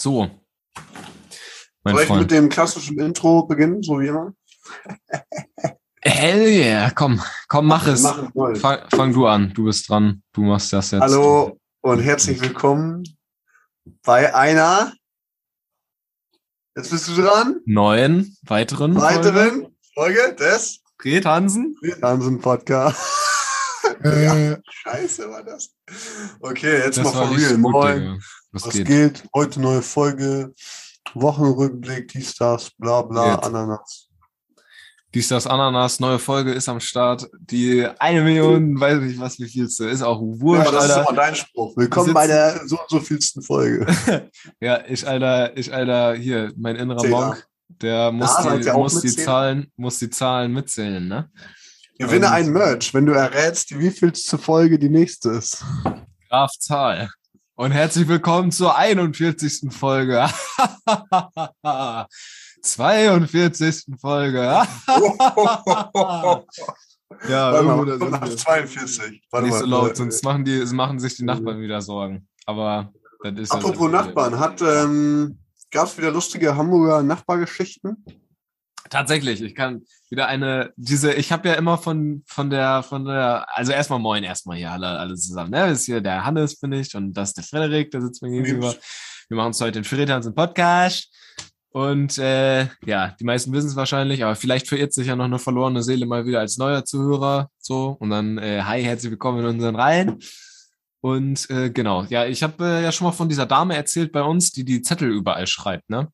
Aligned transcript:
So. 0.00 0.30
Mein 1.84 1.94
Soll 1.94 2.02
ich 2.02 2.08
Freund. 2.08 2.22
mit 2.22 2.30
dem 2.30 2.48
klassischen 2.48 2.98
Intro 2.98 3.42
beginnen, 3.42 3.82
so 3.82 4.00
wie 4.00 4.06
immer? 4.06 4.32
Hell 6.00 6.48
yeah, 6.48 6.90
komm, 6.90 7.20
komm, 7.48 7.66
mach 7.66 7.86
es. 7.86 8.06
Fang, 8.60 8.78
fang 8.88 9.12
du 9.12 9.26
an, 9.26 9.52
du 9.52 9.64
bist 9.64 9.90
dran, 9.90 10.22
du 10.32 10.40
machst 10.40 10.72
das 10.72 10.92
jetzt. 10.92 11.02
Hallo 11.02 11.58
und 11.82 11.98
herzlich 12.00 12.40
willkommen 12.40 13.02
bei 14.02 14.34
einer, 14.34 14.94
jetzt 16.74 16.90
bist 16.90 17.06
du 17.08 17.20
dran, 17.20 17.60
Neuen, 17.66 18.38
weiteren. 18.46 18.94
Folge. 18.94 19.16
weiteren 19.16 19.76
Folge 19.92 20.34
des 20.34 20.80
Fred 20.98 21.26
Hansen. 21.26 21.76
Hansen 22.00 22.40
Podcast. 22.40 23.36
ja, 24.04 24.58
scheiße 24.70 25.28
war 25.30 25.42
das. 25.44 25.70
Okay, 26.40 26.78
jetzt 26.84 26.98
Das 26.98 27.04
mal 27.14 27.26
for 27.26 27.36
real. 27.36 27.56
Moin. 27.58 28.22
Was, 28.52 28.66
Was 28.66 28.74
geht? 28.74 28.86
geht? 28.86 29.24
Heute 29.34 29.60
neue 29.60 29.82
Folge. 29.82 30.52
Wochenrückblick, 31.14 32.08
dies, 32.08 32.34
das, 32.36 32.70
bla 32.78 33.02
bla, 33.02 33.34
Jetzt. 33.34 33.44
Ananas. 33.44 34.06
Dies, 35.12 35.26
das 35.26 35.46
Ananas, 35.46 35.98
neue 35.98 36.20
Folge 36.20 36.52
ist 36.52 36.68
am 36.68 36.78
Start. 36.78 37.28
Die 37.40 37.84
eine 37.98 38.22
Million, 38.22 38.78
weiß 38.78 39.00
nicht 39.00 39.18
was, 39.18 39.38
wie 39.40 39.48
vielste, 39.48 39.86
ist 39.88 40.02
auch 40.02 40.20
wurscht, 40.20 40.66
Ja, 40.66 40.70
das 40.72 40.84
ist 40.84 40.90
Alter. 40.92 41.10
immer 41.10 41.20
dein 41.20 41.34
Spruch. 41.34 41.76
Willkommen 41.76 42.14
bei 42.14 42.28
der 42.28 42.60
so 42.68 42.78
und 42.78 42.88
so 42.88 43.00
vielsten 43.00 43.42
Folge. 43.42 43.86
Ja, 44.60 44.84
ich, 44.86 45.06
Alter, 45.06 45.56
ich, 45.56 45.72
Alter, 45.74 46.14
hier, 46.14 46.52
mein 46.56 46.76
innerer. 46.76 47.08
Monk, 47.08 47.44
der 47.68 48.12
muss, 48.12 48.30
Ja, 48.44 48.56
die, 48.56 48.70
muss, 48.70 49.00
die? 49.00 49.08
Zahlen, 49.16 49.72
muss 49.76 49.98
die 49.98 50.10
Zahlen 50.10 50.52
mitzählen, 50.52 51.08
ne? 51.08 51.28
Gewinne 52.00 52.28
Ähm, 52.28 52.32
ein 52.32 52.50
Merch, 52.54 52.94
wenn 52.94 53.04
du 53.04 53.12
errätst, 53.12 53.78
wie 53.78 53.90
vielste 53.90 54.38
Folge 54.38 54.78
die 54.78 54.88
nächste 54.88 55.32
ist. 55.32 55.62
Graf 56.30 56.50
Zahl. 56.58 57.10
Und 57.56 57.72
herzlich 57.72 58.08
willkommen 58.08 58.50
zur 58.52 58.74
41. 58.74 59.70
Folge. 59.70 60.26
42. 62.62 63.84
Folge. 64.00 64.38
ja, 64.38 64.64
Warte 67.28 67.64
mal, 67.66 67.76
irgendwo 67.76 67.84
da 67.84 67.98
sind 67.98 68.10
nach 68.12 68.26
wir. 68.26 68.34
42. 68.34 69.22
Warte 69.30 69.46
Nicht 69.46 69.52
mal. 69.52 69.60
so 69.60 69.66
laut, 69.66 69.94
sonst 69.98 70.24
machen, 70.24 70.42
die, 70.46 70.64
machen 70.72 70.98
sich 70.98 71.16
die 71.16 71.24
Nachbarn 71.24 71.60
wieder 71.60 71.82
Sorgen. 71.82 72.26
Aber 72.46 72.94
das 73.22 73.38
ist 73.38 73.52
Apropos. 73.52 73.90
Nachbarn, 73.90 74.38
hat 74.38 74.62
ähm, 74.62 75.38
gab 75.70 75.86
es 75.86 75.98
wieder 75.98 76.10
lustige 76.10 76.56
Hamburger 76.56 77.02
Nachbargeschichten? 77.02 78.02
Tatsächlich, 78.90 79.40
ich 79.40 79.54
kann 79.54 79.84
wieder 80.10 80.26
eine, 80.26 80.72
diese, 80.76 81.14
ich 81.14 81.30
habe 81.30 81.48
ja 81.48 81.54
immer 81.54 81.78
von, 81.78 82.24
von 82.26 82.50
der, 82.50 82.82
von 82.82 83.04
der, 83.04 83.46
also 83.56 83.70
erstmal 83.70 84.00
moin, 84.00 84.24
erstmal 84.24 84.56
hier 84.58 84.72
alle, 84.72 84.88
alle 84.88 85.14
zusammen. 85.14 85.52
Ne? 85.52 85.58
Das 85.58 85.80
ist 85.80 85.86
hier 85.86 86.00
der 86.00 86.24
Hannes, 86.24 86.58
bin 86.58 86.72
ich, 86.72 86.94
und 86.96 87.12
das 87.12 87.30
ist 87.30 87.36
der 87.36 87.44
Frederik, 87.44 87.92
der 87.92 88.02
sitzt 88.02 88.20
mir 88.20 88.30
gegenüber. 88.30 88.74
Wir 89.28 89.36
machen 89.36 89.48
uns 89.48 89.60
heute 89.60 89.80
den 89.80 89.84
Friedhansen 89.84 90.34
Podcast. 90.34 91.08
Und 91.72 92.18
äh, 92.18 92.66
ja, 92.84 93.14
die 93.20 93.24
meisten 93.24 93.52
wissen 93.52 93.68
es 93.68 93.76
wahrscheinlich, 93.76 94.24
aber 94.24 94.34
vielleicht 94.34 94.66
verirrt 94.66 94.92
sich 94.92 95.06
ja 95.06 95.14
noch 95.14 95.26
eine 95.26 95.38
verlorene 95.38 95.84
Seele 95.84 96.04
mal 96.04 96.26
wieder 96.26 96.40
als 96.40 96.58
neuer 96.58 96.84
Zuhörer. 96.84 97.48
So, 97.58 97.96
und 98.00 98.10
dann, 98.10 98.38
äh, 98.38 98.62
hi, 98.62 98.82
herzlich 98.82 99.12
willkommen 99.12 99.38
in 99.38 99.46
unseren 99.46 99.76
Reihen. 99.76 100.18
Und 101.00 101.48
äh, 101.48 101.70
genau, 101.70 102.02
ja, 102.10 102.26
ich 102.26 102.42
habe 102.42 102.64
äh, 102.64 102.82
ja 102.82 102.90
schon 102.90 103.06
mal 103.06 103.12
von 103.12 103.28
dieser 103.28 103.46
Dame 103.46 103.76
erzählt 103.76 104.10
bei 104.10 104.22
uns, 104.22 104.50
die 104.50 104.64
die 104.64 104.82
Zettel 104.82 105.12
überall 105.12 105.46
schreibt, 105.46 105.88
ne? 105.88 106.08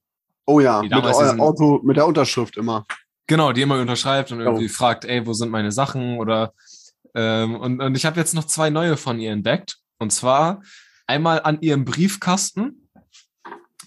Oh 0.47 0.61
ja, 0.61 0.81
mit, 0.81 0.93
diesen- 0.93 1.41
Auto, 1.41 1.81
mit 1.83 1.97
der 1.97 2.07
Unterschrift 2.07 2.57
immer. 2.57 2.87
Genau, 3.27 3.53
die 3.53 3.63
immer 3.63 3.81
unterschreibt 3.81 4.31
und 4.31 4.41
irgendwie 4.41 4.69
fragt, 4.69 5.05
ey, 5.05 5.27
wo 5.27 5.33
sind 5.33 5.51
meine 5.51 5.73
Sachen 5.73 6.19
oder 6.19 6.53
ähm, 7.15 7.57
und, 7.57 7.81
und 7.81 7.97
ich 7.97 8.07
habe 8.07 8.21
jetzt 8.21 8.35
noch 8.35 8.45
zwei 8.45 8.71
neue 8.71 8.97
von 8.97 9.19
ihr 9.19 9.33
entdeckt. 9.33 9.79
Und 9.99 10.13
zwar 10.13 10.63
einmal 11.07 11.43
an 11.43 11.61
ihrem 11.61 11.85
Briefkasten. 11.85 12.89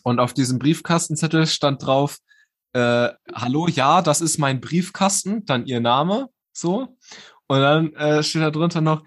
Und 0.04 0.20
auf 0.20 0.34
diesem 0.34 0.60
Briefkastenzettel 0.60 1.46
stand 1.46 1.86
drauf, 1.86 2.18
äh, 2.74 3.10
hallo, 3.34 3.68
ja, 3.68 4.02
das 4.02 4.22
ist 4.22 4.40
mein 4.40 4.60
Briefkasten, 4.60 5.46
dann 5.46 5.66
ihr 5.66 5.80
Name, 5.80 6.30
so. 6.54 6.98
Und 7.48 7.60
dann 7.60 7.94
äh, 7.94 8.24
steht 8.24 8.42
da 8.42 8.52
drunter 8.52 8.82
noch, 8.82 9.04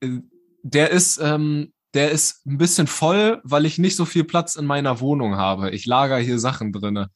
äh, 0.00 0.20
der 0.62 0.90
ist, 0.90 1.18
ähm, 1.18 1.72
der 1.94 2.10
ist 2.10 2.44
ein 2.46 2.58
bisschen 2.58 2.86
voll, 2.86 3.40
weil 3.44 3.64
ich 3.66 3.78
nicht 3.78 3.96
so 3.96 4.04
viel 4.04 4.24
Platz 4.24 4.56
in 4.56 4.66
meiner 4.66 5.00
Wohnung 5.00 5.36
habe. 5.36 5.70
Ich 5.70 5.86
lager 5.86 6.18
hier 6.18 6.38
Sachen 6.38 6.72
drinne. 6.72 7.10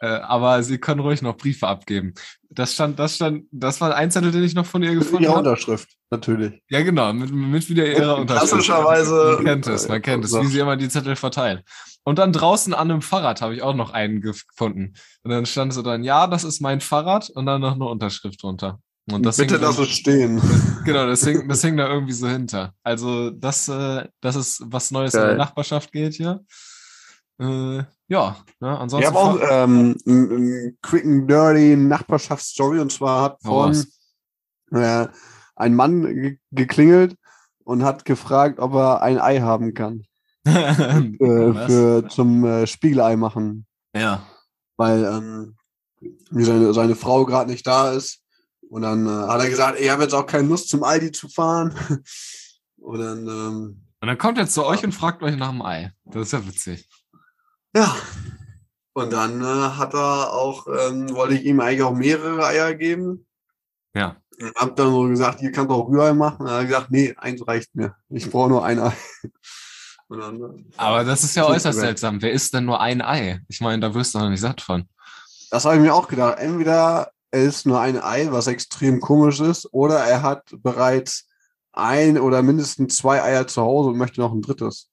Äh, 0.00 0.06
aber 0.06 0.62
Sie 0.62 0.78
können 0.78 1.00
ruhig 1.00 1.22
noch 1.22 1.36
Briefe 1.36 1.66
abgeben. 1.66 2.14
Das 2.50 2.74
stand, 2.74 2.98
das 3.00 3.16
stand, 3.16 3.44
das 3.50 3.80
war 3.80 3.94
ein 3.96 4.10
Zettel, 4.12 4.30
den 4.30 4.44
ich 4.44 4.54
noch 4.54 4.64
von 4.66 4.82
ihr 4.82 4.94
gefunden 4.94 5.24
Ihre 5.24 5.32
habe. 5.34 5.48
Unterschrift, 5.48 5.88
natürlich. 6.10 6.62
Ja, 6.68 6.82
genau, 6.82 7.12
mit, 7.12 7.32
mit 7.32 7.68
wieder 7.68 7.84
ihrer 7.84 8.16
Unterschrift. 8.16 8.52
Klassischerweise- 8.52 9.34
Man 9.36 9.44
kennt 9.44 9.66
es, 9.66 9.88
man 9.88 10.00
kennt 10.02 10.24
es, 10.24 10.32
wie 10.40 10.46
sie 10.46 10.60
immer 10.60 10.76
die 10.76 10.88
Zettel 10.88 11.16
verteilen. 11.16 11.62
Und 12.04 12.20
dann 12.20 12.32
draußen 12.32 12.72
an 12.74 12.90
einem 12.90 13.02
Fahrrad 13.02 13.42
habe 13.42 13.54
ich 13.56 13.62
auch 13.62 13.74
noch 13.74 13.90
einen 13.90 14.20
gefunden. 14.20 14.94
Und 15.24 15.30
dann 15.32 15.46
stand 15.46 15.74
so 15.74 15.82
dann, 15.82 16.04
ja, 16.04 16.26
das 16.28 16.44
ist 16.44 16.60
mein 16.60 16.80
Fahrrad 16.80 17.28
und 17.30 17.44
dann 17.46 17.60
noch 17.60 17.74
eine 17.74 17.84
Unterschrift 17.86 18.40
drunter. 18.42 18.80
Und 19.12 19.24
das 19.24 19.36
Bitte 19.38 19.56
lass 19.56 19.78
es 19.78 19.88
stehen. 19.88 20.40
Genau, 20.84 21.06
das 21.06 21.24
hing, 21.24 21.48
das 21.48 21.62
hing 21.62 21.76
da 21.76 21.88
irgendwie 21.88 22.12
so 22.12 22.28
hinter. 22.28 22.74
Also 22.82 23.30
das, 23.30 23.68
äh, 23.68 24.06
das 24.20 24.36
ist 24.36 24.62
was 24.66 24.90
Neues 24.90 25.14
in 25.14 25.20
Geil. 25.20 25.28
der 25.30 25.36
Nachbarschaft 25.38 25.92
geht 25.92 26.14
hier. 26.14 26.44
Äh, 27.40 27.84
ja, 28.08 28.36
ne, 28.60 28.72
Ich 28.74 28.80
ansonsten. 28.80 29.06
habe 29.14 29.18
auch 29.18 29.38
ähm, 29.50 29.96
ein, 30.06 30.30
ein 30.30 30.78
quick 30.82 31.04
and 31.04 31.30
dirty 31.30 31.76
Nachbarschaftsstory 31.76 32.80
und 32.80 32.90
zwar 32.92 33.22
hat 33.22 33.38
Hau 33.44 33.70
vorhin 33.72 33.86
äh, 34.72 35.06
ein 35.56 35.74
Mann 35.74 36.02
ge 36.02 36.38
geklingelt 36.50 37.14
und 37.64 37.84
hat 37.84 38.04
gefragt, 38.04 38.58
ob 38.60 38.74
er 38.74 39.02
ein 39.02 39.18
Ei 39.20 39.40
haben 39.40 39.74
kann. 39.74 40.04
Äh, 40.46 41.14
Was? 41.20 41.66
für 41.66 42.08
zum 42.08 42.44
äh, 42.44 42.66
Spiegelei 42.66 43.16
machen. 43.16 43.66
ja. 43.94 44.22
weil 44.76 45.04
ähm, 45.04 45.56
seine, 46.30 46.72
seine 46.72 46.94
Frau 46.94 47.24
gerade 47.26 47.50
nicht 47.50 47.66
da 47.66 47.90
ist. 47.92 48.22
Und 48.68 48.82
dann 48.82 49.06
äh, 49.06 49.28
hat 49.28 49.40
er 49.40 49.48
gesagt, 49.48 49.80
ich 49.80 49.88
habe 49.90 50.02
jetzt 50.02 50.14
auch 50.14 50.26
keine 50.26 50.48
Lust 50.48 50.68
zum 50.68 50.84
Aldi 50.84 51.12
zu 51.12 51.28
fahren. 51.28 51.74
Und 52.76 53.00
dann, 53.00 53.26
ähm, 53.26 53.82
Und 54.00 54.06
dann 54.06 54.18
kommt 54.18 54.38
er 54.38 54.46
zu 54.46 54.64
euch 54.64 54.84
und 54.84 54.92
fragt 54.92 55.22
euch 55.22 55.36
nach 55.36 55.50
dem 55.50 55.62
Ei. 55.62 55.92
Das 56.04 56.22
ist 56.22 56.32
ja 56.32 56.46
witzig. 56.46 56.88
ja. 57.74 57.94
Und 58.94 59.12
dann 59.12 59.40
äh, 59.42 59.44
hat 59.44 59.94
er 59.94 60.32
auch, 60.32 60.66
ähm, 60.66 61.10
wollte 61.14 61.34
ich 61.34 61.44
ihm 61.44 61.60
eigentlich 61.60 61.82
auch 61.82 61.94
mehrere 61.94 62.44
Eier 62.46 62.74
geben. 62.74 63.26
Ja. 63.94 64.16
Und 64.40 64.54
hab 64.56 64.74
dann 64.76 64.90
so 64.90 65.02
gesagt, 65.04 65.40
ihr 65.42 65.52
könnt 65.52 65.70
auch 65.70 65.88
Rührei 65.88 66.14
machen. 66.14 66.42
Und 66.42 66.48
er 66.48 66.58
hat 66.58 66.66
gesagt, 66.66 66.90
nee, 66.90 67.14
eins 67.16 67.46
reicht 67.46 67.74
mir. 67.74 67.94
Ich 68.08 68.30
brauche 68.30 68.48
nur 68.48 68.64
ein 68.64 68.78
Ei. 68.80 68.92
Dann, 70.08 70.40
äh, 70.40 70.64
Aber 70.76 71.04
das 71.04 71.22
ist 71.22 71.36
ja 71.36 71.46
äußerst 71.46 71.78
seltsam. 71.78 72.22
Wer 72.22 72.32
isst 72.32 72.54
denn 72.54 72.64
nur 72.64 72.80
ein 72.80 73.02
Ei? 73.02 73.40
Ich 73.48 73.60
meine, 73.60 73.80
da 73.80 73.94
wirst 73.94 74.14
du 74.14 74.18
noch 74.18 74.30
nicht 74.30 74.40
satt 74.40 74.60
von. 74.62 74.88
Das 75.50 75.64
habe 75.64 75.76
ich 75.76 75.82
mir 75.82 75.94
auch 75.94 76.08
gedacht. 76.08 76.38
Entweder 76.38 77.10
er 77.30 77.42
ist 77.42 77.66
nur 77.66 77.80
ein 77.80 78.00
Ei, 78.00 78.28
was 78.30 78.46
extrem 78.46 79.00
komisch 79.00 79.40
ist, 79.40 79.68
oder 79.72 79.98
er 79.98 80.22
hat 80.22 80.44
bereits 80.62 81.28
ein 81.72 82.18
oder 82.18 82.42
mindestens 82.42 82.96
zwei 82.96 83.22
Eier 83.22 83.46
zu 83.46 83.62
Hause 83.62 83.90
und 83.90 83.98
möchte 83.98 84.20
noch 84.20 84.32
ein 84.32 84.42
drittes. 84.42 84.90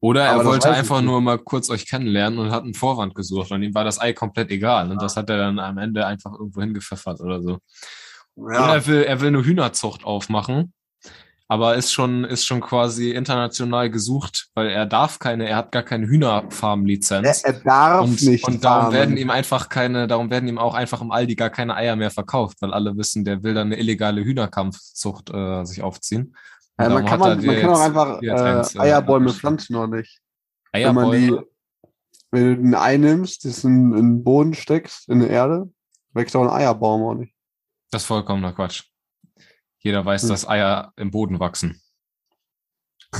Oder 0.00 0.26
er 0.26 0.32
Aber 0.34 0.44
wollte 0.44 0.70
einfach 0.70 1.02
nur 1.02 1.20
mal 1.20 1.38
kurz 1.38 1.70
euch 1.70 1.86
kennenlernen 1.86 2.38
und 2.38 2.50
hat 2.52 2.62
einen 2.62 2.74
Vorwand 2.74 3.14
gesucht 3.14 3.50
und 3.50 3.62
ihm 3.62 3.74
war 3.74 3.84
das 3.84 4.00
Ei 4.00 4.12
komplett 4.12 4.50
egal. 4.50 4.90
Und 4.90 5.02
das 5.02 5.16
hat 5.16 5.28
er 5.28 5.38
dann 5.38 5.58
am 5.58 5.78
Ende 5.78 6.06
einfach 6.06 6.32
irgendwo 6.32 6.60
hingepfeffert 6.60 7.20
oder 7.20 7.42
so. 7.42 7.58
Oder 8.36 8.54
Ja, 8.54 8.74
er 8.74 8.86
will, 8.86 9.02
er 9.02 9.20
will 9.20 9.28
eine 9.28 9.44
Hühnerzucht 9.44 10.04
aufmachen, 10.04 10.72
aber 11.50 11.76
ist 11.76 11.92
schon, 11.92 12.24
ist 12.24 12.44
schon 12.44 12.60
quasi 12.60 13.12
international 13.12 13.90
gesucht, 13.90 14.48
weil 14.54 14.68
er 14.68 14.84
darf 14.84 15.18
keine, 15.18 15.48
er 15.48 15.56
hat 15.56 15.72
gar 15.72 15.82
keine 15.82 16.04
er, 16.04 16.10
Hühnerfarm-Lizenz. 16.10 17.42
er 17.42 17.52
darf 17.54 18.02
Und, 18.02 18.20
nicht. 18.22 18.46
und 18.46 18.62
darum 18.62 18.82
farmen. 18.82 18.98
werden 18.98 19.16
ihm 19.16 19.30
einfach 19.30 19.70
keine, 19.70 20.06
darum 20.06 20.30
werden 20.30 20.46
ihm 20.46 20.58
auch 20.58 20.74
einfach 20.74 21.00
im 21.00 21.10
Aldi 21.10 21.36
gar 21.36 21.48
keine 21.48 21.74
Eier 21.74 21.96
mehr 21.96 22.10
verkauft, 22.10 22.58
weil 22.60 22.74
alle 22.74 22.94
wissen, 22.98 23.24
der 23.24 23.42
will 23.42 23.54
dann 23.54 23.68
eine 23.68 23.78
illegale 23.78 24.22
Hühnerkampfzucht 24.22 25.30
äh, 25.30 25.64
sich 25.64 25.82
aufziehen. 25.82 26.36
Ja, 26.78 26.90
man 26.90 27.06
kann, 27.06 27.20
er 27.22 27.36
man, 27.36 27.44
man 27.44 27.60
kann 27.60 27.70
auch 27.70 27.80
einfach 27.80 28.20
eins, 28.20 28.74
äh, 28.74 28.80
Eierbäume 28.80 29.32
pflanzen 29.32 29.74
oder 29.74 29.96
nicht. 29.96 30.20
Wenn 30.72 30.94
man 30.94 31.10
die, 31.10 31.16
Eierbäume. 31.16 31.46
wenn 32.30 32.62
du 32.62 32.68
ein 32.68 32.74
Ei 32.74 32.96
nimmst, 32.98 33.46
das 33.46 33.64
in, 33.64 33.92
in 33.92 33.96
den 33.96 34.24
Boden 34.24 34.52
steckst, 34.52 35.08
in 35.08 35.20
die 35.20 35.28
Erde, 35.28 35.72
wächst 36.12 36.36
auch 36.36 36.42
ein 36.42 36.50
Eierbaum 36.50 37.02
auch 37.04 37.14
nicht. 37.14 37.34
Das 37.90 38.02
ist 38.02 38.06
vollkommener 38.06 38.52
Quatsch. 38.52 38.84
Jeder 39.88 40.04
weiß, 40.04 40.24
Hm. 40.24 40.28
dass 40.28 40.46
Eier 40.46 40.92
im 40.96 41.10
Boden 41.10 41.40
wachsen. 41.40 41.80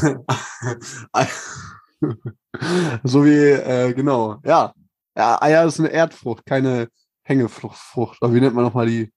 so 3.04 3.24
wie, 3.24 3.30
äh, 3.38 3.94
genau, 3.94 4.38
ja. 4.44 4.74
ja. 5.16 5.40
Eier 5.40 5.64
ist 5.64 5.78
eine 5.80 5.88
Erdfrucht, 5.88 6.44
keine 6.44 6.88
Hängefrucht. 7.22 8.18
Aber 8.20 8.34
wie 8.34 8.40
nennt 8.42 8.54
man 8.54 8.64
nochmal 8.64 8.86
die 8.86 9.10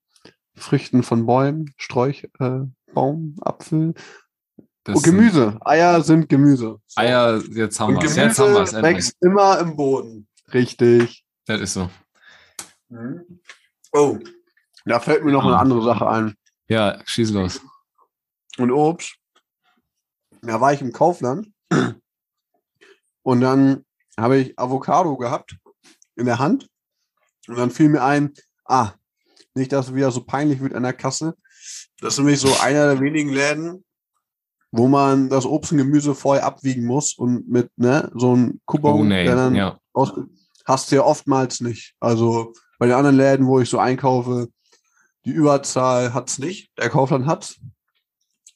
Früchten 0.56 1.04
von 1.04 1.26
Bäumen? 1.26 1.74
Sträuch, 1.76 2.30
äh, 2.40 2.62
Baum, 2.94 3.36
Apfel? 3.42 3.96
Das 4.86 4.98
Oh, 4.98 5.02
Gemüse. 5.02 5.58
Eier 5.66 6.02
sind 6.02 6.30
Gemüse. 6.30 6.58
So. 6.64 6.80
Sind, 6.88 7.04
Eier, 7.04 7.42
jetzt 7.52 7.82
haben 7.82 7.96
wir 7.96 8.04
es. 8.04 8.16
Jetzt 8.16 8.40
haben 8.40 8.54
wir 8.54 8.62
es 8.62 8.74
wächst 8.74 9.18
immer 9.20 9.60
im 9.60 9.76
Boden. 9.76 10.26
Richtig. 10.54 11.26
Das 11.48 11.60
ist 11.60 11.74
so. 11.74 11.90
Oh. 13.92 14.18
Da 14.86 15.02
fällt 15.02 15.26
mir 15.26 15.34
noch 15.34 15.44
eine 15.46 15.58
Ah. 15.58 15.60
andere 15.60 15.84
Sache 15.84 16.10
ein. 16.10 16.36
Ja, 16.72 17.02
schieß 17.06 17.32
los. 17.32 17.60
und 18.58 18.72
Obst. 18.72 19.18
Da 20.42 20.62
war 20.62 20.72
ich 20.72 20.80
im 20.80 20.94
Kaufland 20.94 21.52
und 23.24 23.42
dann 23.42 23.84
habe 24.18 24.38
ich 24.38 24.58
Avocado 24.58 25.18
gehabt 25.18 25.58
in 26.16 26.26
der 26.28 26.40
Hand. 26.40 26.70
Und 27.50 27.58
dann 27.58 27.72
fiel 27.72 27.90
mir 27.90 28.02
ein, 28.04 28.34
ah, 28.64 28.94
nicht, 29.54 29.74
dass 29.74 29.88
es 29.90 29.96
wieder 29.96 30.12
so 30.12 30.24
peinlich 30.24 30.62
wird 30.62 30.74
an 30.74 30.84
der 30.84 30.94
Kasse. 30.94 31.36
Das 32.00 32.14
ist 32.14 32.20
nämlich 32.20 32.40
so 32.40 32.56
einer 32.62 32.88
der 32.88 33.02
wenigen 33.02 33.34
Läden, 33.34 33.84
wo 34.72 34.88
man 34.88 35.28
das 35.28 35.46
Obst 35.46 35.74
und 35.74 35.78
Gemüse 35.78 36.16
vorher 36.16 36.46
abwiegen 36.46 36.86
muss 36.86 37.18
und 37.18 37.50
mit 37.50 37.70
ne, 37.76 38.10
so 38.16 38.32
einem 38.32 38.62
Coupon, 38.66 39.02
Oh, 39.02 39.04
nee, 39.04 39.26
der 39.26 39.36
dann 39.36 39.56
ja. 39.56 39.78
aus, 39.92 40.14
hast 40.64 40.90
du 40.90 40.96
ja 40.96 41.04
oftmals 41.04 41.60
nicht. 41.60 41.96
Also 42.00 42.54
bei 42.80 42.86
den 42.86 42.96
anderen 42.96 43.18
Läden, 43.18 43.46
wo 43.46 43.60
ich 43.60 43.70
so 43.70 43.78
einkaufe, 43.78 44.48
die 45.26 45.32
Überzahl 45.32 46.14
hat's 46.14 46.40
nicht, 46.40 46.72
der 46.78 46.90
Kaufland 46.90 47.26
hat's. 47.26 47.60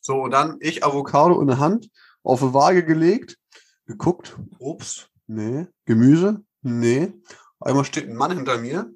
So, 0.02 0.24
und 0.24 0.32
dann 0.32 0.58
ich 0.60 0.84
Avocado 0.84 1.42
in 1.42 1.48
der 1.48 1.60
Hand, 1.60 1.90
auf 2.24 2.42
eine 2.42 2.54
Waage 2.54 2.86
gelegt, 2.86 3.38
geguckt, 3.86 4.38
Obst, 4.60 5.10
nee, 5.28 5.68
Gemüse, 5.86 6.44
nee. 6.62 7.14
Einmal 7.60 7.86
steht 7.86 8.10
ein 8.10 8.16
Mann 8.16 8.36
hinter 8.36 8.58
mir 8.58 8.92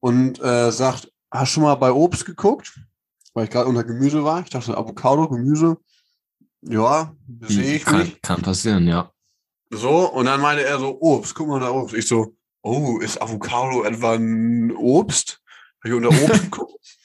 und 0.00 0.40
äh, 0.42 0.70
sagt, 0.70 1.12
hast 1.30 1.50
du 1.50 1.54
schon 1.54 1.62
mal 1.64 1.74
bei 1.74 1.92
Obst 1.92 2.24
geguckt? 2.24 2.78
Weil 3.34 3.44
ich 3.44 3.50
gerade 3.50 3.68
unter 3.68 3.84
Gemüse 3.84 4.24
war. 4.24 4.40
Ich 4.40 4.50
dachte, 4.50 4.76
Avocado, 4.76 5.28
Gemüse, 5.28 5.78
ja, 6.62 7.14
sehe 7.40 7.76
ich 7.76 7.84
kann, 7.84 8.00
nicht. 8.00 8.22
kann 8.22 8.42
passieren, 8.42 8.86
ja. 8.86 9.10
So, 9.70 10.10
und 10.12 10.26
dann 10.26 10.40
meinte 10.40 10.64
er 10.64 10.78
so, 10.78 11.00
Obst, 11.00 11.34
guck 11.34 11.48
mal 11.48 11.60
da 11.60 11.70
Obst. 11.70 11.94
Ich 11.94 12.06
so, 12.06 12.36
oh, 12.62 12.98
ist 12.98 13.20
Avocado 13.20 13.84
etwa 13.84 14.12
ein 14.14 14.74
Obst? 14.76 15.41
Habe 15.84 15.88
ich 15.88 15.94
unter 15.94 16.08
geguckt. 16.38 16.98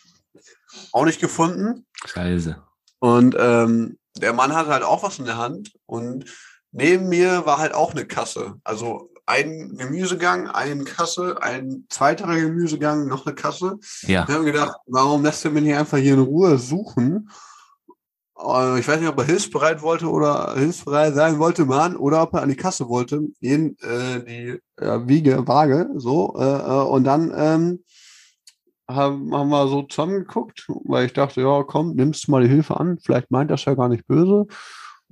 Auch 0.91 1.05
nicht 1.05 1.19
gefunden. 1.19 1.85
Scheiße. 2.05 2.61
Und 2.99 3.35
ähm, 3.39 3.97
der 4.17 4.33
Mann 4.33 4.53
hat 4.53 4.67
halt 4.67 4.83
auch 4.83 5.03
was 5.03 5.19
in 5.19 5.25
der 5.25 5.37
Hand. 5.37 5.73
Und 5.85 6.25
neben 6.71 7.09
mir 7.09 7.45
war 7.45 7.57
halt 7.57 7.73
auch 7.73 7.91
eine 7.91 8.05
Kasse. 8.05 8.55
Also 8.63 9.11
ein 9.25 9.75
Gemüsegang, 9.77 10.47
eine 10.47 10.83
Kasse, 10.85 11.41
ein 11.41 11.85
zweiterer 11.89 12.37
Gemüsegang, 12.37 13.07
noch 13.07 13.25
eine 13.25 13.35
Kasse. 13.35 13.77
Ja. 14.03 14.27
Wir 14.27 14.35
haben 14.35 14.45
gedacht, 14.45 14.77
warum 14.85 15.23
lässt 15.23 15.43
er 15.43 15.51
mich 15.51 15.63
nicht 15.63 15.75
einfach 15.75 15.97
hier 15.97 16.13
in 16.13 16.21
Ruhe 16.21 16.57
suchen? 16.57 17.29
Äh, 18.39 18.79
Ich 18.79 18.87
weiß 18.87 18.99
nicht, 18.99 19.09
ob 19.09 19.17
er 19.17 19.25
hilfsbereit 19.25 19.81
wollte 19.81 20.07
oder 20.09 20.55
hilfsbereit 20.55 21.13
sein 21.13 21.39
wollte, 21.39 21.65
Mann, 21.65 21.97
oder 21.97 22.21
ob 22.23 22.33
er 22.35 22.41
an 22.43 22.49
die 22.49 22.55
Kasse 22.55 22.87
wollte, 22.87 23.21
jeden, 23.39 23.77
äh, 23.79 24.23
die 24.23 24.59
äh, 24.81 25.07
Wiege, 25.07 25.45
Waage, 25.45 25.89
so. 25.95 26.35
Äh, 26.39 26.43
äh, 26.43 26.83
und 26.87 27.03
dann 27.03 27.33
ähm, 27.35 27.83
haben, 28.87 29.33
haben 29.35 29.49
wir 29.49 29.67
so 29.67 29.83
zusammengeguckt, 29.83 30.65
weil 30.85 31.05
ich 31.05 31.13
dachte, 31.13 31.41
ja, 31.41 31.63
komm, 31.63 31.95
nimmst 31.95 32.27
du 32.27 32.31
mal 32.31 32.43
die 32.43 32.49
Hilfe 32.49 32.79
an. 32.79 32.97
Vielleicht 32.99 33.31
meint 33.31 33.51
das 33.51 33.65
ja 33.65 33.73
gar 33.75 33.89
nicht 33.89 34.07
böse. 34.07 34.47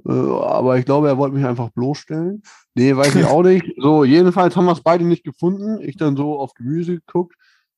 Äh, 0.06 0.12
aber 0.12 0.78
ich 0.78 0.86
glaube, 0.86 1.08
er 1.08 1.18
wollte 1.18 1.36
mich 1.36 1.46
einfach 1.46 1.70
bloßstellen. 1.72 2.42
Nee, 2.74 2.96
weiß 2.96 3.16
ich 3.16 3.26
auch 3.26 3.44
nicht. 3.44 3.66
So, 3.78 4.04
jedenfalls 4.04 4.56
haben 4.56 4.66
wir 4.66 4.74
es 4.74 4.82
beide 4.82 5.06
nicht 5.06 5.24
gefunden. 5.24 5.80
Ich 5.82 5.98
dann 5.98 6.16
so 6.16 6.40
auf 6.40 6.54
Gemüse 6.54 6.96
geguckt, 6.96 7.36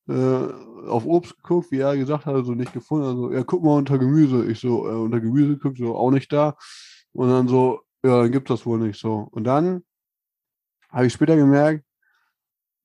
äh, 0.07 0.47
auf 0.87 1.05
Obst 1.05 1.35
geguckt, 1.37 1.71
wie 1.71 1.79
er 1.79 1.97
gesagt 1.97 2.25
hat, 2.25 2.45
so 2.45 2.53
nicht 2.53 2.73
gefunden. 2.73 3.05
Also, 3.05 3.31
ja, 3.31 3.43
guck 3.43 3.63
mal 3.63 3.77
unter 3.77 3.97
Gemüse. 3.97 4.45
Ich 4.45 4.59
so, 4.59 4.87
äh, 4.87 4.93
unter 4.93 5.19
Gemüse 5.19 5.55
geguckt, 5.57 5.77
so 5.77 5.95
auch 5.95 6.11
nicht 6.11 6.31
da. 6.31 6.55
Und 7.13 7.29
dann 7.29 7.47
so, 7.47 7.81
ja, 8.03 8.21
dann 8.21 8.31
gibt 8.31 8.49
das 8.49 8.65
wohl 8.65 8.79
nicht 8.79 8.99
so. 8.99 9.27
Und 9.31 9.43
dann 9.45 9.83
habe 10.91 11.07
ich 11.07 11.13
später 11.13 11.35
gemerkt, 11.35 11.83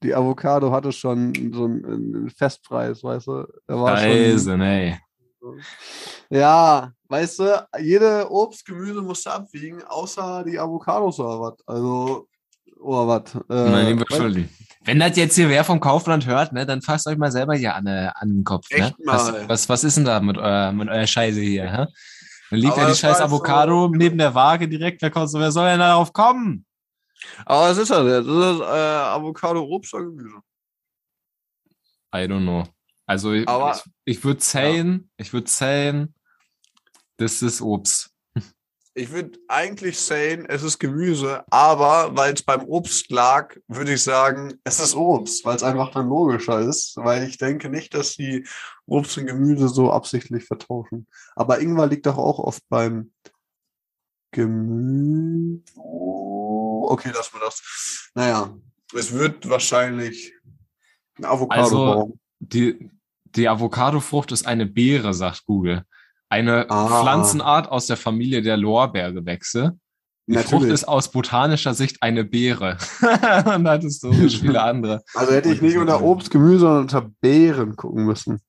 die 0.02 0.14
Avocado 0.14 0.70
hatte 0.72 0.92
schon 0.92 1.32
so 1.52 1.64
einen, 1.64 1.84
einen 1.84 2.30
Festpreis, 2.30 3.02
weißt 3.02 3.26
du? 3.26 3.46
Da 3.66 3.80
war 3.80 3.96
Scheiße, 3.96 4.56
nee. 4.56 4.98
ja, 6.30 6.90
weißt 7.08 7.38
du, 7.40 7.66
jede 7.80 8.30
Obst, 8.30 8.64
Gemüse 8.64 9.02
musst 9.02 9.26
du 9.26 9.30
abwiegen, 9.30 9.82
außer 9.82 10.44
die 10.46 10.58
Avocados 10.58 11.18
oder 11.20 11.40
was. 11.40 11.54
Also, 11.66 12.28
oder 12.80 13.08
was. 13.08 13.34
Äh, 13.50 13.70
Mein 13.70 13.86
lieber 13.88 14.04
Schuldi. 14.14 14.48
Wenn 14.84 14.98
das 14.98 15.16
jetzt 15.16 15.36
hier 15.36 15.48
wer 15.48 15.62
vom 15.62 15.78
Kaufland 15.78 16.26
hört, 16.26 16.52
ne, 16.52 16.66
dann 16.66 16.82
fasst 16.82 17.06
euch 17.06 17.16
mal 17.16 17.30
selber 17.30 17.54
hier 17.54 17.74
an, 17.76 17.86
äh, 17.86 18.10
an 18.14 18.28
den 18.28 18.44
Kopf. 18.44 18.68
Ne? 18.70 18.78
Echt 18.78 18.94
Was, 19.04 19.30
mal. 19.30 19.48
was, 19.48 19.68
was 19.68 19.84
ist 19.84 19.96
denn 19.96 20.04
da 20.04 20.18
mit, 20.20 20.36
eurer 20.38 20.72
mit 20.72 20.88
eurer 20.88 21.06
Scheiße 21.06 21.40
hier? 21.40 21.70
Hä? 21.70 21.86
Dann 22.50 22.58
liegt 22.58 22.76
ja 22.76 22.88
die 22.90 22.94
scheiß 22.96 23.20
Avocado 23.20 23.86
so- 23.86 23.94
neben 23.94 24.18
der 24.18 24.34
Waage 24.34 24.68
direkt. 24.68 25.00
Wer, 25.00 25.10
kommt, 25.10 25.30
so- 25.30 25.38
wer 25.38 25.52
soll 25.52 25.68
denn 25.70 25.78
darauf 25.80 26.12
kommen? 26.12 26.66
Aber 27.46 27.62
was 27.70 27.78
ist 27.78 27.90
das 27.90 28.06
jetzt? 28.06 28.28
Das 28.28 28.54
ist 28.56 28.60
äh, 28.60 28.64
Avocado, 28.64 29.62
Obst 29.64 29.94
oder 29.94 30.04
Gemüse? 30.04 30.36
I 32.14 32.18
don't 32.26 32.42
know. 32.42 32.64
Also 33.06 33.32
ich, 33.32 33.48
Aber- 33.48 33.74
ich, 33.74 34.16
ich 34.16 34.24
würde 34.24 34.38
zählen, 34.40 35.10
ich 35.16 35.32
würde 35.32 35.46
zählen, 35.46 36.14
das 37.16 37.42
ist 37.42 37.60
Obst. 37.60 38.10
Ich 38.94 39.10
würde 39.10 39.38
eigentlich 39.48 39.98
sagen, 39.98 40.44
es 40.50 40.62
ist 40.62 40.78
Gemüse, 40.78 41.44
aber 41.50 42.14
weil 42.14 42.34
es 42.34 42.42
beim 42.42 42.62
Obst 42.64 43.10
lag, 43.10 43.56
würde 43.66 43.94
ich 43.94 44.02
sagen, 44.02 44.60
es 44.64 44.80
ist 44.80 44.94
Obst, 44.94 45.46
weil 45.46 45.56
es 45.56 45.62
einfach 45.62 45.92
dann 45.92 46.10
logischer 46.10 46.60
ist, 46.60 46.96
weil 46.96 47.26
ich 47.26 47.38
denke 47.38 47.70
nicht, 47.70 47.94
dass 47.94 48.16
die 48.16 48.46
Obst 48.84 49.16
und 49.16 49.24
Gemüse 49.26 49.68
so 49.70 49.90
absichtlich 49.90 50.44
vertauschen. 50.44 51.06
Aber 51.34 51.60
Ingwer 51.60 51.86
liegt 51.86 52.04
doch 52.04 52.18
auch 52.18 52.38
oft 52.38 52.62
beim 52.68 53.14
Gemüse. 54.30 55.62
Okay, 56.92 57.10
lass 57.14 57.32
mal 57.32 57.40
das. 57.40 58.10
Naja, 58.14 58.50
es 58.94 59.12
wird 59.12 59.48
wahrscheinlich 59.48 60.32
ein 61.18 61.24
Avocado 61.24 61.60
Also, 61.62 62.18
Die, 62.40 62.90
die 63.24 63.48
Avocadofrucht 63.48 64.32
ist 64.32 64.46
eine 64.46 64.66
Beere, 64.66 65.14
sagt 65.14 65.46
Google. 65.46 65.84
Eine 66.28 66.68
Ah. 66.70 67.02
Pflanzenart 67.02 67.68
aus 67.70 67.86
der 67.86 67.96
Familie 67.96 68.42
der 68.42 68.56
Lorbeergewächse. 68.56 69.78
Die 70.26 70.34
Frucht 70.34 70.52
Natürlich. 70.52 70.74
ist 70.74 70.84
aus 70.88 71.10
botanischer 71.10 71.74
Sicht 71.74 72.02
eine 72.02 72.24
Beere. 72.24 72.78
Und 73.56 73.68
hat 73.68 73.82
historisch 73.82 74.38
viele 74.40 74.62
andere. 74.72 75.02
Also 75.14 75.32
hätte 75.32 75.52
ich 75.52 75.60
nicht 75.60 75.76
unter 75.76 76.00
Obst, 76.02 76.30
Gemüse, 76.30 76.60
sondern 76.60 76.82
unter 76.82 77.10
Beeren 77.20 77.74
gucken 77.76 78.04
müssen. 78.04 78.40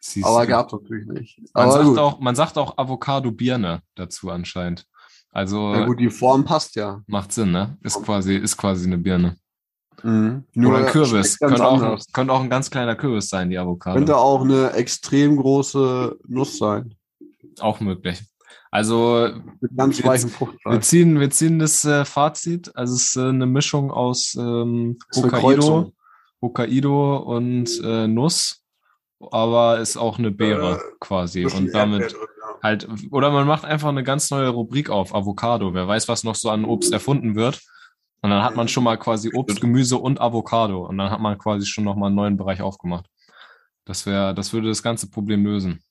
Siehst 0.00 0.26
Aber 0.26 0.42
du. 0.42 0.48
gab 0.48 0.66
es 0.66 0.72
natürlich 0.72 1.06
nicht. 1.06 1.40
man, 1.54 1.70
sagt 1.70 1.98
auch, 1.98 2.20
man 2.20 2.34
sagt 2.34 2.58
auch 2.58 2.76
Avocado-Birne 2.76 3.82
dazu 3.94 4.30
anscheinend. 4.30 4.86
Also 5.32 5.72
Ja 5.74 5.86
gut, 5.86 5.98
die 5.98 6.10
Form 6.10 6.44
passt 6.44 6.76
ja. 6.76 7.00
macht 7.06 7.32
Sinn, 7.32 7.50
ne? 7.52 7.76
Ist 7.82 8.02
quasi, 8.04 8.36
ist 8.36 8.56
quasi 8.56 8.86
eine 8.86 8.98
Birne. 8.98 9.36
Mhm. 10.02 10.44
Oder 10.56 10.78
ein 10.78 10.86
Kürbis. 10.86 11.38
Könnte 11.38 11.66
auch, 11.66 11.98
könnte 12.12 12.32
auch 12.32 12.40
ein 12.42 12.50
ganz 12.50 12.70
kleiner 12.70 12.94
Kürbis 12.96 13.28
sein, 13.28 13.50
die 13.50 13.58
Avocado. 13.58 13.96
Könnte 13.96 14.16
auch 14.16 14.42
eine 14.42 14.72
extrem 14.72 15.36
große 15.36 16.18
Nuss 16.26 16.58
sein. 16.58 16.94
Auch 17.60 17.80
möglich. 17.80 18.22
Also 18.70 19.28
Mit 19.60 19.76
ganz 19.76 19.98
Wir- 19.98 20.04
weichem 20.06 20.30
wir 20.64 20.80
ziehen, 20.80 21.20
wir 21.20 21.30
ziehen 21.30 21.58
das 21.58 21.84
äh, 21.84 22.04
Fazit. 22.04 22.74
Also 22.74 22.94
es 22.94 23.02
ist 23.08 23.16
äh, 23.16 23.28
eine 23.28 23.46
Mischung 23.46 23.90
aus 23.90 24.34
ähm, 24.38 24.98
Hokkaido. 25.14 25.92
Hokkaido 26.40 27.16
und 27.18 27.68
äh, 27.84 28.08
Nuss, 28.08 28.62
aber 29.30 29.78
ist 29.78 29.96
auch 29.96 30.18
eine 30.18 30.30
Beere 30.32 30.76
Äh, 30.76 30.80
quasi. 31.00 31.42
Bisschen 31.44 31.66
Und 31.66 31.74
damit. 31.74 32.16
Halt, 32.62 32.88
oder 33.10 33.30
man 33.30 33.46
macht 33.46 33.64
einfach 33.64 33.88
eine 33.88 34.04
ganz 34.04 34.30
neue 34.30 34.48
Rubrik 34.48 34.90
auf, 34.90 35.14
Avocado. 35.14 35.74
Wer 35.74 35.88
weiß, 35.88 36.08
was 36.08 36.24
noch 36.24 36.34
so 36.34 36.50
an 36.50 36.64
Obst 36.64 36.92
erfunden 36.92 37.34
wird. 37.34 37.60
Und 38.22 38.30
dann 38.30 38.44
hat 38.44 38.54
man 38.54 38.68
schon 38.68 38.84
mal 38.84 38.96
quasi 38.96 39.30
Obst, 39.34 39.60
Gemüse 39.60 39.98
und 39.98 40.20
Avocado. 40.20 40.86
Und 40.86 40.98
dann 40.98 41.10
hat 41.10 41.20
man 41.20 41.36
quasi 41.38 41.66
schon 41.66 41.84
nochmal 41.84 42.08
einen 42.08 42.16
neuen 42.16 42.36
Bereich 42.36 42.62
aufgemacht. 42.62 43.06
Das 43.84 44.06
wäre, 44.06 44.32
das 44.34 44.52
würde 44.52 44.68
das 44.68 44.82
ganze 44.82 45.10
Problem 45.10 45.44
lösen. 45.44 45.82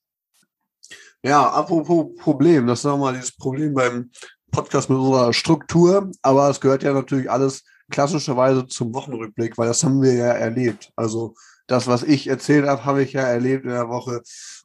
Ja, 1.23 1.49
apropos 1.49 2.15
Problem, 2.15 2.65
das 2.65 2.79
ist 2.79 2.85
nochmal 2.85 3.13
dieses 3.13 3.35
Problem 3.35 3.73
beim 3.73 4.09
Podcast 4.49 4.89
mit 4.89 4.97
unserer 4.97 5.33
Struktur, 5.33 6.11
aber 6.21 6.49
es 6.49 6.59
gehört 6.59 6.83
ja 6.83 6.93
natürlich 6.93 7.29
alles 7.29 7.63
klassischerweise 7.91 8.65
zum 8.65 8.93
Wochenrückblick, 8.93 9.57
weil 9.57 9.67
das 9.67 9.83
haben 9.83 10.01
wir 10.01 10.13
ja 10.13 10.31
erlebt. 10.31 10.91
Also 10.95 11.35
das, 11.67 11.87
was 11.87 12.03
ich 12.03 12.27
erzählt 12.27 12.65
habe, 12.65 12.85
habe 12.85 13.03
ich 13.03 13.13
ja 13.13 13.21
erlebt 13.21 13.65
in 13.65 13.71
der 13.71 13.89
Woche. 13.89 14.21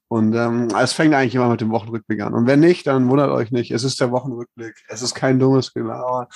Und 0.08 0.34
ähm, 0.34 0.68
es 0.80 0.92
fängt 0.92 1.14
eigentlich 1.14 1.34
immer 1.34 1.48
mit 1.48 1.60
dem 1.60 1.70
Wochenrückblick 1.70 2.20
an. 2.20 2.32
Und 2.32 2.46
wenn 2.46 2.60
nicht, 2.60 2.86
dann 2.86 3.08
wundert 3.08 3.30
euch 3.30 3.50
nicht. 3.50 3.72
Es 3.72 3.82
ist 3.82 4.00
der 4.00 4.12
Wochenrückblick. 4.12 4.75
Es 4.88 5.02
ist 5.02 5.14
kein 5.14 5.40
dummes 5.40 5.72
Gelaber. 5.72 6.28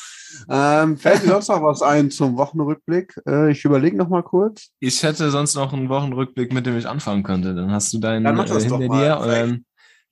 Ähm, 0.48 0.96
fällt 0.96 1.22
dir 1.22 1.28
sonst 1.28 1.48
noch 1.48 1.62
was 1.62 1.80
ein 1.80 2.10
zum 2.10 2.36
Wochenrückblick? 2.36 3.14
Äh, 3.28 3.52
ich 3.52 3.64
überlege 3.64 3.96
noch 3.96 4.08
mal 4.08 4.24
kurz. 4.24 4.70
Ich 4.80 5.02
hätte 5.02 5.30
sonst 5.30 5.54
noch 5.54 5.72
einen 5.72 5.88
Wochenrückblick, 5.88 6.52
mit 6.52 6.66
dem 6.66 6.76
ich 6.76 6.88
anfangen 6.88 7.22
könnte. 7.22 7.54
Dann 7.54 7.70
hast 7.70 7.92
du 7.92 7.98
deinen 7.98 8.24
Dann 8.24 8.34
mach 8.34 8.46
das 8.46 8.64
äh, 8.64 8.68
hinter 8.68 8.88
dir 8.88 9.20
vielleicht. 9.22 9.62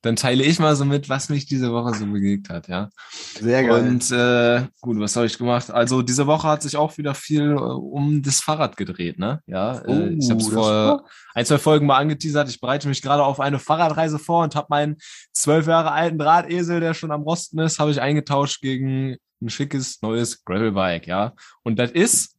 Dann, 0.02 0.16
teile 0.16 0.44
ich 0.44 0.58
mal 0.58 0.76
so 0.76 0.84
mit, 0.84 1.08
was 1.08 1.28
mich 1.28 1.46
diese 1.46 1.72
Woche 1.72 1.94
so 1.94 2.06
bewegt 2.06 2.48
hat, 2.50 2.68
ja. 2.68 2.88
Sehr 3.40 3.64
geil. 3.64 3.88
Und 3.88 4.10
äh, 4.10 4.66
gut, 4.80 4.98
was 5.00 5.16
habe 5.16 5.26
ich 5.26 5.36
gemacht? 5.38 5.70
Also 5.70 6.02
diese 6.02 6.26
Woche 6.26 6.46
hat 6.48 6.62
sich 6.62 6.76
auch 6.76 6.96
wieder 6.98 7.14
viel 7.14 7.52
äh, 7.52 7.54
um 7.56 8.22
das 8.22 8.40
Fahrrad 8.40 8.76
gedreht, 8.76 9.18
ne? 9.18 9.42
Ja, 9.46 9.78
äh, 9.80 10.14
ich 10.14 10.30
habe 10.30 10.40
es 10.40 10.48
Oh, 10.48 10.52
vor 10.52 11.04
ein, 11.34 11.46
zwei 11.46 11.58
Folgen 11.58 11.86
mal 11.86 11.98
angeteasert. 11.98 12.48
Ich 12.48 12.60
bereite 12.60 12.88
mich 12.88 13.02
gerade 13.02 13.24
auf 13.24 13.40
eine 13.40 13.58
Fahrradreise 13.58 14.18
vor 14.18 14.44
und 14.44 14.54
habe 14.54 14.68
meinen 14.70 14.96
zwölf 15.32 15.66
Jahre 15.66 15.92
alten 15.92 16.18
Drahtesel, 16.18 16.80
der 16.80 16.94
schon 16.94 17.10
am 17.10 17.22
Rosten 17.22 17.58
ist, 17.58 17.78
habe 17.78 17.90
ich 17.90 18.00
eingetauscht 18.00 18.60
gegen 18.60 19.16
ein 19.40 19.50
schickes 19.50 20.02
neues 20.02 20.44
Gravelbike, 20.44 21.06
ja. 21.06 21.32
Und 21.62 21.78
das 21.78 21.90
ist, 21.90 22.36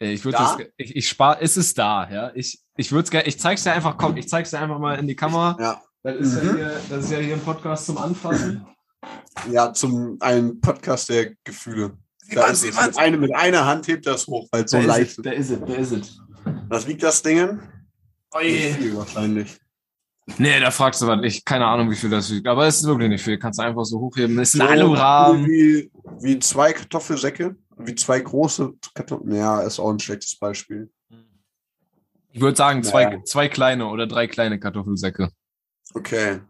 äh, 0.00 0.12
ich 0.12 0.24
würde 0.24 0.38
Da? 0.38 0.56
das, 0.56 0.66
ich, 0.76 0.96
ich 0.96 1.08
spare, 1.08 1.40
es 1.40 1.56
ist 1.56 1.78
da, 1.78 2.08
ja. 2.10 2.30
Ich, 2.34 2.60
ich 2.76 2.92
würde 2.92 3.04
es 3.04 3.10
gerne, 3.10 3.26
ich 3.26 3.38
zeig's 3.38 3.62
dir 3.62 3.72
einfach, 3.72 3.96
komm, 3.96 4.16
ich 4.16 4.28
zeig's 4.28 4.50
dir 4.50 4.60
einfach 4.60 4.78
mal 4.78 4.98
in 4.98 5.06
die 5.06 5.16
Kamera. 5.16 5.56
ja. 5.60 5.82
Das 6.06 6.16
ist, 6.20 6.36
ja, 6.36 6.42
Mhm. 6.52 6.56
hier, 6.56 6.80
das 6.88 7.04
ist 7.04 7.10
ja 7.10 7.18
hier 7.18 7.34
ein 7.34 7.40
Podcast 7.40 7.86
zum 7.86 7.98
Anfassen. 7.98 8.64
ja, 9.50 9.72
zum 9.72 10.16
einen 10.20 10.60
Podcast 10.60 11.08
der 11.08 11.34
Gefühle. 11.42 11.96
Da 12.32 12.46
ist 12.46 12.64
es. 12.64 12.80
Mit, 12.80 12.96
eine, 12.98 13.16
mit 13.16 13.34
einer 13.34 13.64
Hand 13.66 13.88
hebt 13.88 14.06
das 14.06 14.26
hoch, 14.26 14.48
weil 14.52 14.64
es 14.64 14.70
so 14.70 14.78
leicht 14.78 15.18
ist. 15.18 15.26
Da 15.26 15.30
ist 15.32 15.50
es, 15.50 15.60
da 15.60 15.74
ist 15.74 15.90
es. 15.92 16.20
Was 16.68 16.86
wiegt 16.86 17.02
das 17.02 17.22
Ding? 17.22 17.58
Oh 18.34 18.40
je. 18.40 18.72
Viel 18.74 18.96
wahrscheinlich. 18.96 19.58
Nee, 20.38 20.58
da 20.60 20.70
fragst 20.70 21.02
du 21.02 21.06
was 21.08 21.20
nicht. 21.20 21.44
Keine 21.44 21.66
Ahnung, 21.66 21.90
wie 21.90 21.94
viel 21.96 22.10
das 22.10 22.30
wiegt. 22.30 22.46
Aber 22.48 22.66
es 22.66 22.80
ist 22.80 22.86
wirklich 22.86 23.08
nicht 23.08 23.22
viel. 23.22 23.38
Kannst 23.38 23.58
du 23.58 23.64
einfach 23.64 23.84
so 23.84 23.98
hochheben. 24.00 24.38
Es 24.38 24.54
ist 24.54 24.60
ein 24.60 24.66
So 24.66 24.72
Alurahmen. 24.72 25.46
Wie, 25.46 25.90
wie 26.20 26.38
zwei 26.40 26.72
Kartoffelsäcke, 26.72 27.56
wie 27.78 27.94
zwei 27.96 28.20
große 28.20 28.72
Kartoffeln. 28.94 29.34
Ja, 29.34 29.60
ist 29.62 29.78
auch 29.80 29.90
ein 29.90 30.00
schlechtes 30.00 30.36
Beispiel. 30.36 30.90
Ich 32.32 32.40
würde 32.40 32.56
sagen, 32.56 32.82
zwei, 32.82 33.02
Ja. 33.02 33.24
zwei 33.24 33.48
kleine 33.48 33.86
oder 33.86 34.06
drei 34.06 34.26
kleine 34.26 34.58
Kartoffelsäcke. 34.60 35.30
Okay. 35.96 36.40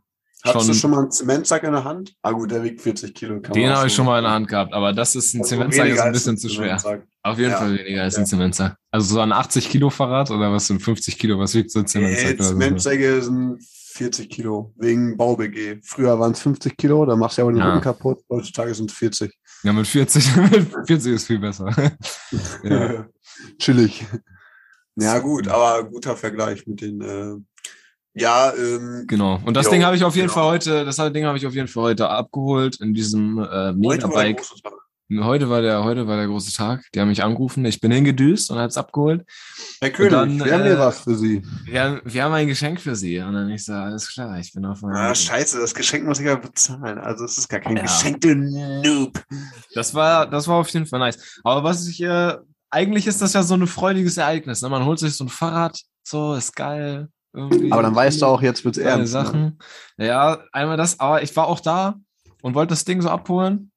Hattest 0.44 0.64
Schon- 0.66 0.74
du 0.74 0.78
schon 0.78 0.90
mal 0.92 0.98
einen 1.00 1.10
Zementsack 1.10 1.62
in 1.64 1.72
der 1.72 1.82
Hand? 1.82 2.14
Ah 2.22 2.30
gut, 2.30 2.50
der 2.52 2.62
wiegt 2.62 2.80
40 2.80 3.14
Kilo. 3.14 3.38
Den 3.40 3.70
habe 3.70 3.86
ich 3.88 3.94
schon 3.94 4.06
mal 4.06 4.18
in 4.18 4.24
der 4.24 4.32
Hand 4.32 4.46
gehabt, 4.48 4.72
aber 4.74 4.92
das 4.92 5.16
ist 5.16 5.34
ein 5.34 5.40
Also 5.40 5.48
Zementsack, 5.56 5.88
ist 5.88 5.98
ein 6.00 6.12
bisschen 6.12 6.34
ein 6.34 6.38
zu 6.38 6.48
schwer. 6.48 6.76
Auf 7.22 7.38
jeden 7.38 7.50
Ja. 7.50 7.58
Fall 7.58 7.76
weniger 7.78 8.02
als 8.02 8.14
Ja. 8.14 8.20
ein 8.20 8.26
Zementsack. 8.26 8.76
Also 8.92 9.14
so 9.14 9.20
ein 9.20 9.32
80 9.32 9.68
Kilo 9.68 9.90
Fahrrad 9.90 10.30
oder 10.30 10.52
was 10.52 10.66
sind 10.68 10.80
50 10.80 11.18
Kilo? 11.18 11.38
Was 11.40 11.54
wiegt 11.54 11.70
so 11.72 11.80
ein 11.80 11.86
Zementsack? 11.86 12.26
Nee, 12.28 12.34
oder 12.34 12.44
so? 12.44 12.50
Zementsäcke 12.50 13.22
sind 13.22 13.58
40 13.94 14.28
Kilo 14.30 14.72
wegen 14.76 15.16
Bau-BG. 15.16 15.80
Früher 15.82 16.20
waren 16.20 16.32
es 16.32 16.40
50 16.40 16.76
Kilo, 16.76 17.04
da 17.06 17.16
machst 17.16 17.38
du 17.38 17.42
aber 17.42 17.52
den 17.52 17.58
Ja. 17.58 17.70
Rücken 17.70 17.80
kaputt. 17.82 18.20
Heutzutage 18.30 18.74
sind 18.74 18.90
es 18.90 18.96
40. 18.96 19.32
Ja, 19.64 19.72
mit 19.72 19.86
40, 19.88 20.36
mit 20.36 20.68
40 20.86 21.12
ist 21.14 21.26
viel 21.26 21.38
besser. 21.40 21.66
Chillig. 23.58 24.04
Ja, 24.98 25.18
gut, 25.18 25.46
aber 25.46 25.84
guter 25.90 26.16
Vergleich 26.16 26.66
mit 26.66 26.80
den. 26.80 27.02
Äh, 27.02 27.34
ja, 28.16 28.52
ähm, 28.54 29.04
Genau. 29.06 29.40
Und 29.44 29.54
das 29.54 29.66
Jo, 29.66 29.72
Ding 29.72 29.84
habe 29.84 29.94
ich 29.96 30.02
auf 30.04 30.16
jeden 30.16 30.28
genau. 30.28 30.40
Fall 30.40 30.50
heute, 30.52 30.84
das 30.84 30.96
Ding 30.96 31.24
habe 31.24 31.38
ich 31.38 31.46
auf 31.46 31.54
jeden 31.54 31.68
Fall 31.68 31.82
heute 31.84 32.08
abgeholt 32.08 32.80
in 32.80 32.94
diesem 32.94 33.38
äh, 33.38 33.42
heute 33.42 33.48
war 33.48 33.72
der 33.72 33.74
Megabike. 33.74 34.42
große 34.42 34.62
Tag. 34.62 34.72
Heute 35.20 35.48
war 35.48 35.62
der, 35.62 35.84
heute 35.84 36.08
war 36.08 36.16
der 36.16 36.26
große 36.26 36.52
Tag. 36.52 36.82
Die 36.92 36.98
haben 37.00 37.06
mich 37.06 37.22
angerufen. 37.22 37.64
Ich 37.64 37.80
bin 37.80 37.92
hingedüst 37.92 38.50
und 38.50 38.58
habe 38.58 38.66
es 38.66 38.76
abgeholt. 38.76 39.24
Herr 39.80 39.90
König, 39.90 40.10
dann, 40.10 40.44
wir 40.44 40.52
haben 40.52 40.62
äh, 40.62 40.68
hier 40.70 40.78
was 40.80 40.98
für 41.02 41.14
Sie. 41.14 41.42
Wir, 41.64 41.80
haben- 41.84 42.00
wir 42.04 42.24
haben 42.24 42.32
ein 42.34 42.48
Geschenk 42.48 42.80
für 42.80 42.96
Sie. 42.96 43.20
Und 43.20 43.34
dann 43.34 43.48
ich 43.50 43.64
so, 43.64 43.72
alles 43.72 44.12
klar, 44.12 44.36
ich 44.40 44.52
bin 44.52 44.64
auf 44.64 44.82
meinem 44.82 44.96
Ah, 44.96 45.10
Weg. 45.10 45.16
scheiße, 45.16 45.60
das 45.60 45.72
Geschenk 45.76 46.06
muss 46.06 46.18
ich 46.18 46.26
ja 46.26 46.34
bezahlen. 46.34 46.98
Also 46.98 47.24
es 47.24 47.38
ist 47.38 47.48
gar 47.48 47.60
kein 47.60 47.76
Ja. 47.76 47.82
Geschenk, 47.84 48.20
du 48.20 48.34
Noob. 48.34 49.22
Das 49.74 49.94
war, 49.94 50.26
das 50.28 50.48
war 50.48 50.56
auf 50.56 50.68
jeden 50.70 50.86
Fall 50.86 50.98
nice. 50.98 51.40
Aber 51.44 51.62
was 51.62 51.86
ich, 51.86 52.02
äh, 52.02 52.34
eigentlich 52.70 53.06
ist 53.06 53.22
das 53.22 53.32
ja 53.34 53.44
so 53.44 53.54
ein 53.54 53.64
freudiges 53.68 54.16
Ereignis. 54.16 54.60
Ne? 54.60 54.68
Man 54.70 54.84
holt 54.86 54.98
sich 54.98 55.14
so 55.14 55.22
ein 55.24 55.28
Fahrrad, 55.28 55.78
so, 56.02 56.34
ist 56.34 56.56
geil. 56.56 57.10
Irgendwie. 57.32 57.70
Aber 57.72 57.82
dann 57.82 57.94
weißt 57.94 58.22
du 58.22 58.26
auch, 58.26 58.42
jetzt 58.42 58.64
wird's 58.64 58.78
Geile 58.78 58.90
ernst. 58.90 59.14
Ne? 59.14 59.24
Sachen. 59.24 59.58
Ja, 59.98 60.38
einmal 60.52 60.76
das, 60.76 60.98
aber 61.00 61.22
ich 61.22 61.34
war 61.36 61.46
auch 61.48 61.60
da 61.60 61.94
und 62.42 62.54
wollte 62.54 62.70
das 62.70 62.84
Ding 62.84 63.00
so 63.02 63.08
abholen. 63.10 63.70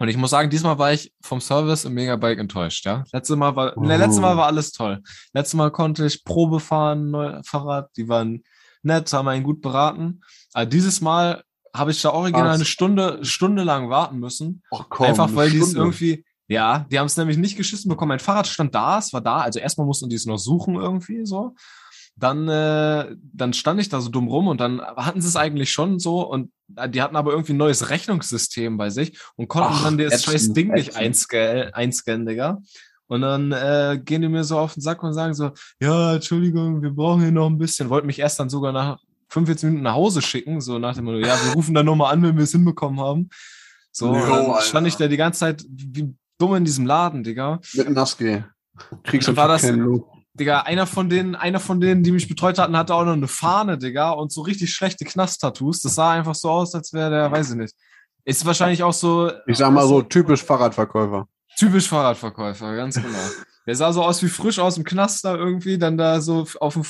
Und 0.00 0.08
ich 0.08 0.16
muss 0.16 0.30
sagen, 0.30 0.48
diesmal 0.48 0.78
war 0.78 0.92
ich 0.92 1.12
vom 1.22 1.40
Service 1.40 1.84
im 1.84 1.94
Megabike 1.94 2.40
enttäuscht, 2.40 2.86
ja. 2.86 3.02
Letztes 3.12 3.36
Mal 3.36 3.56
war, 3.56 3.78
ne, 3.80 3.96
letztes 3.96 4.20
Mal 4.20 4.34
Oh. 4.34 4.36
war 4.38 4.46
alles 4.46 4.70
toll. 4.70 5.02
Letztes 5.32 5.54
Mal 5.54 5.72
konnte 5.72 6.06
ich 6.06 6.22
Probe 6.22 6.60
fahren, 6.60 7.10
neu, 7.10 7.40
Fahrrad, 7.44 7.90
die 7.96 8.08
waren 8.08 8.44
nett, 8.84 9.12
haben 9.12 9.26
einen 9.26 9.42
gut 9.42 9.60
beraten. 9.60 10.20
Aber 10.52 10.66
dieses 10.66 11.00
Mal 11.00 11.42
habe 11.74 11.90
ich 11.90 12.00
da 12.00 12.10
original 12.10 12.46
Was? 12.50 12.54
eine 12.56 12.64
Stunde, 12.64 13.24
Stunde 13.24 13.64
lang 13.64 13.90
warten 13.90 14.18
müssen. 14.20 14.62
Ach 14.70 14.86
komm, 14.88 15.06
Einfach 15.06 15.34
weil 15.34 15.50
die 15.50 15.58
es 15.58 15.74
irgendwie, 15.74 16.24
ja, 16.46 16.86
die 16.90 16.98
haben 16.98 17.06
es 17.06 17.16
nämlich 17.16 17.36
nicht 17.36 17.56
geschissen 17.56 17.88
bekommen. 17.88 18.10
Mein 18.10 18.20
Fahrrad 18.20 18.46
stand 18.46 18.74
da, 18.76 18.98
es 18.98 19.12
war 19.12 19.20
da. 19.20 19.38
Also 19.38 19.58
erstmal 19.58 19.86
mussten 19.86 20.08
die 20.08 20.16
es 20.16 20.26
noch 20.26 20.38
suchen 20.38 20.76
irgendwie 20.76 21.26
so. 21.26 21.56
Dann, 22.20 22.48
äh, 22.48 23.14
dann 23.32 23.52
stand 23.52 23.80
ich 23.80 23.88
da 23.88 24.00
so 24.00 24.08
dumm 24.10 24.26
rum 24.28 24.48
und 24.48 24.60
dann 24.60 24.80
hatten 24.80 25.20
sie 25.20 25.28
es 25.28 25.36
eigentlich 25.36 25.70
schon 25.70 25.98
so 26.00 26.20
und 26.28 26.50
äh, 26.76 26.88
die 26.88 27.00
hatten 27.00 27.14
aber 27.14 27.30
irgendwie 27.30 27.52
ein 27.52 27.58
neues 27.58 27.90
Rechnungssystem 27.90 28.76
bei 28.76 28.90
sich 28.90 29.16
und 29.36 29.46
konnten 29.48 29.70
Ach, 29.72 29.84
dann 29.84 29.98
das 29.98 30.24
scheiß 30.24 30.52
Ding 30.52 30.72
nicht 30.72 30.96
einscannen, 30.96 31.72
einscannen, 31.74 32.26
Digga. 32.26 32.58
Und 33.06 33.22
dann 33.22 33.52
äh, 33.52 34.00
gehen 34.04 34.20
die 34.22 34.28
mir 34.28 34.44
so 34.44 34.58
auf 34.58 34.74
den 34.74 34.80
Sack 34.82 35.02
und 35.02 35.14
sagen 35.14 35.32
so, 35.32 35.52
ja, 35.80 36.14
Entschuldigung, 36.16 36.82
wir 36.82 36.90
brauchen 36.90 37.22
hier 37.22 37.30
noch 37.30 37.46
ein 37.46 37.56
bisschen. 37.56 37.88
Wollten 37.88 38.06
mich 38.06 38.18
erst 38.18 38.38
dann 38.40 38.50
sogar 38.50 38.72
nach 38.72 38.98
45 39.30 39.64
Minuten 39.66 39.84
nach 39.84 39.94
Hause 39.94 40.20
schicken, 40.20 40.60
so 40.60 40.78
nach 40.78 40.94
dem 40.94 41.04
Motto, 41.04 41.18
ja, 41.18 41.36
wir 41.44 41.52
rufen 41.54 41.74
dann 41.74 41.86
nochmal 41.86 42.12
an, 42.12 42.22
wenn 42.22 42.36
wir 42.36 42.44
es 42.44 42.52
hinbekommen 42.52 43.00
haben. 43.00 43.30
So, 43.92 44.14
Jo, 44.14 44.26
dann 44.52 44.60
stand 44.62 44.86
ich 44.88 44.96
da 44.96 45.06
die 45.08 45.16
ganze 45.16 45.40
Zeit 45.40 45.64
wie 45.70 46.14
dumm 46.36 46.56
in 46.56 46.64
diesem 46.64 46.84
Laden, 46.84 47.22
Digga. 47.22 47.60
Mit 47.74 47.88
Naski. 47.90 48.44
Kriegst 49.04 49.28
du 49.28 49.36
War 49.36 49.48
das- 49.48 49.68
Lob. 49.70 50.10
Digga, 50.34 50.60
einer 50.60 50.86
von 50.86 51.08
denen, 51.08 51.34
einer 51.34 51.60
von 51.60 51.80
denen, 51.80 52.02
die 52.02 52.12
mich 52.12 52.28
betreut 52.28 52.58
hatten, 52.58 52.76
hatte 52.76 52.94
auch 52.94 53.04
noch 53.04 53.12
eine 53.12 53.28
Fahne, 53.28 53.76
Digga, 53.78 54.10
und 54.10 54.30
so 54.32 54.42
richtig 54.42 54.72
schlechte 54.72 55.04
Knast-Tattoos. 55.04 55.80
Das 55.82 55.94
sah 55.96 56.12
einfach 56.12 56.34
so 56.34 56.50
aus, 56.50 56.74
als 56.74 56.92
wäre 56.92 57.10
der, 57.10 57.32
weiß 57.32 57.50
ich 57.50 57.56
nicht. 57.56 57.74
Ist 58.24 58.44
wahrscheinlich 58.44 58.82
auch 58.82 58.92
so 58.92 59.32
Ich 59.46 59.58
sag 59.58 59.72
mal 59.72 59.86
so, 59.86 60.02
typisch 60.02 60.44
Fahrradverkäufer. 60.44 61.26
typisch 61.56 61.88
Fahrradverkäufer, 61.88 62.76
ganz 62.76 62.94
genau. 62.96 63.18
Der 63.66 63.74
sah 63.74 63.92
so 63.92 64.02
aus 64.02 64.22
wie 64.22 64.28
frisch 64.28 64.58
aus 64.58 64.76
dem 64.76 64.84
Knast 64.84 65.24
da 65.24 65.34
irgendwie, 65.34 65.76
dann 65.76 65.98
da 65.98 66.20
so 66.20 66.46
auf 66.60 66.74
dem, 66.74 66.84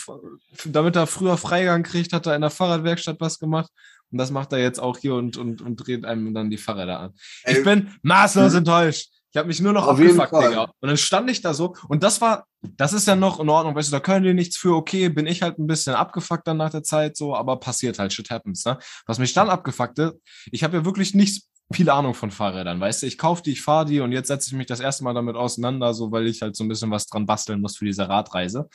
damit 0.67 0.95
er 0.95 1.07
früher 1.07 1.37
Freigang 1.37 1.83
kriegt, 1.83 2.13
hat 2.13 2.27
er 2.27 2.35
in 2.37 2.41
der 2.41 2.51
Fahrradwerkstatt 2.51 3.17
was 3.21 3.39
gemacht. 3.39 3.71
Und 4.11 4.19
das 4.19 4.31
macht 4.31 4.53
er 4.53 4.59
jetzt 4.59 4.79
auch 4.79 4.97
hier 4.97 5.15
und, 5.15 5.37
und, 5.37 5.61
und 5.61 5.77
dreht 5.77 6.05
einem 6.05 6.33
dann 6.35 6.51
die 6.51 6.57
Fahrräder 6.57 7.01
an. 7.01 7.15
Ich 7.47 7.63
bin 7.65 7.91
maßlos 8.03 8.55
enttäuscht. 8.55 9.11
Ich 9.31 9.37
habe 9.37 9.49
mich 9.49 9.61
nur 9.61 9.73
noch 9.73 9.87
Auf 9.87 9.99
abgefuckt. 9.99 10.33
Digga. 10.33 10.63
Und 10.81 10.89
dann 10.89 10.97
stand 10.97 11.31
ich 11.31 11.43
da 11.43 11.53
so. 11.53 11.75
Und 11.89 12.03
das 12.03 12.21
war, 12.21 12.47
das 12.63 12.93
ist 12.93 13.07
ja 13.07 13.15
noch 13.15 13.41
in 13.41 13.49
Ordnung, 13.49 13.75
weißt 13.75 13.89
du, 13.89 13.97
da 13.97 14.01
können 14.01 14.25
die 14.25 14.35
nichts 14.35 14.57
für. 14.57 14.75
Okay, 14.75 15.09
bin 15.09 15.27
ich 15.27 15.43
halt 15.43 15.59
ein 15.59 15.67
bisschen 15.67 15.95
abgefuckt 15.95 16.47
dann 16.47 16.57
nach 16.57 16.71
der 16.71 16.83
Zeit 16.83 17.17
so, 17.17 17.37
aber 17.37 17.61
passiert 17.61 17.99
halt, 17.99 18.13
shit 18.13 18.31
happens, 18.31 18.65
ne? 18.65 18.79
Was 19.07 19.19
mich 19.19 19.35
dann 19.35 19.51
abgefuckte, 19.51 20.19
ich 20.51 20.65
habe 20.65 20.79
ja 20.79 20.85
wirklich 20.85 21.15
nicht 21.15 21.45
viel 21.71 21.91
Ahnung 21.91 22.15
von 22.15 22.31
Fahrrädern, 22.31 22.81
weißt 22.81 23.03
du, 23.03 23.07
ich 23.07 23.19
kaufe 23.19 23.43
die, 23.43 23.53
ich 23.53 23.61
fahre 23.61 23.85
die 23.85 24.01
und 24.01 24.13
jetzt 24.13 24.29
setze 24.29 24.49
ich 24.49 24.57
mich 24.57 24.67
das 24.67 24.81
erste 24.81 25.05
Mal 25.05 25.13
damit 25.13 25.37
auseinander, 25.37 25.93
so 25.93 26.11
weil 26.11 26.27
ich 26.27 26.41
halt 26.41 26.57
so 26.57 26.65
ein 26.65 26.69
bisschen 26.69 26.91
was 26.91 27.07
dran 27.07 27.27
basteln 27.27 27.61
muss 27.61 27.77
für 27.77 27.85
diese 27.85 28.09
Radreise. 28.09 28.69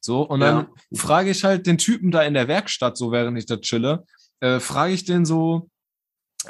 So, 0.00 0.22
und 0.22 0.40
dann 0.40 0.68
frage 0.94 1.30
ich 1.30 1.44
halt 1.44 1.66
den 1.66 1.76
Typen 1.76 2.10
da 2.10 2.22
in 2.22 2.32
der 2.32 2.48
Werkstatt, 2.48 2.96
so 2.96 3.12
während 3.12 3.36
ich 3.36 3.44
da 3.44 3.58
chille, 3.58 4.04
äh, 4.40 4.60
frage 4.60 4.94
ich 4.94 5.04
den 5.04 5.26
so, 5.26 5.68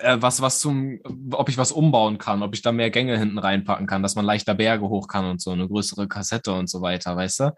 was, 0.02 0.40
was 0.40 0.60
zum, 0.60 1.00
ob 1.32 1.48
ich 1.48 1.58
was 1.58 1.72
umbauen 1.72 2.18
kann, 2.18 2.42
ob 2.42 2.54
ich 2.54 2.62
da 2.62 2.72
mehr 2.72 2.90
Gänge 2.90 3.18
hinten 3.18 3.38
reinpacken 3.38 3.86
kann, 3.86 4.02
dass 4.02 4.14
man 4.14 4.24
leichter 4.24 4.54
Berge 4.54 4.88
hoch 4.88 5.08
kann 5.08 5.24
und 5.24 5.40
so, 5.40 5.50
eine 5.50 5.66
größere 5.66 6.08
Kassette 6.08 6.52
und 6.52 6.68
so 6.68 6.82
weiter, 6.82 7.16
weißt 7.16 7.40
du? 7.40 7.54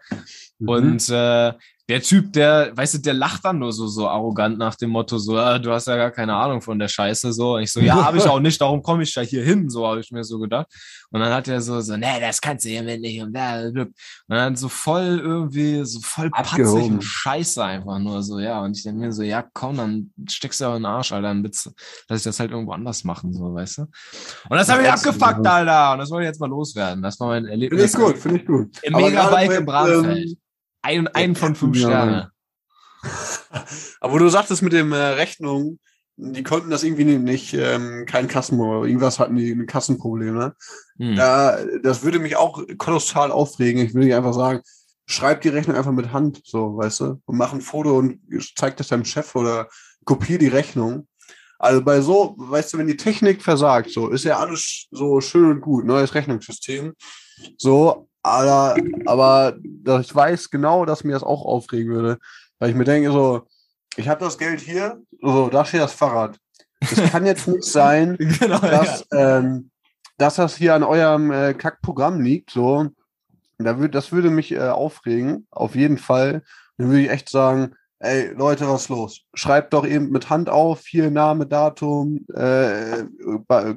Mhm. 0.59 0.69
Und 0.69 1.09
äh, 1.09 1.53
der 1.89 2.01
Typ, 2.01 2.33
der, 2.33 2.71
weißt 2.75 2.95
du, 2.95 2.97
der 2.99 3.13
lacht 3.13 3.43
dann 3.43 3.59
nur 3.59 3.73
so, 3.73 3.87
so 3.87 4.07
arrogant 4.07 4.57
nach 4.57 4.75
dem 4.75 4.91
Motto, 4.91 5.17
so, 5.17 5.37
ah, 5.37 5.59
du 5.59 5.71
hast 5.71 5.87
ja 5.87 5.95
gar 5.95 6.11
keine 6.11 6.35
Ahnung 6.35 6.61
von 6.61 6.79
der 6.79 6.87
Scheiße, 6.87 7.33
so. 7.33 7.55
Und 7.55 7.63
ich 7.63 7.71
so, 7.71 7.79
ja, 7.79 8.05
habe 8.05 8.17
ich 8.17 8.25
auch 8.25 8.39
nicht, 8.39 8.59
darum 8.61 8.81
komme 8.81 9.03
ich 9.03 9.13
ja 9.15 9.21
hier 9.21 9.43
hin, 9.43 9.69
so 9.69 9.85
habe 9.87 9.99
ich 9.99 10.11
mir 10.11 10.23
so 10.23 10.39
gedacht. 10.39 10.67
Und 11.09 11.19
dann 11.19 11.33
hat 11.33 11.47
er 11.47 11.59
so, 11.61 11.81
so, 11.81 11.97
nee, 11.97 12.19
das 12.19 12.39
kannst 12.39 12.65
du 12.65 12.69
hiermit 12.69 13.01
nicht 13.01 13.21
und 13.21 13.33
da, 13.33 13.61
und 13.61 13.93
dann 14.27 14.55
so 14.55 14.69
voll 14.69 15.19
irgendwie, 15.21 15.83
so 15.83 15.99
voll 16.01 16.29
patzig 16.29 16.53
Abgehoben. 16.53 16.93
und 16.93 17.03
scheiße 17.03 17.63
einfach 17.63 17.99
nur 17.99 18.23
so, 18.23 18.39
ja. 18.39 18.61
Und 18.61 18.77
ich 18.77 18.83
denke 18.83 18.99
mir 18.99 19.11
so, 19.11 19.23
ja, 19.23 19.43
komm, 19.53 19.77
dann 19.77 20.11
steckst 20.29 20.61
du 20.61 20.65
ja 20.65 20.75
in 20.75 20.83
den 20.83 20.85
Arsch, 20.85 21.11
Alter, 21.11 21.27
dann 21.27 21.43
bitte, 21.43 21.71
lass 22.07 22.19
ich 22.19 22.23
das 22.23 22.39
halt 22.39 22.51
irgendwo 22.51 22.71
anders 22.71 23.03
machen, 23.03 23.33
so, 23.33 23.53
weißt 23.53 23.79
du? 23.79 23.81
Und 23.81 24.57
das 24.57 24.69
habe 24.69 24.83
ich 24.83 24.89
abgefuckt. 24.89 25.45
Alter. 25.45 25.93
Und 25.93 25.99
das 25.99 26.09
wollte 26.09 26.23
ich 26.23 26.29
jetzt 26.29 26.39
mal 26.39 26.49
loswerden. 26.49 27.01
Das 27.03 27.19
war 27.19 27.27
mein 27.27 27.43
Finde 27.43 27.51
Erlebnis. 27.51 27.93
ich 27.93 27.99
gut, 27.99 28.17
finde 28.17 28.37
ich 28.37 28.45
gut. 28.45 28.77
Im 28.83 28.93
Megabike 28.93 29.55
im 29.55 29.65
Bramfeld. 29.65 30.29
ähm, 30.29 30.37
Ein, 30.81 31.07
ein 31.09 31.35
von 31.35 31.55
fünf. 31.55 31.77
Sterne. 31.77 32.31
Aber 33.99 34.19
du 34.19 34.29
sagtest 34.29 34.61
mit 34.61 34.73
dem 34.73 34.91
äh, 34.91 34.97
Rechnung, 34.97 35.79
die 36.17 36.43
konnten 36.43 36.69
das 36.69 36.83
irgendwie 36.83 37.05
nicht, 37.05 37.21
nicht 37.21 37.53
ähm, 37.53 38.05
kein 38.05 38.27
Kassen, 38.27 38.59
irgendwas 38.59 39.17
hatten 39.17 39.35
die 39.35 39.51
ein 39.51 39.65
Kassenproblem, 39.65 40.35
ne? 40.35 40.55
Hm. 40.97 41.15
Da, 41.15 41.57
das 41.81 42.03
würde 42.03 42.19
mich 42.19 42.35
auch 42.35 42.63
kolossal 42.77 43.31
aufregen. 43.31 43.83
Ich 43.83 43.93
würde 43.93 44.07
dir 44.07 44.17
einfach 44.17 44.33
sagen, 44.33 44.61
schreib 45.07 45.41
die 45.41 45.49
Rechnung 45.49 45.75
einfach 45.75 45.91
mit 45.91 46.11
Hand, 46.11 46.41
so, 46.43 46.77
weißt 46.77 46.99
du, 47.01 47.21
und 47.25 47.37
mach 47.37 47.53
ein 47.53 47.61
Foto 47.61 47.97
und 47.97 48.19
zeig 48.55 48.77
das 48.77 48.89
deinem 48.89 49.05
Chef 49.05 49.35
oder 49.35 49.67
kopier 50.05 50.37
die 50.37 50.47
Rechnung. 50.47 51.07
Also 51.57 51.83
bei 51.83 52.01
so, 52.01 52.35
weißt 52.37 52.73
du, 52.73 52.77
wenn 52.79 52.87
die 52.87 52.97
Technik 52.97 53.41
versagt, 53.41 53.91
so, 53.91 54.09
ist 54.09 54.25
ja 54.25 54.39
alles 54.39 54.87
so 54.91 55.21
schön 55.21 55.45
und 55.45 55.61
gut, 55.61 55.85
neues 55.85 56.15
Rechnungssystem. 56.15 56.93
So, 57.57 58.09
aber, 58.23 58.75
aber 59.05 59.55
ich 60.01 60.13
weiß 60.13 60.49
genau, 60.49 60.85
dass 60.85 61.03
mir 61.03 61.13
das 61.13 61.23
auch 61.23 61.45
aufregen 61.45 61.93
würde. 61.93 62.19
Weil 62.59 62.69
ich 62.69 62.75
mir 62.75 62.83
denke, 62.83 63.11
so, 63.11 63.47
ich 63.95 64.07
habe 64.07 64.23
das 64.23 64.37
Geld 64.37 64.59
hier, 64.59 65.01
so, 65.21 65.49
da 65.49 65.65
steht 65.65 65.81
das 65.81 65.93
Fahrrad. 65.93 66.37
Es 66.79 67.11
kann 67.11 67.25
jetzt 67.25 67.47
nicht 67.47 67.63
sein, 67.63 68.17
genau, 68.39 68.59
dass, 68.59 69.05
ähm, 69.11 69.71
dass 70.17 70.35
das 70.35 70.55
hier 70.55 70.75
an 70.75 70.83
eurem 70.83 71.31
äh, 71.31 71.53
Kackprogramm 71.53 72.21
liegt. 72.21 72.51
So, 72.51 72.89
da 73.57 73.79
würd, 73.79 73.95
das 73.95 74.11
würde 74.11 74.29
mich 74.29 74.51
äh, 74.51 74.59
aufregen, 74.59 75.47
auf 75.51 75.75
jeden 75.75 75.97
Fall. 75.97 76.43
Dann 76.77 76.89
würde 76.89 77.01
ich 77.01 77.09
echt 77.09 77.29
sagen, 77.29 77.75
ey 77.99 78.31
Leute, 78.33 78.67
was 78.67 78.83
ist 78.83 78.89
los? 78.89 79.21
Schreibt 79.33 79.73
doch 79.73 79.85
eben 79.85 80.09
mit 80.09 80.29
Hand 80.29 80.49
auf, 80.49 80.85
hier 80.87 81.11
Name, 81.11 81.45
Datum, 81.45 82.25
äh, 82.33 83.03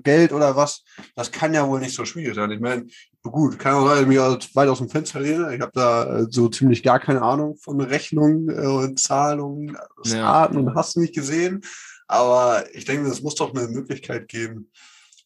Geld 0.02 0.32
oder 0.32 0.56
was. 0.56 0.84
Das 1.14 1.30
kann 1.30 1.54
ja 1.54 1.68
wohl 1.68 1.80
nicht 1.80 1.94
so 1.94 2.04
schwierig 2.04 2.34
sein. 2.34 2.50
Ich 2.50 2.60
meine, 2.60 2.86
gut, 3.31 3.59
kann 3.59 3.75
auch 3.75 3.87
sein, 3.87 3.90
dass 3.97 4.00
ich 4.02 4.07
mich 4.09 4.19
aus- 4.19 4.54
weit 4.54 4.69
aus 4.69 4.78
dem 4.78 4.88
Fenster 4.88 5.21
lehne. 5.21 5.54
Ich 5.54 5.61
habe 5.61 5.73
da 5.75 6.19
äh, 6.19 6.26
so 6.31 6.49
ziemlich 6.49 6.83
gar 6.83 7.00
keine 7.00 7.23
Ahnung 7.23 7.57
von 7.57 7.81
Rechnungen 7.81 8.49
äh, 8.50 8.66
und 8.66 9.00
Zahlungen, 9.00 9.76
Ja. 10.04 10.25
Arten 10.31 10.59
und 10.59 10.75
hast 10.75 10.97
du 10.97 11.00
nicht 11.00 11.14
gesehen. 11.14 11.62
Aber 12.07 12.64
ich 12.75 12.85
denke, 12.85 13.09
es 13.09 13.23
muss 13.23 13.35
doch 13.35 13.54
eine 13.54 13.66
Möglichkeit 13.69 14.28
geben, 14.28 14.71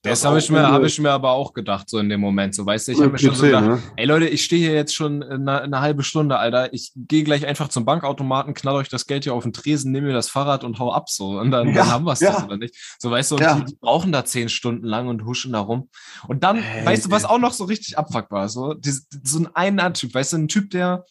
Das, 0.03 0.21
das 0.21 0.29
habe 0.29 0.39
ich, 0.39 0.49
mir, 0.49 0.63
hab 0.63 0.85
ich 0.85 1.01
mir 1.01 1.11
aber 1.11 1.33
auch 1.33 1.53
gedacht, 1.53 1.91
so 1.91 1.99
in 1.99 2.09
dem 2.09 2.21
Moment. 2.21 2.55
So, 2.55 2.65
weißt 2.65 2.87
du, 2.87 2.93
ich 2.93 3.01
habe 3.01 3.11
mir 3.11 3.19
schon 3.19 3.35
so 3.35 3.47
gedacht, 3.47 3.67
ne? 3.67 3.83
ey 3.97 4.07
Leute, 4.07 4.29
ich 4.29 4.45
stehe 4.45 4.61
hier 4.61 4.73
jetzt 4.73 4.95
schon 4.95 5.25
eine, 5.25 5.63
eine, 5.63 5.81
halbe 5.81 6.05
Stunde, 6.05 6.39
Alter. 6.39 6.73
Ich 6.73 6.93
gehe 6.95 7.25
gleich 7.25 7.45
einfach 7.45 7.67
zum 7.69 7.85
Bankautomaten, 7.85 8.55
knall 8.55 8.77
euch 8.77 8.89
das 8.89 9.07
Geld 9.07 9.25
hier 9.25 9.35
auf 9.35 9.43
den 9.43 9.53
Tresen, 9.53 9.91
nehme 9.91 10.07
mir 10.07 10.13
das 10.13 10.31
Fahrrad 10.31 10.63
und 10.63 10.79
hau 10.79 10.93
ab 10.93 11.11
so. 11.11 11.41
Und 11.41 11.51
dann, 11.51 11.69
ja, 11.69 11.75
dann 11.75 11.89
haben 11.91 12.05
wir 12.05 12.13
es 12.13 12.21
ja. 12.21 12.45
oder 12.45 12.57
nicht. 12.57 12.77
So, 13.01 13.11
weißt 13.11 13.33
du, 13.33 13.37
ja. 13.39 13.57
die, 13.57 13.65
die, 13.65 13.75
brauchen 13.75 14.13
da 14.13 14.25
zehn 14.25 14.49
Stunden 14.49 14.87
lang 14.87 15.09
und 15.09 15.25
huschen 15.25 15.53
da 15.53 15.61
rum. 15.61 15.89
Und 16.29 16.45
dann, 16.45 16.59
hey, 16.59 16.87
weißt 16.87 17.07
du, 17.07 17.11
was 17.11 17.25
auch 17.25 17.39
noch 17.39 17.53
so 17.53 17.65
richtig 17.65 17.99
abfuckbar 17.99 18.49
So, 18.49 18.75
die, 18.75 18.93
so 19.25 19.41
ein 19.41 19.49
einer 19.55 19.93
Typ, 19.93 20.15
weißt 20.15 20.35
du, 20.35 20.37
ein 20.37 20.49
Typ, 20.49 20.71
der 20.71 21.05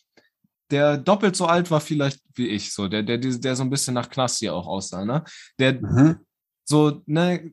der 0.71 0.97
doppelt 0.97 1.35
so 1.35 1.45
alt 1.45 1.71
war 1.71 1.79
vielleicht 1.79 2.19
wie 2.35 2.47
ich, 2.47 2.73
so, 2.73 2.87
der, 2.87 3.03
der, 3.03 3.17
der 3.17 3.55
so 3.55 3.63
ein 3.63 3.69
bisschen 3.69 3.93
nach 3.93 4.09
Knast 4.09 4.39
hier 4.39 4.53
auch 4.53 4.67
aussah, 4.67 5.05
ne? 5.05 5.23
Der 5.59 5.81
mhm. 5.81 6.17
so, 6.65 7.01
ne, 7.05 7.51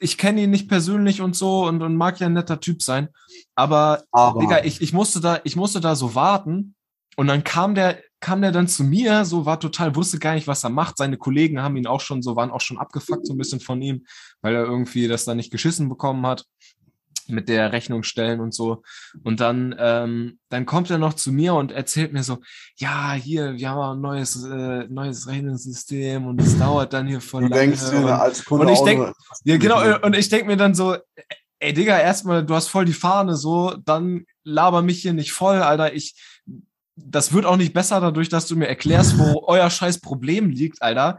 ich 0.00 0.18
kenne 0.18 0.42
ihn 0.42 0.50
nicht 0.50 0.68
persönlich 0.68 1.20
und 1.20 1.36
so 1.36 1.66
und, 1.66 1.82
und 1.82 1.96
mag 1.96 2.20
ja 2.20 2.26
ein 2.26 2.32
netter 2.32 2.60
Typ 2.60 2.82
sein, 2.82 3.08
aber, 3.54 4.04
aber. 4.12 4.40
Digga, 4.40 4.64
ich, 4.64 4.80
ich 4.80 4.92
musste 4.92 5.20
da, 5.20 5.40
ich 5.44 5.56
musste 5.56 5.80
da 5.80 5.94
so 5.94 6.14
warten 6.14 6.74
und 7.16 7.26
dann 7.28 7.44
kam 7.44 7.74
der, 7.74 8.02
kam 8.20 8.42
der 8.42 8.52
dann 8.52 8.68
zu 8.68 8.84
mir, 8.84 9.24
so 9.24 9.46
war 9.46 9.60
total, 9.60 9.96
wusste 9.96 10.18
gar 10.18 10.34
nicht, 10.34 10.46
was 10.46 10.64
er 10.64 10.70
macht. 10.70 10.98
Seine 10.98 11.16
Kollegen 11.16 11.62
haben 11.62 11.76
ihn 11.76 11.86
auch 11.86 12.00
schon 12.00 12.22
so, 12.22 12.36
waren 12.36 12.50
auch 12.50 12.60
schon 12.60 12.78
abgefuckt 12.78 13.26
so 13.26 13.34
ein 13.34 13.38
bisschen 13.38 13.60
von 13.60 13.80
ihm, 13.80 14.04
weil 14.42 14.54
er 14.54 14.64
irgendwie 14.64 15.08
das 15.08 15.24
da 15.24 15.34
nicht 15.34 15.50
geschissen 15.50 15.88
bekommen 15.88 16.26
hat 16.26 16.44
mit 17.28 17.48
der 17.48 17.72
Rechnung 17.72 18.02
stellen 18.02 18.40
und 18.40 18.54
so. 18.54 18.82
Und 19.22 19.40
dann, 19.40 19.74
ähm, 19.78 20.38
dann 20.48 20.66
kommt 20.66 20.90
er 20.90 20.98
noch 20.98 21.14
zu 21.14 21.32
mir 21.32 21.54
und 21.54 21.72
erzählt 21.72 22.12
mir 22.12 22.22
so, 22.22 22.38
ja, 22.76 23.12
hier, 23.12 23.56
wir 23.56 23.70
haben 23.70 23.98
ein 23.98 24.00
neues, 24.00 24.44
äh, 24.44 24.86
neues 24.88 25.26
Rechnungssystem 25.26 26.26
und 26.26 26.40
es 26.40 26.58
dauert 26.58 26.92
dann 26.92 27.06
hier 27.06 27.20
voll 27.20 27.42
du 27.42 27.48
lange. 27.48 27.62
Denkst 27.62 27.92
und, 27.92 28.08
als 28.08 28.44
Kunde 28.44 28.66
und 28.66 28.72
ich 28.72 28.80
denke, 28.80 29.12
ja, 29.44 29.56
genau, 29.56 29.98
und 30.04 30.16
ich 30.16 30.28
denke 30.28 30.46
mir 30.46 30.56
dann 30.56 30.74
so, 30.74 30.96
ey, 31.58 31.72
Digga, 31.72 31.98
erstmal, 31.98 32.44
du 32.44 32.54
hast 32.54 32.68
voll 32.68 32.84
die 32.84 32.92
Fahne, 32.92 33.36
so, 33.36 33.76
dann 33.84 34.26
laber 34.44 34.82
mich 34.82 35.02
hier 35.02 35.12
nicht 35.12 35.32
voll, 35.32 35.56
Alter, 35.56 35.94
ich, 35.94 36.14
das 36.96 37.32
wird 37.32 37.44
auch 37.44 37.56
nicht 37.56 37.74
besser 37.74 38.00
dadurch, 38.00 38.28
dass 38.28 38.46
du 38.46 38.56
mir 38.56 38.68
erklärst, 38.68 39.18
wo 39.18 39.44
euer 39.46 39.68
scheiß 39.68 40.00
Problem 40.00 40.50
liegt, 40.50 40.82
Alter. 40.82 41.18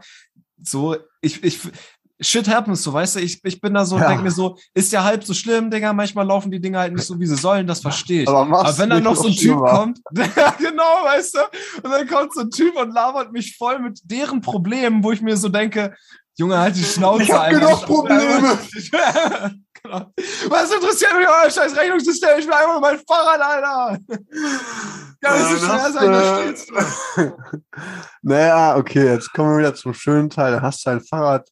So, 0.60 0.96
ich, 1.20 1.44
ich, 1.44 1.60
shit 2.20 2.48
happens, 2.48 2.82
so 2.82 2.92
weißt 2.92 3.16
du, 3.16 3.20
ich, 3.20 3.40
ich 3.44 3.60
bin 3.60 3.74
da 3.74 3.84
so, 3.84 3.98
ja. 3.98 4.08
denke 4.08 4.24
mir 4.24 4.30
so, 4.30 4.56
ist 4.74 4.92
ja 4.92 5.04
halb 5.04 5.24
so 5.24 5.34
schlimm, 5.34 5.70
Digga, 5.70 5.92
manchmal 5.92 6.26
laufen 6.26 6.50
die 6.50 6.60
Dinger 6.60 6.80
halt 6.80 6.92
nicht 6.92 7.04
so, 7.04 7.18
wie 7.18 7.26
sie 7.26 7.36
sollen, 7.36 7.66
das 7.66 7.80
verstehe 7.80 8.22
ich. 8.22 8.28
Aber, 8.28 8.58
Aber 8.58 8.78
wenn 8.78 8.90
dann 8.90 9.02
noch 9.02 9.16
so 9.16 9.28
ein 9.28 9.34
Typ 9.34 9.40
schlimmer. 9.40 9.70
kommt, 9.70 10.00
genau, 10.10 11.04
weißt 11.04 11.34
du, 11.34 11.40
und 11.82 11.90
dann 11.90 12.08
kommt 12.08 12.34
so 12.34 12.40
ein 12.40 12.50
Typ 12.50 12.76
und 12.76 12.92
labert 12.92 13.32
mich 13.32 13.56
voll 13.56 13.78
mit 13.78 14.00
deren 14.04 14.40
Problemen, 14.40 15.02
wo 15.04 15.12
ich 15.12 15.22
mir 15.22 15.36
so 15.36 15.48
denke, 15.48 15.94
Junge, 16.38 16.56
halt 16.56 16.76
die 16.76 16.84
Schnauze 16.84 17.24
ich 17.24 17.32
hab 17.32 17.50
genug 17.50 17.84
Probleme. 17.84 18.58
genau. 19.82 20.12
Was 20.48 20.72
interessiert 20.72 21.12
mich 21.16 21.26
euer 21.26 21.50
scheiß 21.50 21.76
Rechnungssystem? 21.76 22.38
Ich 22.38 22.46
will 22.46 22.52
einfach 22.52 22.80
mein 22.80 23.00
Fahrrad, 23.00 23.40
Alter. 23.40 23.98
Ja, 25.20 25.36
das 25.36 25.52
ist 25.52 25.64
schwer 25.64 25.92
sein, 25.92 26.12
da 26.12 26.42
steht's. 26.42 26.66
Naja, 28.22 28.76
okay, 28.76 29.04
jetzt 29.04 29.32
kommen 29.32 29.50
wir 29.50 29.58
wieder 29.58 29.74
zum 29.74 29.94
schönen 29.94 30.30
Teil. 30.30 30.52
Da 30.52 30.62
hast 30.62 30.86
du 30.86 30.90
ein 30.90 31.00
Fahrrad 31.00 31.48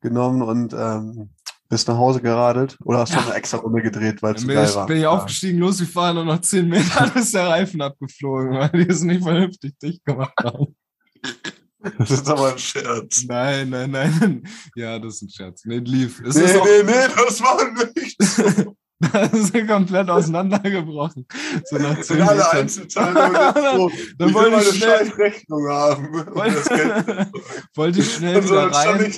genommen 0.00 0.42
und 0.42 0.72
ähm, 0.72 1.30
bist 1.68 1.88
nach 1.88 1.96
Hause 1.96 2.20
geradelt 2.20 2.78
oder 2.84 3.00
hast 3.00 3.12
du 3.12 3.18
ja. 3.18 3.26
eine 3.26 3.34
extra 3.34 3.58
Runde 3.58 3.82
gedreht, 3.82 4.22
weil 4.22 4.34
es 4.34 4.46
geil 4.46 4.74
war? 4.74 4.86
Bin 4.86 4.98
ich 4.98 5.06
aufgestiegen, 5.06 5.58
losgefahren 5.58 6.16
und 6.18 6.26
nach 6.26 6.40
10 6.40 6.68
Metern 6.68 7.12
ist 7.14 7.34
der 7.34 7.48
Reifen 7.48 7.82
abgeflogen, 7.82 8.52
weil 8.52 8.70
die 8.70 8.90
es 8.90 9.02
nicht 9.02 9.22
vernünftig 9.22 9.78
dicht 9.78 10.04
gemacht 10.04 10.34
haben. 10.42 10.74
Das 11.98 12.10
ist 12.10 12.28
aber 12.28 12.52
ein 12.52 12.58
Scherz. 12.58 13.24
Nein, 13.28 13.70
nein, 13.70 13.90
nein. 13.90 14.42
Ja, 14.74 14.98
das 14.98 15.16
ist 15.16 15.22
ein 15.22 15.30
Scherz. 15.30 15.62
Nee, 15.64 15.78
lief. 15.78 16.20
Es 16.20 16.34
nee, 16.34 16.42
nee, 16.44 16.82
nee, 16.84 17.14
das 17.16 17.40
war 17.40 17.58
nicht 17.94 18.74
Das 19.00 19.32
ist 19.32 19.68
komplett 19.68 20.10
auseinandergebrochen. 20.10 21.24
So 21.66 21.78
nach 21.78 22.00
zehn 22.00 22.20
alle 22.20 22.50
Einzelteile. 22.50 23.54
so, 23.76 23.90
dann 24.18 24.34
wollte 24.34 24.60
ich 24.60 24.76
schnell 24.76 25.08
Rechnung 25.10 25.68
haben. 25.68 26.12
wollte 27.74 28.00
ich 28.00 28.12
schnell 28.12 28.42
wieder 28.42 28.72
rein. 28.72 29.14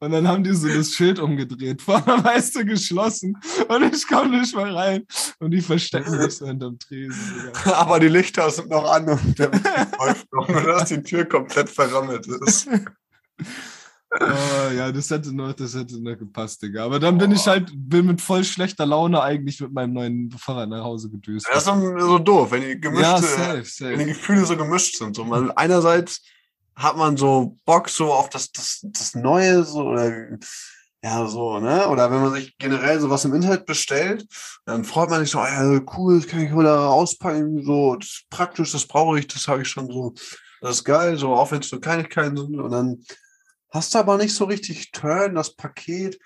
Und 0.00 0.12
dann 0.12 0.28
haben 0.28 0.44
die 0.44 0.54
so 0.54 0.68
das 0.68 0.92
Schild 0.92 1.18
umgedreht, 1.18 1.82
vorne 1.82 2.22
weißt 2.22 2.56
du 2.56 2.64
geschlossen 2.64 3.36
und 3.68 3.94
ich 3.94 4.06
komme 4.06 4.38
nicht 4.38 4.54
mehr 4.54 4.74
rein. 4.74 5.04
Und 5.40 5.50
die 5.50 5.60
verstecken 5.60 6.20
sich 6.20 6.36
so 6.36 6.46
hinterm 6.46 6.78
Tresen. 6.78 7.50
Aber 7.64 7.98
die 7.98 8.08
Lichter 8.08 8.48
sind 8.50 8.70
noch 8.70 8.88
an 8.90 9.08
und 9.08 9.38
der 9.38 9.50
läuft 9.50 10.32
noch, 10.32 10.48
nur 10.48 10.62
dass 10.62 10.88
die 10.88 11.02
Tür 11.02 11.24
komplett 11.24 11.68
verrammelt 11.68 12.26
ist. 12.26 12.68
Oh, 14.10 14.72
ja, 14.76 14.92
das 14.92 15.10
hätte 15.10 15.34
noch, 15.34 15.52
das 15.52 15.74
hätte 15.74 16.00
noch 16.00 16.16
gepasst, 16.16 16.62
Digga. 16.62 16.84
Aber 16.84 17.00
dann 17.00 17.18
bin 17.18 17.32
oh. 17.32 17.34
ich 17.34 17.46
halt, 17.46 17.70
bin 17.74 18.06
mit 18.06 18.20
voll 18.20 18.44
schlechter 18.44 18.86
Laune 18.86 19.20
eigentlich 19.20 19.60
mit 19.60 19.72
meinem 19.72 19.94
neuen 19.94 20.30
Fahrrad 20.30 20.68
nach 20.68 20.84
Hause 20.84 21.10
gedüst. 21.10 21.46
Das 21.48 21.58
ist 21.58 21.66
so, 21.66 21.98
so 21.98 22.18
doof, 22.20 22.52
wenn 22.52 22.62
die 22.62 22.80
gemischte, 22.80 23.04
ja, 23.04 23.18
safe, 23.20 23.64
safe. 23.64 23.90
wenn 23.90 23.98
die 23.98 24.06
Gefühle 24.06 24.46
so 24.46 24.56
gemischt 24.56 24.96
sind. 24.96 25.16
So, 25.16 25.24
man, 25.24 25.50
einerseits 25.50 26.22
hat 26.78 26.96
man 26.96 27.16
so 27.16 27.56
Bock 27.64 27.88
so 27.88 28.12
auf 28.12 28.30
das, 28.30 28.52
das, 28.52 28.80
das 28.82 29.14
Neue, 29.14 29.64
so, 29.64 29.88
oder 29.88 30.38
ja, 31.02 31.26
so, 31.26 31.58
ne? 31.60 31.88
Oder 31.88 32.10
wenn 32.10 32.20
man 32.22 32.32
sich 32.32 32.56
generell 32.58 33.00
sowas 33.00 33.24
im 33.24 33.34
Internet 33.34 33.66
bestellt, 33.66 34.26
dann 34.64 34.84
freut 34.84 35.10
man 35.10 35.20
sich 35.20 35.30
so, 35.30 35.38
ja, 35.38 35.80
cool, 35.96 36.20
das 36.20 36.28
kann 36.28 36.40
ich 36.40 36.52
wieder 36.52 36.88
auspacken, 36.88 37.64
so, 37.64 37.96
das 37.96 38.08
ist 38.08 38.30
praktisch, 38.30 38.72
das 38.72 38.86
brauche 38.86 39.18
ich, 39.18 39.26
das 39.26 39.46
habe 39.48 39.62
ich 39.62 39.68
schon 39.68 39.88
so, 39.88 40.14
das 40.60 40.76
ist 40.76 40.84
geil, 40.84 41.16
so, 41.16 41.34
auch 41.34 41.50
wenn 41.50 41.60
es 41.60 41.68
so 41.68 41.80
Kleinigkeiten 41.80 42.36
sind, 42.36 42.60
und 42.60 42.70
dann 42.70 43.04
hast 43.70 43.94
du 43.94 43.98
aber 43.98 44.16
nicht 44.16 44.34
so 44.34 44.44
richtig 44.44 44.90
Turn, 44.92 45.34
das 45.34 45.54
Paket 45.54 46.18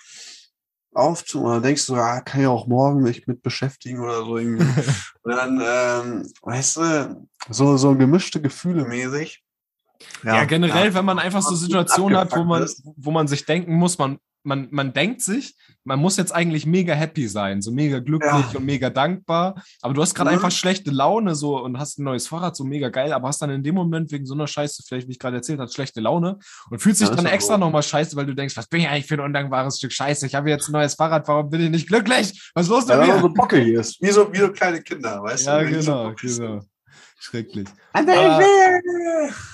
aufzumachen. 0.95 1.55
Dann 1.55 1.63
denkst 1.63 1.87
du, 1.87 1.95
ah, 1.97 2.21
kann 2.21 2.41
ich 2.43 2.47
auch 2.47 2.67
morgen 2.67 3.03
mich 3.03 3.27
mit 3.27 3.43
beschäftigen 3.43 4.01
oder 4.01 4.25
so 4.25 4.37
irgendwie. 4.37 4.65
und 5.23 5.33
dann, 5.33 5.63
ähm, 5.65 6.33
weißt 6.43 6.77
du, 6.77 7.29
so, 7.49 7.77
so 7.77 7.97
gemischte 7.97 8.41
Gefühle 8.41 8.85
mäßig. 8.85 9.43
Ja, 10.25 10.37
ja 10.37 10.45
generell, 10.45 10.89
ja, 10.89 10.95
wenn 10.95 11.05
man 11.05 11.19
einfach 11.19 11.43
so 11.43 11.55
Situationen 11.55 12.19
hat, 12.19 12.37
wo 12.37 12.45
man, 12.45 12.69
wo 12.97 13.11
man 13.11 13.29
sich 13.29 13.45
denken 13.45 13.75
muss, 13.75 13.99
man, 13.99 14.19
man, 14.45 14.69
man 14.71 14.93
denkt 14.93 15.21
sich, 15.21 15.55
man 15.85 15.99
muss 15.99 16.17
jetzt 16.17 16.33
eigentlich 16.33 16.67
mega 16.67 16.95
happy 16.95 17.27
sein, 17.27 17.61
so 17.61 17.73
mega 17.73 17.99
glücklich 17.99 18.31
ja. 18.53 18.59
und 18.59 18.65
mega 18.65 18.91
dankbar. 18.91 19.63
Aber 19.81 19.95
du 19.95 20.03
hast 20.03 20.15
gerade 20.15 20.31
mhm. 20.31 20.37
einfach 20.37 20.51
schlechte 20.51 20.91
Laune 20.91 21.35
so 21.35 21.61
und 21.61 21.79
hast 21.79 21.99
ein 21.99 22.05
neues 22.05 22.29
Fahrrad, 22.29 22.57
so 22.57 22.65
mega 22.65 22.89
geil, 22.89 23.13
aber 23.13 23.29
hast 23.29 23.43
dann 23.43 23.51
in 23.51 23.63
dem 23.63 23.75
Moment 23.75 24.11
wegen 24.13 24.27
so 24.27 24.35
einer 24.35 24.47
Scheiße, 24.47 24.83
vielleicht 24.87 25.09
wie 25.09 25.13
ich 25.13 25.19
gerade 25.19 25.37
erzählt 25.37 25.61
habe, 25.61 25.71
schlechte 25.71 26.01
Laune 26.01 26.39
und 26.71 26.81
fühlst 26.81 27.01
dich 27.01 27.09
dann 27.09 27.27
extra 27.27 27.59
nochmal 27.59 27.83
scheiße, 27.83 28.17
weil 28.17 28.27
du 28.27 28.35
denkst, 28.35 28.57
was 28.57 28.69
bin 28.69 28.81
ich 28.81 28.89
eigentlich 28.89 29.07
für 29.07 29.15
ein 29.15 29.21
undankbares 29.21 29.79
Stück 29.79 29.93
Scheiße? 29.93 30.27
Ich 30.27 30.35
habe 30.35 30.51
jetzt 30.51 30.69
ein 30.69 30.73
neues 30.73 30.95
Fahrrad, 30.95 31.27
warum 31.29 31.51
bin 31.51 31.63
ich 31.63 31.71
nicht 31.71 31.89
glücklich? 31.89 32.51
Was 32.55 32.67
ist 32.67 32.71
los 32.71 32.87
mit 32.87 32.97
ja, 32.97 33.07
mir? 33.07 33.21
so 33.21 33.29
bockig 33.29 33.69
ist, 33.69 34.01
wie 34.01 34.11
so, 34.11 34.33
wie 34.33 34.39
so 34.39 34.53
kleine 34.53 34.83
Kinder, 34.83 35.23
weißt 35.23 35.47
ja, 35.47 35.59
du? 35.59 35.65
Ja, 35.65 35.71
genau, 35.71 36.09
so 36.11 36.15
genau. 36.15 36.61
Schrecklich. 37.23 37.69
Aber, 37.93 38.81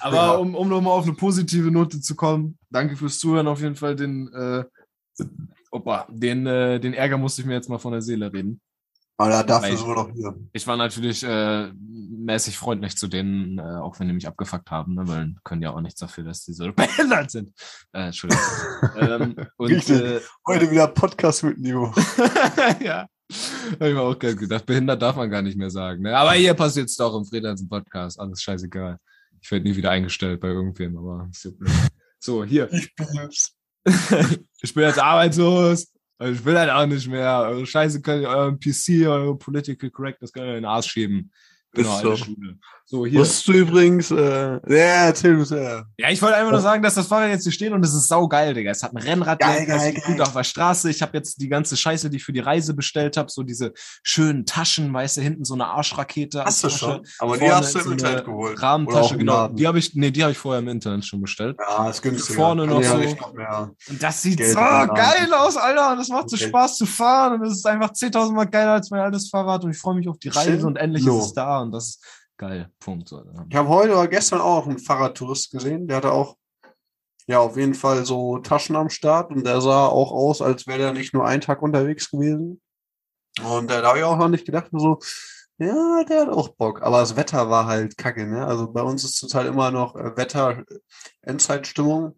aber 0.00 0.40
um, 0.40 0.54
um 0.54 0.68
nochmal 0.70 0.94
auf 0.94 1.04
eine 1.04 1.12
positive 1.12 1.70
Note 1.70 2.00
zu 2.00 2.16
kommen, 2.16 2.56
danke 2.70 2.96
fürs 2.96 3.18
Zuhören 3.18 3.46
auf 3.46 3.60
jeden 3.60 3.74
Fall. 3.74 3.94
Den, 3.94 4.32
äh, 4.32 4.64
opa, 5.70 6.06
den, 6.08 6.46
äh, 6.46 6.80
den 6.80 6.94
Ärger 6.94 7.18
musste 7.18 7.42
ich 7.42 7.46
mir 7.46 7.52
jetzt 7.52 7.68
mal 7.68 7.78
von 7.78 7.92
der 7.92 8.00
Seele 8.00 8.32
reden. 8.32 8.62
Aber 9.18 9.44
dafür 9.44 9.76
sind 9.76 9.86
wir 9.86 9.94
doch 9.96 10.10
hier. 10.10 10.34
Ich 10.54 10.66
war 10.66 10.78
natürlich 10.78 11.22
äh, 11.24 11.70
mäßig 11.74 12.56
freundlich 12.56 12.96
zu 12.96 13.06
denen, 13.06 13.58
äh, 13.58 13.62
auch 13.62 14.00
wenn 14.00 14.08
die 14.08 14.14
mich 14.14 14.26
abgefuckt 14.26 14.70
haben, 14.70 14.94
ne, 14.94 15.06
weil 15.06 15.34
können 15.44 15.60
ja 15.60 15.72
auch 15.72 15.82
nichts 15.82 16.00
dafür, 16.00 16.24
dass 16.24 16.46
die 16.46 16.54
so 16.54 16.72
behindert 16.72 17.30
sind. 17.30 17.52
Äh, 17.92 18.06
Entschuldigung. 18.06 18.44
ähm, 18.96 19.36
und, 19.58 19.70
Richtig. 19.72 20.00
Äh, 20.00 20.20
Heute 20.46 20.70
wieder 20.70 20.86
Podcast 20.86 21.44
mit 21.44 21.58
Nico. 21.58 21.92
ja. 22.80 23.08
Habe 23.72 23.88
ich 23.88 23.94
mir 23.94 24.00
auch 24.00 24.18
gedacht, 24.18 24.64
behindert 24.64 25.02
darf 25.02 25.16
man 25.16 25.30
gar 25.30 25.42
nicht 25.42 25.56
mehr 25.56 25.70
sagen. 25.70 26.02
Ne? 26.02 26.16
Aber 26.16 26.32
hier 26.32 26.54
passiert 26.54 26.88
es 26.88 26.96
doch 26.96 27.14
im 27.14 27.24
Freelancer 27.24 27.66
Podcast. 27.68 28.18
Alles 28.18 28.42
scheißegal. 28.42 28.98
Ich 29.40 29.50
werde 29.50 29.68
nie 29.68 29.76
wieder 29.76 29.90
eingestellt 29.90 30.40
bei 30.40 30.48
irgendwem, 30.48 30.96
aber 30.96 31.28
so, 32.18 32.44
hier. 32.44 32.72
Ich 32.72 32.94
bin's. 32.94 33.54
ich 34.60 34.74
bin 34.74 34.82
jetzt 34.82 34.98
arbeitslos. 34.98 35.92
Ich 36.20 36.44
will 36.44 36.58
halt 36.58 36.70
auch 36.70 36.86
nicht 36.86 37.06
mehr. 37.06 37.46
Eure 37.48 37.64
Scheiße 37.64 38.02
könnt 38.02 38.22
ihr 38.22 38.28
euren 38.28 38.58
PC, 38.58 39.06
eure 39.06 39.36
Political 39.38 39.90
Correctness 39.90 40.32
könnt 40.32 40.46
ihr 40.46 40.56
in 40.56 40.62
den 40.62 40.64
Arsch 40.64 40.90
schieben. 40.90 41.30
Genau, 41.72 42.00
so. 42.00 42.16
So, 42.90 43.04
hier. 43.04 43.20
Wusstest 43.20 43.48
du 43.48 43.52
übrigens, 43.52 44.10
äh, 44.10 44.16
ja, 44.66 45.08
erzähl 45.08 45.36
du 45.36 45.54
ja. 45.54 45.84
Ja, 45.98 46.08
ich 46.08 46.22
wollte 46.22 46.36
einfach 46.36 46.52
nur 46.52 46.62
sagen, 46.62 46.82
dass 46.82 46.94
das 46.94 47.06
Fahrrad 47.06 47.28
jetzt 47.28 47.42
hier 47.42 47.52
steht 47.52 47.70
und 47.70 47.84
es 47.84 47.92
ist 47.92 48.08
saugeil, 48.08 48.54
Digga. 48.54 48.70
Es 48.70 48.82
hat 48.82 48.92
ein 48.92 48.96
Rennrad, 48.96 49.40
geil, 49.40 49.66
geil, 49.66 49.92
geil. 49.92 50.02
gut 50.06 50.22
auf 50.22 50.32
der 50.32 50.42
Straße. 50.42 50.88
Ich 50.88 51.02
habe 51.02 51.14
jetzt 51.18 51.38
die 51.38 51.50
ganze 51.50 51.76
Scheiße, 51.76 52.08
die 52.08 52.16
ich 52.16 52.24
für 52.24 52.32
die 52.32 52.40
Reise 52.40 52.72
bestellt 52.72 53.18
habe, 53.18 53.30
so 53.30 53.42
diese 53.42 53.74
schönen 54.02 54.46
Taschen, 54.46 54.90
weißt 54.90 55.18
du, 55.18 55.20
hinten 55.20 55.44
so 55.44 55.52
eine 55.52 55.66
Arschrakete. 55.66 56.42
Hast 56.42 56.64
du 56.64 56.70
schon? 56.70 57.06
Aber 57.18 57.36
die 57.36 57.52
hast 57.52 57.74
du 57.74 57.80
im 57.80 57.84
so 57.84 57.90
Internet 57.90 58.24
geholt. 58.24 58.62
Rahmentasche, 58.62 59.18
genau. 59.18 59.48
Die 59.48 59.66
habe 59.66 59.78
ich, 59.78 59.94
nee, 59.94 60.10
die 60.10 60.22
habe 60.22 60.32
ich 60.32 60.38
vorher 60.38 60.60
im 60.60 60.68
Internet 60.68 61.04
schon 61.04 61.20
bestellt. 61.20 61.58
Ja, 61.60 61.90
ist 61.90 62.00
günstig. 62.00 62.36
Vorne 62.36 62.66
noch 62.66 62.82
so. 62.82 62.96
Noch 62.96 63.70
und 63.90 64.02
das 64.02 64.22
sieht 64.22 64.38
Geld 64.38 64.52
so 64.52 64.58
geil 64.60 65.30
aus, 65.36 65.58
Alter. 65.58 65.92
Und 65.92 65.98
das 65.98 66.08
macht 66.08 66.24
okay. 66.24 66.36
so 66.36 66.48
Spaß 66.48 66.78
zu 66.78 66.86
fahren 66.86 67.38
und 67.38 67.46
es 67.46 67.58
ist 67.58 67.66
einfach 67.66 67.90
10.000 67.90 68.32
Mal 68.32 68.46
geiler 68.46 68.72
als 68.72 68.90
mein 68.90 69.00
altes 69.00 69.28
Fahrrad 69.28 69.62
und 69.64 69.72
ich 69.72 69.78
freue 69.78 69.96
mich 69.96 70.08
auf 70.08 70.18
die 70.18 70.28
Reise 70.28 70.52
Schön. 70.52 70.64
und 70.64 70.76
endlich 70.76 71.04
no. 71.04 71.18
ist 71.18 71.26
es 71.26 71.34
da 71.34 71.57
und 71.62 71.72
das 71.72 71.88
ist 71.88 72.04
Geil, 72.38 72.70
Punkt. 72.78 73.12
Ich 73.50 73.56
habe 73.56 73.68
heute 73.68 73.94
oder 73.94 74.06
gestern 74.06 74.40
auch 74.40 74.64
einen 74.64 74.78
Fahrradtourist 74.78 75.50
gesehen, 75.50 75.88
der 75.88 75.96
hatte 75.96 76.12
auch 76.12 76.36
ja, 77.26 77.40
auf 77.40 77.56
jeden 77.56 77.74
Fall 77.74 78.06
so 78.06 78.38
Taschen 78.38 78.76
am 78.76 78.88
Start 78.88 79.30
und 79.30 79.44
der 79.44 79.60
sah 79.60 79.86
auch 79.86 80.12
aus, 80.12 80.40
als 80.40 80.66
wäre 80.66 80.84
er 80.84 80.92
nicht 80.94 81.12
nur 81.12 81.26
einen 81.26 81.42
Tag 81.42 81.60
unterwegs 81.60 82.10
gewesen. 82.10 82.62
Und 83.44 83.70
äh, 83.70 83.82
da 83.82 83.88
habe 83.88 83.98
ich 83.98 84.04
auch 84.04 84.16
noch 84.16 84.28
nicht 84.28 84.46
gedacht, 84.46 84.68
so, 84.72 84.98
ja, 85.58 86.04
der 86.04 86.22
hat 86.22 86.28
auch 86.30 86.48
Bock. 86.50 86.80
Aber 86.82 87.00
das 87.00 87.16
Wetter 87.16 87.50
war 87.50 87.66
halt 87.66 87.98
kacke, 87.98 88.26
ne? 88.26 88.46
Also 88.46 88.72
bei 88.72 88.82
uns 88.82 89.04
ist 89.04 89.16
zurzeit 89.16 89.46
immer 89.46 89.70
noch 89.70 89.94
äh, 89.96 90.16
Wetter, 90.16 90.64
Endzeitstimmung. 91.22 92.16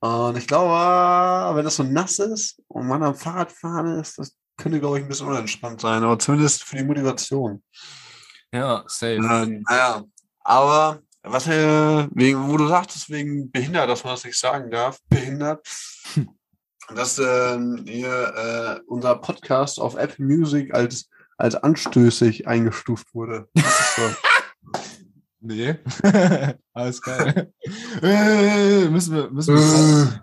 Und 0.00 0.36
ich 0.36 0.46
glaube, 0.46 1.56
wenn 1.56 1.64
das 1.64 1.76
so 1.76 1.82
nass 1.82 2.18
ist 2.18 2.60
und 2.68 2.86
man 2.86 3.02
am 3.02 3.14
Fahrrad 3.14 3.52
fahren 3.52 3.98
ist, 3.98 4.18
das 4.18 4.36
könnte, 4.58 4.80
glaube 4.80 4.98
ich, 4.98 5.04
ein 5.04 5.08
bisschen 5.08 5.28
unentspannt 5.28 5.80
sein, 5.80 6.02
aber 6.02 6.18
zumindest 6.18 6.64
für 6.64 6.76
die 6.76 6.84
Motivation. 6.84 7.62
Ja, 8.52 8.84
safe. 8.86 9.16
Äh, 9.16 9.60
naja, 9.68 10.04
aber 10.40 11.02
was 11.22 11.46
äh, 11.46 12.08
wegen, 12.12 12.48
wo 12.48 12.56
du 12.56 12.66
sagtest, 12.66 13.10
wegen 13.10 13.50
behindert, 13.50 13.88
dass 13.88 14.04
man 14.04 14.14
das 14.14 14.24
nicht 14.24 14.38
sagen 14.38 14.70
darf, 14.70 14.98
behindert, 15.08 15.66
dass 16.94 17.18
äh, 17.18 17.58
hier 17.86 18.80
äh, 18.80 18.80
unser 18.86 19.16
Podcast 19.16 19.78
auf 19.78 19.96
Apple 19.96 20.24
Music 20.24 20.74
als, 20.74 21.08
als 21.36 21.54
anstößig 21.54 22.48
eingestuft 22.48 23.14
wurde. 23.14 23.48
nee. 25.40 25.76
Alles 26.72 27.02
geil. 27.02 27.52
äh, 28.02 28.88
müssen 28.88 29.14
wir, 29.14 29.30
müssen 29.30 29.54
wir. 29.54 30.22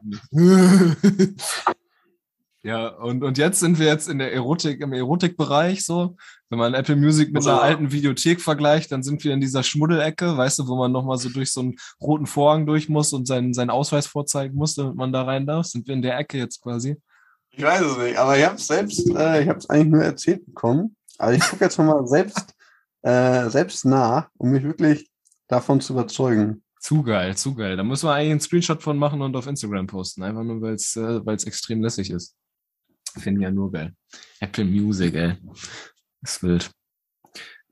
Ja, 2.64 2.88
und, 2.88 3.24
und 3.24 3.38
jetzt 3.38 3.60
sind 3.60 3.80
wir 3.80 3.86
jetzt 3.86 4.10
in 4.10 4.20
der 4.20 4.34
Erotik, 4.34 4.82
im 4.82 4.94
Erotikbereich 4.94 5.86
so. 5.86 6.18
Wenn 6.50 6.60
man 6.60 6.74
Apple 6.74 6.96
Music 6.96 7.32
mit 7.32 7.46
einer 7.46 7.62
alten 7.62 7.92
Videothek 7.92 8.42
vergleicht, 8.42 8.92
dann 8.92 9.04
sind 9.04 9.24
wir 9.24 9.34
in 9.34 9.42
dieser 9.42 9.64
Schmuddelecke, 9.64 10.38
weißt 10.38 10.60
du, 10.60 10.68
wo 10.68 10.76
man 10.76 10.92
nochmal 10.92 11.18
so 11.18 11.30
durch 11.30 11.52
so 11.52 11.62
einen 11.62 11.76
roten 12.02 12.26
Vorhang 12.26 12.66
durch 12.66 12.90
muss 12.90 13.14
und 13.14 13.28
seinen, 13.28 13.54
seinen 13.54 13.70
Ausweis 13.70 14.08
vorzeigen 14.08 14.56
muss, 14.56 14.76
damit 14.76 14.96
man 14.96 15.12
da 15.12 15.24
rein 15.24 15.46
darf. 15.46 15.66
Sind 15.68 15.88
wir 15.88 15.94
in 15.94 16.02
der 16.02 16.18
Ecke 16.18 16.38
jetzt 16.38 16.62
quasi? 16.62 16.98
Ich 17.52 17.64
weiß 17.64 17.82
es 17.82 17.98
nicht, 17.98 18.18
aber 18.18 18.38
ich 18.38 18.46
habe 18.46 18.56
es 18.56 18.68
selbst, 18.68 19.08
äh, 19.10 19.44
ich 19.44 19.50
habe 19.50 19.60
es 19.60 19.70
eigentlich 19.70 19.92
nur 19.92 20.04
erzählt 20.04 20.46
bekommen. 20.46 20.96
Aber 21.18 21.34
ich 21.34 21.42
gucke 21.42 21.64
jetzt 21.64 21.78
nochmal 21.78 22.08
selbst, 22.08 22.54
äh, 23.02 23.50
selbst 23.50 23.86
nach, 23.86 24.30
um 24.38 24.52
mich 24.52 24.64
wirklich 24.64 25.10
davon 25.48 25.82
zu 25.82 25.94
überzeugen. 25.94 26.64
Zu 26.80 27.04
geil, 27.04 27.36
zu 27.36 27.56
geil. 27.56 27.76
Da 27.76 27.84
muss 27.84 28.04
man 28.04 28.14
eigentlich 28.14 28.32
einen 28.32 28.40
Screenshot 28.40 28.84
von 28.84 28.98
machen 28.98 29.22
und 29.22 29.36
auf 29.36 29.48
Instagram 29.48 29.88
posten. 29.88 30.24
Einfach 30.24 30.44
nur, 30.44 30.62
weil 30.62 30.76
es 30.76 30.96
äh, 30.96 31.20
extrem 31.48 31.82
lässig 31.82 32.12
ist. 32.12 32.36
Finde 33.18 33.44
ja 33.44 33.52
nur 33.52 33.72
geil. 33.72 33.94
Apple 34.40 34.66
Music, 34.66 35.16
ey. 35.16 35.34
Ist 36.22 36.44
wild. 36.44 36.72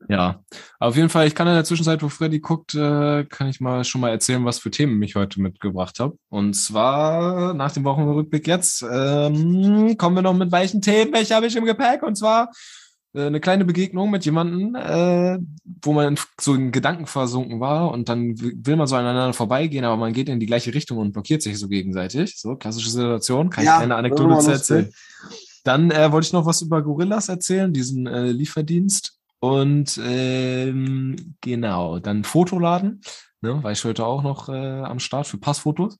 Ja, 0.08 0.44
auf 0.78 0.94
jeden 0.94 1.08
Fall, 1.08 1.26
ich 1.26 1.34
kann 1.34 1.48
in 1.48 1.54
der 1.54 1.64
Zwischenzeit, 1.64 2.02
wo 2.02 2.08
Freddy 2.08 2.38
guckt, 2.38 2.74
äh, 2.74 3.24
kann 3.24 3.48
ich 3.48 3.60
mal 3.60 3.82
schon 3.82 4.02
mal 4.02 4.10
erzählen, 4.10 4.44
was 4.44 4.58
für 4.58 4.70
Themen 4.70 5.02
ich 5.02 5.16
heute 5.16 5.40
mitgebracht 5.40 5.98
habe. 5.98 6.16
Und 6.28 6.54
zwar 6.54 7.54
nach 7.54 7.72
dem 7.72 7.84
Wochenrückblick 7.84 8.46
jetzt 8.46 8.82
ähm, 8.82 9.96
kommen 9.96 10.16
wir 10.16 10.22
noch 10.22 10.34
mit 10.34 10.52
weichen 10.52 10.82
Themen. 10.82 11.12
Welche 11.12 11.34
habe 11.34 11.46
ich 11.46 11.56
im 11.56 11.64
Gepäck? 11.64 12.02
Und 12.02 12.16
zwar 12.16 12.50
eine 13.20 13.40
kleine 13.40 13.64
Begegnung 13.64 14.10
mit 14.10 14.24
jemandem, 14.24 14.74
äh, 14.74 15.38
wo 15.82 15.92
man 15.92 16.18
so 16.40 16.54
in 16.54 16.72
Gedanken 16.72 17.06
versunken 17.06 17.60
war 17.60 17.90
und 17.90 18.08
dann 18.08 18.38
will 18.38 18.76
man 18.76 18.86
so 18.86 18.96
aneinander 18.96 19.32
vorbeigehen, 19.32 19.84
aber 19.84 19.96
man 19.96 20.12
geht 20.12 20.28
in 20.28 20.40
die 20.40 20.46
gleiche 20.46 20.74
Richtung 20.74 20.98
und 20.98 21.12
blockiert 21.12 21.42
sich 21.42 21.58
so 21.58 21.68
gegenseitig. 21.68 22.38
So, 22.38 22.56
klassische 22.56 22.90
Situation, 22.90 23.50
kann 23.50 23.64
ja, 23.64 23.76
ich 23.76 23.82
eine 23.82 23.96
Anekdote 23.96 24.38
zu 24.38 24.50
erzählen. 24.50 24.92
Dann 25.64 25.90
äh, 25.90 26.12
wollte 26.12 26.26
ich 26.26 26.32
noch 26.32 26.46
was 26.46 26.62
über 26.62 26.82
Gorillas 26.82 27.28
erzählen, 27.28 27.72
diesen 27.72 28.06
äh, 28.06 28.30
Lieferdienst. 28.30 29.18
Und 29.40 30.00
ähm, 30.02 31.36
genau, 31.40 31.98
dann 31.98 32.24
Fotoladen, 32.24 33.00
ne, 33.40 33.62
war 33.62 33.72
ich 33.72 33.84
heute 33.84 34.06
auch 34.06 34.22
noch 34.22 34.48
äh, 34.48 34.52
am 34.52 34.98
Start 34.98 35.26
für 35.26 35.38
Passfotos. 35.38 35.98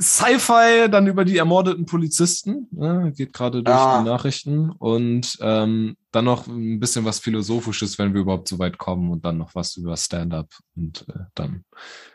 Sci-Fi 0.00 0.88
dann 0.90 1.06
über 1.06 1.26
die 1.26 1.36
ermordeten 1.36 1.84
Polizisten, 1.84 2.66
ne, 2.70 3.12
geht 3.14 3.34
gerade 3.34 3.62
durch 3.62 3.76
ja. 3.76 3.98
die 3.98 4.08
Nachrichten 4.08 4.70
und 4.70 5.36
ähm, 5.42 5.96
dann 6.12 6.24
noch 6.24 6.46
ein 6.46 6.80
bisschen 6.80 7.04
was 7.04 7.18
Philosophisches, 7.18 7.98
wenn 7.98 8.14
wir 8.14 8.22
überhaupt 8.22 8.48
so 8.48 8.58
weit 8.58 8.78
kommen 8.78 9.10
und 9.10 9.24
dann 9.26 9.36
noch 9.36 9.54
was 9.54 9.76
über 9.76 9.96
Stand-up 9.96 10.48
und 10.76 11.04
äh, 11.10 11.24
dann 11.34 11.64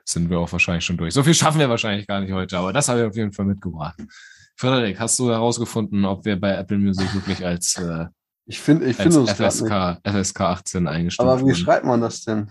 sind 0.06 0.32
wir 0.32 0.40
auch 0.40 0.52
wahrscheinlich 0.52 0.86
schon 0.86 0.98
durch. 0.98 1.14
So 1.14 1.22
viel 1.22 1.36
schaffen 1.36 1.60
wir 1.60 1.70
wahrscheinlich 1.70 2.08
gar 2.08 2.20
nicht 2.20 2.34
heute, 2.34 2.58
aber 2.58 2.74
das 2.74 2.90
habe 2.90 3.02
ich 3.02 3.06
auf 3.06 3.16
jeden 3.16 3.32
Fall 3.32 3.46
mitgebracht. 3.46 4.00
Frederik, 4.56 5.00
hast 5.00 5.20
du 5.20 5.30
herausgefunden, 5.30 6.04
ob 6.06 6.26
wir 6.26 6.40
bei 6.40 6.56
Apple 6.56 6.80
Music 6.80 7.14
wirklich 7.14 7.46
als 7.46 7.78
äh, 7.78 8.08
ich 8.48 8.60
finde, 8.60 8.88
ich 8.88 8.96
finde 8.96 9.20
uns 9.20 9.32
FSK, 9.32 10.00
FSK 10.04 10.42
18 10.42 10.88
eingestuft 10.88 11.30
Aber 11.30 11.48
wie 11.48 11.54
schreibt 11.54 11.86
man 11.86 12.02
das 12.02 12.24
denn? 12.24 12.50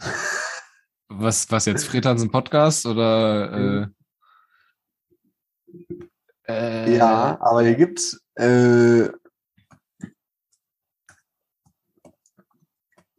Was, 1.09 1.51
was 1.51 1.67
jetzt? 1.67 1.85
Fredhansen 1.85 2.31
Podcast 2.31 2.87
oder? 2.87 3.83
Äh, 3.83 3.87
äh, 6.51 6.97
ja, 6.97 7.39
aber 7.41 7.63
hier 7.63 7.75
gibt's 7.75 8.21
äh, 8.35 9.09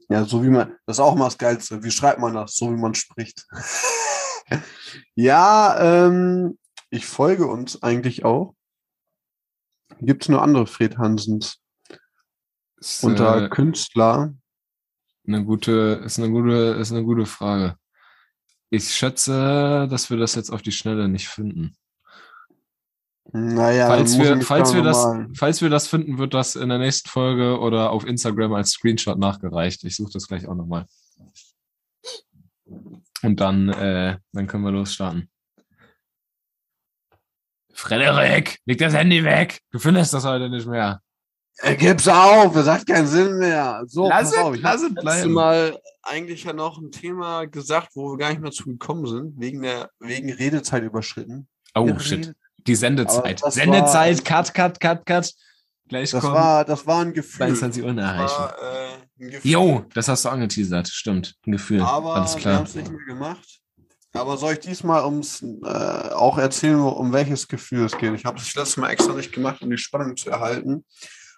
ja, 0.10 0.26
so 0.26 0.44
wie 0.44 0.50
man, 0.50 0.76
das 0.86 0.98
ist 0.98 1.00
auch 1.00 1.16
mal 1.16 1.26
das 1.26 1.38
Geilste. 1.38 1.84
Wie 1.84 1.92
schreibt 1.92 2.20
man 2.20 2.34
das? 2.34 2.56
So 2.56 2.70
wie 2.72 2.78
man 2.78 2.96
spricht. 2.96 3.48
ja, 5.16 6.08
ähm, 6.08 6.58
ich 6.90 7.06
folge 7.06 7.48
uns 7.48 7.82
eigentlich 7.82 8.26
auch. 8.26 8.54
Gibt 10.02 10.24
es 10.24 10.30
nur 10.30 10.42
andere 10.42 10.68
Fred 10.68 10.98
Hansens? 10.98 11.60
Ist, 12.78 13.04
Unter 13.04 13.44
äh, 13.44 13.50
Künstler? 13.50 14.34
Eine 15.26 15.46
gute, 15.46 16.02
ist 16.04 16.20
eine 16.20 16.30
gute, 16.30 16.76
ist 16.80 16.92
eine 16.92 17.04
gute 17.04 17.26
Frage. 17.26 17.78
Ich 18.70 18.94
schätze, 18.94 19.88
dass 19.90 20.10
wir 20.10 20.18
das 20.18 20.36
jetzt 20.36 20.50
auf 20.50 20.62
die 20.62 20.72
Schnelle 20.72 21.08
nicht 21.08 21.30
finden. 21.30 21.76
Naja, 23.34 23.88
falls 23.88 24.18
wir, 24.18 24.42
falls 24.42 24.74
wir 24.74 24.82
das, 24.82 25.08
falls 25.38 25.62
wir 25.62 25.70
das 25.70 25.88
finden, 25.88 26.18
wird 26.18 26.34
das 26.34 26.56
in 26.56 26.70
der 26.70 26.80
nächsten 26.80 27.08
Folge 27.08 27.60
oder 27.60 27.92
auf 27.92 28.06
Instagram 28.06 28.54
als 28.54 28.72
Screenshot 28.72 29.18
nachgereicht. 29.18 29.84
Ich 29.84 29.96
suche 29.96 30.12
das 30.12 30.28
gleich 30.28 30.48
auch 30.48 30.56
nochmal. 30.56 30.86
Und 33.22 33.40
dann, 33.40 33.70
äh, 33.70 34.18
dann 34.34 34.48
können 34.48 34.64
wir 34.64 34.72
losstarten. 34.72 35.30
Frederik, 37.74 38.60
leg 38.66 38.78
das 38.80 38.94
Handy 38.94 39.24
weg. 39.24 39.62
Du 39.72 39.80
findest 39.80 40.14
das 40.14 40.26
heute 40.26 40.50
nicht 40.50 40.68
mehr. 40.68 41.02
Er 41.58 41.76
gib's 41.76 42.08
auf, 42.08 42.56
es 42.56 42.68
hat 42.68 42.88
keinen 42.88 43.08
Sinn 43.08 43.38
mehr. 43.38 43.84
So, 43.86 44.10
lass 44.10 44.32
pass 44.32 44.38
auf, 44.38 44.56
ich 44.56 44.62
lass 44.62 44.82
es 44.82 45.26
Mal 45.26 45.78
eigentlich 46.02 46.44
ja 46.44 46.54
noch 46.54 46.80
ein 46.80 46.92
Thema 46.92 47.46
gesagt, 47.46 47.90
wo 47.96 48.12
wir 48.12 48.18
gar 48.18 48.30
nicht 48.30 48.42
mehr 48.42 48.52
zu 48.52 48.66
gekommen 48.66 49.06
sind, 49.06 49.40
wegen 49.40 49.62
der 49.62 49.90
wegen 50.00 50.32
Redezeit 50.32 50.84
überschritten. 50.84 51.48
Oh 51.76 51.98
shit. 52.00 52.34
Die 52.68 52.76
Sendezeit. 52.76 53.42
Sendezeit, 53.48 54.18
war, 54.18 54.44
cut, 54.44 54.54
cut, 54.54 54.80
cut, 54.80 55.06
cut. 55.06 55.34
Gleich 55.88 56.12
das 56.12 56.22
kommen. 56.22 56.36
war, 56.36 56.64
das 56.64 56.88
war 56.88 57.02
ein 57.02 57.14
Gefühl. 57.14 57.48
22 57.48 57.84
Uhr 57.84 57.98
erreichen. 57.98 58.54
Äh, 59.20 59.40
jo, 59.44 59.86
das 59.94 60.08
hast 60.08 60.24
du 60.24 60.30
angeteasert, 60.30 60.88
stimmt. 60.88 61.36
Ein 61.46 61.52
Gefühl. 61.52 61.82
Aber 61.82 62.16
Alles 62.16 62.36
klar. 62.38 62.54
wir 62.54 62.58
haben 62.60 62.66
es 62.66 62.76
nicht 62.76 62.92
mehr 62.92 63.06
gemacht. 63.06 63.62
Aber 64.14 64.38
soll 64.38 64.54
ich 64.54 64.60
diesmal 64.60 65.06
ums 65.06 65.42
äh, 65.42 65.68
auch 65.68 66.38
erzählen, 66.38 66.80
um 66.80 67.14
welches 67.14 67.48
Gefühl 67.48 67.86
es 67.86 67.98
geht? 67.98 68.14
Ich 68.14 68.26
habe 68.26 68.38
das 68.38 68.54
letzte 68.56 68.82
Mal 68.82 68.90
extra 68.90 69.14
nicht 69.14 69.32
gemacht, 69.32 69.62
um 69.62 69.70
die 69.70 69.78
Spannung 69.78 70.18
zu 70.18 70.30
erhalten. 70.30 70.86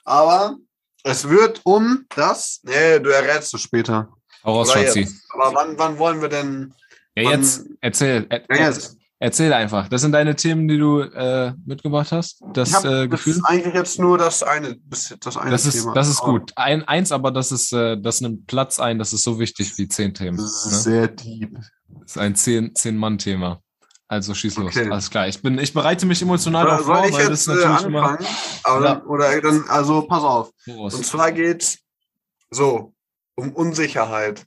Aber 0.06 0.58
es 1.04 1.28
wird 1.28 1.62
um 1.64 2.06
das. 2.16 2.62
Nee, 2.64 3.00
du 3.00 3.10
errätst 3.10 3.54
es 3.54 3.62
später. 3.62 4.10
Hau 4.44 4.66
Schatzi. 4.66 5.08
Aber 5.34 5.54
wann, 5.56 5.78
wann 5.78 5.98
wollen 5.98 6.22
wir 6.22 6.30
denn. 6.30 6.74
Ja, 7.16 7.32
jetzt 7.32 7.66
erzähl. 7.82 8.26
Er, 8.30 8.44
ja, 8.50 8.68
jetzt. 8.68 8.98
Erzähl 9.24 9.54
einfach. 9.54 9.88
Das 9.88 10.02
sind 10.02 10.12
deine 10.12 10.36
Themen, 10.36 10.68
die 10.68 10.78
du 10.78 11.00
äh, 11.00 11.54
mitgebracht 11.66 12.12
hast. 12.12 12.42
Das 12.52 12.74
hab, 12.74 12.84
äh, 12.84 13.08
Gefühl. 13.08 13.36
Das 13.36 13.38
ist 13.38 13.46
eigentlich 13.46 13.74
jetzt 13.74 13.98
nur 13.98 14.18
das 14.18 14.44
eine, 14.44 14.76
das 14.86 15.38
eine 15.38 15.50
das 15.50 15.66
ist, 15.66 15.76
Thema. 15.76 15.94
Das 15.94 16.10
ist 16.10 16.20
gut. 16.20 16.52
Ein, 16.58 16.86
eins, 16.90 17.14
aber 17.14 17.32
das 17.32 17.54
ist, 17.54 17.72
äh, 17.72 17.98
das 17.98 18.20
nimmt 18.20 18.48
Platz 18.48 18.82
ein. 18.82 19.00
Das 19.00 19.14
ist 19.14 19.24
so 19.24 19.40
wichtig 19.40 19.78
wie 19.78 19.88
zehn 19.88 20.14
Themen. 20.14 20.36
Das 20.36 20.66
ist 20.66 20.72
ne? 20.74 20.78
sehr 20.78 21.08
deep. 21.08 21.56
Das 21.88 22.12
ist 22.12 22.18
ein 22.18 22.36
zehn, 22.36 22.76
zehn 22.76 22.98
Mann 22.98 23.18
Thema. 23.18 23.62
Also 24.10 24.34
schieß 24.34 24.58
los. 24.58 24.76
Okay. 24.76 24.90
Alles 24.92 25.10
klar. 25.10 25.30
Ich 25.30 25.42
bin, 25.42 25.58
ich 25.58 25.74
bereite 25.74 26.06
mich 26.06 26.22
emotional 26.22 26.66
darauf 26.66 26.86
vor, 26.86 27.14
weil 27.14 27.30
das 27.30 27.48
natürlich 27.48 27.82
äh, 27.82 27.86
immer. 27.86 28.18
Dann, 28.66 29.02
oder 29.04 29.40
dann, 29.40 29.64
also 29.70 30.02
pass 30.02 30.24
auf. 30.24 30.52
Woraus? 30.66 30.96
Und 30.96 31.06
zwar 31.06 31.32
geht 31.32 31.80
so 32.52 32.94
um 33.36 33.54
Unsicherheit. 33.54 34.46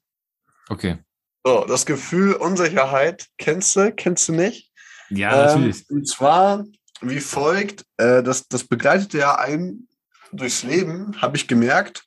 Okay. 0.68 0.98
So, 1.46 1.64
das 1.64 1.86
Gefühl 1.86 2.34
Unsicherheit 2.34 3.28
kennst 3.38 3.74
du, 3.76 3.90
kennst 3.92 4.28
du 4.28 4.32
nicht? 4.32 4.65
Ja, 5.10 5.46
natürlich. 5.46 5.88
Ähm, 5.90 5.96
und 5.98 6.08
zwar 6.08 6.64
wie 7.00 7.20
folgt, 7.20 7.84
äh, 7.98 8.22
das, 8.22 8.48
das 8.48 8.64
begleitet 8.64 9.12
ja 9.14 9.36
einen 9.36 9.88
durchs 10.32 10.62
Leben, 10.62 11.20
habe 11.20 11.36
ich 11.36 11.48
gemerkt. 11.48 12.04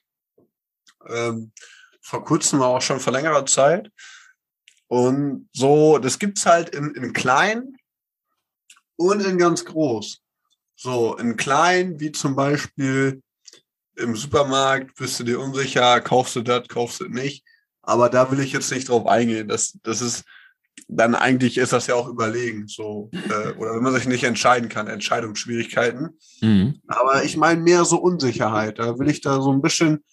Ähm, 1.07 1.51
vor 2.01 2.23
kurzem, 2.25 2.61
auch 2.61 2.81
schon 2.81 2.99
vor 2.99 3.13
längerer 3.13 3.45
Zeit. 3.45 3.91
Und 4.87 5.47
so, 5.53 5.99
das 5.99 6.17
gibt's 6.17 6.45
halt 6.45 6.69
in, 6.69 6.95
in 6.95 7.13
klein 7.13 7.77
und 8.95 9.21
in 9.21 9.37
ganz 9.37 9.63
groß. 9.65 10.21
So, 10.75 11.15
in 11.17 11.37
klein, 11.37 11.99
wie 11.99 12.11
zum 12.11 12.35
Beispiel 12.35 13.21
im 13.95 14.15
Supermarkt, 14.15 14.95
bist 14.95 15.19
du 15.19 15.23
dir 15.23 15.39
unsicher, 15.39 16.01
kaufst 16.01 16.35
du 16.35 16.41
das, 16.41 16.67
kaufst 16.67 17.01
du 17.01 17.09
nicht. 17.09 17.45
Aber 17.81 18.09
da 18.09 18.31
will 18.31 18.39
ich 18.39 18.53
jetzt 18.53 18.71
nicht 18.71 18.89
drauf 18.89 19.05
eingehen. 19.05 19.47
Das, 19.47 19.77
das 19.83 20.01
ist 20.01 20.23
dann 20.87 21.15
eigentlich 21.15 21.57
ist 21.57 21.73
das 21.73 21.87
ja 21.87 21.95
auch 21.95 22.07
überlegen. 22.07 22.67
So, 22.67 23.09
äh, 23.13 23.53
oder 23.57 23.75
wenn 23.75 23.83
man 23.83 23.93
sich 23.93 24.07
nicht 24.07 24.23
entscheiden 24.23 24.69
kann, 24.69 24.87
Entscheidungsschwierigkeiten. 24.87 26.17
Mhm. 26.41 26.81
Aber 26.87 27.23
ich 27.23 27.37
meine 27.37 27.61
mehr 27.61 27.85
so 27.85 27.97
Unsicherheit. 27.97 28.79
Da 28.79 28.97
will 28.99 29.09
ich 29.09 29.21
da 29.21 29.41
so 29.41 29.51
ein 29.51 29.61
bisschen 29.61 30.03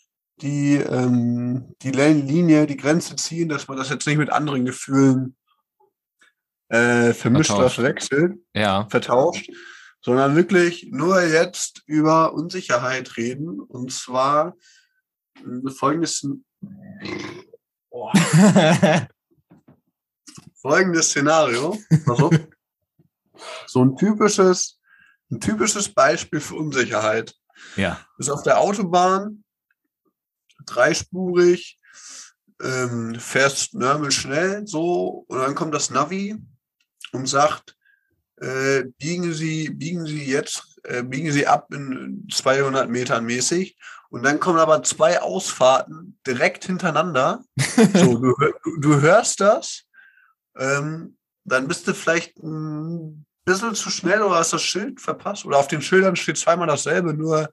die, 0.42 0.74
ähm, 0.74 1.74
die 1.82 1.90
Linie, 1.90 2.66
die 2.66 2.76
Grenze 2.76 3.16
ziehen, 3.16 3.48
dass 3.48 3.68
man 3.68 3.78
das 3.78 3.90
jetzt 3.90 4.06
nicht 4.06 4.18
mit 4.18 4.30
anderen 4.30 4.64
Gefühlen 4.64 5.36
äh, 6.68 7.12
vermischt 7.12 7.52
oder 7.52 7.70
verwechselt, 7.70 8.38
ja. 8.54 8.86
vertauscht, 8.90 9.50
sondern 10.00 10.36
wirklich 10.36 10.88
nur 10.90 11.22
jetzt 11.22 11.82
über 11.86 12.34
Unsicherheit 12.34 13.16
reden. 13.16 13.60
Und 13.60 13.92
zwar 13.92 14.56
äh, 15.36 15.70
folgendes. 15.70 16.26
Oh. 17.98 18.10
Folgendes 20.66 21.10
Szenario. 21.10 21.78
Also, 22.06 22.30
so 23.66 23.84
ein 23.84 23.96
typisches, 23.96 24.80
ein 25.30 25.40
typisches 25.40 25.88
Beispiel 25.88 26.40
für 26.40 26.56
Unsicherheit. 26.56 27.34
Ja. 27.76 28.00
Ist 28.18 28.30
auf 28.30 28.42
der 28.42 28.58
Autobahn 28.58 29.44
dreispurig, 30.66 31.78
ähm, 32.60 33.14
fährst 33.20 33.74
nörmel 33.74 34.10
schnell 34.10 34.66
so 34.66 35.24
und 35.28 35.38
dann 35.38 35.54
kommt 35.54 35.72
das 35.72 35.90
Navi 35.90 36.36
und 37.12 37.28
sagt, 37.28 37.76
äh, 38.38 38.84
biegen 38.98 39.32
Sie, 39.32 39.70
biegen 39.70 40.04
Sie 40.04 40.24
jetzt, 40.24 40.80
äh, 40.82 41.04
biegen 41.04 41.30
Sie 41.30 41.46
ab 41.46 41.72
in 41.72 42.26
200 42.32 42.90
Metern 42.90 43.24
mäßig 43.24 43.76
und 44.10 44.24
dann 44.24 44.40
kommen 44.40 44.58
aber 44.58 44.82
zwei 44.82 45.20
Ausfahrten 45.20 46.18
direkt 46.26 46.64
hintereinander. 46.64 47.44
so, 47.94 48.18
du, 48.18 48.34
du 48.80 49.00
hörst 49.00 49.40
das, 49.40 49.85
ähm, 50.58 51.16
dann 51.44 51.68
bist 51.68 51.86
du 51.86 51.94
vielleicht 51.94 52.38
ein 52.38 53.24
bisschen 53.44 53.74
zu 53.74 53.90
schnell 53.90 54.22
oder 54.22 54.36
hast 54.36 54.52
das 54.52 54.62
Schild 54.62 55.00
verpasst 55.00 55.44
oder 55.46 55.58
auf 55.58 55.68
den 55.68 55.82
Schildern 55.82 56.16
steht 56.16 56.38
zweimal 56.38 56.66
dasselbe, 56.66 57.14
nur 57.14 57.50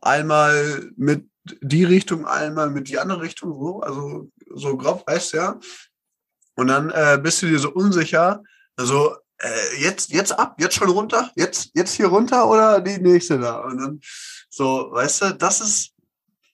einmal 0.00 0.90
mit 0.96 1.28
die 1.60 1.84
Richtung, 1.84 2.26
einmal 2.26 2.70
mit 2.70 2.88
die 2.88 2.98
andere 2.98 3.22
Richtung, 3.22 3.52
so, 3.52 3.80
also 3.80 4.30
so 4.54 4.76
grob, 4.76 5.06
weißt 5.06 5.32
du 5.32 5.36
ja. 5.36 5.60
Und 6.56 6.68
dann 6.68 6.90
äh, 6.90 7.18
bist 7.22 7.42
du 7.42 7.46
dir 7.46 7.58
so 7.58 7.72
unsicher, 7.72 8.42
also 8.76 9.16
äh, 9.38 9.82
jetzt, 9.82 10.10
jetzt 10.10 10.32
ab, 10.32 10.56
jetzt 10.58 10.76
schon 10.76 10.88
runter, 10.88 11.30
jetzt, 11.36 11.70
jetzt 11.74 11.94
hier 11.94 12.06
runter 12.06 12.48
oder 12.48 12.80
die 12.80 12.98
nächste 12.98 13.38
da. 13.38 13.58
Und 13.60 13.78
dann 13.78 14.00
so, 14.48 14.88
weißt 14.92 15.22
du, 15.22 15.34
das 15.34 15.60
ist, 15.60 15.92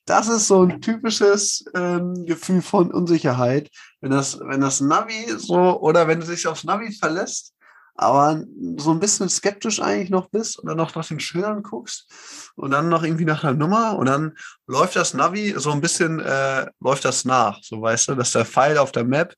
das 0.05 0.27
ist 0.27 0.47
so 0.47 0.63
ein 0.63 0.81
typisches 0.81 1.63
ähm, 1.75 2.25
Gefühl 2.25 2.61
von 2.61 2.91
Unsicherheit, 2.91 3.69
wenn 4.01 4.11
das, 4.11 4.39
wenn 4.39 4.61
das 4.61 4.81
Navi 4.81 5.25
so 5.37 5.79
oder 5.79 6.07
wenn 6.07 6.19
du 6.19 6.27
dich 6.27 6.47
aufs 6.47 6.63
Navi 6.63 6.91
verlässt 6.91 7.53
aber 7.95 8.43
so 8.77 8.91
ein 8.91 8.99
bisschen 8.99 9.29
skeptisch 9.29 9.81
eigentlich 9.81 10.09
noch 10.09 10.29
bist 10.29 10.57
und 10.59 10.67
dann 10.67 10.77
noch 10.77 10.95
nach 10.95 11.07
den 11.07 11.19
Schildern 11.19 11.61
guckst 11.61 12.07
und 12.55 12.71
dann 12.71 12.89
noch 12.89 13.03
irgendwie 13.03 13.25
nach 13.25 13.43
einer 13.43 13.53
Nummer 13.53 13.97
und 13.97 14.07
dann 14.07 14.37
läuft 14.67 14.95
das 14.95 15.13
Navi 15.13 15.53
so 15.57 15.71
ein 15.71 15.81
bisschen, 15.81 16.19
äh, 16.19 16.67
läuft 16.79 17.05
das 17.05 17.25
nach, 17.25 17.59
so 17.61 17.81
weißt 17.81 18.09
du, 18.09 18.15
dass 18.15 18.31
der 18.31 18.45
Pfeil 18.45 18.77
auf 18.77 18.91
der 18.91 19.03
Map 19.03 19.35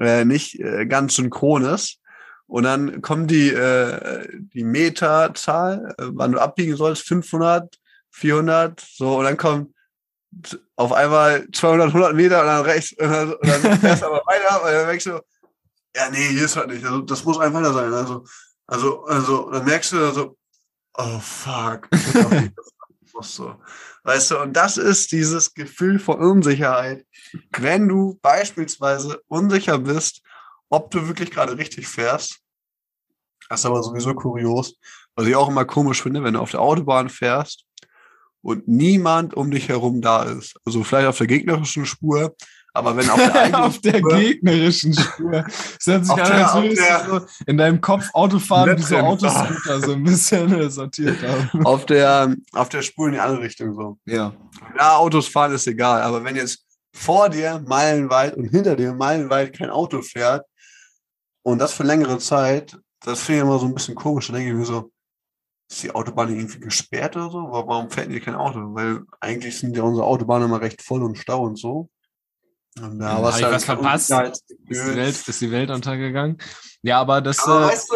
äh, 0.00 0.24
nicht 0.24 0.58
äh, 0.58 0.86
ganz 0.86 1.16
synchron 1.16 1.64
ist. 1.64 1.98
Und 2.46 2.64
dann 2.64 3.00
kommt 3.00 3.30
die, 3.30 3.50
äh, 3.50 4.26
die 4.52 4.64
Meterzahl, 4.64 5.94
äh, 5.96 6.06
wann 6.06 6.32
du 6.32 6.40
abbiegen 6.40 6.74
sollst, 6.74 7.06
500, 7.06 7.76
400, 8.10 8.80
so, 8.80 9.18
und 9.18 9.24
dann 9.24 9.36
kommt 9.36 9.72
auf 10.76 10.92
einmal 10.92 11.46
200, 11.52 11.88
100 11.88 12.14
Meter 12.14 12.40
und 12.40 12.46
dann 12.46 12.64
rechts, 12.64 12.92
und 12.92 13.10
dann, 13.10 13.32
und 13.32 13.48
dann 13.48 13.78
fährst 13.80 14.02
du 14.02 14.06
aber 14.06 14.22
weiter, 14.26 14.62
und 14.62 14.72
dann 14.72 14.86
merkst 14.86 15.06
du, 15.06 15.20
ja, 15.96 16.10
nee, 16.10 16.28
hier 16.28 16.44
ist 16.44 16.56
halt 16.56 16.68
nicht. 16.68 16.84
Also, 16.84 17.00
das 17.00 17.24
muss 17.24 17.38
ein 17.38 17.52
weiter 17.52 17.72
sein. 17.72 17.92
Also, 17.92 18.24
also, 18.66 19.04
also, 19.04 19.50
dann 19.50 19.64
merkst 19.64 19.92
du 19.92 20.10
so, 20.12 20.36
oh 20.94 21.18
fuck. 21.18 21.88
so. 23.22 23.56
Weißt 24.04 24.30
du, 24.30 24.38
und 24.38 24.54
das 24.54 24.76
ist 24.76 25.12
dieses 25.12 25.52
Gefühl 25.52 25.98
von 25.98 26.20
Unsicherheit. 26.20 27.04
Wenn 27.50 27.88
du 27.88 28.18
beispielsweise 28.22 29.20
unsicher 29.26 29.78
bist, 29.78 30.22
ob 30.70 30.90
du 30.90 31.06
wirklich 31.06 31.30
gerade 31.30 31.58
richtig 31.58 31.86
fährst, 31.86 32.40
das 33.48 33.60
ist 33.60 33.66
aber 33.66 33.82
sowieso 33.82 34.14
kurios, 34.14 34.78
was 35.16 35.26
ich 35.26 35.34
auch 35.34 35.48
immer 35.48 35.64
komisch 35.64 36.02
finde, 36.02 36.22
wenn 36.22 36.34
du 36.34 36.40
auf 36.40 36.52
der 36.52 36.60
Autobahn 36.60 37.08
fährst 37.08 37.66
und 38.42 38.68
niemand 38.68 39.34
um 39.34 39.50
dich 39.50 39.68
herum 39.68 40.00
da 40.00 40.22
ist. 40.24 40.54
Also 40.64 40.82
vielleicht 40.84 41.08
auf 41.08 41.18
der 41.18 41.26
gegnerischen 41.26 41.86
Spur, 41.86 42.34
aber 42.72 42.96
wenn 42.96 43.10
auf 43.10 43.18
der, 43.18 43.64
auf 43.64 43.78
der 43.80 43.98
Spur, 43.98 44.16
gegnerischen 44.16 44.94
Spur. 44.94 45.44
Das 45.44 45.86
hört 45.86 46.06
sich 46.06 46.14
an, 46.14 46.32
als 46.32 46.54
würdest 46.54 46.82
du 47.06 47.18
so 47.18 47.26
in 47.46 47.58
deinem 47.58 47.80
Kopf 47.80 48.08
Autofahren 48.12 48.78
wie 48.78 48.82
so 48.82 48.96
Autoscooter 48.96 49.80
so 49.86 49.92
ein 49.92 50.04
bisschen 50.04 50.70
sortiert 50.70 51.18
haben. 51.22 51.66
Auf 51.66 51.86
der, 51.86 52.34
auf 52.52 52.68
der 52.68 52.82
Spur 52.82 53.08
in 53.08 53.14
die 53.14 53.20
andere 53.20 53.42
Richtung 53.42 53.74
so. 53.74 53.98
Ja. 54.06 54.32
Ja, 54.78 54.96
Autos 54.96 55.28
fahren 55.28 55.52
ist 55.52 55.66
egal. 55.66 56.02
Aber 56.02 56.22
wenn 56.24 56.36
jetzt 56.36 56.64
vor 56.94 57.28
dir 57.28 57.62
meilenweit 57.66 58.36
und 58.36 58.48
hinter 58.48 58.76
dir 58.76 58.92
meilenweit 58.92 59.56
kein 59.56 59.70
Auto 59.70 60.02
fährt 60.02 60.46
und 61.42 61.58
das 61.58 61.72
für 61.72 61.84
längere 61.84 62.18
Zeit, 62.18 62.78
das 63.00 63.20
finde 63.20 63.40
ich 63.40 63.46
immer 63.46 63.58
so 63.58 63.66
ein 63.66 63.74
bisschen 63.74 63.94
komisch. 63.94 64.28
Da 64.28 64.34
denke 64.34 64.50
ich 64.50 64.56
mir 64.56 64.64
so, 64.64 64.90
ist 65.70 65.82
die 65.84 65.92
Autobahn 65.92 66.34
irgendwie 66.34 66.60
gesperrt 66.60 67.16
oder 67.16 67.30
so? 67.30 67.38
Warum 67.50 67.90
fährt 67.90 68.10
hier 68.10 68.20
kein 68.20 68.34
Auto? 68.34 68.58
Weil 68.74 69.02
eigentlich 69.20 69.58
sind 69.58 69.76
ja 69.76 69.84
unsere 69.84 70.06
Autobahnen 70.06 70.48
immer 70.48 70.60
recht 70.60 70.82
voll 70.82 71.02
und 71.02 71.16
Stau 71.16 71.44
und 71.44 71.58
so. 71.58 71.88
Und 72.80 72.98
da 72.98 73.22
was, 73.22 73.42
halt 73.42 73.54
was 73.54 73.64
verpasst? 73.64 74.10
Ist 74.10 74.44
die, 74.68 74.96
Welt, 74.96 75.28
ist 75.28 75.40
die 75.40 75.50
Welt 75.50 75.70
untergegangen? 75.70 76.38
Ja, 76.82 77.00
aber 77.00 77.20
das. 77.20 77.38
Aber 77.40 77.66
äh, 77.66 77.68
weißt 77.68 77.90
du, 77.90 77.94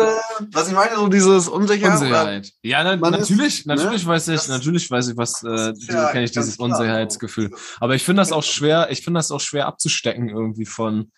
was 0.52 0.68
ich 0.68 0.74
meine, 0.74 0.96
so 0.96 1.08
dieses 1.08 1.48
Unsicherheit. 1.48 2.00
Unsicherheit. 2.00 2.52
Ja, 2.62 2.84
na, 2.84 2.96
natürlich, 2.96 3.60
ist, 3.60 3.66
natürlich 3.66 4.02
ne? 4.02 4.08
weiß 4.08 4.28
ich, 4.28 4.34
das, 4.34 4.48
natürlich 4.48 4.90
weiß 4.90 5.08
ich, 5.08 5.16
was, 5.16 5.42
äh, 5.42 5.72
ja, 5.92 6.10
kenne 6.10 6.24
ich 6.24 6.32
dieses 6.32 6.56
Unsicherheitsgefühl. 6.56 7.50
Aber 7.80 7.94
ich 7.94 8.02
finde 8.02 8.20
das 8.20 8.32
auch 8.32 8.42
schwer, 8.42 8.88
ich 8.90 9.02
finde 9.02 9.18
das 9.18 9.30
auch 9.30 9.40
schwer 9.40 9.66
abzustecken 9.66 10.28
irgendwie 10.28 10.66
von, 10.66 11.12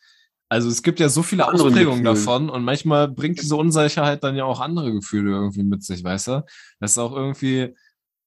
also 0.49 0.69
es 0.69 0.83
gibt 0.83 1.01
ja 1.01 1.09
so 1.09 1.23
viele 1.23 1.47
Ausprägungen 1.47 2.05
davon 2.05 2.51
und 2.51 2.63
manchmal 2.63 3.09
bringt 3.09 3.41
diese 3.41 3.57
Unsicherheit 3.57 4.23
dann 4.23 4.37
ja 4.37 4.45
auch 4.45 4.61
andere 4.61 4.93
Gefühle 4.93 5.33
irgendwie 5.33 5.65
mit 5.65 5.83
sich, 5.83 6.05
weißt 6.05 6.29
du? 6.29 6.45
Das 6.79 6.93
ist 6.93 6.99
auch 6.99 7.17
irgendwie, 7.17 7.75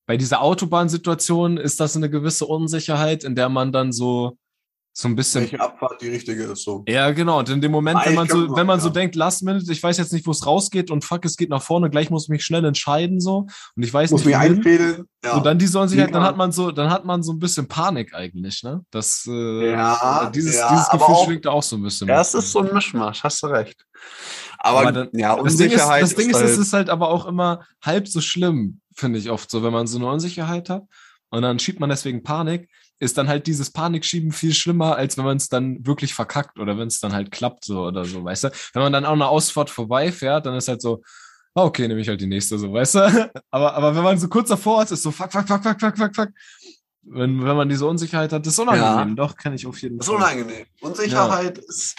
bei 0.08 0.17
dieser 0.17 0.41
Autobahnsituation 0.41 1.58
ist 1.58 1.79
das 1.79 1.95
eine 1.95 2.10
gewisse 2.10 2.45
Unsicherheit, 2.45 3.23
in 3.23 3.36
der 3.36 3.49
man 3.49 3.71
dann 3.71 3.91
so, 3.91 4.38
so 4.99 5.07
ein 5.07 5.15
bisschen. 5.15 5.43
Welche 5.43 5.62
Abfahrt 5.62 6.01
die 6.01 6.09
richtige 6.09 6.43
ist 6.43 6.63
so. 6.63 6.83
Ja, 6.85 7.12
genau. 7.12 7.39
Und 7.39 7.47
in 7.47 7.62
dem 7.62 7.71
Moment, 7.71 8.01
wenn 8.03 8.15
man 8.15 8.27
so, 8.27 8.53
wenn 8.53 8.67
man 8.67 8.79
ja. 8.79 8.83
so 8.83 8.89
denkt, 8.89 9.15
last 9.15 9.43
minute, 9.43 9.71
ich 9.71 9.81
weiß 9.81 9.97
jetzt 9.97 10.12
nicht, 10.12 10.27
wo 10.27 10.31
es 10.31 10.45
rausgeht 10.45 10.91
und 10.91 11.05
fuck, 11.05 11.23
es 11.23 11.38
geht 11.38 11.49
nach 11.49 11.62
vorne, 11.62 11.89
gleich 11.89 12.09
muss 12.09 12.23
ich 12.23 12.29
mich 12.29 12.43
schnell 12.43 12.65
entscheiden 12.65 13.21
so. 13.21 13.47
Und 13.77 13.83
ich 13.83 13.93
weiß 13.93 14.12
muss 14.12 14.25
nicht. 14.25 14.35
Muss 14.35 14.47
mich 14.47 14.57
einfädeln. 14.57 15.05
Ja. 15.23 15.38
Und 15.38 15.45
dann 15.45 15.57
die 15.57 15.67
Unsicherheit, 15.67 16.13
dann 16.13 16.23
hat 16.23 16.35
man 16.35 16.51
so, 16.51 16.71
dann 16.71 16.89
hat 16.89 17.05
man 17.05 17.23
so 17.23 17.31
ein 17.31 17.39
bisschen 17.39 17.69
Panik 17.69 18.13
eigentlich, 18.13 18.62
ne? 18.63 18.83
Das, 18.91 19.25
äh, 19.25 19.71
ja, 19.71 20.29
dieses, 20.35 20.57
ja, 20.57 20.69
dieses 20.69 20.89
Gefühl 20.89 21.15
auch, 21.15 21.25
schwingt 21.25 21.47
auch 21.47 21.63
so 21.63 21.77
ein 21.77 21.83
bisschen. 21.83 22.09
Ja, 22.09 22.19
es 22.19 22.33
ist 22.33 22.51
so 22.51 22.59
ein 22.59 22.73
Mischmasch, 22.73 23.23
hast 23.23 23.41
du 23.41 23.47
recht. 23.47 23.85
Aber, 24.57 24.81
aber 24.81 24.91
dann, 24.91 25.09
ja, 25.13 25.41
das 25.41 25.55
Ding 25.55 25.71
ist, 25.71 25.79
das 25.79 26.15
Ding 26.15 26.29
ist, 26.29 26.35
ist 26.35 26.41
halt 26.41 26.51
es 26.51 26.57
ist 26.57 26.73
halt 26.73 26.89
aber 26.89 27.07
auch 27.07 27.25
immer 27.25 27.65
halb 27.81 28.09
so 28.09 28.19
schlimm, 28.19 28.81
finde 28.93 29.17
ich 29.17 29.29
oft 29.29 29.49
so, 29.49 29.63
wenn 29.63 29.71
man 29.71 29.88
so 29.88 29.97
eine 29.97 30.07
Unsicherheit 30.07 30.69
hat. 30.69 30.83
Und 31.29 31.43
dann 31.43 31.59
schiebt 31.59 31.79
man 31.79 31.89
deswegen 31.89 32.23
Panik 32.23 32.69
ist 32.99 33.17
dann 33.17 33.27
halt 33.27 33.47
dieses 33.47 33.71
Panikschieben 33.71 34.31
viel 34.31 34.53
schlimmer, 34.53 34.95
als 34.95 35.17
wenn 35.17 35.25
man 35.25 35.38
es 35.38 35.47
dann 35.47 35.85
wirklich 35.85 36.13
verkackt 36.13 36.59
oder 36.59 36.77
wenn 36.77 36.88
es 36.88 36.99
dann 36.99 37.13
halt 37.13 37.31
klappt 37.31 37.65
so 37.65 37.85
oder 37.85 38.05
so, 38.05 38.23
weißt 38.23 38.45
du? 38.45 38.51
Wenn 38.73 38.83
man 38.83 38.93
dann 38.93 39.05
auch 39.05 39.13
eine 39.13 39.27
Ausfahrt 39.27 39.69
vorbeifährt, 39.69 40.45
dann 40.45 40.55
ist 40.55 40.67
halt 40.67 40.81
so, 40.81 41.01
ah, 41.55 41.63
okay, 41.63 41.88
nehme 41.88 42.01
ich 42.01 42.07
halt 42.07 42.21
die 42.21 42.27
nächste, 42.27 42.59
so, 42.59 42.71
weißt 42.71 42.95
du? 42.95 43.31
Aber, 43.51 43.73
aber 43.73 43.95
wenn 43.95 44.03
man 44.03 44.17
so 44.17 44.27
kurz 44.27 44.49
davor 44.49 44.83
ist, 44.83 44.91
ist 44.91 45.03
so, 45.03 45.12
fuck, 45.12 45.31
fuck, 45.31 45.47
fuck, 45.47 45.63
fuck, 45.63 45.79
fuck, 45.79 45.97
fuck, 45.97 46.15
fuck. 46.15 46.29
Wenn, 47.01 47.43
wenn 47.43 47.55
man 47.55 47.69
diese 47.69 47.88
Unsicherheit 47.88 48.31
hat, 48.33 48.45
ist 48.45 48.59
unangenehm. 48.59 49.09
Ja. 49.09 49.15
Doch, 49.15 49.35
kenne 49.35 49.55
ich 49.55 49.65
auf 49.65 49.81
jeden 49.81 50.01
Fall. 50.01 50.13
Ist 50.13 50.21
unangenehm. 50.21 50.65
Unsicherheit 50.81 51.57
ja. 51.57 51.63
ist. 51.67 51.95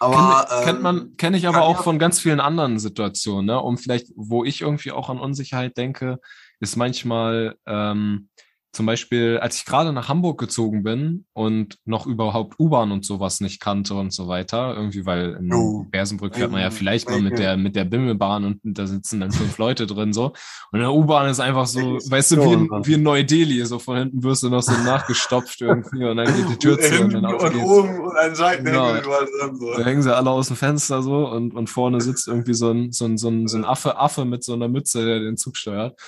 Aber, 0.00 0.46
Ken, 0.46 0.58
ähm, 0.58 0.64
kennt 0.64 0.82
man, 0.82 1.16
kenne 1.16 1.36
ich 1.36 1.46
aber 1.46 1.62
auch 1.62 1.82
von 1.82 1.98
ganz 1.98 2.20
vielen 2.20 2.40
anderen 2.40 2.78
Situationen, 2.78 3.46
ne? 3.46 3.60
Um 3.60 3.78
vielleicht, 3.78 4.08
wo 4.16 4.44
ich 4.44 4.62
irgendwie 4.62 4.92
auch 4.92 5.08
an 5.08 5.18
Unsicherheit 5.18 5.76
denke, 5.76 6.18
ist 6.58 6.76
manchmal, 6.76 7.56
ähm, 7.66 8.28
zum 8.72 8.86
Beispiel, 8.86 9.38
als 9.38 9.56
ich 9.56 9.64
gerade 9.64 9.92
nach 9.92 10.08
Hamburg 10.08 10.38
gezogen 10.38 10.84
bin 10.84 11.26
und 11.32 11.78
noch 11.84 12.06
überhaupt 12.06 12.60
U-Bahn 12.60 12.92
und 12.92 13.04
sowas 13.04 13.40
nicht 13.40 13.60
kannte 13.60 13.94
und 13.94 14.12
so 14.12 14.28
weiter, 14.28 14.74
irgendwie, 14.76 15.06
weil 15.06 15.38
in 15.40 15.52
oh. 15.52 15.86
Bersenbrück 15.90 16.36
fährt 16.36 16.52
man 16.52 16.60
ja 16.60 16.70
vielleicht 16.70 17.10
mal 17.10 17.20
mit 17.20 17.38
der, 17.38 17.56
mit 17.56 17.74
der 17.74 17.84
Bimmelbahn 17.84 18.44
und 18.44 18.60
da 18.62 18.86
sitzen 18.86 19.20
dann 19.20 19.32
fünf 19.32 19.58
Leute 19.58 19.88
drin, 19.88 20.12
so. 20.12 20.26
Und 20.70 20.78
in 20.78 20.80
der 20.80 20.92
U-Bahn 20.92 21.28
ist 21.28 21.40
einfach 21.40 21.66
so, 21.66 21.98
weißt 21.98 22.32
du, 22.32 22.44
wie 22.44 22.52
in, 22.52 22.68
wie 22.86 22.94
in 22.94 23.02
Neu-Delhi, 23.02 23.66
so 23.66 23.80
von 23.80 23.96
hinten 23.96 24.22
wirst 24.22 24.44
du 24.44 24.50
noch 24.50 24.62
so 24.62 24.72
nachgestopft 24.72 25.60
irgendwie 25.60 26.04
und 26.04 26.16
dann 26.16 26.26
geht 26.26 26.48
die 26.48 26.58
Tür 26.58 26.78
zu 26.78 27.02
und 27.02 27.12
dann 27.12 27.24
und 27.24 27.56
oben 27.56 28.00
und 28.00 28.16
ein 28.16 28.36
Seitenhängen 28.36 29.02
genau. 29.02 29.54
so. 29.54 29.74
Da 29.76 29.84
hängen 29.84 30.02
sie 30.02 30.14
alle 30.14 30.30
aus 30.30 30.46
dem 30.46 30.56
Fenster 30.56 31.02
so 31.02 31.28
und, 31.28 31.54
und 31.54 31.68
vorne 31.68 32.00
sitzt 32.00 32.28
irgendwie 32.28 32.54
so 32.54 32.70
ein, 32.70 32.92
so 32.92 33.04
ein, 33.04 33.18
so 33.18 33.28
ein, 33.28 33.48
so 33.48 33.56
ein 33.56 33.64
Affe, 33.64 33.98
Affe 33.98 34.24
mit 34.24 34.44
so 34.44 34.52
einer 34.52 34.68
Mütze, 34.68 35.04
der 35.04 35.18
den 35.18 35.36
Zug 35.36 35.56
steuert. 35.56 35.98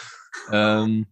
Ähm, 0.53 1.07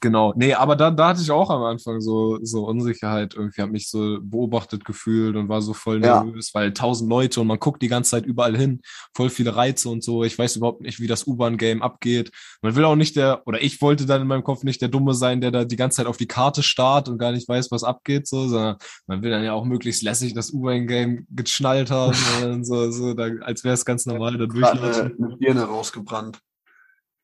Genau, 0.00 0.32
nee, 0.36 0.54
aber 0.54 0.76
da, 0.76 0.92
da 0.92 1.08
hatte 1.08 1.20
ich 1.22 1.30
auch 1.32 1.50
am 1.50 1.62
Anfang 1.64 2.00
so, 2.00 2.38
so 2.42 2.64
Unsicherheit. 2.68 3.34
Irgendwie 3.34 3.60
habe 3.60 3.72
mich 3.72 3.90
so 3.90 4.18
beobachtet 4.20 4.84
gefühlt 4.84 5.34
und 5.34 5.48
war 5.48 5.60
so 5.60 5.74
voll 5.74 6.00
Ja. 6.04 6.22
nervös, 6.22 6.54
weil 6.54 6.72
tausend 6.72 7.10
Leute 7.10 7.40
und 7.40 7.48
man 7.48 7.58
guckt 7.58 7.82
die 7.82 7.88
ganze 7.88 8.12
Zeit 8.12 8.24
überall 8.24 8.56
hin, 8.56 8.80
voll 9.16 9.28
viele 9.28 9.56
Reize 9.56 9.88
und 9.88 10.04
so. 10.04 10.22
Ich 10.22 10.38
weiß 10.38 10.54
überhaupt 10.54 10.82
nicht, 10.82 11.00
wie 11.00 11.08
das 11.08 11.26
U-Bahn-Game 11.26 11.82
abgeht. 11.82 12.30
Man 12.62 12.76
will 12.76 12.84
auch 12.84 12.94
nicht 12.94 13.16
der, 13.16 13.42
oder 13.46 13.60
ich 13.60 13.82
wollte 13.82 14.06
dann 14.06 14.22
in 14.22 14.28
meinem 14.28 14.44
Kopf 14.44 14.62
nicht 14.62 14.80
der 14.80 14.88
Dumme 14.88 15.14
sein, 15.14 15.40
der 15.40 15.50
da 15.50 15.64
die 15.64 15.74
ganze 15.74 15.96
Zeit 15.96 16.06
auf 16.06 16.16
die 16.16 16.28
Karte 16.28 16.62
starrt 16.62 17.08
und 17.08 17.18
gar 17.18 17.32
nicht 17.32 17.48
weiß, 17.48 17.72
was 17.72 17.82
abgeht, 17.82 18.28
so, 18.28 18.46
sondern 18.46 18.76
man 19.08 19.22
will 19.22 19.32
dann 19.32 19.42
ja 19.42 19.52
auch 19.52 19.64
möglichst 19.64 20.02
lässig 20.02 20.32
das 20.32 20.52
U-Bahn-Game 20.52 21.26
geschnallt 21.30 21.90
haben, 21.90 22.14
und 22.44 22.64
so, 22.64 22.88
so, 22.92 23.14
da, 23.14 23.30
als 23.40 23.64
wäre 23.64 23.74
es 23.74 23.84
ganz 23.84 24.06
normal, 24.06 24.38
da 24.38 24.46
durchlaufen. 24.46 24.84
eine, 24.84 25.26
eine 25.26 25.36
Birne 25.38 25.64
rausgebrannt. 25.64 26.38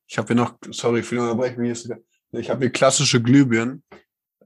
Ich 0.08 0.18
habe 0.18 0.26
hier 0.26 0.36
noch, 0.36 0.54
sorry 0.70 1.04
für 1.04 1.14
die 1.14 1.20
Unterbrechung, 1.20 1.62
hier 1.62 1.72
ist, 1.72 1.88
ich 2.36 2.50
habe 2.50 2.60
hier 2.60 2.70
klassische 2.72 3.22
Glühbirnen 3.22 3.82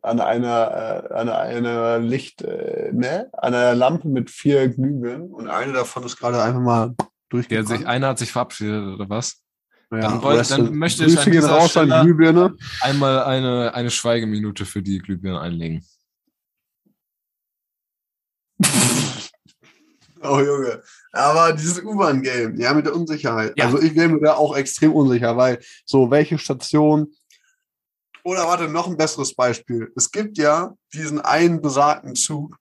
an 0.02 0.20
einer, 0.20 1.08
äh, 1.10 1.14
an 1.14 1.28
einer 1.28 1.98
Licht, 1.98 2.42
äh, 2.42 2.90
ne, 2.92 3.28
an 3.32 3.54
einer 3.54 3.74
Lampe 3.74 4.08
mit 4.08 4.30
vier 4.30 4.68
Glühbirnen 4.68 5.30
und 5.32 5.48
eine 5.48 5.72
davon 5.72 6.04
ist 6.04 6.16
gerade 6.16 6.40
einfach 6.42 6.60
mal 6.60 6.94
durchgebrannt. 7.30 7.68
sich, 7.68 7.86
einer 7.86 8.08
hat 8.08 8.18
sich 8.18 8.30
verabschiedet, 8.32 8.94
oder 8.94 9.08
was? 9.10 9.42
ja, 9.90 10.00
dann 10.00 10.22
wollte- 10.22 10.48
dann 10.50 10.74
möchte 10.76 11.04
ich 11.04 11.18
an 11.18 11.30
dieser 11.32 11.50
raus 11.50 11.76
an 11.76 11.88
Stelle- 11.88 12.04
Glühbirne. 12.04 12.54
Einmal 12.80 13.24
eine, 13.24 13.74
eine 13.74 13.90
Schweigeminute 13.90 14.66
für 14.66 14.82
die 14.82 14.98
Glühbirnen 14.98 15.40
einlegen. 15.40 15.84
Oh 20.20 20.40
Junge. 20.40 20.82
Aber 21.12 21.52
dieses 21.52 21.80
U-Bahn-Game, 21.82 22.58
ja, 22.58 22.74
mit 22.74 22.84
der 22.86 22.94
Unsicherheit. 22.96 23.52
Ja. 23.56 23.66
Also 23.66 23.80
ich 23.80 23.94
wäre 23.94 24.08
mir 24.08 24.20
da 24.20 24.34
auch 24.34 24.56
extrem 24.56 24.92
unsicher, 24.92 25.36
weil 25.36 25.60
so 25.84 26.10
welche 26.10 26.38
Station. 26.38 27.12
Oder 28.28 28.46
warte, 28.46 28.68
noch 28.68 28.86
ein 28.86 28.96
besseres 28.98 29.34
Beispiel. 29.34 29.90
Es 29.96 30.10
gibt 30.10 30.36
ja 30.36 30.74
diesen 30.92 31.18
einen 31.18 31.62
besagten 31.62 32.14
Zug, 32.14 32.58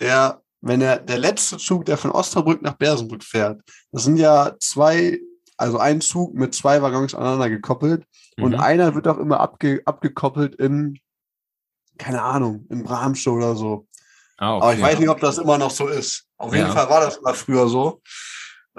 der, 0.00 0.42
wenn 0.60 0.82
er 0.82 0.98
der 0.98 1.16
letzte 1.16 1.56
Zug, 1.56 1.86
der 1.86 1.96
von 1.96 2.10
Osnabrück 2.10 2.60
nach 2.60 2.74
Bersenbrück 2.74 3.24
fährt, 3.24 3.62
das 3.90 4.04
sind 4.04 4.18
ja 4.18 4.54
zwei, 4.60 5.18
also 5.56 5.78
ein 5.78 6.02
Zug 6.02 6.34
mit 6.34 6.54
zwei 6.54 6.82
Waggons 6.82 7.14
aneinander 7.14 7.48
gekoppelt 7.48 8.04
und 8.38 8.52
Mhm. 8.52 8.60
einer 8.60 8.94
wird 8.94 9.08
auch 9.08 9.16
immer 9.16 9.40
abge, 9.40 9.80
abgekoppelt 9.86 10.56
in, 10.56 10.98
keine 11.96 12.20
Ahnung, 12.22 12.66
in 12.68 12.84
Bramsche 12.84 13.30
oder 13.30 13.56
so. 13.56 13.86
Ah, 14.36 14.56
Aber 14.58 14.74
ich 14.74 14.82
weiß 14.82 14.98
nicht, 14.98 15.08
ob 15.08 15.20
das 15.20 15.38
immer 15.38 15.56
noch 15.56 15.70
so 15.70 15.88
ist. 15.88 16.26
Auf 16.36 16.52
jeden 16.54 16.66
Ja. 16.68 16.72
Fall 16.74 16.90
war 16.90 17.00
das 17.00 17.18
mal 17.22 17.32
früher 17.34 17.66
so. 17.66 18.02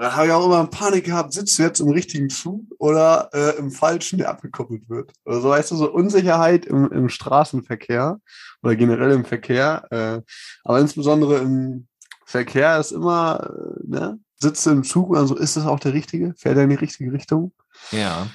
Dann 0.00 0.16
habe 0.16 0.28
ich 0.28 0.32
auch 0.32 0.46
immer 0.46 0.66
Panik 0.66 1.04
gehabt, 1.04 1.34
sitzt 1.34 1.58
du 1.58 1.62
jetzt 1.62 1.78
im 1.78 1.90
richtigen 1.90 2.30
Zug 2.30 2.64
oder 2.78 3.28
äh, 3.34 3.58
im 3.58 3.70
falschen, 3.70 4.16
der 4.16 4.30
abgekoppelt 4.30 4.88
wird. 4.88 5.12
Oder 5.26 5.42
so, 5.42 5.50
weißt 5.50 5.72
du, 5.72 5.76
so 5.76 5.92
Unsicherheit 5.92 6.64
im, 6.64 6.90
im 6.90 7.10
Straßenverkehr 7.10 8.18
oder 8.62 8.76
generell 8.76 9.10
im 9.10 9.26
Verkehr. 9.26 9.86
Äh, 9.90 10.22
aber 10.64 10.80
insbesondere 10.80 11.36
im 11.40 11.86
Verkehr 12.24 12.80
ist 12.80 12.92
immer, 12.92 13.40
äh, 13.42 13.88
ne, 13.88 14.18
sitzt 14.36 14.64
du 14.64 14.70
im 14.70 14.84
Zug 14.84 15.10
und 15.10 15.16
dann 15.16 15.26
so, 15.26 15.36
ist 15.36 15.58
das 15.58 15.66
auch 15.66 15.80
der 15.80 15.92
richtige? 15.92 16.32
Fährt 16.34 16.56
er 16.56 16.64
in 16.64 16.70
die 16.70 16.76
richtige 16.76 17.12
Richtung? 17.12 17.52
Ja. 17.90 18.26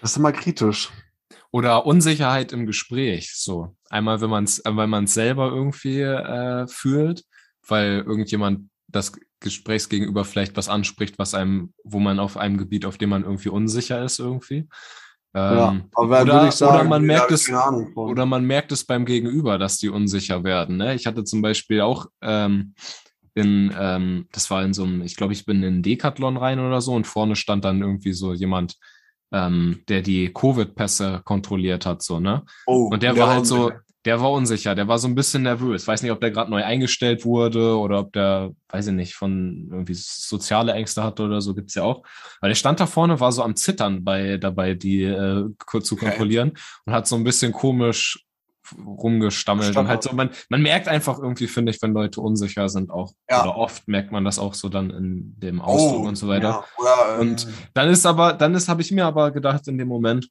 Das 0.00 0.12
ist 0.12 0.16
immer 0.16 0.30
kritisch. 0.30 0.92
Oder 1.50 1.86
Unsicherheit 1.86 2.52
im 2.52 2.66
Gespräch. 2.66 3.32
So. 3.34 3.74
Einmal, 3.90 4.20
wenn 4.20 4.30
man 4.30 4.44
es, 4.44 4.62
wenn 4.64 4.90
man 4.90 5.04
es 5.04 5.14
selber 5.14 5.48
irgendwie 5.48 6.02
äh, 6.02 6.68
fühlt, 6.68 7.24
weil 7.66 8.04
irgendjemand 8.06 8.70
das 8.86 9.10
Gesprächsgegenüber 9.44 10.24
vielleicht 10.24 10.56
was 10.56 10.68
anspricht, 10.68 11.18
was 11.18 11.34
einem, 11.34 11.72
wo 11.84 12.00
man 12.00 12.18
auf 12.18 12.36
einem 12.36 12.58
Gebiet, 12.58 12.84
auf 12.86 12.98
dem 12.98 13.10
man 13.10 13.22
irgendwie 13.22 13.50
unsicher 13.50 14.02
ist, 14.04 14.18
irgendwie. 14.18 14.66
ja, 15.34 15.70
Ähm, 15.72 15.84
aber 15.94 16.22
oder- 16.22 16.32
würde 16.34 16.48
ich 16.48 16.54
sagen, 16.54 16.74
oder 16.80 16.84
man 16.88 17.02
merkt 17.02 17.30
es-. 17.30 17.50
Oder 17.94 18.26
man 18.26 18.44
merkt 18.44 18.72
es 18.72 18.84
beim 18.84 19.04
Gegenüber, 19.04 19.58
dass 19.58 19.78
die 19.78 19.88
unsicher 19.90 20.42
werden. 20.42 20.76
Ne? 20.78 20.94
Ich 20.94 21.06
hatte 21.06 21.22
zum 21.24 21.42
Beispiel 21.42 21.80
auch 21.82 22.06
ähm, 22.22 22.74
in, 23.34 23.74
ähm, 23.78 24.26
das 24.32 24.50
war 24.50 24.62
in 24.64 24.72
so 24.72 24.84
einem, 24.84 25.02
ich 25.02 25.16
glaube, 25.16 25.32
ich 25.32 25.44
bin 25.44 25.62
in 25.62 25.82
Decathlon 25.82 26.36
rein 26.36 26.58
oder 26.60 26.80
so 26.80 26.92
und 26.94 27.06
vorne 27.06 27.36
stand 27.36 27.64
dann 27.64 27.82
irgendwie 27.82 28.12
so 28.12 28.32
jemand, 28.32 28.76
ähm, 29.32 29.82
der 29.88 30.02
die 30.02 30.32
Covid-Pässe 30.32 31.22
kontrolliert 31.24 31.84
hat, 31.84 32.02
so, 32.02 32.20
ne? 32.20 32.44
oh, 32.66 32.88
Und 32.92 33.02
der 33.02 33.16
war 33.16 33.28
halt 33.34 33.46
so. 33.46 33.72
Der 34.04 34.20
war 34.20 34.30
unsicher, 34.32 34.74
der 34.74 34.86
war 34.86 34.98
so 34.98 35.08
ein 35.08 35.14
bisschen 35.14 35.42
nervös. 35.44 35.86
Weiß 35.88 36.02
nicht, 36.02 36.12
ob 36.12 36.20
der 36.20 36.30
gerade 36.30 36.50
neu 36.50 36.62
eingestellt 36.62 37.24
wurde 37.24 37.78
oder 37.78 38.00
ob 38.00 38.12
der, 38.12 38.50
weiß 38.68 38.88
ich 38.88 38.92
nicht, 38.92 39.14
von 39.14 39.68
irgendwie 39.70 39.94
soziale 39.94 40.72
Ängste 40.74 41.02
hatte 41.02 41.22
oder 41.22 41.40
so, 41.40 41.54
gibt's 41.54 41.74
ja 41.74 41.84
auch. 41.84 42.02
Weil 42.40 42.50
der 42.50 42.54
stand 42.54 42.80
da 42.80 42.86
vorne, 42.86 43.18
war 43.20 43.32
so 43.32 43.42
am 43.42 43.56
Zittern 43.56 44.04
bei 44.04 44.36
dabei, 44.36 44.74
die 44.74 45.02
äh, 45.04 45.48
kurz 45.66 45.86
zu 45.88 45.94
Okay. 45.94 46.06
kontrollieren 46.06 46.52
und 46.84 46.92
hat 46.92 47.06
so 47.08 47.16
ein 47.16 47.24
bisschen 47.24 47.52
komisch 47.52 48.24
rumgestammelt 48.84 49.76
und 49.76 49.88
halt 49.88 50.02
so, 50.02 50.12
man, 50.14 50.30
man 50.48 50.62
merkt 50.62 50.88
einfach 50.88 51.18
irgendwie, 51.18 51.46
finde 51.46 51.70
ich, 51.72 51.80
wenn 51.82 51.92
Leute 51.92 52.20
unsicher 52.20 52.68
sind 52.68 52.90
auch, 52.90 53.12
Ja. 53.30 53.42
oder 53.42 53.56
oft 53.56 53.86
merkt 53.88 54.10
man 54.12 54.24
das 54.24 54.38
auch 54.38 54.54
so 54.54 54.68
dann 54.68 54.90
in 54.90 55.34
dem 55.38 55.60
Ausdruck 55.60 56.06
und 56.06 56.16
so 56.16 56.28
weiter. 56.28 56.64
Oh, 56.78 56.84
Ja. 56.84 56.92
Oder, 57.04 57.14
ähm, 57.20 57.28
Und 57.30 57.46
dann 57.74 57.88
ist 57.90 58.06
aber, 58.06 58.32
dann 58.32 58.54
ist, 58.54 58.68
habe 58.68 58.82
ich 58.82 58.90
mir 58.90 59.04
aber 59.06 59.30
gedacht 59.32 59.68
in 59.68 59.78
dem 59.78 59.88
Moment, 59.88 60.28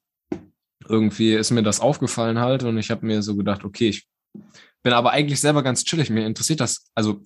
irgendwie 0.88 1.34
ist 1.34 1.50
mir 1.50 1.62
das 1.62 1.80
aufgefallen 1.80 2.38
halt 2.38 2.62
und 2.64 2.78
ich 2.78 2.90
habe 2.90 3.06
mir 3.06 3.22
so 3.22 3.36
gedacht, 3.36 3.64
okay, 3.64 3.88
ich 3.88 4.06
bin 4.82 4.92
aber 4.92 5.12
eigentlich 5.12 5.40
selber 5.40 5.62
ganz 5.62 5.84
chillig. 5.84 6.10
Mir 6.10 6.26
interessiert 6.26 6.60
das, 6.60 6.90
also 6.94 7.22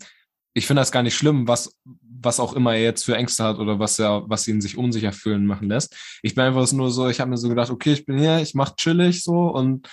ich 0.54 0.66
finde 0.66 0.80
das 0.80 0.92
gar 0.92 1.02
nicht 1.02 1.16
schlimm, 1.16 1.46
was, 1.46 1.76
was 2.02 2.40
auch 2.40 2.54
immer 2.54 2.74
er 2.74 2.82
jetzt 2.82 3.04
für 3.04 3.16
Ängste 3.16 3.44
hat 3.44 3.58
oder 3.58 3.78
was 3.78 3.98
er, 3.98 4.28
was 4.28 4.48
ihn 4.48 4.60
sich 4.60 4.76
unsicher 4.76 5.12
fühlen 5.12 5.46
machen 5.46 5.68
lässt. 5.68 5.96
Ich 6.22 6.34
bin 6.34 6.44
einfach 6.44 6.70
nur 6.72 6.90
so, 6.90 7.08
ich 7.08 7.20
habe 7.20 7.30
mir 7.30 7.36
so 7.36 7.48
gedacht, 7.48 7.70
okay, 7.70 7.92
ich 7.92 8.06
bin 8.06 8.18
hier, 8.18 8.38
ich 8.40 8.54
mach 8.54 8.74
chillig 8.76 9.22
so 9.22 9.48
und 9.48 9.88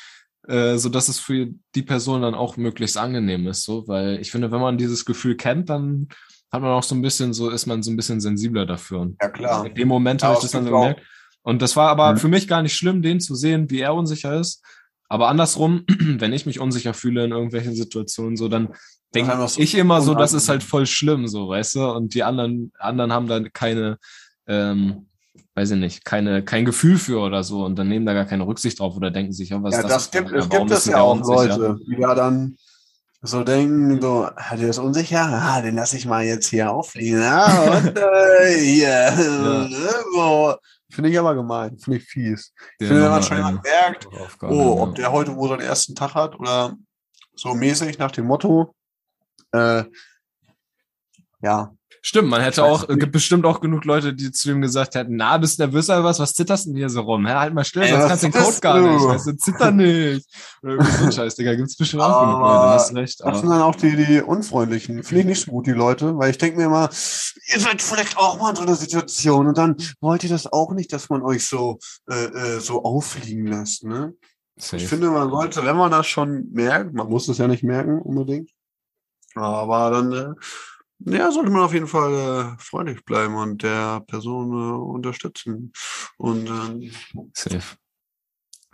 äh, 0.47 0.77
so 0.77 0.89
dass 0.89 1.07
es 1.07 1.19
für 1.19 1.47
die 1.73 1.81
Person 1.81 2.21
dann 2.21 2.35
auch 2.35 2.57
möglichst 2.57 2.97
angenehm 2.97 3.47
ist, 3.47 3.63
so, 3.63 3.87
weil 3.87 4.19
ich 4.19 4.31
finde, 4.31 4.51
wenn 4.51 4.61
man 4.61 4.77
dieses 4.77 5.05
Gefühl 5.05 5.35
kennt, 5.35 5.69
dann 5.69 6.07
hat 6.51 6.61
man 6.61 6.71
auch 6.71 6.83
so 6.83 6.95
ein 6.95 7.01
bisschen 7.01 7.33
so, 7.33 7.49
ist 7.49 7.65
man 7.65 7.83
so 7.83 7.91
ein 7.91 7.95
bisschen 7.95 8.21
sensibler 8.21 8.65
dafür. 8.65 9.01
Und 9.01 9.17
ja, 9.21 9.29
klar. 9.29 9.65
in 9.65 9.75
dem 9.75 9.87
Moment 9.87 10.21
Ja, 10.21 10.29
habe 10.29 10.37
ich 10.37 10.43
das 10.43 10.51
dann 10.51 10.65
so 10.65 10.71
gemerkt. 10.71 11.01
Und 11.45 11.61
das 11.61 11.75
war 11.75 11.89
aber 11.89 12.13
Mhm. 12.13 12.17
für 12.17 12.27
mich 12.27 12.47
gar 12.47 12.63
nicht 12.63 12.75
schlimm, 12.75 13.03
den 13.03 13.19
zu 13.19 13.35
sehen, 13.35 13.69
wie 13.69 13.79
er 13.79 13.93
unsicher 13.93 14.39
ist. 14.39 14.63
Aber 15.07 15.27
andersrum, 15.27 15.85
wenn 16.19 16.33
ich 16.33 16.47
mich 16.47 16.59
unsicher 16.59 16.93
fühle 16.95 17.23
in 17.23 17.31
irgendwelchen 17.31 17.75
Situationen, 17.75 18.35
so 18.35 18.47
dann 18.49 18.69
denke 19.13 19.47
so 19.47 19.61
ich 19.61 19.75
immer 19.75 20.01
so, 20.01 20.15
das 20.15 20.33
ist 20.33 20.49
halt 20.49 20.63
voll 20.63 20.87
schlimm, 20.87 21.27
so, 21.27 21.47
weißt 21.49 21.75
du? 21.75 21.85
Und 21.91 22.15
die 22.15 22.23
anderen, 22.23 22.71
anderen 22.79 23.13
haben 23.13 23.27
dann 23.27 23.53
keine, 23.53 23.97
ähm, 24.47 25.05
weiß 25.53 25.71
ich 25.71 25.77
nicht, 25.77 26.03
keine, 26.03 26.43
kein 26.43 26.65
Gefühl 26.65 26.97
für 26.97 27.19
oder 27.19 27.43
so 27.43 27.63
und 27.63 27.77
dann 27.77 27.89
nehmen 27.89 28.07
da 28.07 28.13
gar 28.13 28.25
keine 28.25 28.47
Rücksicht 28.47 28.79
drauf 28.79 28.95
oder 28.97 29.11
denken 29.11 29.31
sich, 29.31 29.53
oh, 29.53 29.61
was 29.61 29.73
Ja, 29.75 29.81
ist 29.81 29.83
das 29.89 30.09
das? 30.09 30.11
gibt, 30.11 30.31
es 30.31 30.49
gibt 30.49 30.71
es 30.71 30.85
ja 30.85 30.97
auch 30.99 31.19
unsicher? 31.19 31.57
Leute, 31.57 31.79
die 31.87 32.01
da 32.01 32.15
dann 32.15 32.57
so 33.21 33.43
denken, 33.43 34.01
so, 34.01 34.27
ah, 34.35 34.55
der 34.57 34.69
ist 34.69 34.79
unsicher, 34.79 35.21
ah, 35.21 35.61
den 35.61 35.75
lasse 35.75 35.95
ich 35.97 36.05
mal 36.07 36.25
jetzt 36.25 36.47
hier 36.47 36.71
auffliegen. 36.71 37.21
Ah, 37.21 37.77
und 37.77 37.97
äh, 37.97 38.57
hier. 38.59 39.11
ne, 39.15 39.69
so. 40.15 40.55
Finde 40.95 41.09
ich 41.09 41.19
aber 41.19 41.35
gemein, 41.35 41.77
finde 41.77 41.99
ich 41.99 42.05
fies. 42.05 42.53
Ich 42.79 42.87
finde, 42.87 43.03
wenn 43.03 43.09
man 43.09 43.21
schon 43.21 43.35
jemand 43.35 43.63
merkt, 43.63 44.07
oh, 44.43 44.81
ob 44.81 44.95
der 44.95 45.11
heute 45.11 45.35
wohl 45.35 45.49
seinen 45.49 45.59
ersten 45.59 45.93
Tag 45.93 46.15
hat 46.15 46.39
oder 46.39 46.73
so 47.35 47.53
mäßig 47.53 47.97
nach 47.97 48.11
dem 48.11 48.27
Motto, 48.27 48.73
äh, 49.51 49.83
ja, 51.41 51.75
Stimmt, 52.07 52.29
man 52.29 52.39
hätte 52.39 52.63
auch, 52.63 52.87
nicht. 52.87 52.99
gibt 52.99 53.13
bestimmt 53.13 53.47
auch 53.47 53.59
genug 53.61 53.83
Leute, 53.83 54.13
die 54.13 54.31
zu 54.31 54.51
ihm 54.51 54.61
gesagt 54.61 54.93
hätten, 54.93 55.15
na, 55.15 55.39
bist 55.39 55.57
du 55.57 55.63
nervös 55.63 55.89
oder 55.89 56.03
was? 56.03 56.19
Was 56.19 56.35
zitterst 56.35 56.65
du 56.65 56.69
denn 56.69 56.77
hier 56.77 56.89
so 56.89 57.01
rum? 57.01 57.25
Hä, 57.25 57.33
halt 57.33 57.55
mal 57.55 57.63
still, 57.65 57.81
Ey, 57.81 57.89
sonst 57.89 58.07
kannst 58.07 58.23
du 58.23 58.29
den 58.29 58.43
Code 58.43 58.59
gar 58.59 58.79
du? 58.79 58.87
nicht. 58.87 59.05
Weißt 59.07 59.25
du, 59.25 59.37
zitter 59.37 59.71
nicht. 59.71 60.27
Oder 60.61 60.73
irgendwie 60.73 60.91
so 60.91 61.05
ein 61.05 61.11
Scheiß, 61.11 61.33
Digga, 61.33 61.55
gibt's 61.55 61.75
bestimmt 61.75 62.03
auch 62.03 62.21
genug 62.21 62.41
Leute, 62.41 62.69
hast 62.69 62.93
recht. 62.93 63.21
Das 63.21 63.39
sind 63.39 63.49
dann 63.49 63.63
auch 63.63 63.75
die, 63.75 63.95
die 63.95 64.21
Unfreundlichen. 64.21 65.01
Finde 65.03 65.21
ich 65.21 65.25
nicht 65.25 65.41
so 65.41 65.51
gut, 65.51 65.65
die 65.65 65.71
Leute, 65.71 66.15
weil 66.15 66.29
ich 66.29 66.37
denke 66.37 66.57
mir 66.57 66.65
immer, 66.65 66.89
ihr 66.91 67.59
seid 67.59 67.81
vielleicht 67.81 68.17
auch 68.19 68.39
mal 68.39 68.51
in 68.51 68.55
so 68.55 68.61
einer 68.61 68.75
Situation 68.75 69.47
und 69.47 69.57
dann 69.57 69.75
wollt 69.99 70.23
ihr 70.23 70.29
das 70.29 70.45
auch 70.45 70.73
nicht, 70.73 70.93
dass 70.93 71.09
man 71.09 71.23
euch 71.23 71.47
so, 71.47 71.79
äh, 72.07 72.25
äh, 72.25 72.59
so 72.59 72.83
auffliegen 72.83 73.47
lässt. 73.47 73.83
Ne? 73.83 74.13
safe. 74.57 74.77
Ich 74.77 74.87
finde, 74.87 75.09
man 75.09 75.31
sollte, 75.31 75.65
wenn 75.65 75.75
man 75.75 75.89
das 75.89 76.05
schon 76.05 76.51
merkt, 76.51 76.93
man 76.93 77.09
muss 77.09 77.27
es 77.27 77.39
ja 77.39 77.47
nicht 77.47 77.63
merken 77.63 77.99
unbedingt, 77.99 78.51
aber 79.33 79.89
dann 79.89 80.13
äh, 80.13 80.33
ja, 80.99 81.31
sollte 81.31 81.51
man 81.51 81.63
auf 81.63 81.73
jeden 81.73 81.87
Fall 81.87 82.55
äh, 82.55 82.61
freundlich 82.61 83.03
bleiben 83.05 83.35
und 83.35 83.63
der 83.63 84.01
Person 84.01 84.51
äh, 84.51 84.75
unterstützen. 84.75 85.71
Und 86.17 86.47
ähm, 86.47 86.91
safe. 87.33 87.77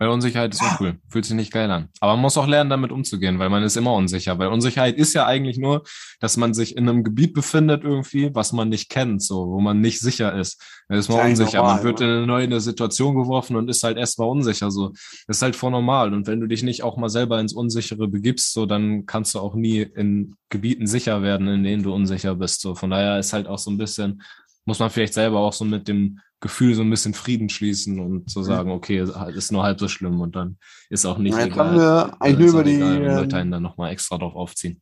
Weil 0.02 0.10
Unsicherheit 0.10 0.52
ist 0.52 0.64
uncool. 0.64 0.98
Fühlt 1.10 1.26
sich 1.26 1.36
nicht 1.36 1.54
geil 1.54 1.70
an. 1.70 1.90
Aber 2.00 2.14
man 2.14 2.22
muss 2.22 2.36
auch 2.36 2.48
lernen, 2.48 2.72
damit 2.72 2.92
umzugehen, 2.92 3.38
weil 3.38 3.52
man 3.52 3.62
ist 3.62 3.78
immer 3.78 3.94
unsicher. 3.94 4.40
Weil 4.40 4.48
Unsicherheit 4.48 4.98
ist 4.98 5.14
ja 5.14 5.28
eigentlich 5.28 5.60
nur, 5.60 5.84
dass 6.20 6.38
man 6.38 6.56
sich 6.56 6.76
in 6.76 6.90
einem 6.90 7.04
Gebiet 7.04 7.36
befindet 7.36 7.84
irgendwie, 7.84 8.34
was 8.34 8.52
man 8.52 8.70
nicht 8.70 8.90
kennt, 8.90 9.22
so, 9.22 9.46
wo 9.46 9.62
man 9.62 9.80
nicht 9.80 10.00
sicher 10.00 10.36
ist. 10.36 10.60
Da 10.90 10.96
ist 10.96 11.08
man 11.08 11.20
eigentlich 11.20 11.42
unsicher. 11.42 11.60
normal, 11.60 11.76
man 11.76 11.84
wird 11.84 12.00
ne? 12.00 12.06
in 12.06 12.12
eine 12.14 12.26
neue 12.26 12.60
Situation 12.62 13.14
geworfen 13.14 13.56
und 13.56 13.70
ist 13.70 13.84
halt 13.84 14.00
erstmal 14.00 14.30
unsicher, 14.30 14.72
so. 14.72 14.90
Das 15.28 15.38
ist 15.38 15.42
halt 15.44 15.56
voll 15.56 15.70
normal. 15.70 16.16
Und 16.16 16.26
wenn 16.26 16.40
du 16.40 16.48
dich 16.48 16.64
nicht 16.64 16.82
auch 16.82 16.98
mal 16.98 17.10
selber 17.10 17.40
ins 17.40 17.54
Unsichere 17.54 18.08
begibst, 18.08 18.54
so, 18.54 18.66
dann 18.66 19.06
kannst 19.06 19.36
du 19.36 19.40
auch 19.40 19.54
nie 19.54 19.82
in 19.82 20.34
Gebieten 20.50 20.88
sicher 20.88 21.22
werden, 21.22 21.48
in 21.48 21.64
denen 21.64 21.84
du 21.84 21.94
unsicher 21.94 22.34
bist, 22.34 22.62
so. 22.62 22.74
Von 22.74 22.90
daher 22.90 23.20
ist 23.20 23.34
halt 23.34 23.46
auch 23.46 23.60
so 23.60 23.70
ein 23.70 23.78
bisschen, 23.78 24.24
muss 24.66 24.80
man 24.80 24.90
vielleicht 24.90 25.14
selber 25.14 25.42
auch 25.42 25.54
so 25.54 25.64
mit 25.64 25.88
dem 25.88 26.20
Gefühl 26.42 26.74
so 26.76 26.82
ein 26.82 26.90
bisschen 26.90 27.14
Frieden 27.14 27.50
schließen 27.50 28.00
und 28.00 28.30
zu 28.30 28.40
so 28.42 28.44
sagen, 28.44 28.72
okay, 28.72 29.06
ist 29.34 29.52
nur 29.52 29.64
halb 29.64 29.80
so 29.80 29.88
schlimm 29.88 30.20
und 30.22 30.36
dann 30.36 30.58
ist 30.90 31.06
auch 31.06 31.18
nicht 31.20 31.38
Ja, 31.38 31.46
egal. 31.46 31.68
haben 31.68 31.78
wir 31.78 32.18
eigentlich 32.22 32.52
nur 32.52 32.62
über 32.62 32.64
die, 32.64 32.76
egal, 32.76 33.02
wenn 33.02 33.10
ähm, 33.12 33.16
Leute 33.18 33.38
einen 33.38 33.52
dann 33.52 33.64
nochmal 33.64 33.92
extra 33.92 34.18
drauf 34.18 34.36
aufziehen. 34.36 34.82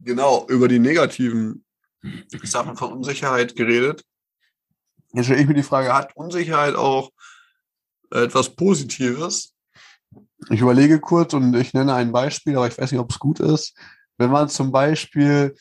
genau, 0.00 0.46
über 0.48 0.68
die 0.68 0.78
negativen 0.80 1.64
Sachen 2.42 2.76
von 2.76 2.92
Unsicherheit 2.92 3.54
geredet. 3.56 4.02
Jetzt 5.12 5.26
stelle 5.26 5.42
ich 5.42 5.48
mir 5.48 5.54
die 5.54 5.62
Frage, 5.62 5.92
hat 5.94 6.14
Unsicherheit 6.16 6.74
auch 6.74 7.10
etwas 8.10 8.54
Positives? 8.54 9.54
Ich 10.50 10.60
überlege 10.60 10.98
kurz 11.00 11.34
und 11.34 11.54
ich 11.54 11.74
nenne 11.74 11.94
ein 11.94 12.10
Beispiel, 12.12 12.56
aber 12.56 12.66
ich 12.66 12.76
weiß 12.78 12.90
nicht, 12.90 13.00
ob 13.00 13.10
es 13.10 13.18
gut 13.18 13.40
ist. 13.40 13.76
Wenn 14.18 14.30
man 14.30 14.48
zum 14.48 14.72
Beispiel 14.72 15.54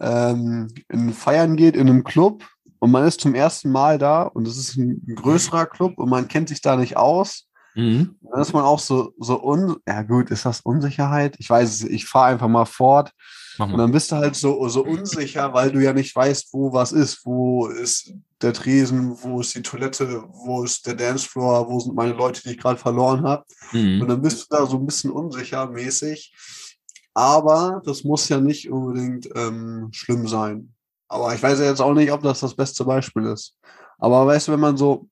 ähm, 0.00 0.68
in 0.88 1.12
Feiern 1.12 1.56
geht 1.56 1.74
in 1.74 1.88
einem 1.88 2.04
Club 2.04 2.44
und 2.80 2.90
man 2.90 3.06
ist 3.06 3.20
zum 3.20 3.34
ersten 3.34 3.70
Mal 3.70 3.98
da 3.98 4.22
und 4.22 4.46
es 4.46 4.56
ist 4.56 4.76
ein 4.76 5.02
größerer 5.14 5.66
Club 5.66 5.98
und 5.98 6.08
man 6.08 6.28
kennt 6.28 6.48
sich 6.48 6.60
da 6.60 6.76
nicht 6.76 6.96
aus, 6.96 7.44
Mhm. 7.74 8.16
dann 8.22 8.40
ist 8.42 8.52
man 8.52 8.64
auch 8.64 8.80
so, 8.80 9.12
so 9.20 9.40
un, 9.40 9.76
ja 9.86 10.02
gut, 10.02 10.30
ist 10.30 10.44
das 10.44 10.62
Unsicherheit? 10.62 11.36
Ich 11.38 11.48
weiß 11.48 11.68
es, 11.70 11.84
ich 11.84 12.06
fahre 12.06 12.32
einfach 12.32 12.48
mal 12.48 12.64
fort. 12.64 13.12
Mach 13.56 13.66
Und 13.66 13.72
mal. 13.72 13.78
dann 13.78 13.92
bist 13.92 14.10
du 14.10 14.16
halt 14.16 14.34
so, 14.34 14.66
so 14.68 14.84
unsicher, 14.84 15.52
weil 15.54 15.70
du 15.70 15.78
ja 15.80 15.92
nicht 15.92 16.14
weißt, 16.16 16.48
wo 16.52 16.72
was 16.72 16.90
ist. 16.90 17.24
Wo 17.24 17.68
ist 17.68 18.12
der 18.42 18.52
Tresen, 18.52 19.16
wo 19.22 19.40
ist 19.40 19.54
die 19.54 19.62
Toilette, 19.62 20.24
wo 20.28 20.64
ist 20.64 20.86
der 20.86 20.94
Dancefloor, 20.94 21.68
wo 21.68 21.78
sind 21.78 21.94
meine 21.94 22.14
Leute, 22.14 22.42
die 22.42 22.50
ich 22.52 22.58
gerade 22.58 22.78
verloren 22.80 23.22
habe. 23.24 23.44
Und 23.72 23.98
Mhm. 23.98 24.08
dann 24.08 24.22
bist 24.22 24.42
du 24.50 24.56
da 24.56 24.66
so 24.66 24.76
ein 24.78 24.86
bisschen 24.86 25.10
unsicher 25.12 25.68
mäßig. 25.68 26.34
Aber 27.14 27.80
das 27.84 28.02
muss 28.04 28.28
ja 28.28 28.40
nicht 28.40 28.70
unbedingt 28.70 29.28
ähm, 29.36 29.88
schlimm 29.92 30.26
sein. 30.26 30.74
Aber 31.08 31.34
ich 31.34 31.42
weiß 31.42 31.58
jetzt 31.60 31.80
auch 31.80 31.94
nicht, 31.94 32.12
ob 32.12 32.22
das 32.22 32.40
das 32.40 32.54
beste 32.54 32.84
Beispiel 32.84 33.24
ist. 33.24 33.54
Aber 33.98 34.26
weißt 34.26 34.48
du, 34.48 34.52
wenn 34.52 34.60
man 34.60 34.76
so 34.76 35.08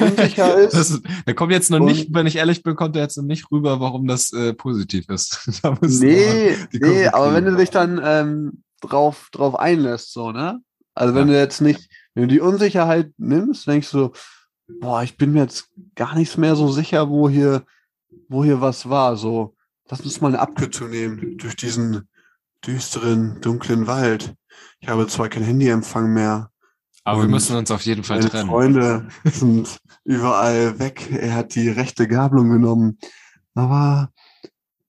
unsicher 0.00 0.56
ist, 0.58 0.74
ist, 0.74 1.02
der 1.26 1.34
kommt 1.34 1.52
jetzt 1.52 1.70
noch 1.70 1.78
nicht, 1.78 2.12
wenn 2.12 2.26
ich 2.26 2.36
ehrlich 2.36 2.62
bin, 2.62 2.74
kommt 2.74 2.96
er 2.96 3.02
jetzt 3.02 3.16
noch 3.16 3.24
nicht 3.24 3.50
rüber, 3.50 3.80
warum 3.80 4.06
das 4.06 4.32
äh, 4.32 4.52
positiv 4.54 5.08
ist. 5.08 5.48
Da 5.62 5.76
Nee, 5.80 6.56
nee, 6.72 7.06
aber 7.08 7.32
wenn 7.34 7.44
du 7.44 7.56
dich 7.56 7.70
dann 7.70 8.00
ähm, 8.02 8.62
drauf, 8.80 9.28
drauf 9.32 9.54
einlässt, 9.58 10.12
so, 10.12 10.32
ne? 10.32 10.60
Also 10.94 11.14
wenn 11.14 11.28
Ja. 11.28 11.34
du 11.34 11.40
jetzt 11.40 11.60
nicht, 11.60 11.88
wenn 12.14 12.22
du 12.22 12.28
die 12.28 12.40
Unsicherheit 12.40 13.12
nimmst, 13.18 13.66
denkst 13.66 13.90
du, 13.90 14.10
boah, 14.80 15.02
ich 15.02 15.16
bin 15.16 15.32
mir 15.32 15.42
jetzt 15.42 15.68
gar 15.94 16.14
nichts 16.16 16.36
mehr 16.36 16.56
so 16.56 16.70
sicher, 16.70 17.08
wo 17.08 17.28
hier, 17.28 17.64
wo 18.28 18.42
hier 18.44 18.60
was 18.60 18.88
war. 18.88 19.16
So, 19.16 19.54
lass 19.88 20.00
uns 20.00 20.20
mal 20.20 20.28
eine 20.28 20.40
Abkürzung 20.40 20.90
nehmen 20.90 21.38
durch 21.38 21.54
diesen 21.56 22.08
düsteren, 22.66 23.40
dunklen 23.40 23.86
Wald. 23.86 24.34
Ich 24.86 24.92
habe 24.92 25.08
zwar 25.08 25.28
kein 25.28 25.42
Handyempfang 25.42 26.12
mehr. 26.12 26.52
Aber 27.02 27.22
wir 27.22 27.28
müssen 27.28 27.56
uns 27.56 27.72
auf 27.72 27.82
jeden 27.82 28.04
Fall 28.04 28.18
Meine 28.18 28.30
trennen. 28.30 28.48
Freunde 28.48 29.08
sind 29.24 29.80
überall 30.04 30.78
weg. 30.78 31.10
Er 31.10 31.34
hat 31.34 31.56
die 31.56 31.70
rechte 31.70 32.06
Gabelung 32.06 32.50
genommen. 32.50 32.96
Aber, 33.56 34.12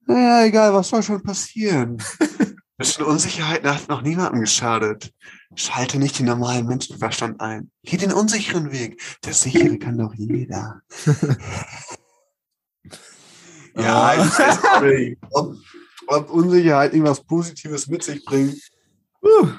naja, 0.05 0.45
egal, 0.45 0.71
was 0.75 0.89
soll 0.89 1.01
schon 1.01 1.23
passieren? 1.23 1.97
Bisschen 2.77 3.05
Unsicherheit 3.05 3.63
hat 3.63 3.89
noch 3.89 4.03
niemandem 4.03 4.41
geschadet. 4.41 5.11
Schalte 5.55 5.97
nicht 5.97 6.19
den 6.19 6.27
normalen 6.27 6.67
Menschenverstand 6.67 7.41
ein. 7.41 7.71
Geh 7.81 7.97
den 7.97 8.13
unsicheren 8.13 8.71
Weg. 8.71 9.01
Der 9.25 9.33
sichere 9.33 9.79
kann 9.79 9.97
doch 9.97 10.13
jeder. 10.13 10.81
ja, 13.75 14.13
ich 14.13 14.19
weiß 14.19 14.83
nicht, 14.83 15.17
ob, 15.31 15.55
ob 16.05 16.29
Unsicherheit 16.29 16.93
irgendwas 16.93 17.23
Positives 17.23 17.87
mit 17.87 18.03
sich 18.03 18.23
bringt. 18.23 18.61
Puh. 19.21 19.53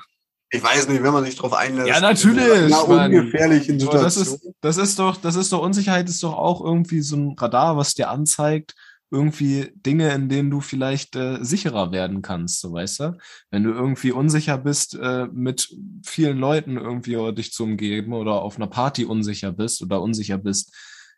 Ich 0.50 0.62
weiß 0.62 0.88
nicht, 0.88 1.02
wenn 1.02 1.12
man 1.12 1.24
sich 1.24 1.36
drauf 1.36 1.52
einlässt. 1.52 1.88
Ja, 1.88 2.00
natürlich, 2.00 2.70
Ja, 2.70 2.86
Mann. 2.86 3.14
ungefährlichen 3.14 3.80
Aber 3.86 3.98
das 3.98 4.16
ist, 4.16 4.48
das 4.60 4.78
ist 4.78 4.98
doch, 4.98 5.16
das 5.16 5.36
ist 5.36 5.52
doch, 5.52 5.62
Unsicherheit 5.62 6.08
ist 6.08 6.22
doch 6.22 6.34
auch 6.34 6.64
irgendwie 6.64 7.02
so 7.02 7.16
ein 7.16 7.34
Radar, 7.38 7.76
was 7.76 7.94
dir 7.94 8.08
anzeigt, 8.08 8.74
irgendwie 9.10 9.72
Dinge, 9.74 10.12
in 10.12 10.28
denen 10.28 10.50
du 10.50 10.60
vielleicht 10.60 11.16
äh, 11.16 11.42
sicherer 11.42 11.92
werden 11.92 12.22
kannst, 12.22 12.60
so 12.60 12.72
weißt 12.72 13.00
du? 13.00 13.18
Wenn 13.50 13.64
du 13.64 13.70
irgendwie 13.70 14.12
unsicher 14.12 14.58
bist, 14.58 14.94
äh, 14.94 15.26
mit 15.32 15.74
vielen 16.04 16.38
Leuten 16.38 16.76
irgendwie 16.76 17.16
oder 17.16 17.32
dich 17.32 17.52
zu 17.52 17.64
umgeben 17.64 18.12
oder 18.12 18.42
auf 18.42 18.56
einer 18.56 18.66
Party 18.66 19.04
unsicher 19.04 19.52
bist 19.52 19.82
oder 19.82 20.02
unsicher 20.02 20.38
bist, 20.38 20.74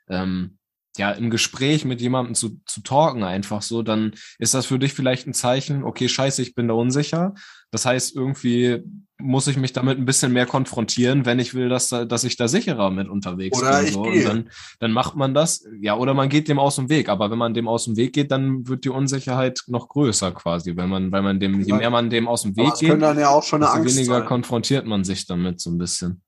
ähm, 0.09 0.59
ja, 0.97 1.12
im 1.12 1.31
Gespräch 1.31 1.85
mit 1.85 2.01
jemandem 2.01 2.35
zu, 2.35 2.61
zu 2.66 2.83
talken 2.83 3.22
einfach 3.22 3.62
so, 3.62 3.83
dann 3.83 4.12
ist 4.39 4.55
das 4.55 4.66
für 4.66 4.78
dich 4.78 4.93
vielleicht 4.93 5.26
ein 5.26 5.35
Zeichen, 5.35 5.85
okay, 5.85 6.09
scheiße, 6.09 6.43
ich 6.43 6.55
bin 6.55 6.68
da 6.68 6.74
unsicher. 6.74 7.35
Das 7.70 7.87
heißt, 7.87 8.14
irgendwie 8.16 8.83
muss 9.22 9.46
ich 9.46 9.56
mich 9.56 9.72
damit 9.72 9.98
ein 9.98 10.04
bisschen 10.04 10.32
mehr 10.32 10.46
konfrontieren, 10.46 11.26
wenn 11.26 11.38
ich 11.38 11.54
will, 11.54 11.68
dass, 11.68 11.88
da, 11.88 12.04
dass 12.04 12.24
ich 12.24 12.36
da 12.36 12.48
sicherer 12.48 12.90
mit 12.90 13.08
unterwegs 13.08 13.58
Oder 13.58 13.82
bin. 13.82 13.92
So. 13.92 14.02
Und 14.02 14.24
dann, 14.24 14.50
dann 14.78 14.92
macht 14.92 15.16
man 15.16 15.34
das, 15.34 15.64
ja, 15.80 15.96
oder 15.96 16.14
man 16.14 16.28
geht 16.28 16.48
dem 16.48 16.58
aus 16.58 16.76
dem 16.76 16.88
Weg. 16.88 17.08
Aber 17.08 17.30
wenn 17.30 17.38
man 17.38 17.54
dem 17.54 17.68
aus 17.68 17.84
dem 17.84 17.96
Weg 17.96 18.12
geht, 18.12 18.30
dann 18.30 18.66
wird 18.68 18.84
die 18.84 18.90
Unsicherheit 18.90 19.62
noch 19.66 19.88
größer 19.88 20.32
quasi, 20.32 20.76
wenn 20.76 20.88
man, 20.88 21.12
weil 21.12 21.22
man 21.22 21.40
dem, 21.40 21.60
je 21.60 21.72
mehr 21.74 21.90
man 21.90 22.10
dem 22.10 22.28
aus 22.28 22.42
dem 22.42 22.56
Weg 22.56 22.74
geht, 22.80 23.00
dann 23.00 23.18
ja 23.18 23.28
auch 23.28 23.42
schon 23.42 23.62
eine 23.62 23.66
desto 23.66 23.80
Angst 23.82 23.96
weniger 23.96 24.18
sein. 24.18 24.26
konfrontiert 24.26 24.86
man 24.86 25.04
sich 25.04 25.26
damit 25.26 25.60
so 25.60 25.70
ein 25.70 25.78
bisschen. 25.78 26.22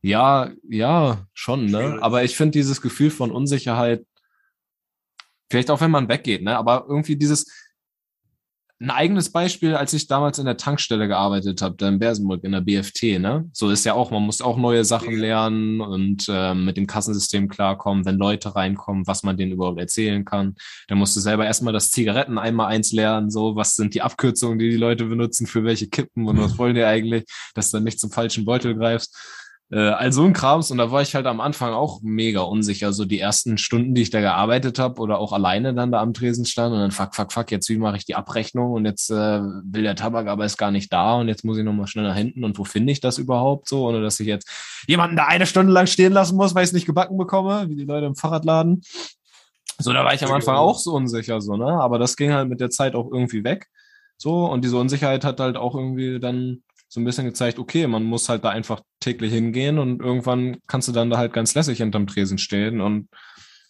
Ja, 0.00 0.50
ja, 0.68 1.26
schon, 1.32 1.66
ne? 1.66 1.80
Schwierig. 1.80 2.02
Aber 2.02 2.24
ich 2.24 2.36
finde 2.36 2.52
dieses 2.52 2.82
Gefühl 2.82 3.10
von 3.10 3.30
Unsicherheit, 3.30 4.04
vielleicht 5.50 5.70
auch 5.70 5.80
wenn 5.80 5.90
man 5.90 6.08
weggeht, 6.08 6.42
ne? 6.42 6.58
Aber 6.58 6.84
irgendwie 6.88 7.16
dieses, 7.16 7.46
ein 8.84 8.90
eigenes 8.90 9.30
Beispiel, 9.30 9.74
als 9.74 9.94
ich 9.94 10.08
damals 10.08 10.38
in 10.38 10.44
der 10.44 10.58
Tankstelle 10.58 11.08
gearbeitet 11.08 11.62
habe, 11.62 11.74
da 11.76 11.88
in 11.88 11.98
Bersenburg 11.98 12.44
in 12.44 12.52
der 12.52 12.60
BFT, 12.60 13.18
ne? 13.18 13.48
So 13.52 13.70
ist 13.70 13.84
ja 13.84 13.94
auch, 13.94 14.10
man 14.10 14.22
muss 14.22 14.42
auch 14.42 14.58
neue 14.58 14.84
Sachen 14.84 15.16
lernen 15.16 15.80
und 15.80 16.26
ähm, 16.28 16.66
mit 16.66 16.76
dem 16.76 16.86
Kassensystem 16.86 17.48
klarkommen, 17.48 18.04
wenn 18.04 18.16
Leute 18.16 18.54
reinkommen, 18.54 19.06
was 19.06 19.22
man 19.22 19.38
denen 19.38 19.52
überhaupt 19.52 19.80
erzählen 19.80 20.24
kann. 20.24 20.54
Dann 20.88 20.98
musst 20.98 21.16
du 21.16 21.20
selber 21.20 21.46
erstmal 21.46 21.72
das 21.72 21.90
Zigaretten 21.90 22.36
einmal 22.36 22.66
eins 22.66 22.92
lernen, 22.92 23.30
so, 23.30 23.56
was 23.56 23.74
sind 23.74 23.94
die 23.94 24.02
Abkürzungen, 24.02 24.58
die 24.58 24.70
die 24.70 24.76
Leute 24.76 25.06
benutzen, 25.06 25.46
für 25.46 25.64
welche 25.64 25.88
Kippen 25.88 26.28
und 26.28 26.38
was 26.38 26.58
wollen 26.58 26.74
die 26.74 26.84
eigentlich, 26.84 27.24
dass 27.54 27.70
du 27.70 27.78
dann 27.78 27.84
nicht 27.84 27.98
zum 27.98 28.10
falschen 28.10 28.44
Beutel 28.44 28.74
greifst. 28.74 29.16
Äh, 29.70 29.78
all 29.78 30.12
so 30.12 30.24
ein 30.24 30.34
Krams 30.34 30.70
und 30.70 30.78
da 30.78 30.90
war 30.90 31.00
ich 31.00 31.14
halt 31.14 31.26
am 31.26 31.40
Anfang 31.40 31.72
auch 31.72 32.00
mega 32.02 32.42
unsicher. 32.42 32.92
So 32.92 33.06
die 33.06 33.18
ersten 33.18 33.56
Stunden, 33.56 33.94
die 33.94 34.02
ich 34.02 34.10
da 34.10 34.20
gearbeitet 34.20 34.78
habe 34.78 35.00
oder 35.00 35.18
auch 35.18 35.32
alleine 35.32 35.74
dann 35.74 35.90
da 35.90 36.00
am 36.00 36.12
Tresen 36.12 36.44
stand 36.44 36.74
und 36.74 36.80
dann 36.80 36.90
fuck, 36.90 37.14
fuck, 37.14 37.32
fuck, 37.32 37.50
jetzt 37.50 37.68
wie 37.70 37.78
mache 37.78 37.96
ich 37.96 38.04
die 38.04 38.14
Abrechnung 38.14 38.72
und 38.72 38.84
jetzt 38.84 39.10
äh, 39.10 39.40
will 39.40 39.82
der 39.82 39.96
Tabak 39.96 40.26
aber 40.26 40.44
ist 40.44 40.58
gar 40.58 40.70
nicht 40.70 40.92
da 40.92 41.14
und 41.14 41.28
jetzt 41.28 41.44
muss 41.44 41.56
ich 41.56 41.64
nochmal 41.64 41.86
schnell 41.86 42.04
nach 42.04 42.16
hinten 42.16 42.44
und 42.44 42.58
wo 42.58 42.64
finde 42.64 42.92
ich 42.92 43.00
das 43.00 43.16
überhaupt 43.16 43.68
so, 43.68 43.88
ohne 43.88 44.02
dass 44.02 44.20
ich 44.20 44.26
jetzt 44.26 44.48
jemanden 44.86 45.16
da 45.16 45.26
eine 45.26 45.46
Stunde 45.46 45.72
lang 45.72 45.86
stehen 45.86 46.12
lassen 46.12 46.36
muss, 46.36 46.54
weil 46.54 46.64
ich 46.64 46.68
es 46.68 46.74
nicht 46.74 46.86
gebacken 46.86 47.16
bekomme, 47.16 47.68
wie 47.68 47.76
die 47.76 47.84
Leute 47.84 48.06
im 48.06 48.16
Fahrradladen. 48.16 48.82
So, 49.78 49.92
da 49.92 50.04
war 50.04 50.14
ich 50.14 50.24
am 50.24 50.30
Anfang 50.30 50.56
auch 50.56 50.78
so 50.78 50.92
unsicher, 50.92 51.40
so, 51.40 51.56
ne? 51.56 51.80
Aber 51.80 51.98
das 51.98 52.16
ging 52.16 52.32
halt 52.32 52.48
mit 52.48 52.60
der 52.60 52.70
Zeit 52.70 52.94
auch 52.94 53.10
irgendwie 53.10 53.42
weg. 53.42 53.66
So, 54.16 54.46
und 54.46 54.64
diese 54.64 54.76
Unsicherheit 54.76 55.24
hat 55.24 55.40
halt 55.40 55.56
auch 55.56 55.74
irgendwie 55.74 56.20
dann 56.20 56.62
so 56.94 57.00
ein 57.00 57.04
bisschen 57.04 57.24
gezeigt, 57.24 57.58
okay, 57.58 57.88
man 57.88 58.04
muss 58.04 58.28
halt 58.28 58.44
da 58.44 58.50
einfach 58.50 58.80
täglich 59.00 59.32
hingehen 59.32 59.80
und 59.80 60.00
irgendwann 60.00 60.58
kannst 60.68 60.86
du 60.86 60.92
dann 60.92 61.10
da 61.10 61.18
halt 61.18 61.32
ganz 61.32 61.52
lässig 61.56 61.78
hinterm 61.78 62.06
Tresen 62.06 62.38
stehen 62.38 62.80
und 62.80 63.08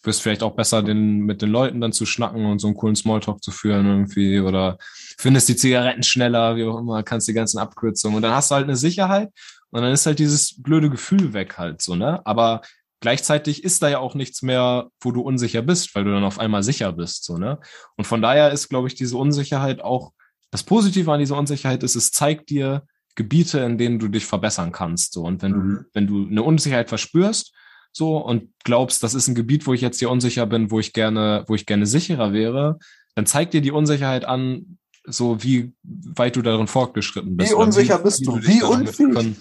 wirst 0.03 0.21
vielleicht 0.21 0.43
auch 0.43 0.55
besser, 0.55 0.83
den, 0.83 1.21
mit 1.21 1.41
den 1.41 1.49
Leuten 1.49 1.81
dann 1.81 1.91
zu 1.91 2.05
schnacken 2.05 2.45
und 2.45 2.59
so 2.59 2.67
einen 2.67 2.75
coolen 2.75 2.95
Smalltalk 2.95 3.41
zu 3.41 3.49
führen 3.49 3.87
irgendwie 3.87 4.39
oder 4.39 4.77
findest 5.17 5.49
die 5.49 5.55
Zigaretten 5.55 6.03
schneller, 6.03 6.55
wie 6.55 6.65
auch 6.65 6.77
immer, 6.77 7.01
kannst 7.01 7.27
die 7.27 7.33
ganzen 7.33 7.57
Abkürzungen 7.57 8.15
und 8.15 8.21
dann 8.21 8.35
hast 8.35 8.51
du 8.51 8.55
halt 8.55 8.65
eine 8.65 8.75
Sicherheit 8.75 9.31
und 9.71 9.81
dann 9.81 9.91
ist 9.91 10.05
halt 10.05 10.19
dieses 10.19 10.61
blöde 10.61 10.91
Gefühl 10.91 11.33
weg 11.33 11.57
halt 11.57 11.81
so, 11.81 11.95
ne? 11.95 12.23
Aber 12.27 12.61
gleichzeitig 12.99 13.63
ist 13.63 13.81
da 13.81 13.89
ja 13.89 13.97
auch 13.97 14.13
nichts 14.13 14.43
mehr, 14.43 14.89
wo 15.01 15.11
du 15.11 15.21
unsicher 15.21 15.63
bist, 15.63 15.95
weil 15.95 16.03
du 16.03 16.11
dann 16.11 16.23
auf 16.23 16.37
einmal 16.37 16.61
sicher 16.61 16.91
bist, 16.91 17.23
so, 17.23 17.39
ne? 17.39 17.57
Und 17.97 18.05
von 18.05 18.21
daher 18.21 18.51
ist, 18.51 18.69
glaube 18.69 18.87
ich, 18.87 18.93
diese 18.93 19.17
Unsicherheit 19.17 19.81
auch, 19.81 20.11
das 20.51 20.61
Positive 20.61 21.11
an 21.11 21.19
dieser 21.19 21.37
Unsicherheit 21.37 21.81
ist, 21.81 21.95
es 21.95 22.11
zeigt 22.11 22.51
dir 22.51 22.83
Gebiete, 23.15 23.59
in 23.59 23.77
denen 23.77 23.99
du 23.99 24.07
dich 24.07 24.25
verbessern 24.25 24.71
kannst, 24.71 25.13
so. 25.13 25.23
Und 25.23 25.41
wenn 25.41 25.51
du, 25.53 25.59
Mhm. 25.59 25.85
wenn 25.93 26.07
du 26.07 26.27
eine 26.27 26.43
Unsicherheit 26.43 26.89
verspürst, 26.89 27.53
so, 27.91 28.17
und 28.17 28.49
glaubst, 28.65 29.03
das 29.03 29.13
ist 29.13 29.27
ein 29.29 29.35
Gebiet, 29.35 29.65
wo 29.67 29.73
ich 29.73 29.79
jetzt 29.81 29.99
hier 29.99 30.09
unsicher 30.09 30.45
bin, 30.45 30.69
wo 30.69 30.79
ich 30.79 30.91
gerne, 30.91 31.45
wo 31.47 31.55
ich 31.55 31.65
gerne 31.65 31.85
sicherer 31.85 32.33
wäre, 32.33 32.77
dann 33.15 33.25
zeigt 33.25 33.53
dir 33.53 33.61
die 33.61 33.71
Unsicherheit 33.71 34.25
an, 34.25 34.77
so 35.07 35.41
wie 35.43 35.73
weit 35.83 36.35
du 36.35 36.41
darin 36.41 36.67
fortgeschritten 36.67 37.37
bist. 37.37 37.51
Wie 37.51 37.55
unsicher 37.55 37.99
bist 37.99 38.25
du? 38.25 38.35
Wie 38.41 38.59
damit 38.59 38.87
unfähig? 38.99 39.13
kon- 39.13 39.37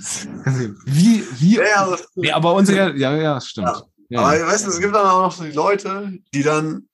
Wie, 0.84 1.24
wie, 1.40 1.56
Ja, 1.56 1.96
ja, 2.16 2.36
aber 2.36 2.54
unsicher, 2.54 2.94
ja, 2.94 3.16
ja, 3.16 3.40
stimmt. 3.40 3.66
Ja. 3.68 3.82
Ja. 4.10 4.20
Aber 4.20 4.46
weißt 4.46 4.66
du, 4.66 4.70
es 4.70 4.78
gibt 4.78 4.94
dann 4.94 5.06
auch 5.06 5.22
noch 5.22 5.32
so 5.32 5.42
die 5.44 5.50
Leute, 5.52 6.12
die 6.34 6.42
dann, 6.42 6.88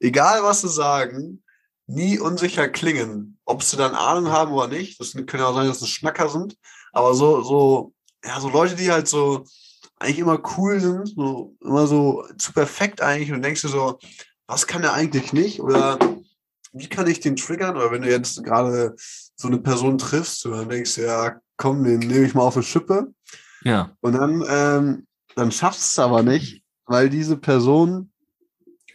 egal 0.00 0.42
was 0.42 0.60
sie 0.62 0.68
sagen, 0.68 1.42
nie 1.86 2.18
unsicher 2.18 2.68
klingen. 2.68 3.38
Ob 3.44 3.62
sie 3.62 3.76
dann 3.76 3.94
Ahnung 3.94 4.30
haben 4.30 4.52
oder 4.52 4.68
nicht, 4.68 5.00
das 5.00 5.12
können 5.12 5.42
ja 5.42 5.46
auch 5.46 5.54
sein, 5.54 5.66
dass 5.66 5.82
es 5.82 5.88
Schnacker 5.88 6.28
sind, 6.28 6.56
aber 6.92 7.14
so, 7.14 7.42
so, 7.42 7.92
ja, 8.24 8.40
so 8.40 8.48
Leute, 8.48 8.76
die 8.76 8.90
halt 8.90 9.08
so 9.08 9.44
eigentlich 9.98 10.18
immer 10.18 10.40
cool 10.56 10.80
sind, 10.80 11.08
so 11.08 11.56
immer 11.60 11.86
so 11.86 12.24
zu 12.38 12.52
perfekt 12.52 13.00
eigentlich 13.00 13.32
und 13.32 13.42
denkst 13.42 13.62
du 13.62 13.68
so, 13.68 13.98
was 14.46 14.66
kann 14.66 14.82
er 14.82 14.92
eigentlich 14.92 15.32
nicht 15.32 15.60
oder 15.60 15.98
wie 16.72 16.88
kann 16.88 17.06
ich 17.06 17.20
den 17.20 17.36
triggern? 17.36 17.76
Oder 17.76 17.90
wenn 17.90 18.02
du 18.02 18.10
jetzt 18.10 18.42
gerade 18.42 18.94
so 18.96 19.48
eine 19.48 19.58
Person 19.58 19.98
triffst 19.98 20.46
und 20.46 20.52
dann 20.52 20.68
denkst 20.68 20.96
du, 20.96 21.02
ja, 21.02 21.40
komm, 21.56 21.84
den 21.84 22.00
nehme 22.00 22.24
ich 22.24 22.34
mal 22.34 22.42
auf 22.42 22.56
eine 22.56 22.62
Schippe. 22.62 23.12
ja. 23.62 23.94
Und 24.00 24.14
dann 24.14 24.44
ähm, 24.48 25.06
dann 25.34 25.52
schaffst 25.52 25.80
du 25.80 26.00
es 26.02 26.04
aber 26.04 26.22
nicht, 26.22 26.62
weil 26.86 27.08
diese 27.08 27.36
Person 27.36 28.11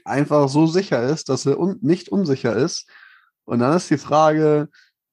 einfach 0.08 0.50
so 0.50 0.68
sicher 0.68 1.04
ist, 1.04 1.30
dass 1.30 1.44
sie 1.44 1.58
un 1.58 1.78
nicht 1.82 2.10
unsicher 2.10 2.56
ist. 2.56 2.90
Und 3.46 3.60
dann 3.60 3.76
ist 3.76 3.90
die 3.90 3.98
Frage, 3.98 4.70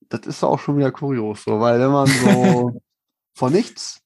das 0.08 0.26
ist 0.26 0.44
auch 0.44 0.58
schon 0.58 0.76
wieder 0.78 0.92
kurios, 0.92 1.44
so, 1.44 1.60
weil 1.60 1.80
wenn 1.80 1.90
man 1.90 2.06
so 2.06 2.80
von 3.34 3.52
nichts, 3.52 4.00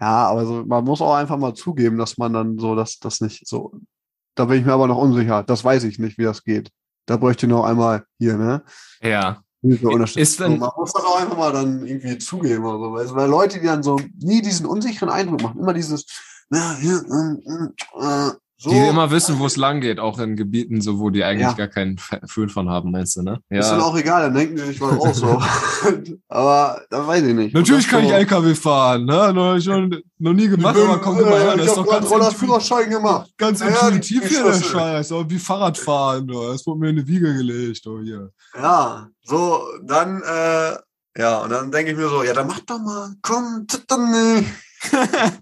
ja, 0.00 0.26
aber 0.26 0.46
so, 0.46 0.64
man 0.64 0.84
muss 0.84 1.00
auch 1.00 1.14
einfach 1.14 1.36
mal 1.36 1.54
zugeben, 1.54 1.96
dass 1.96 2.18
man 2.18 2.32
dann 2.32 2.58
so, 2.58 2.74
dass 2.74 2.98
das 2.98 3.20
nicht 3.20 3.46
so, 3.46 3.72
da 4.34 4.46
bin 4.46 4.58
ich 4.58 4.66
mir 4.66 4.72
aber 4.72 4.88
noch 4.88 4.98
unsicher. 4.98 5.42
Das 5.44 5.64
weiß 5.64 5.84
ich 5.84 5.98
nicht, 5.98 6.18
wie 6.18 6.24
das 6.24 6.42
geht. 6.42 6.70
Da 7.06 7.16
bräuchte 7.16 7.46
ich 7.46 7.50
noch 7.52 7.64
einmal 7.64 8.04
hier, 8.18 8.36
ne? 8.36 8.64
Ja. 9.00 9.42
Ist 10.16 10.40
denn, 10.40 10.58
man 10.58 10.70
muss 10.76 10.92
das 10.92 11.04
auch 11.04 11.20
einfach 11.20 11.36
mal 11.36 11.52
dann 11.52 11.86
irgendwie 11.86 12.18
zugeben. 12.18 12.66
Also, 12.66 12.92
weil, 12.92 13.14
weil 13.14 13.30
Leute, 13.30 13.60
die 13.60 13.66
dann 13.66 13.84
so 13.84 13.96
nie 14.18 14.42
diesen 14.42 14.66
unsicheren 14.66 15.08
Eindruck 15.08 15.40
machen, 15.40 15.60
immer 15.60 15.72
dieses, 15.72 16.04
ja, 16.50 16.76
hier, 16.80 16.96
äh, 16.96 18.04
äh, 18.04 18.32
so. 18.62 18.70
Die 18.70 18.78
immer 18.78 19.10
wissen, 19.10 19.40
wo 19.40 19.46
es 19.46 19.56
lang 19.56 19.80
geht, 19.80 19.98
auch 19.98 20.20
in 20.20 20.36
Gebieten, 20.36 20.80
so 20.80 21.00
wo 21.00 21.10
die 21.10 21.24
eigentlich 21.24 21.48
ja. 21.48 21.52
gar 21.54 21.66
keinen 21.66 21.98
Föhn 21.98 22.48
von 22.48 22.68
haben, 22.68 22.92
meinst 22.92 23.16
du, 23.16 23.22
ne? 23.22 23.40
Ja. 23.50 23.58
Ist 23.58 23.70
dann 23.70 23.80
auch 23.80 23.96
egal, 23.96 24.22
dann 24.22 24.34
denken 24.34 24.54
die 24.54 24.62
sich 24.62 24.80
mal 24.80 24.94
raus. 24.94 25.16
So. 25.16 25.42
Aber 26.28 26.80
da 26.88 27.04
weiß 27.04 27.24
ich 27.24 27.34
nicht. 27.34 27.54
Natürlich 27.54 27.88
kann 27.88 28.04
ich 28.04 28.12
LKW 28.12 28.54
fahren, 28.54 29.06
ne? 29.06 29.32
Noch, 29.32 29.58
schon, 29.58 30.00
noch 30.18 30.32
nie 30.32 30.46
gemacht, 30.46 30.76
bin, 30.76 30.84
aber 30.84 31.00
komm 31.00 31.18
äh, 31.18 31.22
mal 31.22 31.40
her. 31.40 31.56
Das 31.56 31.66
ist 31.66 31.76
doch 31.76 31.88
ganz 31.88 32.08
Rollerführerschein 32.08 32.90
gemacht. 32.90 33.32
Ganz 33.36 33.58
ja, 33.58 33.66
intuitiv 33.66 34.28
hier 34.28 34.44
der 34.44 34.62
Scheiß. 34.62 35.10
Aber 35.10 35.28
wie 35.28 35.38
Fahrradfahren, 35.38 36.30
oh. 36.30 36.52
das 36.52 36.64
wurde 36.64 36.78
mir 36.78 36.90
in 36.90 36.96
die 36.96 37.06
Wiege 37.08 37.34
gelegt, 37.34 37.84
oh 37.88 37.98
hier. 38.00 38.30
Ja, 38.54 39.08
so, 39.24 39.64
dann, 39.82 40.22
äh, 40.22 40.76
ja, 41.18 41.38
und 41.38 41.50
dann 41.50 41.72
denke 41.72 41.90
ich 41.90 41.96
mir 41.96 42.08
so, 42.08 42.22
ja, 42.22 42.32
dann 42.32 42.46
mach 42.46 42.60
doch 42.60 42.78
mal, 42.78 43.12
komm, 43.22 43.66
dann 43.88 44.36
nicht. 44.36 44.48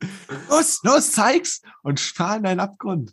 Los, 0.50 0.80
los, 0.82 1.12
zeig's 1.12 1.62
und 1.82 2.00
fahr 2.00 2.36
in 2.36 2.42
deinen 2.42 2.60
Abgrund. 2.60 3.12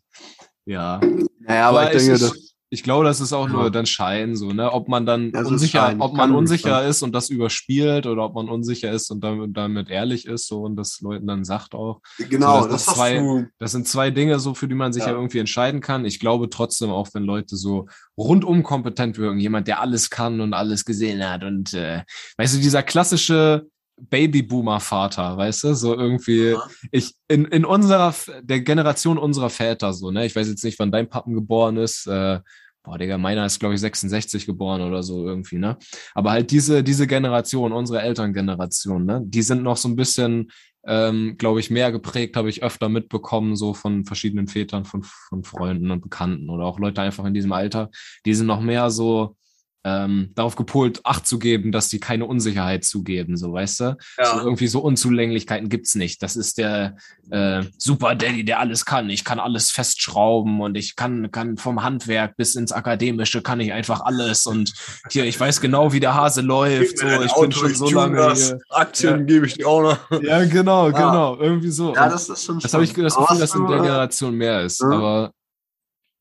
Ja. 0.66 1.00
Naja, 1.40 1.70
aber, 1.70 1.82
aber 1.82 1.94
ich 1.94 2.06
denke, 2.06 2.20
das 2.20 2.54
ich 2.74 2.82
glaube, 2.82 3.06
das 3.06 3.22
ist 3.22 3.34
auch 3.34 3.48
nur 3.50 3.70
dann 3.70 3.86
Schein, 3.86 4.36
so, 4.36 4.52
ne? 4.52 4.74
Ob 4.74 4.88
man 4.88 5.06
dann 5.06 5.32
ja, 5.32 5.44
unsicher, 5.44 5.96
ob 6.00 6.16
man 6.16 6.34
unsicher 6.34 6.80
sein. 6.80 6.90
ist 6.90 7.04
und 7.04 7.14
das 7.14 7.30
überspielt 7.30 8.08
oder 8.08 8.26
ob 8.26 8.34
man 8.34 8.50
unsicher 8.50 8.92
ist 8.92 9.12
und 9.12 9.24
damit, 9.24 9.56
damit 9.56 9.92
ehrlich 9.92 10.26
ist, 10.26 10.48
so 10.48 10.64
und 10.64 10.76
das 10.76 11.00
Leuten 11.02 11.28
dann 11.28 11.44
sagt 11.44 11.76
auch. 11.76 12.02
Genau, 12.18 12.64
so, 12.64 12.70
das, 12.70 12.86
das, 12.86 12.96
zwei, 12.96 13.48
das 13.60 13.74
sind 13.74 13.88
zwei 13.88 14.10
Dinge, 14.10 14.40
so 14.40 14.56
für 14.56 14.68
die 14.68 14.74
man 14.74 14.92
sich 14.92 15.04
ja. 15.04 15.10
ja. 15.10 15.16
irgendwie 15.16 15.38
entscheiden 15.38 15.82
kann. 15.82 16.04
Ich 16.04 16.20
glaube 16.20 16.50
trotzdem 16.50 16.90
auch, 16.90 17.10
wenn 17.14 17.22
Leute 17.22 17.58
so 17.58 17.86
rundum 18.18 18.64
kompetent 18.64 19.20
wirken, 19.20 19.40
jemand, 19.40 19.68
der 19.68 19.80
alles 19.80 20.10
kann 20.10 20.42
und 20.42 20.56
alles 20.56 20.84
gesehen 20.84 21.24
hat 21.30 21.44
und 21.44 21.76
äh, 21.76 22.02
weißt 22.38 22.56
du, 22.56 22.60
dieser 22.60 22.82
klassische 22.82 23.68
Babyboomer-Vater, 23.98 25.38
weißt 25.38 25.64
du? 25.66 25.74
So 25.76 25.96
irgendwie, 25.96 26.56
ich, 26.92 27.16
in, 27.28 27.46
in 27.46 27.66
unserer, 27.66 28.14
der 28.42 28.62
Generation 28.62 29.18
unserer 29.18 29.50
Väter, 29.50 29.94
so, 29.94 30.12
ne? 30.12 30.26
Ich 30.26 30.36
weiß 30.36 30.48
jetzt 30.48 30.64
nicht, 30.64 30.80
wann 30.80 30.92
dein 30.92 31.10
Pappen 31.10 31.34
geboren 31.34 31.78
ist, 31.78 32.08
äh, 32.08 32.40
boah, 32.84 32.98
Digga, 32.98 33.18
meiner 33.18 33.46
ist, 33.46 33.60
glaube 33.60 33.76
ich, 33.76 33.82
66 33.82 34.46
geboren 34.46 34.82
oder 34.82 35.04
so 35.04 35.28
irgendwie, 35.28 35.58
ne? 35.58 35.78
Aber 36.14 36.32
halt 36.32 36.52
diese, 36.52 36.84
diese 36.84 37.08
Generation, 37.08 37.72
unsere 37.72 38.02
Elterngeneration, 38.02 39.06
ne? 39.06 39.22
Die 39.26 39.42
sind 39.42 39.64
noch 39.64 39.78
so 39.78 39.88
ein 39.88 39.96
bisschen, 39.96 40.52
ähm, 40.86 41.36
glaube 41.38 41.60
ich, 41.60 41.70
mehr 41.70 41.92
geprägt, 41.92 42.36
habe 42.36 42.50
ich 42.50 42.64
öfter 42.64 42.90
mitbekommen, 42.90 43.56
so 43.56 43.74
von 43.74 44.06
verschiedenen 44.06 44.48
Vätern, 44.48 44.86
von, 44.86 45.04
von 45.04 45.44
Freunden 45.44 45.92
und 45.92 46.02
Bekannten 46.02 46.50
oder 46.50 46.66
auch 46.66 46.80
Leute 46.80 47.02
einfach 47.02 47.26
in 47.26 47.34
diesem 47.34 47.54
Alter, 47.54 47.90
die 48.26 48.34
sind 48.34 48.48
noch 48.48 48.60
mehr 48.60 48.90
so, 48.90 49.38
ähm, 49.84 50.32
darauf 50.36 50.56
gepolt, 50.56 51.02
Acht 51.04 51.28
zu 51.28 51.40
geben, 51.40 51.72
dass 51.72 51.90
die 51.90 52.00
keine 52.00 52.26
Unsicherheit 52.26 52.86
zugeben, 52.86 53.36
so 53.38 53.54
weißt 53.54 53.80
du? 53.82 53.98
Ja. 54.18 54.26
So 54.26 54.40
irgendwie 54.40 54.68
so 54.68 54.80
Unzulänglichkeiten 54.80 55.70
gibt's 55.70 55.96
nicht. 55.96 56.24
Das 56.24 56.36
ist 56.36 56.58
der 56.58 56.96
äh, 57.30 57.64
Super 57.78 58.16
Daddy, 58.16 58.46
der 58.46 58.60
alles 58.60 58.86
kann. 58.86 59.10
Ich 59.10 59.26
kann 59.26 59.40
alles 59.40 59.72
festschrauben 59.72 60.62
und 60.62 60.76
ich 60.76 60.96
kann, 60.96 61.32
kann 61.32 61.58
vom 61.58 61.84
Handwerk 61.84 62.38
bis 62.38 62.56
ins 62.56 62.72
Akademische 62.72 63.42
kann 63.42 63.60
ich 63.60 63.74
einfach 63.74 64.02
alles 64.02 64.46
und 64.46 64.74
hier, 65.10 65.26
ich 65.26 65.40
weiß 65.40 65.60
genau, 65.62 65.92
wie 65.92 66.00
der 66.00 66.16
Hase 66.16 66.42
läuft. 66.42 67.00
So, 67.00 67.08
ich 67.08 67.32
Auto, 67.32 67.42
bin 67.42 67.52
schon 67.52 67.76
so 67.76 67.90
lange 67.90 68.18
das. 68.18 68.48
hier. 68.48 68.60
Aktien 68.70 69.20
ja. 69.20 69.26
gebe 69.26 69.46
ich 69.46 69.56
dir 69.56 69.68
auch 69.68 69.82
noch. 69.82 70.22
Ja, 70.22 70.44
genau, 70.46 70.90
ja. 70.90 70.92
genau. 70.92 71.38
Irgendwie 71.38 71.70
so. 71.70 71.94
Ja, 71.94 72.08
das 72.08 72.30
ist 72.30 72.46
schon 72.46 72.60
Das 72.60 72.74
habe 72.74 72.84
ich 72.84 72.94
das 72.94 73.16
Gefühl, 73.16 73.40
dass 73.40 73.56
in 73.56 73.68
der 73.68 73.82
Generation 73.82 74.36
mehr 74.36 74.62
ist. 74.62 74.82
Aber 74.82 75.34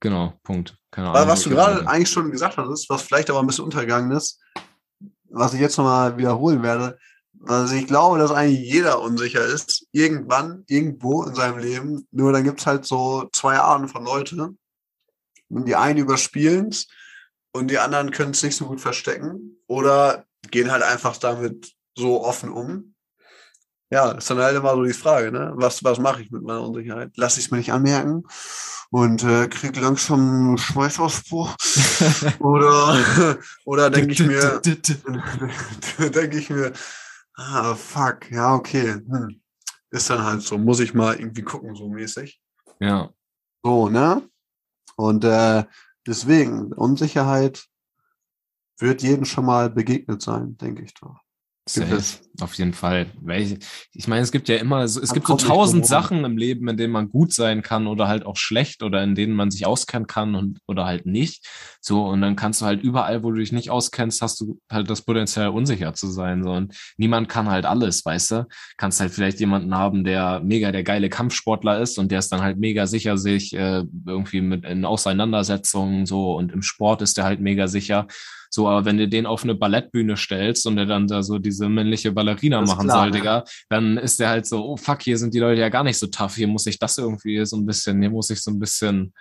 genau, 0.03 0.35
Punkt. 0.43 0.77
Keine 0.91 1.11
Ahnung, 1.11 1.29
was 1.29 1.43
du 1.43 1.51
gerade 1.51 1.87
eigentlich 1.89 2.11
schon 2.11 2.31
gesagt 2.31 2.59
hast, 2.59 2.91
was 2.91 3.03
vielleicht 3.03 3.31
aber 3.31 3.41
ein 3.41 3.47
bisschen 3.47 3.65
untergegangen 3.65 4.13
ist, 4.13 4.39
was 5.31 5.55
ich 5.55 5.61
jetzt 5.61 5.79
nochmal 5.79 6.19
wiederholen 6.19 6.63
werde, 6.63 6.99
also 7.47 7.75
ich 7.75 7.87
glaube, 7.87 8.19
dass 8.19 8.31
eigentlich 8.31 8.61
jeder 8.61 9.01
unsicher 9.01 9.45
ist, 9.45 9.87
irgendwann, 9.91 10.65
irgendwo 10.69 11.25
in 11.25 11.35
seinem 11.35 11.59
Leben. 11.59 12.07
Nur 12.13 12.33
dann 12.33 12.45
gibt 12.45 12.61
es 12.61 12.67
halt 12.67 12.85
so 12.85 13.29
zwei 13.33 13.59
Arten 13.59 13.89
von 13.89 14.05
Leute. 14.05 14.55
Und 15.49 15.67
die 15.67 15.77
einen 15.77 15.99
überspielen 15.99 16.69
es 16.69 16.87
und 17.53 17.71
die 17.71 17.79
anderen 17.79 18.11
können 18.11 18.31
es 18.31 18.43
nicht 18.43 18.57
so 18.57 18.67
gut 18.67 18.81
verstecken 18.81 19.59
oder 19.67 20.25
gehen 20.51 20.71
halt 20.71 20.83
einfach 20.83 21.17
damit 21.17 21.75
so 21.97 22.25
offen 22.25 22.51
um. 22.51 22.92
Ja, 23.93 24.13
ist 24.13 24.31
dann 24.31 24.39
halt 24.39 24.57
immer 24.57 24.75
so 24.75 24.85
die 24.85 24.93
Frage, 24.93 25.31
ne? 25.31 25.53
Was, 25.55 25.85
was 25.85 25.99
mache 25.99 26.23
ich 26.23 26.31
mit 26.31 26.43
meiner 26.43 26.63
Unsicherheit? 26.63 27.13
Lass 27.17 27.37
ich 27.37 27.45
es 27.45 27.51
mir 27.51 27.59
nicht 27.59 27.73
anmerken? 27.73 28.25
und 28.93 29.25
äh, 29.25 29.49
krieg 29.49 29.75
langsam 29.81 30.21
einen 30.21 30.59
Schweißausbruch. 30.59 31.57
oder 32.41 33.39
oder 33.65 33.89
denke 33.89 34.13
ich 34.13 34.21
mir, 34.21 34.61
denke 35.99 36.39
ich 36.39 36.51
mir, 36.51 36.73
ah, 37.35 37.75
fuck, 37.75 38.31
ja, 38.31 38.55
okay. 38.55 38.93
Hm. 38.93 39.41
Ist 39.91 40.11
dann 40.11 40.23
halt 40.23 40.43
so, 40.43 40.59
muss 40.59 40.81
ich 40.81 40.93
mal 40.93 41.19
irgendwie 41.19 41.43
gucken, 41.43 41.75
so 41.75 41.89
mäßig. 41.89 42.41
Ja. 42.81 43.11
So, 43.63 43.89
ne? 43.89 44.29
Und 44.97 45.25
äh, 45.25 45.65
deswegen, 46.07 46.73
Unsicherheit 46.75 47.67
wird 48.79 49.03
jedem 49.03 49.25
schon 49.25 49.47
mal 49.47 49.71
begegnet 49.71 50.21
sein, 50.21 50.59
denke 50.59 50.83
ich 50.83 50.93
doch. 50.95 51.22
Safe, 51.65 52.03
auf 52.41 52.55
jeden 52.55 52.73
Fall. 52.73 53.07
Ich, 53.29 53.57
ich 53.93 54.09
meine, 54.09 54.23
es 54.23 54.33
gibt 54.33 54.49
ja 54.49 54.57
immer, 54.57 54.89
so, 54.89 55.01
es 55.01 55.13
gibt 55.13 55.29
so 55.29 55.37
tausend 55.37 55.87
Sachen 55.87 56.25
im 56.25 56.37
Leben, 56.37 56.67
in 56.67 56.77
denen 56.77 56.93
man 56.93 57.09
gut 57.09 57.33
sein 57.33 57.63
kann 57.63 57.87
oder 57.87 58.09
halt 58.09 58.27
auch 58.27 58.37
schlecht 58.37 58.83
oder 58.83 59.01
in 59.05 59.15
denen 59.15 59.35
man 59.35 59.53
sich 59.53 59.65
auskennen 59.65 60.09
kann 60.09 60.35
und 60.35 60.59
oder 60.67 60.87
halt 60.87 61.07
nicht. 61.07 61.47
So, 61.81 62.05
und 62.05 62.21
dann 62.21 62.35
kannst 62.35 62.63
du 62.63 62.65
halt 62.65 62.83
überall, 62.83 63.23
wo 63.23 63.31
du 63.31 63.39
dich 63.39 63.53
nicht 63.53 63.71
auskennst, 63.71 64.23
hast 64.23 64.41
du 64.41 64.61
halt 64.69 64.91
das 64.91 65.03
Potenzial, 65.03 65.51
unsicher 65.51 65.95
zu 65.95 66.11
sein. 66.11 66.43
So, 66.43 66.51
und 66.51 66.75
niemand 66.97 67.29
kann 67.29 67.49
halt 67.49 67.65
alles, 67.65 68.05
weißt 68.05 68.31
du? 68.33 68.47
Kannst 68.77 68.99
halt 68.99 69.13
vielleicht 69.13 69.39
jemanden 69.39 69.73
haben, 69.73 70.03
der 70.03 70.41
mega 70.41 70.73
der 70.73 70.83
geile 70.83 71.09
Kampfsportler 71.11 71.81
ist 71.81 71.97
und 71.97 72.11
der 72.11 72.19
ist 72.19 72.33
dann 72.33 72.43
halt 72.43 72.59
mega 72.59 72.89
sicher 72.89 73.17
sich 73.17 73.55
äh, 73.55 73.85
irgendwie 74.05 74.41
mit 74.41 74.65
in 74.65 74.85
Auseinandersetzungen 74.85 76.07
so 76.07 76.35
und 76.35 76.51
im 76.51 76.63
Sport 76.63 77.03
ist 77.03 77.17
der 77.19 77.25
halt 77.25 77.39
mega 77.39 77.69
sicher. 77.69 78.09
So, 78.55 78.69
aber 78.69 78.85
wenn 78.85 78.99
du 78.99 79.09
den 79.09 79.25
auf 79.25 79.45
eine 79.45 79.55
Ballettbühne 79.55 80.17
stellst 80.17 80.67
und 80.67 80.77
der 80.77 80.85
dann 80.85 81.07
da 81.07 81.23
so 81.23 81.39
diese 81.39 81.71
männliche 81.71 82.13
Ballerina 82.13 82.61
machen 82.61 82.87
klar, 82.87 82.99
soll, 82.99 83.11
ne? 83.11 83.17
Digga, 83.17 83.45
dann 83.71 83.97
ist 83.97 84.21
der 84.21 84.29
halt 84.29 84.47
so, 84.47 84.63
oh 84.63 84.77
fuck, 84.77 85.01
hier 85.03 85.17
sind 85.17 85.33
die 85.33 85.39
Leute 85.39 85.63
ja 85.63 85.71
gar 85.71 85.85
nicht 85.85 85.99
so 85.99 86.07
tough, 86.07 86.35
hier 86.35 86.49
muss 86.49 86.67
ich 86.67 86.79
das 86.79 86.99
irgendwie 86.99 87.45
so 87.47 87.57
ein 87.57 87.65
bisschen, 87.65 88.01
hier 88.01 88.11
muss 88.11 88.29
ich 88.29 88.43
so 88.43 88.51
ein 88.51 88.59
bisschen 88.59 89.15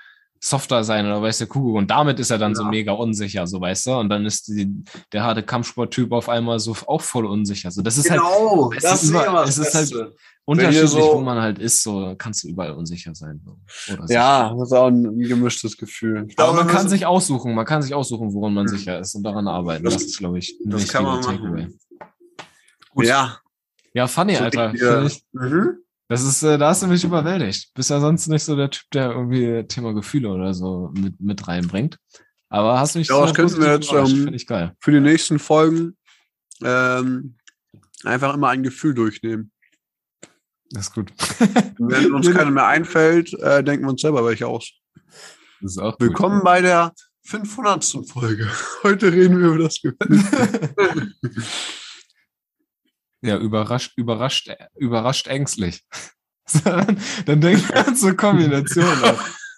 softer 0.43 0.83
sein 0.83 1.05
oder 1.05 1.21
weißt 1.21 1.41
du, 1.41 1.47
Kugel. 1.47 1.77
Und 1.77 1.91
damit 1.91 2.19
ist 2.19 2.31
er 2.31 2.39
dann 2.39 2.51
ja. 2.51 2.55
so 2.55 2.65
mega 2.65 2.93
unsicher, 2.93 3.45
so 3.45 3.61
weißt 3.61 3.85
du. 3.85 3.91
Und 3.93 4.09
dann 4.09 4.25
ist 4.25 4.47
die, 4.47 4.83
der 5.13 5.23
harte 5.23 5.43
Kampfsporttyp 5.43 6.11
auf 6.11 6.29
einmal 6.29 6.59
so 6.59 6.75
auch 6.87 7.01
voll 7.01 7.25
unsicher. 7.25 7.69
So, 7.69 7.83
das 7.83 7.97
ist 7.97 8.09
halt 8.09 8.19
genau, 8.19 8.71
halt, 8.71 8.83
es 8.83 9.03
ist, 9.03 9.09
immer, 9.11 9.43
es 9.43 9.57
ist 9.59 9.75
halt 9.75 10.13
unterschiedlich, 10.45 10.89
so, 10.89 11.13
wo 11.13 11.21
man 11.21 11.39
halt 11.39 11.59
ist, 11.59 11.83
so 11.83 12.15
kannst 12.17 12.43
du 12.43 12.47
überall 12.47 12.71
unsicher 12.71 13.13
sein. 13.13 13.39
So. 13.45 13.95
ja, 14.07 14.51
das 14.57 14.69
ist 14.69 14.73
auch 14.73 14.87
ein, 14.87 15.19
gemischtes 15.19 15.77
Gefühl. 15.77 16.27
Aber 16.37 16.53
man 16.53 16.67
kann 16.67 16.89
sich 16.89 17.05
aussuchen, 17.05 17.53
man 17.53 17.65
kann 17.65 17.83
sich 17.83 17.93
aussuchen, 17.93 18.33
woran 18.33 18.55
man 18.55 18.67
sicher 18.67 18.99
ist 18.99 19.13
und 19.13 19.21
daran 19.21 19.47
arbeiten. 19.47 19.83
Das, 19.83 19.93
das 19.93 20.03
ist, 20.03 20.17
glaube 20.17 20.39
ich, 20.39 20.57
ein 20.65 20.71
das 20.71 20.87
kann 20.87 21.03
man 21.03 21.21
Takeaway. 21.21 21.67
Gut. 22.89 23.05
Ja. 23.05 23.37
Ja, 23.93 24.07
funny, 24.07 24.35
so 24.35 24.43
Alter. 24.43 24.73
Ich, 24.73 25.23
mhm. 25.33 25.77
Das 26.11 26.23
ist, 26.23 26.43
äh, 26.43 26.57
da 26.57 26.67
hast 26.67 26.83
du 26.83 26.87
mich 26.87 27.05
überwältigt. 27.05 27.73
Bist 27.73 27.89
ja 27.89 28.01
sonst 28.01 28.27
nicht 28.27 28.43
so 28.43 28.57
der 28.57 28.69
Typ, 28.69 28.83
der 28.91 29.11
irgendwie 29.11 29.65
Thema 29.65 29.93
Gefühle 29.93 30.27
oder 30.27 30.53
so 30.53 30.91
mit, 30.93 31.21
mit 31.21 31.47
reinbringt. 31.47 31.99
Aber 32.49 32.77
hast 32.77 32.95
du 32.95 32.99
mich 32.99 33.07
ja, 33.07 33.15
so 33.15 33.21
das 33.21 33.33
könnten 33.33 33.61
wir 33.61 33.71
jetzt 33.71 33.93
ähm, 33.93 34.33
ich 34.33 34.45
geil. 34.45 34.75
für 34.81 34.91
die 34.91 34.99
nächsten 34.99 35.39
Folgen 35.39 35.95
ähm, 36.65 37.37
einfach 38.03 38.33
immer 38.33 38.49
ein 38.49 38.61
Gefühl 38.61 38.93
durchnehmen. 38.93 39.53
Das 40.71 40.87
ist 40.87 40.93
gut. 40.93 41.13
Wenn 41.79 42.13
uns 42.13 42.29
keine 42.29 42.51
mehr 42.51 42.67
einfällt, 42.67 43.33
äh, 43.35 43.63
denken 43.63 43.85
wir 43.85 43.91
uns 43.91 44.01
selber 44.01 44.25
welche 44.25 44.47
aus. 44.47 44.69
Das 45.61 45.71
ist 45.71 45.77
auch 45.77 45.97
Willkommen 45.97 46.39
gut. 46.39 46.43
bei 46.43 46.59
der 46.59 46.93
500. 47.23 47.85
Folge. 48.05 48.51
Heute 48.83 49.13
reden 49.13 49.39
wir 49.39 49.47
über 49.47 49.59
das 49.59 49.81
Gefühl. 49.81 51.13
Ja, 53.21 53.37
überrascht, 53.37 53.93
überrascht, 53.97 54.49
überrascht 54.75 55.27
ängstlich. 55.27 55.83
dann, 56.63 56.99
dann 57.25 57.41
denkt 57.41 57.69
man 57.69 57.85
an 57.85 57.95
so 57.95 58.13
Kombinationen. 58.15 59.15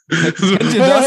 Kennt 0.09 0.73
ihr 0.73 0.79
das? 0.79 1.05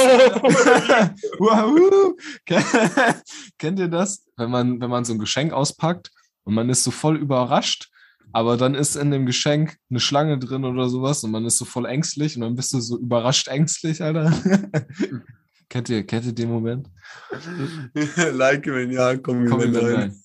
Kennt 3.58 3.78
ihr 3.78 3.88
das? 3.88 4.24
Wenn 4.36 4.50
man, 4.50 4.80
wenn 4.80 4.90
man 4.90 5.04
so 5.04 5.12
ein 5.12 5.18
Geschenk 5.18 5.52
auspackt 5.52 6.10
und 6.44 6.54
man 6.54 6.70
ist 6.70 6.82
so 6.82 6.90
voll 6.90 7.16
überrascht 7.16 7.90
aber 8.36 8.58
dann 8.58 8.74
ist 8.74 8.96
in 8.96 9.10
dem 9.10 9.24
Geschenk 9.24 9.78
eine 9.88 9.98
Schlange 9.98 10.38
drin 10.38 10.66
oder 10.66 10.90
sowas 10.90 11.24
und 11.24 11.30
man 11.30 11.46
ist 11.46 11.56
so 11.56 11.64
voll 11.64 11.86
ängstlich 11.86 12.36
und 12.36 12.42
dann 12.42 12.54
bist 12.54 12.70
du 12.74 12.80
so 12.80 12.98
überrascht 12.98 13.48
ängstlich, 13.48 14.02
Alter. 14.02 14.30
kennt, 15.70 15.88
ihr, 15.88 16.04
kennt 16.04 16.26
ihr 16.26 16.34
den 16.34 16.50
Moment? 16.50 16.90
like, 18.34 18.66
wenn 18.66 18.90
ja, 18.90 19.16
komm, 19.16 19.46
Komm, 19.46 19.60
rein. 19.60 19.76
rein. 19.76 20.22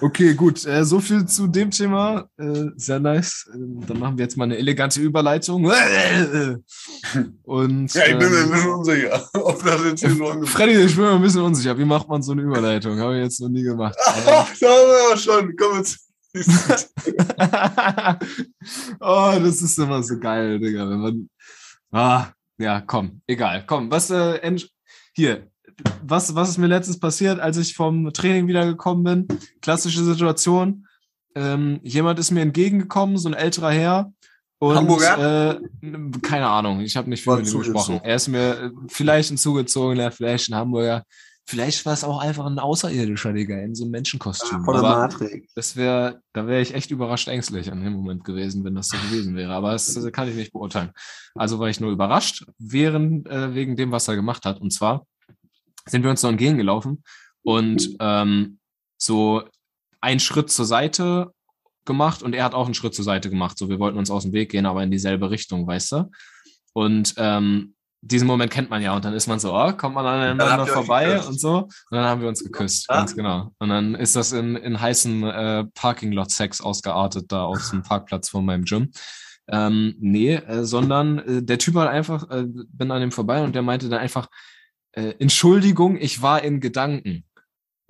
Okay, 0.00 0.34
gut. 0.34 0.64
Äh, 0.64 0.84
so 0.84 1.00
viel 1.00 1.26
zu 1.26 1.48
dem 1.48 1.70
Thema. 1.70 2.28
Äh, 2.38 2.66
sehr 2.76 3.00
nice. 3.00 3.50
Ähm, 3.52 3.84
dann 3.86 3.98
machen 3.98 4.16
wir 4.16 4.24
jetzt 4.24 4.36
mal 4.36 4.44
eine 4.44 4.56
elegante 4.56 5.00
Überleitung. 5.00 5.64
Und 7.42 7.94
Ja, 7.94 8.06
ich 8.06 8.18
bin 8.18 8.30
mir 8.30 8.38
ein 8.38 8.44
ähm, 8.44 8.50
bisschen 8.50 8.70
unsicher, 8.70 9.28
ob 9.34 9.64
das 9.64 9.84
jetzt 9.84 10.00
hier 10.00 10.10
angefangen 10.10 10.46
Freddy, 10.46 10.72
ich 10.84 10.94
bin 10.94 11.04
mir 11.04 11.12
ein 11.12 11.22
bisschen 11.22 11.42
unsicher. 11.42 11.76
Wie 11.76 11.84
macht 11.84 12.08
man 12.08 12.22
so 12.22 12.32
eine 12.32 12.42
Überleitung? 12.42 12.98
Habe 13.00 13.16
ich 13.16 13.24
jetzt 13.24 13.40
noch 13.40 13.48
nie 13.48 13.62
gemacht. 13.62 13.96
Ach, 14.04 14.48
da 14.60 14.68
haben 14.68 14.88
wir 15.10 15.16
schon. 15.16 15.56
Komm 15.56 15.78
jetzt. 15.78 16.04
oh, 19.00 19.32
das 19.42 19.62
ist 19.62 19.78
immer 19.78 20.02
so 20.02 20.18
geil, 20.18 20.60
Digga. 20.60 20.88
Wenn 20.88 21.00
man. 21.00 21.30
Ah, 21.90 22.26
ja, 22.58 22.82
komm, 22.82 23.22
egal. 23.26 23.64
Komm, 23.66 23.90
was, 23.90 24.10
äh, 24.10 24.56
hier, 25.14 25.48
was, 26.02 26.34
was 26.34 26.50
ist 26.50 26.58
mir 26.58 26.66
letztens 26.66 26.98
passiert, 26.98 27.40
als 27.40 27.56
ich 27.56 27.74
vom 27.74 28.12
Training 28.12 28.46
wiedergekommen 28.46 29.04
bin? 29.04 29.38
Klassische 29.60 30.02
Situation. 30.04 30.86
Ähm, 31.34 31.80
jemand 31.82 32.18
ist 32.18 32.30
mir 32.30 32.40
entgegengekommen, 32.40 33.16
so 33.18 33.28
ein 33.28 33.34
älterer 33.34 33.70
Herr. 33.70 34.12
Und, 34.58 34.74
Hamburger? 34.74 35.60
Äh, 35.82 35.90
keine 36.22 36.48
Ahnung, 36.48 36.80
ich 36.80 36.96
habe 36.96 37.08
nicht 37.08 37.22
viel 37.22 37.32
War 37.32 37.38
mit 37.38 37.52
ihm 37.52 37.58
gesprochen. 37.58 38.00
Er 38.02 38.16
ist 38.16 38.28
mir 38.28 38.54
äh, 38.54 38.70
vielleicht 38.88 39.30
ein 39.30 39.38
zugezogener, 39.38 40.10
vielleicht 40.10 40.50
ein 40.50 40.56
Hamburger. 40.56 41.04
Vielleicht 41.46 41.86
war 41.86 41.94
es 41.94 42.04
auch 42.04 42.18
einfach 42.18 42.44
ein 42.44 42.58
Außerirdischer, 42.58 43.32
Digga, 43.32 43.56
in 43.60 43.74
so 43.74 43.84
einem 43.84 43.92
Menschenkostüm. 43.92 44.64
Der 44.66 44.74
Aber 44.74 44.82
Matrix. 44.82 45.50
das 45.54 45.76
wäre, 45.76 46.20
da 46.34 46.46
wäre 46.46 46.60
ich 46.60 46.74
echt 46.74 46.90
überrascht 46.90 47.28
ängstlich 47.28 47.72
an 47.72 47.82
dem 47.82 47.94
Moment 47.94 48.24
gewesen, 48.24 48.64
wenn 48.64 48.74
das 48.74 48.88
so 48.88 48.98
gewesen 48.98 49.34
wäre. 49.34 49.54
Aber 49.54 49.72
das, 49.72 49.96
äh, 49.96 50.10
kann 50.10 50.28
ich 50.28 50.34
nicht 50.34 50.52
beurteilen. 50.52 50.90
Also 51.34 51.58
war 51.58 51.68
ich 51.68 51.80
nur 51.80 51.92
überrascht, 51.92 52.44
während, 52.58 53.28
äh, 53.28 53.54
wegen 53.54 53.76
dem, 53.76 53.92
was 53.92 54.08
er 54.08 54.16
gemacht 54.16 54.44
hat. 54.44 54.60
Und 54.60 54.72
zwar 54.72 55.06
sind 55.88 56.02
wir 56.02 56.10
uns 56.10 56.20
so 56.20 56.28
entgegengelaufen 56.28 57.02
und 57.42 57.96
ähm, 58.00 58.58
so 58.96 59.42
einen 60.00 60.20
Schritt 60.20 60.50
zur 60.50 60.64
Seite 60.64 61.32
gemacht 61.84 62.22
und 62.22 62.34
er 62.34 62.44
hat 62.44 62.54
auch 62.54 62.66
einen 62.66 62.74
Schritt 62.74 62.94
zur 62.94 63.04
Seite 63.04 63.30
gemacht. 63.30 63.58
So, 63.58 63.68
wir 63.68 63.78
wollten 63.78 63.98
uns 63.98 64.10
aus 64.10 64.22
dem 64.24 64.32
Weg 64.32 64.50
gehen, 64.50 64.66
aber 64.66 64.82
in 64.82 64.90
dieselbe 64.90 65.30
Richtung, 65.30 65.66
weißt 65.66 65.92
du? 65.92 66.10
Und 66.74 67.14
ähm, 67.16 67.74
diesen 68.00 68.28
Moment 68.28 68.52
kennt 68.52 68.70
man 68.70 68.80
ja 68.80 68.94
und 68.94 69.04
dann 69.04 69.14
ist 69.14 69.26
man 69.26 69.40
so, 69.40 69.52
oh, 69.52 69.72
kommt 69.72 69.94
man 69.94 70.06
aneinander 70.06 70.66
vorbei 70.66 71.20
und 71.20 71.40
so. 71.40 71.62
Und 71.62 71.72
dann 71.90 72.04
haben 72.04 72.20
wir 72.20 72.28
uns 72.28 72.44
geküsst, 72.44 72.86
Ja. 72.88 72.96
ganz 72.96 73.16
genau. 73.16 73.50
Und 73.58 73.70
dann 73.70 73.94
ist 73.94 74.14
das 74.14 74.32
in, 74.32 74.54
in 74.56 74.80
heißen 74.80 75.24
äh, 75.24 75.64
Parking-Lot-Sex 75.74 76.60
ausgeartet, 76.60 77.32
da 77.32 77.44
auf 77.44 77.70
dem 77.70 77.82
Parkplatz 77.82 78.28
von 78.28 78.44
meinem 78.44 78.64
Gym. 78.64 78.92
Ähm, 79.50 79.96
nee, 79.98 80.34
äh, 80.34 80.64
sondern 80.64 81.18
äh, 81.20 81.42
der 81.42 81.58
Typ 81.58 81.74
hat 81.76 81.88
einfach, 81.88 82.30
äh, 82.30 82.44
bin 82.46 82.90
an 82.90 83.02
ihm 83.02 83.10
vorbei 83.10 83.42
und 83.42 83.54
der 83.54 83.62
meinte 83.62 83.88
dann 83.88 83.98
einfach, 83.98 84.28
äh, 84.98 85.14
Entschuldigung, 85.18 85.96
ich 85.96 86.20
war 86.22 86.42
in 86.42 86.60
Gedanken. 86.60 87.24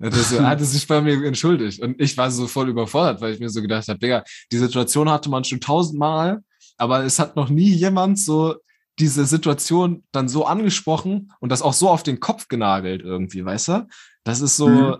Er 0.01 0.11
hatte, 0.47 0.63
sich 0.63 0.87
bei 0.87 1.01
mir 1.01 1.21
entschuldigt 1.25 1.81
und 1.81 1.99
ich 1.99 2.17
war 2.17 2.31
so 2.31 2.47
voll 2.47 2.69
überfordert, 2.69 3.19
weil 3.19 3.33
ich 3.33 3.39
mir 3.41 3.49
so 3.49 3.61
gedacht 3.61 3.87
habe, 3.89 3.99
Digga, 3.99 4.23
die 4.49 4.57
Situation 4.57 5.09
hatte 5.09 5.29
man 5.29 5.43
schon 5.43 5.59
tausendmal, 5.59 6.39
aber 6.77 7.03
es 7.03 7.19
hat 7.19 7.35
noch 7.35 7.49
nie 7.49 7.69
jemand 7.73 8.17
so 8.17 8.55
diese 8.97 9.25
Situation 9.25 10.03
dann 10.13 10.29
so 10.29 10.45
angesprochen 10.45 11.31
und 11.41 11.49
das 11.51 11.61
auch 11.61 11.73
so 11.73 11.89
auf 11.89 12.03
den 12.03 12.21
Kopf 12.21 12.47
genagelt 12.47 13.01
irgendwie, 13.01 13.43
weißt 13.43 13.67
du? 13.69 13.87
Das 14.23 14.39
ist 14.39 14.55
so, 14.55 14.69
Mhm. 14.69 14.95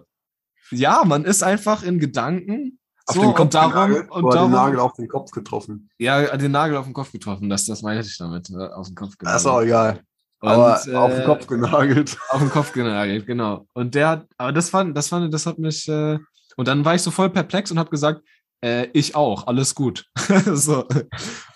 ja, 0.72 1.03
man 1.05 1.24
ist 1.24 1.43
einfach 1.43 1.82
in 1.84 1.99
Gedanken 1.99 2.80
Auf 3.05 3.16
so 3.16 3.22
den 3.22 3.30
Kopf 3.32 3.39
und 3.41 3.53
darum 3.53 3.72
genagelt 3.72 4.12
und 4.12 4.34
darum 4.34 4.51
den 4.51 4.55
Nagel 4.60 4.80
auf 4.82 4.93
den 4.93 5.07
Kopf 5.07 5.32
getroffen. 5.32 5.89
ja 5.97 6.36
den 6.36 6.51
Nagel 6.51 6.76
auf 6.76 6.86
den 6.86 6.93
Kopf 6.93 7.12
getroffen, 7.14 7.49
das 7.49 7.66
das 7.66 7.82
meine 7.82 8.01
ich 8.01 8.18
damit, 8.18 8.49
äh, 8.49 8.68
auf 8.68 8.88
den 8.88 8.95
Kopf 8.95 9.18
genagelt. 9.18 9.36
Das 9.36 9.43
ist 9.43 9.47
auch 9.47 9.62
egal. 9.62 10.01
Und, 10.41 10.49
Aber 10.49 10.75
auf 10.75 11.11
äh, 11.11 11.15
den 11.17 11.25
Kopf 11.25 11.47
genagelt. 11.47 12.17
auf 12.29 12.39
den 12.39 12.49
Kopf 12.49 12.71
genagelt, 12.71 13.25
genau. 13.25 13.67
Und 13.73 13.93
der, 13.95 14.09
hat- 14.09 14.27
aber 14.37 14.53
das 14.53 14.69
fand, 14.69 14.95
das 14.95 15.09
fand, 15.09 15.33
das 15.33 15.45
hat 15.45 15.59
mich, 15.59 15.87
äh, 15.89 16.17
und 16.55 16.67
dann 16.67 16.85
war 16.85 16.95
ich 16.95 17.01
so 17.01 17.11
voll 17.11 17.29
perplex 17.29 17.71
und 17.71 17.79
habe 17.79 17.89
gesagt, 17.89 18.21
äh, 18.61 18.87
ich 18.93 19.15
auch, 19.15 19.47
alles 19.47 19.75
gut. 19.75 20.05
so. 20.45 20.85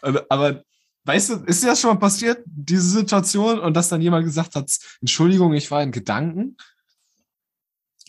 Und, 0.02 0.30
aber 0.30 0.64
weißt 1.06 1.30
du, 1.30 1.34
ist 1.46 1.64
dir 1.64 1.68
das 1.68 1.80
schon 1.80 1.92
mal 1.92 2.00
passiert, 2.00 2.44
diese 2.46 2.90
Situation, 2.90 3.60
und 3.60 3.74
dass 3.76 3.90
dann 3.90 4.02
jemand 4.02 4.26
gesagt 4.26 4.56
hat, 4.56 4.70
Entschuldigung, 5.02 5.54
ich 5.54 5.70
war 5.72 5.82
in 5.82 5.92
Gedanken? 5.92 6.58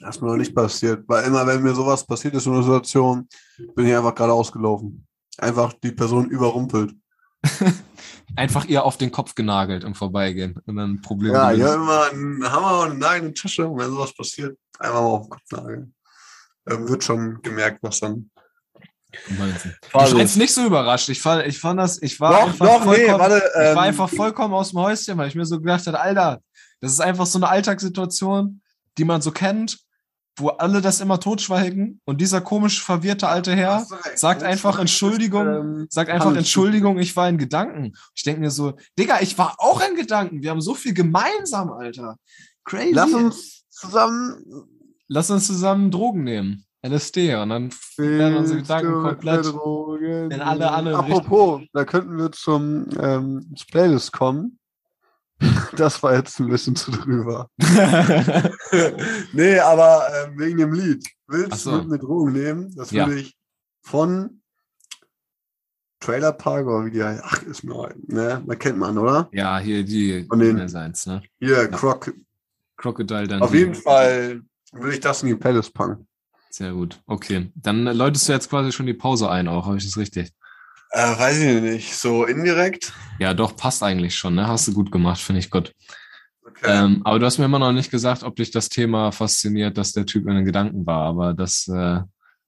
Das 0.01 0.17
ist 0.17 0.23
mir 0.23 0.29
noch 0.29 0.37
nicht 0.37 0.55
passiert. 0.55 1.05
Weil 1.07 1.25
immer, 1.25 1.47
wenn 1.47 1.63
mir 1.63 1.75
sowas 1.75 2.05
passiert 2.05 2.35
ist 2.35 2.47
in 2.47 2.53
einer 2.53 2.63
Situation, 2.65 3.29
bin 3.77 3.87
ich 3.87 3.95
einfach 3.95 4.15
gerade 4.15 4.33
ausgelaufen. 4.33 5.07
Einfach 5.39 5.73
die 5.73 5.93
Person 5.93 6.29
überrumpelt. 6.31 6.95
Einfach 8.37 8.65
ihr 8.67 8.85
auf 8.85 8.97
den 8.97 9.13
Kopf 9.13 9.35
genagelt 9.35 9.85
im 9.85 9.95
Vorbeigehen 9.95 10.57
und 10.67 10.77
dann 10.77 11.01
Probleme. 11.01 11.35
Ja, 11.35 11.45
habe 11.45 11.75
immer 11.75 12.11
einen 12.11 12.53
Hammer 12.53 12.81
und 12.81 12.91
einen 12.93 12.99
Nagel 12.99 13.19
in 13.21 13.25
der 13.27 13.35
Tasche 13.35 13.67
und 13.69 13.79
wenn 13.79 13.91
sowas 13.91 14.15
passiert, 14.15 14.59
einfach 14.79 15.01
mal 15.01 15.07
auf 15.07 15.23
den 15.23 15.31
Kopf 15.31 15.51
nageln. 15.51 15.95
Ähm, 16.69 16.89
wird 16.89 17.05
schon 17.05 17.41
gemerkt, 17.43 17.79
was 17.83 18.01
dann. 18.01 18.31
Du 19.93 20.07
scheinst 20.07 20.37
nicht 20.37 20.53
so 20.53 20.67
überrascht. 20.67 21.09
Ich 21.09 21.21
fand, 21.21 21.47
ich 21.47 21.59
fand 21.59 21.79
das, 21.79 22.03
ich 22.03 22.19
war 22.19 22.33
Doch, 22.33 22.47
einfach 22.47 22.67
doch, 22.67 22.85
nee, 22.87 23.07
warte. 23.07 23.37
Ich 23.37 23.55
war 23.55 23.73
ähm, 23.73 23.79
einfach 23.79 24.09
vollkommen 24.09 24.55
aus 24.55 24.71
dem 24.71 24.81
Häuschen, 24.81 25.17
weil 25.17 25.29
ich 25.29 25.35
mir 25.37 25.45
so 25.45 25.61
gedacht 25.61 25.87
habe, 25.87 26.01
Alter, 26.01 26.41
das 26.81 26.93
ist 26.93 27.01
einfach 27.01 27.27
so 27.27 27.39
eine 27.39 27.49
Alltagssituation, 27.49 28.61
die 28.99 29.05
man 29.05 29.23
so 29.23 29.31
kennt, 29.31 29.79
wo 30.37 30.49
alle 30.49 30.81
das 30.81 31.01
immer 31.01 31.21
totschweigen 31.21 32.01
und 32.05 32.21
dieser 32.21 32.41
komisch 32.41 32.83
verwirrte 32.83 33.29
alte 33.29 33.55
Herr 33.55 33.87
recht. 34.05 34.19
sagt 34.19 34.43
einfach 34.43 34.79
Entschuldigung, 34.79 35.47
ähm, 35.47 35.87
sagt 35.91 36.11
einfach 36.11 36.35
Entschuldigung, 36.35 36.99
ich 36.99 37.15
war 37.17 37.29
in 37.29 37.39
Gedanken. 37.39 37.93
Ich 38.15 38.23
denke 38.23 38.41
mir 38.41 38.51
so, 38.51 38.75
Digga, 38.99 39.21
ich 39.21 39.39
war 39.39 39.57
auch 39.59 39.81
in 39.89 39.97
Gedanken. 39.97 40.43
Wir 40.43 40.51
haben 40.51 40.61
so 40.61 40.75
viel 40.75 40.95
gemeinsam, 40.95 41.71
Alter. 41.71 42.17
Crazy. 42.65 42.93
Lass 42.93 43.13
uns 43.13 43.65
zusammen 43.69 44.43
Lass 45.09 45.31
uns 45.31 45.47
zusammen 45.47 45.91
Drogen 45.91 46.25
nehmen. 46.25 46.65
LSD 46.83 47.35
und 47.37 47.49
dann 47.49 47.71
werden 47.97 48.37
unsere 48.37 48.61
Gedanken 48.61 49.03
komplett 49.03 49.47
Drogen? 49.47 50.31
in 50.31 50.41
alle 50.41 50.71
anderen 50.71 50.97
Apropos, 50.99 51.63
da 51.73 51.85
könnten 51.85 52.19
wir 52.19 52.31
zum 52.33 52.87
ähm, 53.01 53.55
Playlist 53.71 54.13
kommen. 54.13 54.59
Das 55.77 56.03
war 56.05 56.15
jetzt 56.15 56.39
ein 56.39 56.49
bisschen 56.49 56.77
zu 56.77 56.93
drüber. 56.93 57.49
nee, 59.33 59.59
aber 59.59 60.07
ähm, 60.25 60.39
wegen 60.39 60.59
dem 60.59 60.73
Lied. 60.73 61.05
Willst 61.27 61.65
so. 61.65 61.73
du 61.73 61.79
mit 61.79 61.89
mir 61.89 61.99
Drogen 61.99 62.33
nehmen? 62.33 62.75
Das 62.77 62.91
Ja. 62.93 63.07
würde 63.09 63.21
ich 63.21 63.37
von 63.83 64.41
Trailer 66.01 66.33
Park 66.33 66.67
oder 66.67 66.87
wie 66.87 66.91
die 66.91 67.03
heißt. 67.03 67.23
Ach, 67.25 67.43
ist 67.43 67.65
mir 67.65 67.89
ein- 67.89 68.03
ne, 68.07 68.43
man 68.47 68.59
kennt 68.59 68.79
man, 68.79 68.99
oder? 68.99 69.29
ja, 69.33 69.59
hier 69.59 69.85
die 69.85 70.25
Von 70.29 70.39
den- 70.39 70.69
seins, 70.69 71.07
ne? 71.07 71.23
Hier, 71.41 71.69
Croc. 71.69 72.13
Crocodile 72.77 73.27
dann. 73.27 73.43
Auf 73.43 73.55
jeden 73.55 73.75
Fall 73.75 74.43
würde 74.73 74.93
ich 74.95 75.01
das 75.01 75.23
in 75.23 75.29
die 75.29 75.35
Playlist 75.37 75.73
packen. 75.75 76.07
Sehr 76.51 76.73
gut. 76.73 77.01
Okay. 77.07 77.51
Dann 77.57 77.85
läutest 77.85 78.29
du 78.29 78.33
jetzt 78.33 78.51
quasi 78.51 78.71
schon 78.71 78.87
die 78.87 78.95
Pause 78.95 79.31
ein, 79.31 79.49
auch. 79.49 79.67
Habe 79.67 79.77
ich 79.79 79.85
das 79.85 79.97
richtig? 79.97 80.33
Äh, 80.95 81.19
weiß 81.19 81.39
ich 81.39 81.61
nicht. 81.61 81.97
So 81.97 82.25
indirekt. 82.25 82.93
Ja, 83.19 83.35
doch, 83.35 83.57
passt 83.57 83.83
eigentlich 83.83 84.15
schon, 84.15 84.37
ne? 84.37 84.47
Hast 84.47 84.69
du 84.69 84.73
gut 84.73 84.93
gemacht, 84.93 85.21
finde 85.21 85.41
ich 85.41 85.51
gut. 85.51 85.73
Okay. 86.47 86.67
Ähm, 86.67 87.03
aber 87.05 87.19
du 87.19 87.27
hast 87.27 87.39
mir 87.39 87.47
immer 87.47 87.59
noch 87.59 87.73
nicht 87.73 87.91
gesagt, 87.91 88.23
ob 88.23 88.37
dich 88.37 88.53
das 88.53 88.69
Thema 88.69 89.11
fasziniert, 89.11 89.77
dass 89.77 89.91
der 89.91 90.07
Typ 90.07 90.29
in 90.29 90.37
den 90.37 90.45
Gedanken 90.45 90.87
war. 90.87 91.07
Aber 91.07 91.35
das 91.35 91.67
äh, 91.67 92.01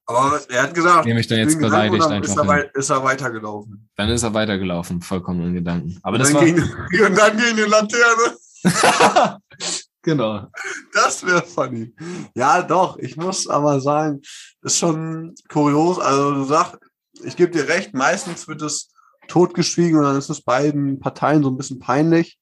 aber 0.09 0.41
er 0.49 0.63
hat 0.63 0.75
gesagt, 0.75 1.07
nehme 1.07 1.19
ich 1.19 1.27
dann 1.27 1.39
jetzt 1.39 1.59
Gedanken 1.59 1.71
beleidigt 1.71 2.05
dann 2.05 2.23
ist 2.23 2.31
einfach 2.39 2.45
er, 2.45 2.49
wei 2.49 2.71
ist 2.75 2.91
er 2.91 3.03
weitergelaufen. 3.03 3.89
Dann 3.97 4.09
ist 4.11 4.23
er 4.23 4.35
weitergelaufen, 4.35 5.03
vollkommen 5.03 5.49
in 5.49 5.55
Gedanken. 5.55 5.99
Aber 6.05 6.15
und, 6.15 6.21
das 6.21 6.29
dann 6.29 6.37
war. 6.37 6.45
gegen, 6.45 6.63
und 7.07 7.19
dann 7.19 7.37
gegen 7.37 7.57
die 7.57 7.63
Laterne. 7.63 9.41
genau. 10.03 10.47
Das 10.93 11.27
wäre 11.27 11.43
funny. 11.43 11.93
Ja, 12.37 12.63
doch. 12.63 12.97
Ich 12.99 13.17
muss 13.17 13.49
aber 13.49 13.81
sagen, 13.81 14.21
ist 14.63 14.79
schon 14.79 15.35
kurios. 15.49 15.99
Also 15.99 16.35
du 16.35 16.45
sagst, 16.45 16.77
ich 17.25 17.37
gebe 17.37 17.51
dir 17.53 17.69
recht, 17.69 17.95
meistens 17.95 18.47
wird 18.49 18.63
es 18.63 18.93
totgeschwiegen 19.29 19.99
und 19.99 20.05
dann 20.05 20.17
ist 20.17 20.31
es 20.31 20.43
beiden 20.43 21.01
Parteien 21.01 21.43
so 21.43 21.51
ein 21.51 21.57
bisschen 21.57 21.79
peinlich. 21.79 22.39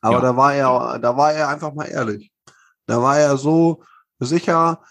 Aber 0.00 0.16
Ja. 0.16 0.20
da 0.22 0.36
war 0.36 0.54
er, 0.54 0.98
da 0.98 1.16
war 1.16 1.32
er 1.32 1.48
einfach 1.48 1.74
mal 1.74 1.84
ehrlich. 1.86 2.30
Da 2.86 3.02
war 3.02 3.18
er 3.18 3.36
so 3.36 3.82
sicher, 4.18 4.82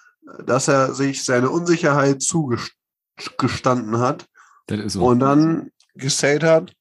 dass 0.45 0.67
er 0.67 0.93
sich 0.93 1.23
seine 1.23 1.49
Unsicherheit 1.49 2.21
zugestanden 2.21 3.99
hat 3.99 4.25
Das 4.67 4.79
ist 4.79 4.93
so. 4.93 5.05
und 5.05 5.19
dann 5.19 5.71
gesayt 5.95 6.43
hat. 6.43 6.73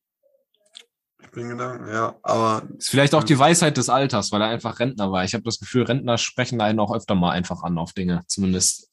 Ich 1.22 1.30
bin 1.30 1.49
Gedanken, 1.51 1.89
ja, 1.89 2.16
aber 2.22 2.62
ist 2.78 2.89
vielleicht 2.91 3.14
auch 3.14 3.24
die 3.24 3.39
Weisheit 3.39 3.76
des 3.76 3.89
Alters, 3.89 4.32
weil 4.32 4.41
er 4.43 4.49
einfach 4.49 4.78
Rentner 4.80 5.12
war. 5.12 5.24
Ich 5.24 5.34
habe 5.34 5.45
das 5.45 5.59
Gefühl, 5.59 5.82
Rentner 5.84 6.18
sprechen 6.18 6.61
einen 6.61 6.80
auch 6.80 6.95
öfter 6.95 7.14
mal 7.14 7.30
einfach 7.30 7.62
an 7.62 7.78
auf 7.78 7.93
Dinge. 7.93 8.22
Zumindest 8.26 8.91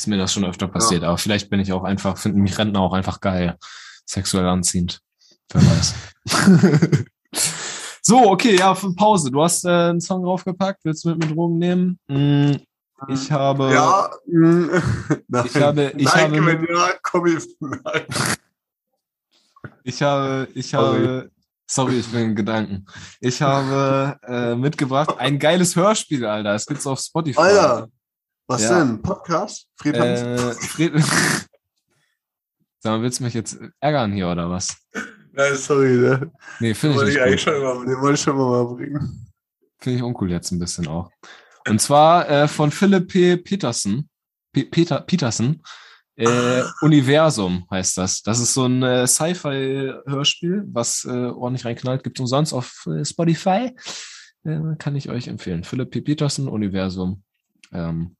ist 0.00 0.06
mir 0.06 0.16
das 0.16 0.32
schon 0.32 0.46
öfter 0.46 0.66
passiert. 0.66 1.04
Aber 1.04 1.18
vielleicht 1.18 1.50
bin 1.50 1.60
ich 1.60 1.72
auch 1.72 1.84
einfach, 1.84 2.16
finden 2.16 2.40
mich 2.40 2.56
Rentner 2.58 2.80
auch 2.80 2.94
einfach 2.94 3.20
geil. 3.20 3.56
Sexuell 4.06 4.46
anziehend. 4.46 5.00
Wer 5.52 5.62
weiß. 5.62 5.94
so, 8.02 8.30
okay, 8.30 8.56
ja, 8.56 8.74
für 8.74 8.94
Pause. 8.94 9.30
Du 9.30 9.42
hast 9.42 9.64
äh, 9.66 9.68
einen 9.68 10.00
Song 10.00 10.22
draufgepackt. 10.24 10.80
Willst 10.84 11.04
du 11.04 11.10
mit 11.10 11.18
mir 11.18 11.34
Drogen 11.34 11.58
nehmen? 11.58 11.98
Mm, 12.08 12.52
Ich 13.08 13.30
habe. 13.30 13.74
Ja, 13.74 14.10
nein. 14.26 15.44
ich 15.44 15.56
habe. 15.56 15.92
Ich 15.96 16.04
nein, 16.06 16.32
habe. 16.32 16.46
wenn 16.46 16.64
ja, 16.64 16.92
komm 17.02 17.26
ich. 17.26 17.44
Nein. 17.60 18.04
Ich 19.84 20.02
habe. 20.02 20.48
Ich 20.54 20.74
habe. 20.74 21.30
Sorry, 21.66 21.98
ich 22.00 22.08
bin 22.10 22.20
in 22.22 22.34
Gedanken. 22.34 22.86
Ich 23.20 23.42
habe 23.42 24.18
äh, 24.26 24.54
mitgebracht 24.56 25.14
ein 25.18 25.38
geiles 25.38 25.76
Hörspiel, 25.76 26.24
Alter. 26.24 26.54
Es 26.54 26.66
gibt's 26.66 26.86
auf 26.86 26.98
Spotify. 27.00 27.38
Alter, 27.38 27.88
was 28.50 28.62
Ja. 28.62 28.80
denn? 28.80 29.00
Podcast? 29.00 29.68
Fred? 29.76 29.94
Äh, 29.94 30.52
Fred 30.54 30.92
Sag 32.82 32.92
mal, 32.92 33.02
willst 33.02 33.20
du 33.20 33.24
mich 33.24 33.34
jetzt 33.34 33.58
ärgern 33.78 34.12
hier 34.12 34.28
oder 34.28 34.50
was? 34.50 34.76
Nein, 35.32 35.54
sorry, 35.54 35.96
ne? 35.96 36.32
Nee, 36.58 36.74
finde 36.74 36.96
ich 36.96 37.02
nicht 37.04 37.14
ich 37.16 37.22
eigentlich 37.22 37.42
schon 37.42 37.62
mal, 37.62 37.84
den 37.86 38.00
wollte 38.00 38.14
ich 38.14 38.20
schon 38.20 38.36
mal 38.36 38.64
bringen. 38.64 39.26
Finde 39.78 39.98
ich 39.98 40.02
uncool 40.02 40.30
jetzt 40.30 40.50
ein 40.50 40.58
bisschen 40.58 40.88
auch. 40.88 41.10
Und 41.68 41.80
zwar 41.80 42.28
äh, 42.28 42.48
von 42.48 42.70
Philipp 42.70 43.08
P. 43.08 43.36
Peterson. 43.36 44.08
P 44.52 44.64
Peter 44.64 45.00
Peterson. 45.02 45.62
Äh, 46.16 46.62
Universum 46.80 47.66
heißt 47.70 47.98
das. 47.98 48.22
Das 48.22 48.40
ist 48.40 48.54
so 48.54 48.66
ein 48.66 48.82
äh, 48.82 49.06
Sci-Fi-Hörspiel, 49.06 50.64
was 50.72 51.04
äh, 51.04 51.10
ordentlich 51.10 51.64
reinknallt. 51.66 52.02
Gibt 52.02 52.18
umsonst 52.18 52.52
auf 52.52 52.86
äh, 52.86 53.04
Spotify. 53.04 53.76
Äh, 54.44 54.58
kann 54.78 54.96
ich 54.96 55.08
euch 55.08 55.28
empfehlen. 55.28 55.64
Philipp 55.64 55.90
P. 55.90 56.00
Peterson, 56.00 56.48
Universum. 56.48 57.22
Ähm, 57.72 58.16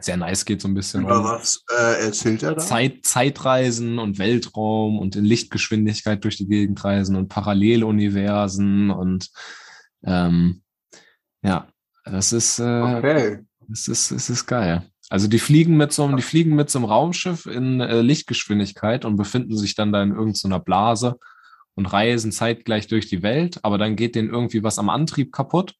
sehr 0.00 0.16
nice, 0.16 0.44
geht 0.44 0.60
so 0.60 0.68
ein 0.68 0.74
bisschen 0.74 1.02
Über 1.02 1.18
um 1.18 1.24
was 1.24 1.64
äh, 1.70 2.04
erzählt 2.06 2.42
er 2.42 2.54
da? 2.54 2.58
Zeit, 2.60 3.04
Zeitreisen 3.04 3.98
und 3.98 4.18
Weltraum 4.18 4.98
und 4.98 5.16
in 5.16 5.24
Lichtgeschwindigkeit 5.24 6.22
durch 6.22 6.36
die 6.36 6.46
Gegend 6.46 6.84
reisen 6.84 7.16
und 7.16 7.28
Paralleluniversen 7.28 8.90
und 8.90 9.30
ähm, 10.04 10.62
ja, 11.42 11.68
das 12.04 12.32
ist, 12.32 12.58
äh, 12.58 12.62
Okay. 12.98 13.38
das 13.68 13.88
ist, 13.88 14.10
das 14.10 14.28
ist 14.30 14.46
geil. 14.46 14.86
Also 15.08 15.28
die 15.28 15.38
fliegen 15.38 15.76
mit 15.76 15.92
so 15.92 16.04
einem, 16.04 16.16
die 16.16 16.22
fliegen 16.22 16.54
mit 16.56 16.68
so 16.68 16.78
einem 16.78 16.86
Raumschiff 16.86 17.46
in 17.46 17.80
äh, 17.80 18.00
Lichtgeschwindigkeit 18.00 19.04
und 19.04 19.16
befinden 19.16 19.56
sich 19.56 19.74
dann 19.74 19.92
da 19.92 20.02
in 20.02 20.10
irgendeiner 20.10 20.60
Blase 20.60 21.18
und 21.74 21.86
reisen 21.86 22.32
zeitgleich 22.32 22.86
durch 22.88 23.06
die 23.06 23.22
Welt, 23.22 23.60
aber 23.62 23.78
dann 23.78 23.96
geht 23.96 24.14
denen 24.14 24.30
irgendwie 24.30 24.62
was 24.62 24.78
am 24.78 24.88
Antrieb 24.88 25.32
kaputt 25.32 25.74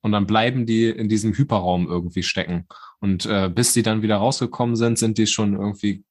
und 0.00 0.12
dann 0.12 0.26
bleiben 0.26 0.64
die 0.66 0.88
in 0.88 1.08
diesem 1.08 1.32
Hyperraum 1.34 1.88
irgendwie 1.88 2.22
stecken. 2.22 2.66
Und 3.00 3.26
äh, 3.26 3.48
bis 3.52 3.72
die 3.72 3.82
dann 3.82 4.02
wieder 4.02 4.16
rausgekommen 4.16 4.76
sind, 4.76 4.98
sind 4.98 5.18
die 5.18 5.26
schon 5.26 5.54
irgendwie 5.54 6.04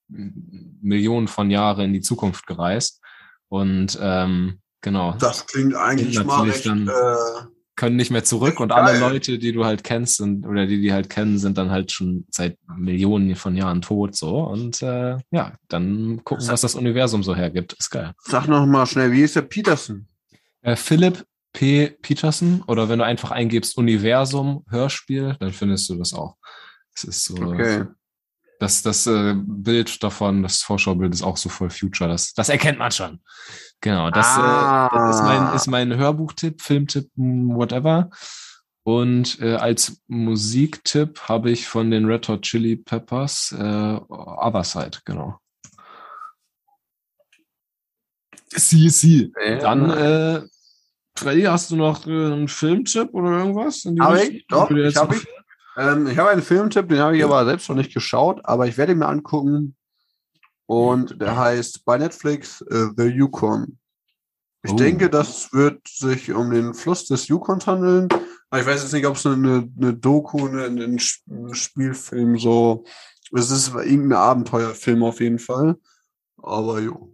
Millionen 0.81 1.27
von 1.27 1.49
Jahren 1.51 1.85
in 1.85 1.93
die 1.93 2.01
Zukunft 2.01 2.47
gereist. 2.47 3.01
Und 3.49 3.97
ähm, 4.01 4.59
genau, 4.81 5.13
Das 5.19 5.45
klingt 5.47 5.75
eigentlich 5.75 6.15
Natürlich 6.15 6.27
mal 6.27 6.49
recht, 6.49 6.65
dann- 6.65 6.87
äh, 6.87 7.45
können 7.79 7.95
nicht 7.95 8.09
mehr 8.09 8.23
zurück 8.23 8.59
und 8.59 8.69
Geil. 8.69 8.79
alle 8.79 8.99
Leute, 8.99 9.37
die 9.37 9.51
du 9.51 9.63
halt 9.63 9.83
kennst 9.83 10.17
sind, 10.17 10.47
oder 10.47 10.65
die 10.65 10.81
die 10.81 10.91
halt 10.91 11.11
kennen, 11.11 11.37
sind 11.37 11.59
dann 11.59 11.69
halt 11.69 11.91
schon 11.91 12.25
seit 12.31 12.57
Millionen 12.75 13.35
von 13.35 13.55
Jahren 13.55 13.83
tot 13.83 14.15
so 14.15 14.39
und 14.39 14.81
äh, 14.81 15.17
ja, 15.29 15.53
dann 15.67 16.23
gucken, 16.23 16.47
was 16.47 16.61
das 16.61 16.73
Universum 16.73 17.21
so 17.21 17.35
hergibt. 17.35 17.73
Ist 17.73 17.91
geil. 17.91 18.13
Sag 18.23 18.47
noch 18.47 18.65
mal 18.65 18.87
schnell, 18.87 19.11
wie 19.11 19.21
ist 19.21 19.35
der 19.35 19.43
Peterson? 19.43 20.07
Äh, 20.63 20.75
Philipp 20.75 21.23
P. 21.57 21.89
Peterson 22.03 22.61
oder 22.67 22.87
wenn 22.87 22.99
du 22.99 23.05
einfach 23.05 23.31
eingibst 23.31 23.77
Universum 23.79 24.63
Hörspiel, 24.69 25.35
dann 25.39 25.51
findest 25.51 25.89
du 25.89 25.95
das 25.95 26.13
auch. 26.13 26.37
Es 26.93 27.03
ist 27.03 27.25
so 27.25 27.33
Okay. 27.35 27.85
das, 28.59 28.83
das 28.83 29.07
äh, 29.07 29.33
Bild 29.35 30.03
davon, 30.03 30.43
das 30.43 30.61
Vorschaubild 30.61 31.15
ist 31.15 31.23
auch 31.23 31.35
so 31.37 31.49
voll 31.49 31.71
Future. 31.71 32.07
Das, 32.07 32.33
das 32.35 32.49
erkennt 32.49 32.77
man 32.77 32.91
schon. 32.91 33.21
Genau, 33.81 34.11
das, 34.11 34.27
Ah. 34.27 34.87
äh, 34.91 34.97
das 34.97 35.15
ist 35.15 35.21
mein, 35.23 35.55
ist 35.55 35.67
mein 35.67 35.97
Hörbuchtipp, 35.97 36.61
Filmtipp, 36.61 37.09
m, 37.17 37.55
whatever. 37.55 38.11
Und 38.83 39.39
äh, 39.41 39.55
als 39.55 40.03
Musiktipp 40.07 41.21
habe 41.27 41.49
ich 41.49 41.67
von 41.67 41.89
den 41.89 42.05
Red 42.05 42.27
Hot 42.29 42.43
Chili 42.43 42.75
Peppers 42.75 43.51
äh, 43.57 43.99
Other 44.09 44.63
Side, 44.63 44.99
genau. 45.05 45.39
Sie, 48.49 48.89
sie. 48.89 49.33
Ja. 49.43 49.57
Dann, 49.57 49.89
äh, 49.89 50.41
Freddy, 51.17 51.43
hast 51.43 51.71
du 51.71 51.75
noch 51.75 52.05
äh, 52.07 52.09
einen 52.11 52.47
Filmtipp 52.47 53.13
oder 53.13 53.39
irgendwas? 53.39 53.83
Hab 53.99 54.13
Richtung? 54.13 54.35
ich, 54.35 54.47
doch, 54.47 54.71
ich 54.71 54.95
hab 54.95 55.13
ich. 55.13 55.27
Ähm, 55.77 56.07
ich 56.07 56.17
habe 56.17 56.29
einen 56.29 56.41
Filmtipp, 56.41 56.89
den 56.89 56.99
habe 56.99 57.17
ich 57.17 57.23
aber 57.23 57.45
selbst 57.45 57.69
noch 57.69 57.75
nicht 57.75 57.93
geschaut, 57.93 58.41
aber 58.43 58.67
ich 58.67 58.77
werde 58.77 58.93
ihn 58.93 58.99
mir 58.99 59.07
angucken. 59.07 59.75
Und 60.65 61.21
der 61.21 61.37
heißt 61.37 61.85
bei 61.85 61.97
Netflix 61.97 62.61
äh, 62.61 62.87
The 62.97 63.03
Yukon. 63.05 63.77
Ich 64.63 64.71
Oh. 64.71 64.75
denke, 64.75 65.09
das 65.09 65.53
wird 65.53 65.87
sich 65.87 66.33
um 66.33 66.49
den 66.51 66.73
Fluss 66.73 67.05
des 67.05 67.27
Yukons 67.27 67.67
handeln. 67.67 68.09
Aber 68.49 68.61
ich 68.61 68.67
weiß 68.67 68.81
jetzt 68.83 68.93
nicht, 68.93 69.05
ob 69.05 69.15
es 69.15 69.25
eine, 69.25 69.69
eine 69.77 69.93
Doku, 69.93 70.47
eine, 70.47 70.65
ein 70.65 70.99
Spielfilm 70.99 72.37
so. 72.37 72.83
Es 73.31 73.51
ist 73.51 73.73
irgendein 73.73 74.13
Abenteuerfilm 74.17 75.03
auf 75.03 75.19
jeden 75.21 75.39
Fall. 75.39 75.77
Aber 76.41 76.79
jo. 76.79 77.13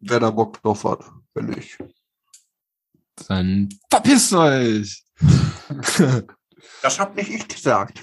Wer 0.00 0.20
da 0.20 0.30
Bock 0.30 0.60
drauf 0.62 0.84
hat, 0.84 1.04
bin 1.34 1.52
ich. 1.56 1.78
Dann 3.26 3.68
verpisst 3.90 4.32
euch! 4.32 5.04
Das 6.82 7.00
hab 7.00 7.16
nicht 7.16 7.30
ich 7.30 7.48
gesagt. 7.48 8.00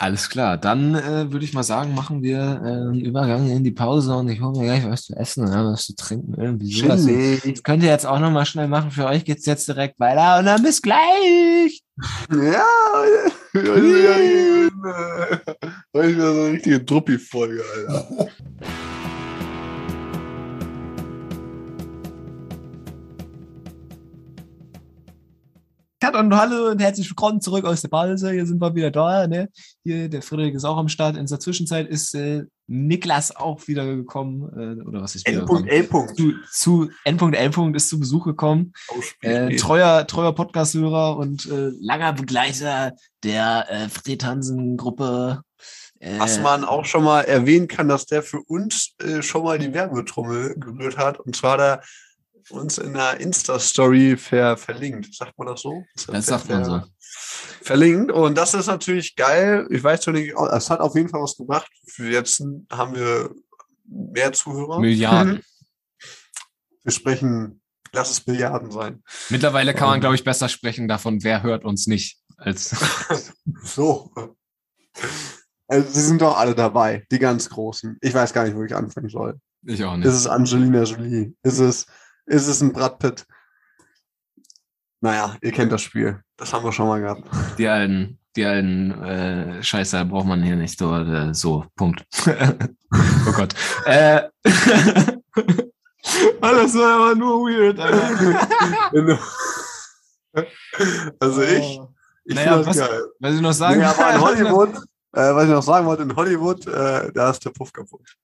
Alles 0.00 0.30
klar, 0.30 0.56
dann 0.56 0.94
äh, 0.94 1.32
würde 1.32 1.44
ich 1.44 1.54
mal 1.54 1.64
sagen, 1.64 1.92
machen 1.92 2.22
wir 2.22 2.38
äh, 2.38 2.68
einen 2.68 3.00
Übergang 3.00 3.50
in 3.50 3.64
die 3.64 3.72
Pause 3.72 4.14
und 4.14 4.28
ich 4.28 4.40
hole 4.40 4.56
mir 4.56 4.66
gleich 4.66 4.88
was 4.88 5.06
zu 5.06 5.16
essen 5.16 5.42
oder 5.42 5.72
was 5.72 5.86
zu 5.86 5.96
trinken. 5.96 6.40
Irgendwie 6.40 6.72
sowas. 6.72 7.04
Das 7.44 7.62
könnt 7.64 7.82
ihr 7.82 7.90
jetzt 7.90 8.06
auch 8.06 8.20
nochmal 8.20 8.46
schnell 8.46 8.68
machen. 8.68 8.92
Für 8.92 9.06
euch 9.06 9.24
geht's 9.24 9.44
jetzt 9.44 9.66
direkt 9.66 9.98
weiter 9.98 10.38
und 10.38 10.46
dann 10.46 10.62
bis 10.62 10.82
gleich. 10.82 11.82
Ja, 12.30 12.64
heute 13.54 13.68
ist 15.94 16.16
wieder 16.16 16.32
so 16.32 16.40
eine 16.42 16.52
richtige 16.52 16.80
Druppi-Folge, 16.80 17.60
Alter. 17.74 18.28
Kat 26.08 26.16
und 26.16 26.34
hallo 26.34 26.70
und 26.70 26.80
herzlich 26.80 27.10
willkommen 27.10 27.42
zurück 27.42 27.66
aus 27.66 27.82
der 27.82 27.88
Pause. 27.88 28.30
Hier 28.30 28.46
sind 28.46 28.62
wir 28.62 28.74
wieder 28.74 28.90
da. 28.90 29.26
Ne? 29.26 29.50
Hier, 29.84 30.08
der 30.08 30.22
Frederik 30.22 30.54
ist 30.54 30.64
auch 30.64 30.78
am 30.78 30.88
Start. 30.88 31.18
In 31.18 31.26
der 31.26 31.38
Zwischenzeit 31.38 31.86
ist 31.86 32.14
äh, 32.14 32.44
Niklas 32.66 33.36
auch 33.36 33.68
wieder 33.68 33.84
gekommen. 33.84 34.48
Äh, 34.56 34.82
oder 34.88 35.02
was 35.02 35.16
ist 35.16 35.28
wieder. 35.28 35.44
Zu, 36.14 36.32
zu 36.50 36.90
N.L. 37.04 37.74
ist 37.74 37.90
zu 37.90 38.00
Besuch 38.00 38.24
gekommen. 38.24 38.72
Äh, 39.20 39.56
treuer, 39.56 40.06
treuer 40.06 40.34
Podcast-Hörer 40.34 41.18
und 41.18 41.44
äh, 41.44 41.72
langer 41.78 42.14
Begleiter 42.14 42.94
der 43.22 43.66
äh, 43.68 43.88
Fred 43.90 44.24
Hansen-Gruppe. 44.24 45.42
Äh, 45.98 46.18
Was 46.18 46.40
man 46.40 46.64
auch 46.64 46.86
schon 46.86 47.04
mal 47.04 47.22
erwähnen 47.22 47.68
kann, 47.68 47.88
dass 47.88 48.06
der 48.06 48.22
für 48.22 48.40
uns 48.40 48.94
schon 49.20 49.42
mal 49.42 49.58
die 49.58 49.74
Werbetrommel 49.74 50.54
gerührt 50.58 50.96
hat. 50.96 51.20
Und 51.20 51.36
zwar 51.36 51.58
da 51.58 51.80
uns 52.50 52.78
in 52.78 52.94
der 52.94 53.20
Insta-Story 53.20 54.16
ver 54.16 54.56
verlinkt. 54.56 55.14
Sagt 55.14 55.36
man 55.38 55.48
das 55.48 55.60
so? 55.62 55.84
Das 55.94 56.04
ver- 56.04 56.22
sagt 56.22 56.48
man 56.48 56.64
so. 56.64 56.82
Verlinkt. 57.62 58.12
Und 58.12 58.36
das 58.36 58.54
ist 58.54 58.66
natürlich 58.66 59.16
geil. 59.16 59.66
Ich 59.70 59.82
weiß 59.82 60.04
schon 60.04 60.14
nicht, 60.14 60.34
es 60.52 60.70
hat 60.70 60.80
auf 60.80 60.94
jeden 60.94 61.08
Fall 61.08 61.22
was 61.22 61.36
gemacht. 61.36 61.70
Für 61.86 62.08
jetzt 62.10 62.42
haben 62.70 62.94
wir 62.94 63.30
mehr 63.86 64.32
Zuhörer. 64.32 64.80
Milliarden. 64.80 65.42
Wir 66.84 66.92
sprechen, 66.92 67.60
lass 67.92 68.10
es 68.10 68.26
Milliarden 68.26 68.70
sein. 68.70 69.02
Mittlerweile 69.28 69.74
kann 69.74 69.88
man, 69.88 70.00
glaube 70.00 70.14
ich, 70.14 70.24
besser 70.24 70.48
sprechen 70.48 70.88
davon, 70.88 71.22
wer 71.22 71.42
hört 71.42 71.64
uns 71.66 71.86
nicht. 71.86 72.18
Als 72.38 72.74
So. 73.62 74.10
Also, 75.66 75.90
sie 75.90 76.00
sind 76.00 76.22
doch 76.22 76.38
alle 76.38 76.54
dabei, 76.54 77.04
die 77.10 77.18
ganz 77.18 77.50
Großen. 77.50 77.98
Ich 78.00 78.14
weiß 78.14 78.32
gar 78.32 78.44
nicht, 78.44 78.56
wo 78.56 78.62
ich 78.62 78.74
anfangen 78.74 79.10
soll. 79.10 79.38
ich 79.66 79.84
auch 79.84 79.96
nicht. 79.96 80.06
Ist 80.06 80.14
es 80.14 80.26
Angelina 80.26 80.82
Jolie? 80.84 81.34
Ist 81.42 81.58
es, 81.58 81.84
ist 82.28 82.46
es 82.46 82.60
ein 82.60 82.72
Brad 82.72 82.98
Pitt? 82.98 83.26
Naja, 85.00 85.36
ihr 85.42 85.52
kennt 85.52 85.72
das 85.72 85.82
Spiel. 85.82 86.22
Das 86.36 86.52
haben 86.52 86.64
wir 86.64 86.72
schon 86.72 86.88
mal 86.88 87.00
gehabt. 87.00 87.22
Die 87.58 87.68
alten, 87.68 88.18
die 88.36 88.44
alten 88.44 88.90
äh, 89.02 89.62
Scheiße 89.62 90.04
braucht 90.06 90.26
man 90.26 90.42
hier 90.42 90.56
nicht 90.56 90.78
so, 90.78 90.94
äh, 90.96 91.32
so 91.34 91.66
Punkt. 91.76 92.04
oh 92.26 93.32
Gott. 93.32 93.54
Äh, 93.84 94.22
Alles 96.40 96.74
war 96.74 96.94
aber 97.00 97.14
nur 97.14 97.48
weird, 97.48 97.78
Alter. 97.78 99.18
also 101.20 101.42
ich, 101.42 101.80
ich 102.24 102.34
Naja, 102.34 102.54
finde 102.54 102.64
das 102.64 102.66
was- 102.66 102.88
geil. 102.88 103.02
Was 103.20 103.34
ich 103.34 103.40
noch 103.40 103.52
sagen 103.52 103.80
Nee, 103.80 103.86
aber 103.86 104.14
in 104.14 104.20
Hollywood, 104.20 104.74
äh, 105.12 105.34
was 105.34 105.44
ich 105.44 105.50
noch 105.50 105.62
sagen 105.62 105.86
wollte, 105.86 106.02
in 106.04 106.16
Hollywood, 106.16 106.66
äh, 106.66 107.12
da 107.12 107.30
ist 107.30 107.44
der 107.44 107.50
Puff 107.50 107.72
kaputt. 107.72 108.16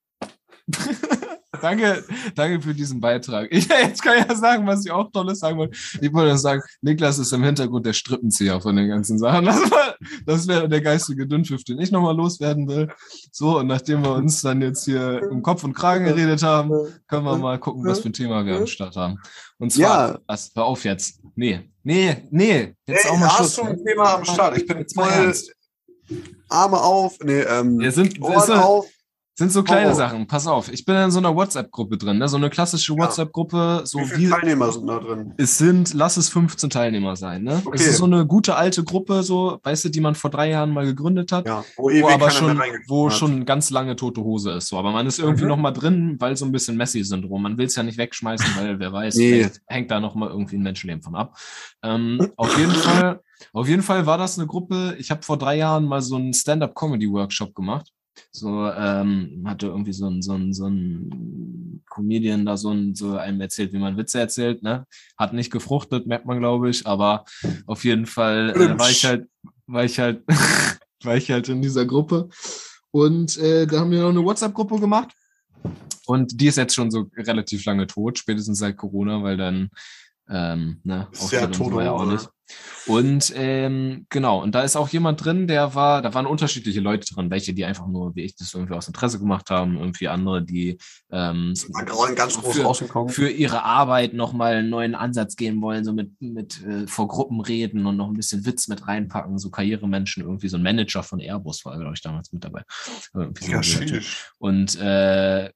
Danke, 1.61 2.05
danke 2.35 2.61
für 2.63 2.75
diesen 2.75 3.01
Beitrag. 3.01 3.49
Ich, 3.51 3.67
jetzt 3.69 4.03
kann 4.03 4.19
ich 4.19 4.27
ja 4.29 4.35
sagen, 4.35 4.67
was 4.67 4.85
ich 4.85 4.91
auch 4.91 5.11
Tolles 5.11 5.39
sagen 5.39 5.59
wollte. 5.59 5.77
Ich 6.01 6.13
wollte 6.13 6.29
nur 6.31 6.39
sagen, 6.39 6.63
Niklas 6.83 7.19
ist 7.19 7.33
im 7.33 7.43
Hintergrund 7.43 7.87
der 7.87 7.93
Strippenzieher 7.93 8.61
von 8.61 8.77
den 8.77 8.89
ganzen 8.89 9.19
Sachen. 9.19 9.45
Das, 9.45 9.71
war- 9.71 9.95
das 10.27 10.47
wäre 10.49 10.69
der 10.69 10.81
geistige 10.81 11.27
Dünnpfiff, 11.27 11.65
den 11.65 11.79
ich 11.79 11.91
nochmal 11.91 12.17
loswerden 12.17 12.69
will. 12.69 12.89
So, 13.33 13.59
und 13.59 13.67
nachdem 13.69 14.03
wir 14.03 14.13
uns 14.15 14.43
dann 14.43 14.61
jetzt 14.63 14.85
hier 14.85 15.23
um 15.31 15.43
Kopf 15.43 15.65
und 15.65 15.73
Kragen 15.75 16.05
geredet 16.05 16.43
haben, 16.43 16.71
können 17.09 17.25
wir 17.25 17.37
mal 17.39 17.59
gucken, 17.59 17.85
was 17.87 18.01
für 18.01 18.09
ein 18.09 18.13
Thema 18.13 18.45
wir 18.45 18.57
am 18.57 18.67
Start 18.67 18.97
haben. 18.97 19.19
Und 19.59 19.73
zwar, 19.73 20.09
Ja. 20.13 20.19
was, 20.27 20.51
hör 20.55 20.65
auf 20.65 20.85
jetzt. 20.85 21.21
Nee, 21.37 21.61
nee, 21.83 22.17
nee, 22.31 22.75
jetzt 22.87 23.05
Ey, 23.07 23.11
auch 23.11 23.19
mal 23.19 23.29
hast 23.29 23.37
Schluss. 23.37 23.57
du 23.57 23.63
ein 23.63 23.85
Thema 23.85 24.15
am 24.15 24.25
Start? 24.25 24.57
Ich 24.57 24.67
bin 24.67 24.79
Jetzt 24.79 24.95
voll. 24.95 25.35
Arme 26.49 26.79
auf, 26.81 27.19
nee, 27.23 27.41
ähm, 27.41 27.79
Wir 27.79 27.91
sind, 27.93 28.21
Ohren 28.21 28.53
auf. 28.53 28.87
Sind 29.37 29.51
so 29.51 29.63
kleine 29.65 29.91
Oh. 29.91 29.95
Sachen. 29.95 30.27
Pass 30.29 30.47
auf, 30.47 30.73
ich 30.73 30.85
bin 30.85 30.95
in 30.97 31.11
so 31.11 31.19
einer 31.19 31.35
WhatsApp-Gruppe 31.35 31.99
drin, 31.99 32.19
ne? 32.19 32.29
so 32.29 32.37
eine 32.37 32.51
klassische. 32.51 32.97
WhatsApp-Gruppe. 32.97 33.83
So 33.85 33.99
Wie 33.99 34.05
viele 34.05 34.19
wie, 34.19 34.31
Teilnehmer 34.31 34.71
sind 34.71 34.87
da 34.87 34.99
drin? 35.01 35.35
es 35.37 35.59
sind, 35.59 35.93
lass 35.95 36.17
es 36.17 36.29
15 36.29 36.71
Teilnehmer 36.71 37.17
sein. 37.17 37.43
Ne? 37.43 37.61
Okay. 37.65 37.75
Es 37.77 37.87
ist 37.87 37.97
so 37.99 38.05
eine 38.05 38.27
gute 38.27 38.55
alte 38.57 38.85
Gruppe, 38.85 39.23
so, 39.25 39.59
weißt 39.65 39.87
du, 39.87 39.89
die 39.89 40.01
man 40.01 40.15
vor 40.15 40.31
drei 40.31 40.51
Jahren 40.51 40.71
mal 40.71 40.85
gegründet 40.87 41.33
hat. 41.33 41.47
Ja, 41.47 41.65
wo 41.77 41.85
wo 41.91 42.09
aber 42.09 42.31
schon, 42.31 42.61
wo 42.87 43.07
hat. 43.11 43.15
schon 43.17 43.45
ganz 43.45 43.71
lange 43.71 43.97
tote 43.97 44.21
Hose 44.23 44.53
ist. 44.53 44.69
So, 44.69 44.79
aber 44.79 44.93
man 44.93 45.07
ist 45.07 45.19
irgendwie 45.19 45.43
Mhm. 45.45 45.49
noch 45.49 45.57
mal 45.57 45.73
drin, 45.73 46.17
weil 46.21 46.37
so 46.37 46.45
ein 46.45 46.53
bisschen 46.53 46.77
Messi-Syndrom. 46.77 47.43
Man 47.43 47.59
will 47.59 47.67
es 47.67 47.75
ja 47.75 47.83
nicht 47.83 47.99
wegschmeißen, 47.99 48.47
weil 48.57 48.79
wer 48.79 48.93
weiß, 48.93 49.17
Nee. 49.17 49.49
hängt 49.67 49.91
da 49.91 49.99
noch 49.99 50.15
mal 50.15 50.29
irgendwie 50.29 50.57
ein 50.57 50.63
Menschenleben 50.63 51.03
von 51.03 51.17
ab. 51.17 51.37
Ähm, 51.83 52.31
auf 52.37 52.57
jeden 52.57 52.73
Fall, 52.73 53.21
auf 53.53 53.67
jeden 53.69 53.83
Fall 53.83 54.07
war 54.07 54.17
das 54.17 54.39
eine 54.39 54.47
Gruppe. 54.47 54.95
Ich 54.99 55.11
habe 55.11 55.23
vor 55.23 55.37
drei 55.39 55.57
Jahren 55.57 55.87
mal 55.87 56.01
so 56.03 56.15
einen 56.17 56.33
Stand-up-Comedy-Workshop 56.35 57.55
gemacht. 57.55 57.91
So 58.37 58.69
ähm, 58.69 59.45
hatte 59.47 59.69
irgendwie 59.69 59.93
so 59.93 60.09
ein, 60.09 60.21
so 60.21 60.33
ein, 60.33 60.53
so 60.53 60.67
ein 60.67 61.85
Comedian 61.89 62.45
da 62.45 62.57
so, 62.57 62.71
ein, 62.71 62.97
so 62.97 63.17
einem 63.17 63.41
erzählt, 63.41 63.73
wie 63.73 63.79
man 63.79 63.97
Witze 63.97 64.19
erzählt, 64.19 64.61
ne? 64.65 64.87
Hat 65.17 65.33
nicht 65.33 65.53
gefruchtet, 65.53 66.09
merkt 66.09 66.27
man, 66.27 66.41
glaube 66.41 66.69
ich, 66.69 66.85
aber 66.85 67.25
auf 67.67 67.85
jeden 67.85 68.07
Fall 68.07 68.51
äh, 68.51 68.77
war 68.77 68.91
ich 68.91 69.05
halt, 69.05 69.29
war 69.69 69.85
ich 69.85 70.01
halt, 70.01 70.25
war 71.05 71.17
ich 71.17 71.31
halt 71.31 71.49
in 71.49 71.63
dieser 71.63 71.87
Gruppe. 71.87 72.29
Und 72.91 73.37
äh, 73.39 73.69
da 73.69 73.81
haben 73.81 73.93
wir 73.93 74.03
noch 74.03 74.09
eine 74.09 74.25
WhatsApp-Gruppe 74.25 74.81
gemacht. 74.81 75.13
Und 76.07 76.41
die 76.41 76.49
ist 76.49 76.59
jetzt 76.59 76.75
schon 76.75 76.91
so 76.91 77.09
relativ 77.17 77.65
lange 77.65 77.87
tot, 77.87 78.19
spätestens 78.19 78.59
seit 78.59 78.77
Corona, 78.77 79.23
weil 79.23 79.37
dann 79.37 79.71
ähm, 80.29 80.81
ne, 80.85 81.09
so 81.13 81.29
tote 81.47 81.77
war 81.77 81.85
ja 81.85 81.93
auch 81.93 82.07
nicht. 82.07 82.29
Und 82.87 83.33
ähm, 83.35 84.07
genau, 84.11 84.43
und 84.43 84.55
da 84.55 84.63
ist 84.63 84.77
auch 84.77 84.91
jemand 84.91 85.25
drin, 85.25 85.47
der 85.47 85.75
war, 85.75 86.03
da 86.03 86.13
waren 86.13 86.27
unterschiedliche 86.27 86.81
Leute 86.81 87.13
drin, 87.13 87.31
welche, 87.31 87.55
die 87.55 87.65
einfach 87.65 87.87
nur, 87.87 88.15
wie 88.15 88.23
ich 88.23 88.37
das 88.37 88.53
irgendwie 88.53 88.75
aus 88.75 88.87
Interesse 88.87 89.19
gemacht 89.19 89.49
haben, 89.49 89.79
irgendwie 89.79 90.09
andere, 90.09 90.45
die 90.45 90.77
ähm, 91.11 91.55
ganz 92.15 92.39
groß 92.39 92.57
für, 92.57 92.63
rausgekommen. 92.63 93.09
für 93.09 93.31
ihre 93.31 93.63
Arbeit 93.63 94.13
nochmal 94.13 94.57
einen 94.57 94.69
neuen 94.69 94.95
Ansatz 94.95 95.37
gehen 95.37 95.63
wollen, 95.63 95.85
so 95.85 95.95
mit, 95.95 96.21
mit 96.21 96.63
äh, 96.63 96.87
vor 96.87 97.09
Gruppen 97.09 97.41
reden 97.41 97.87
und 97.87 97.97
noch 97.97 98.09
ein 98.09 98.15
bisschen 98.15 98.45
Witz 98.45 98.69
mit 98.69 98.87
reinpacken, 98.87 99.39
so 99.39 99.51
Karrieremenschen, 99.51 100.23
irgendwie 100.23 100.49
so 100.49 100.59
ein 100.59 100.63
Manager 100.63 101.03
von 101.03 101.21
Airbus 101.21 101.65
war, 101.65 101.79
glaube 101.79 101.95
ich, 101.95 102.03
damals 102.03 102.33
mit 102.33 102.45
dabei. 102.45 102.63
Irgendwie 103.15 103.45
so 103.47 103.53
ja, 103.53 103.63
sheesh. 103.63 104.31
Und, 104.39 104.79
äh, 104.79 105.51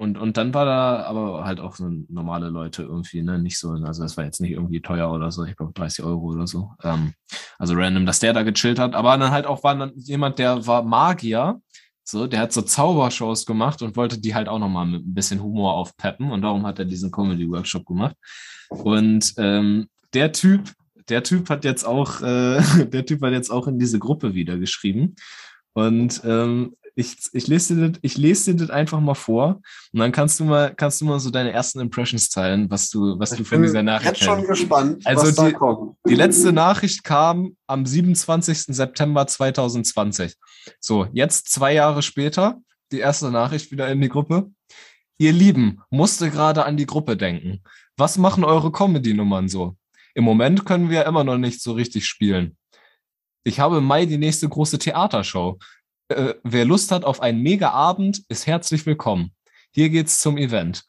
und, 0.00 0.16
und 0.16 0.38
dann 0.38 0.54
war 0.54 0.64
da 0.64 1.02
aber 1.02 1.44
halt 1.44 1.60
auch 1.60 1.76
so 1.76 1.90
normale 2.08 2.48
Leute 2.48 2.84
irgendwie, 2.84 3.20
ne, 3.20 3.38
nicht 3.38 3.58
so, 3.58 3.72
also 3.72 4.02
das 4.02 4.16
war 4.16 4.24
jetzt 4.24 4.40
nicht 4.40 4.52
irgendwie 4.52 4.80
teuer 4.80 5.12
oder 5.12 5.30
so, 5.30 5.44
ich 5.44 5.54
glaube 5.54 5.74
30 5.74 6.02
Euro 6.06 6.32
oder 6.32 6.46
so. 6.46 6.70
Ähm, 6.82 7.12
also 7.58 7.74
random, 7.74 8.06
dass 8.06 8.18
der 8.18 8.32
da 8.32 8.42
gechillt 8.42 8.78
hat, 8.78 8.94
aber 8.94 9.18
dann 9.18 9.30
halt 9.30 9.44
auch 9.44 9.62
war 9.62 9.76
dann 9.76 9.92
jemand, 9.96 10.38
der 10.38 10.66
war 10.66 10.82
Magier, 10.82 11.60
so, 12.02 12.26
der 12.26 12.40
hat 12.40 12.52
so 12.54 12.62
Zaubershows 12.62 13.44
gemacht 13.44 13.82
und 13.82 13.94
wollte 13.94 14.18
die 14.18 14.34
halt 14.34 14.48
auch 14.48 14.58
nochmal 14.58 14.86
mit 14.86 15.06
ein 15.06 15.12
bisschen 15.12 15.42
Humor 15.42 15.74
aufpeppen 15.74 16.32
und 16.32 16.40
darum 16.40 16.66
hat 16.66 16.78
er 16.78 16.86
diesen 16.86 17.10
Comedy-Workshop 17.10 17.84
gemacht. 17.84 18.16
Und 18.70 19.34
ähm, 19.36 19.90
der 20.14 20.32
Typ, 20.32 20.72
der 21.10 21.22
Typ 21.24 21.50
hat 21.50 21.62
jetzt 21.62 21.84
auch, 21.84 22.22
äh, 22.22 22.62
der 22.86 23.04
Typ 23.04 23.20
hat 23.20 23.32
jetzt 23.32 23.50
auch 23.50 23.68
in 23.68 23.78
diese 23.78 23.98
Gruppe 23.98 24.32
wieder 24.32 24.56
geschrieben. 24.56 25.14
Und 25.74 26.22
ähm, 26.24 26.74
ich, 26.94 27.16
ich, 27.32 27.46
lese 27.46 27.74
dir 27.74 27.88
das, 27.90 27.98
ich 28.02 28.16
lese 28.18 28.52
dir 28.52 28.58
das 28.66 28.70
einfach 28.70 29.00
mal 29.00 29.14
vor 29.14 29.60
und 29.92 30.00
dann 30.00 30.12
kannst 30.12 30.40
du 30.40 30.44
mal, 30.44 30.74
kannst 30.74 31.00
du 31.00 31.04
mal 31.04 31.18
so 31.20 31.30
deine 31.30 31.52
ersten 31.52 31.80
Impressions 31.80 32.28
teilen, 32.28 32.70
was 32.70 32.90
du, 32.90 33.18
was 33.18 33.30
du 33.30 33.42
Ich 33.42 33.48
von 33.48 33.58
bin 33.58 33.62
dieser 33.62 33.82
Nachricht 33.82 34.10
jetzt 34.12 34.22
schon 34.24 34.46
gespannt, 34.46 35.06
Also 35.06 35.26
was 35.26 35.34
da 35.34 35.46
die- 35.48 35.52
kommt. 35.54 35.96
Die 36.08 36.14
letzte 36.14 36.52
Nachricht 36.52 37.04
kam 37.04 37.56
am 37.66 37.86
27. 37.86 38.74
September 38.74 39.26
2020. 39.26 40.34
So, 40.80 41.06
jetzt 41.12 41.50
zwei 41.50 41.74
Jahre 41.74 42.02
später, 42.02 42.60
die 42.92 42.98
erste 42.98 43.30
Nachricht 43.30 43.70
wieder 43.70 43.88
in 43.88 44.00
die 44.00 44.08
Gruppe. 44.08 44.50
Ihr 45.18 45.32
Lieben, 45.32 45.80
musste 45.90 46.30
gerade 46.30 46.64
an 46.64 46.76
die 46.76 46.86
Gruppe 46.86 47.16
denken. 47.16 47.62
Was 47.96 48.16
machen 48.18 48.42
eure 48.44 48.72
Comedy-Nummern 48.72 49.48
so? 49.48 49.76
Im 50.14 50.24
Moment 50.24 50.64
können 50.64 50.90
wir 50.90 51.04
immer 51.06 51.22
noch 51.24 51.38
nicht 51.38 51.62
so 51.62 51.72
richtig 51.72 52.06
spielen. 52.06 52.56
Ich 53.44 53.60
habe 53.60 53.78
im 53.78 53.84
Mai 53.84 54.06
die 54.06 54.18
nächste 54.18 54.48
große 54.48 54.78
Theatershow. 54.78 55.58
Äh, 56.10 56.34
wer 56.42 56.64
Lust 56.64 56.90
hat 56.90 57.04
auf 57.04 57.20
einen 57.20 57.40
Mega-Abend, 57.40 58.24
ist 58.28 58.48
herzlich 58.48 58.84
willkommen. 58.84 59.32
Hier 59.70 59.90
geht's 59.90 60.20
zum 60.20 60.38
Event. 60.38 60.82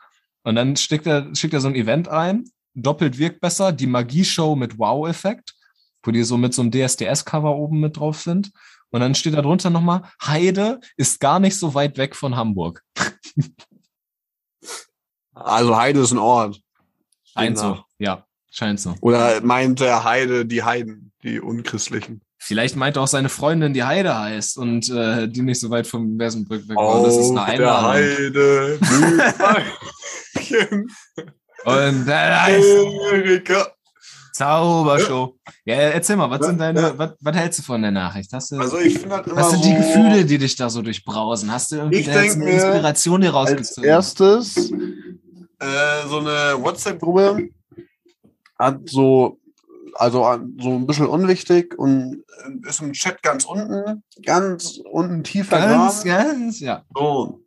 Und 0.44 0.56
dann 0.56 0.76
schickt 0.76 1.06
er, 1.06 1.34
schickt 1.36 1.54
er 1.54 1.62
so 1.62 1.68
ein 1.68 1.76
Event 1.76 2.08
ein. 2.08 2.46
Doppelt 2.74 3.20
wirkt 3.20 3.40
besser. 3.40 3.72
Die 3.72 3.86
Magie-Show 3.86 4.56
mit 4.56 4.80
Wow-Effekt, 4.80 5.54
wo 6.02 6.10
die 6.10 6.24
so 6.24 6.38
mit 6.38 6.56
so 6.56 6.64
einem 6.64 6.72
DSDS-Cover 6.72 7.56
oben 7.56 7.80
mit 7.80 7.98
drauf 7.98 8.20
sind. 8.20 8.52
Und 8.90 9.02
dann 9.02 9.14
steht 9.14 9.36
da 9.36 9.44
drunter 9.44 9.70
nochmal, 9.70 10.02
Heide 10.26 10.80
ist 10.98 11.20
gar 11.20 11.40
nicht 11.40 11.58
so 11.58 11.76
weit 11.76 11.98
weg 11.98 12.16
von 12.16 12.36
Hamburg. 12.36 12.84
Also 15.34 15.76
Heide 15.76 16.02
ist 16.02 16.12
ein 16.12 16.20
Ort. 16.20 16.62
Scheint 17.24 17.58
so. 17.58 17.64
Demnach. 17.64 17.86
Ja, 17.98 18.28
scheint 18.52 18.80
so. 18.80 18.96
Oder 19.02 19.42
meint 19.42 19.80
der 19.80 20.04
Heide 20.04 20.46
die 20.46 20.62
Heiden, 20.62 21.14
die 21.24 21.40
Unchristlichen? 21.40 22.22
Vielleicht 22.44 22.76
meint 22.76 22.98
auch 22.98 23.08
seine 23.08 23.30
Freundin, 23.30 23.74
die 23.74 23.84
Heide 23.84 24.18
heißt 24.18 24.58
und 24.58 24.90
äh, 24.90 25.28
die 25.28 25.44
nicht 25.44 25.60
so 25.60 25.70
weit 25.70 25.86
vom 25.86 26.18
Wesenbrück 26.18 26.68
weg 26.68 26.76
war. 26.76 27.04
Das 27.04 27.16
ist 27.16 27.30
eine 27.30 27.36
der 27.36 27.46
Einladung. 27.46 27.92
Heide 27.92 28.80
Und 31.64 32.08
da 32.08 32.44
heißt 32.44 32.68
Amerika. 33.12 33.68
Zaubershow. 34.34 35.36
Ja, 35.66 35.76
erzähl 35.76 36.16
mal, 36.16 36.32
was 36.32 36.48
sind 36.48 36.60
deine, 36.60 36.82
ja. 36.82 36.98
was, 36.98 37.12
was 37.20 37.36
hältst 37.36 37.60
du 37.60 37.64
von 37.64 37.82
der 37.82 37.92
Nachricht? 37.92 38.34
Hast 38.34 38.52
du, 38.52 38.58
Also 38.58 38.80
ich 38.80 38.98
finde 38.98 39.18
das 39.18 39.28
immer 39.28 39.36
was 39.36 39.52
sind 39.52 39.64
die 39.64 39.76
Gefühle, 39.76 40.26
die 40.26 40.40
dich 40.40 40.56
da 40.56 40.70
so 40.70 40.82
durchbrausen? 40.82 41.52
Hast 41.52 41.72
du 41.72 41.76
irgendwie 41.76 42.04
da 42.04 42.24
jetzt 42.24 42.38
eine 42.38 42.50
Inspiration 42.50 43.22
hier 43.22 43.36
als 43.36 43.52
rausgezogen? 43.52 43.88
erstes 43.88 44.72
äh, 45.60 46.08
so 46.10 46.20
eine 46.20 46.56
WhatsApp-Gruppe 46.60 47.50
hat 48.58 48.90
so, 48.90 49.38
also 49.94 50.26
an- 50.26 50.58
so 50.60 50.72
ein 50.76 50.86
bisschen 50.88 51.08
unwichtig 51.08 51.78
und 51.78 52.24
äh, 52.46 52.70
ist 52.70 52.82
im 52.82 52.94
Chat 52.94 53.22
ganz 53.24 53.46
unten, 53.46 54.04
ganz 54.26 54.80
unten 54.92 55.24
tiefer 55.24 55.58
Ganz, 55.60 56.04
Graben. 56.04 56.40
ganz, 56.44 56.60
ja. 56.60 56.84
So. 56.96 57.44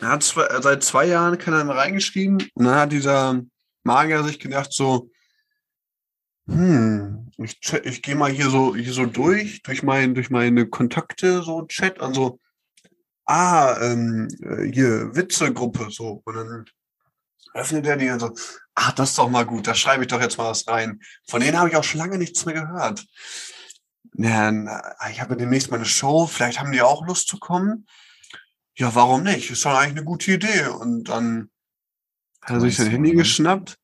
Er 0.00 0.08
hat 0.08 0.22
zwei, 0.22 0.44
äh, 0.46 0.62
seit 0.62 0.82
zwei 0.82 1.06
Jahren 1.06 1.38
keiner 1.38 1.64
mehr 1.64 1.76
reingeschrieben 1.76 2.38
und 2.54 2.64
dann 2.64 2.74
hat 2.74 2.92
dieser 2.92 3.40
Magier 3.84 4.22
sich 4.24 4.38
gedacht 4.38 4.72
so, 4.72 5.10
hm, 6.48 7.30
ich, 7.38 7.60
ich 7.84 8.02
gehe 8.02 8.16
mal 8.16 8.30
hier 8.30 8.50
so, 8.50 8.74
hier 8.74 8.92
so 8.92 9.06
durch, 9.06 9.62
durch, 9.62 9.82
mein, 9.82 10.14
durch 10.14 10.30
meine 10.30 10.66
Kontakte, 10.66 11.42
so 11.42 11.62
Chat, 11.66 12.00
also, 12.00 12.40
ah, 13.26 13.76
ähm, 13.80 14.28
äh, 14.40 14.70
hier, 14.72 15.14
Witzegruppe, 15.14 15.88
so, 15.90 16.20
und 16.24 16.34
dann 16.34 16.64
öffnet 17.54 17.86
er 17.86 17.96
die 17.96 18.10
und 18.10 18.18
so, 18.20 18.32
ah, 18.74 18.92
das 18.92 19.10
ist 19.10 19.18
doch 19.18 19.28
mal 19.28 19.46
gut, 19.46 19.66
da 19.66 19.74
schreibe 19.74 20.02
ich 20.02 20.08
doch 20.08 20.20
jetzt 20.20 20.38
mal 20.38 20.50
was 20.50 20.66
rein. 20.66 21.00
Von 21.26 21.40
denen 21.40 21.58
habe 21.58 21.68
ich 21.68 21.76
auch 21.76 21.84
schon 21.84 22.00
lange 22.00 22.18
nichts 22.18 22.44
mehr 22.44 22.54
gehört. 22.54 23.04
Ja, 24.14 24.52
na, 24.52 24.94
ich 25.10 25.20
habe 25.20 25.36
demnächst 25.36 25.70
meine 25.70 25.84
Show, 25.84 26.26
vielleicht 26.26 26.60
haben 26.60 26.72
die 26.72 26.82
auch 26.82 27.06
Lust 27.06 27.28
zu 27.28 27.38
kommen. 27.38 27.86
Ja, 28.74 28.94
warum 28.94 29.22
nicht? 29.22 29.50
Ist 29.50 29.64
doch 29.64 29.74
eigentlich 29.74 29.98
eine 29.98 30.04
gute 30.04 30.32
Idee. 30.32 30.66
Und 30.66 31.04
dann 31.04 31.50
hat 32.42 32.56
er 32.56 32.60
sich 32.60 32.76
sein 32.76 32.90
Handy 32.90 33.12
geschnappt, 33.12 33.78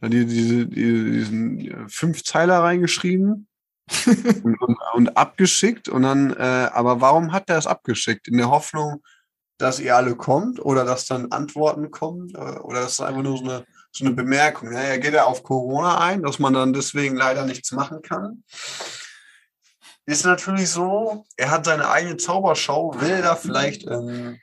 hat 0.00 0.12
die, 0.12 0.26
diese, 0.26 0.66
die, 0.66 1.10
diesen 1.10 1.60
äh, 1.60 1.88
Fünfzeiler 1.88 2.62
reingeschrieben 2.62 3.48
und, 4.06 4.60
und, 4.60 4.78
und 4.94 5.16
abgeschickt. 5.16 5.88
Und 5.88 6.02
dann, 6.02 6.32
äh, 6.32 6.70
aber 6.72 7.00
warum 7.00 7.32
hat 7.32 7.48
er 7.50 7.58
es 7.58 7.66
abgeschickt? 7.66 8.28
In 8.28 8.38
der 8.38 8.50
Hoffnung, 8.50 9.02
dass 9.58 9.80
ihr 9.80 9.96
alle 9.96 10.16
kommt 10.16 10.60
oder 10.60 10.84
dass 10.84 11.06
dann 11.06 11.30
Antworten 11.32 11.90
kommen? 11.90 12.30
Äh, 12.34 12.58
Oder 12.58 12.82
ist 12.82 12.92
es 12.92 13.00
einfach 13.00 13.22
nur 13.22 13.38
so 13.38 13.44
eine, 13.44 13.64
so 13.96 14.04
eine 14.04 14.14
Bemerkung? 14.14 14.72
Ja, 14.72 14.80
er 14.80 14.98
geht 14.98 15.14
ja 15.14 15.24
auf 15.24 15.42
Corona 15.42 15.98
ein, 16.00 16.22
dass 16.22 16.38
man 16.38 16.52
dann 16.52 16.72
deswegen 16.72 17.16
leider 17.16 17.44
nichts 17.44 17.70
machen 17.72 18.02
kann. 18.02 18.42
Ist 20.06 20.24
natürlich 20.24 20.68
so, 20.70 21.24
er 21.36 21.50
hat 21.50 21.64
seine 21.64 21.88
eigene 21.88 22.16
Zaubershow, 22.16 22.94
will 23.00 23.22
da 23.22 23.36
vielleicht 23.36 23.86
ähm, 23.86 24.38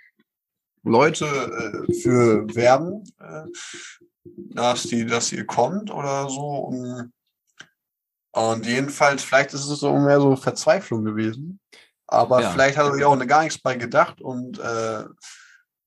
Leute 0.84 1.26
äh, 1.26 1.94
für 1.94 2.56
werben, 2.56 3.04
äh, 3.20 3.44
dass 4.24 4.84
die, 4.84 5.06
dass 5.06 5.32
ihr 5.32 5.46
kommt 5.46 5.92
oder 5.92 6.30
so. 6.30 6.40
Um, 6.40 7.14
und 8.34 8.66
jedenfalls, 8.66 9.24
vielleicht 9.24 9.54
ist 9.54 9.68
es 9.70 9.80
so 9.82 9.94
mehr 9.98 10.20
so 10.22 10.36
Verzweiflung 10.36 11.04
gewesen. 11.04 11.60
Aber 12.08 12.42
Ja. 12.42 12.52
vielleicht 12.52 12.78
hat 12.78 12.88
er 12.88 12.94
sich 12.94 13.04
auch 13.04 13.16
ne- 13.16 13.28
gar 13.28 13.44
nichts 13.44 13.62
bei 13.62 13.76
gedacht 13.76 14.22
und 14.22 14.58
äh, 14.60 15.04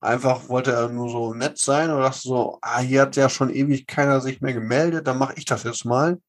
einfach 0.05 0.47
wollte 0.49 0.71
er 0.71 0.89
nur 0.89 1.09
so 1.09 1.33
nett 1.33 1.57
sein 1.57 1.91
oder 1.91 2.11
so, 2.11 2.59
ah, 2.61 2.79
hier 2.79 3.01
hat 3.01 3.15
ja 3.15 3.29
schon 3.29 3.49
ewig 3.49 3.87
keiner 3.87 4.21
sich 4.21 4.41
mehr 4.41 4.53
gemeldet, 4.53 5.07
dann 5.07 5.17
mache 5.17 5.33
ich 5.35 5.45
das 5.45 5.63
jetzt 5.63 5.85
mal. 5.85 6.19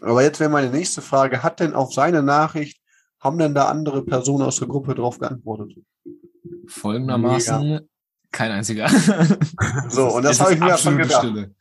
Aber 0.00 0.22
jetzt 0.22 0.40
wäre 0.40 0.50
meine 0.50 0.70
nächste 0.70 1.02
Frage, 1.02 1.42
hat 1.42 1.60
denn 1.60 1.74
auf 1.74 1.92
seine 1.92 2.22
Nachricht, 2.22 2.80
haben 3.20 3.38
denn 3.38 3.54
da 3.54 3.68
andere 3.68 4.02
Personen 4.04 4.44
aus 4.44 4.56
der 4.56 4.68
Gruppe 4.68 4.94
drauf 4.94 5.18
geantwortet? 5.18 5.76
Folgendermaßen, 6.66 7.88
kein 8.32 8.50
einziger. 8.50 8.88
So, 9.88 10.08
und 10.08 10.22
das 10.22 10.40
habe 10.40 10.54
ich 10.54 10.60
mir 10.60 10.78
schon 10.78 10.96
gedacht. 10.96 11.24
Stille. 11.24 11.54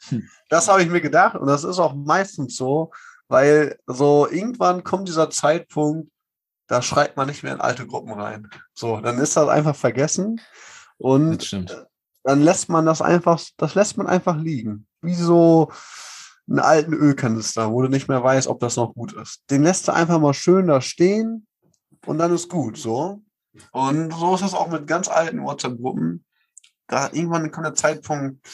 Das 0.49 0.67
habe 0.67 0.83
ich 0.83 0.89
mir 0.89 1.01
gedacht 1.01 1.35
und 1.35 1.47
das 1.47 1.63
ist 1.63 1.79
auch 1.79 1.93
meistens 1.95 2.55
so, 2.55 2.91
weil 3.27 3.77
so 3.87 4.27
irgendwann 4.29 4.83
kommt 4.83 5.07
dieser 5.07 5.29
Zeitpunkt, 5.29 6.11
da 6.67 6.81
schreibt 6.81 7.17
man 7.17 7.27
nicht 7.27 7.43
mehr 7.43 7.53
in 7.53 7.61
alte 7.61 7.87
Gruppen 7.87 8.13
rein. 8.13 8.49
So, 8.73 9.01
dann 9.01 9.17
ist 9.17 9.35
das 9.35 9.47
einfach 9.47 9.75
vergessen 9.75 10.39
und 10.99 11.67
dann 12.23 12.41
lässt 12.41 12.69
man 12.69 12.85
das 12.85 13.01
einfach, 13.01 13.41
das 13.57 13.75
lässt 13.75 13.97
man 13.97 14.07
einfach 14.07 14.37
liegen. 14.37 14.85
Wie 15.01 15.15
so 15.15 15.71
einen 16.47 16.59
alten 16.59 16.93
Ölkanister, 16.93 17.71
wo 17.71 17.81
du 17.81 17.87
nicht 17.87 18.07
mehr 18.07 18.23
weißt, 18.23 18.47
ob 18.47 18.59
das 18.59 18.75
noch 18.75 18.93
gut 18.93 19.13
ist. 19.13 19.43
Den 19.49 19.63
lässt 19.63 19.87
du 19.87 19.93
einfach 19.93 20.19
mal 20.19 20.33
schön 20.33 20.67
da 20.67 20.81
stehen 20.81 21.47
und 22.05 22.17
dann 22.17 22.33
ist 22.33 22.49
gut, 22.49 22.77
so. 22.77 23.21
Und 23.71 24.13
so 24.13 24.35
ist 24.35 24.41
es 24.41 24.53
auch 24.53 24.67
mit 24.67 24.87
ganz 24.87 25.07
alten 25.07 25.43
WhatsApp-Gruppen. 25.43 26.25
Da 26.87 27.09
irgendwann 27.11 27.51
kommt 27.51 27.65
der 27.65 27.75
Zeitpunkt, 27.75 28.45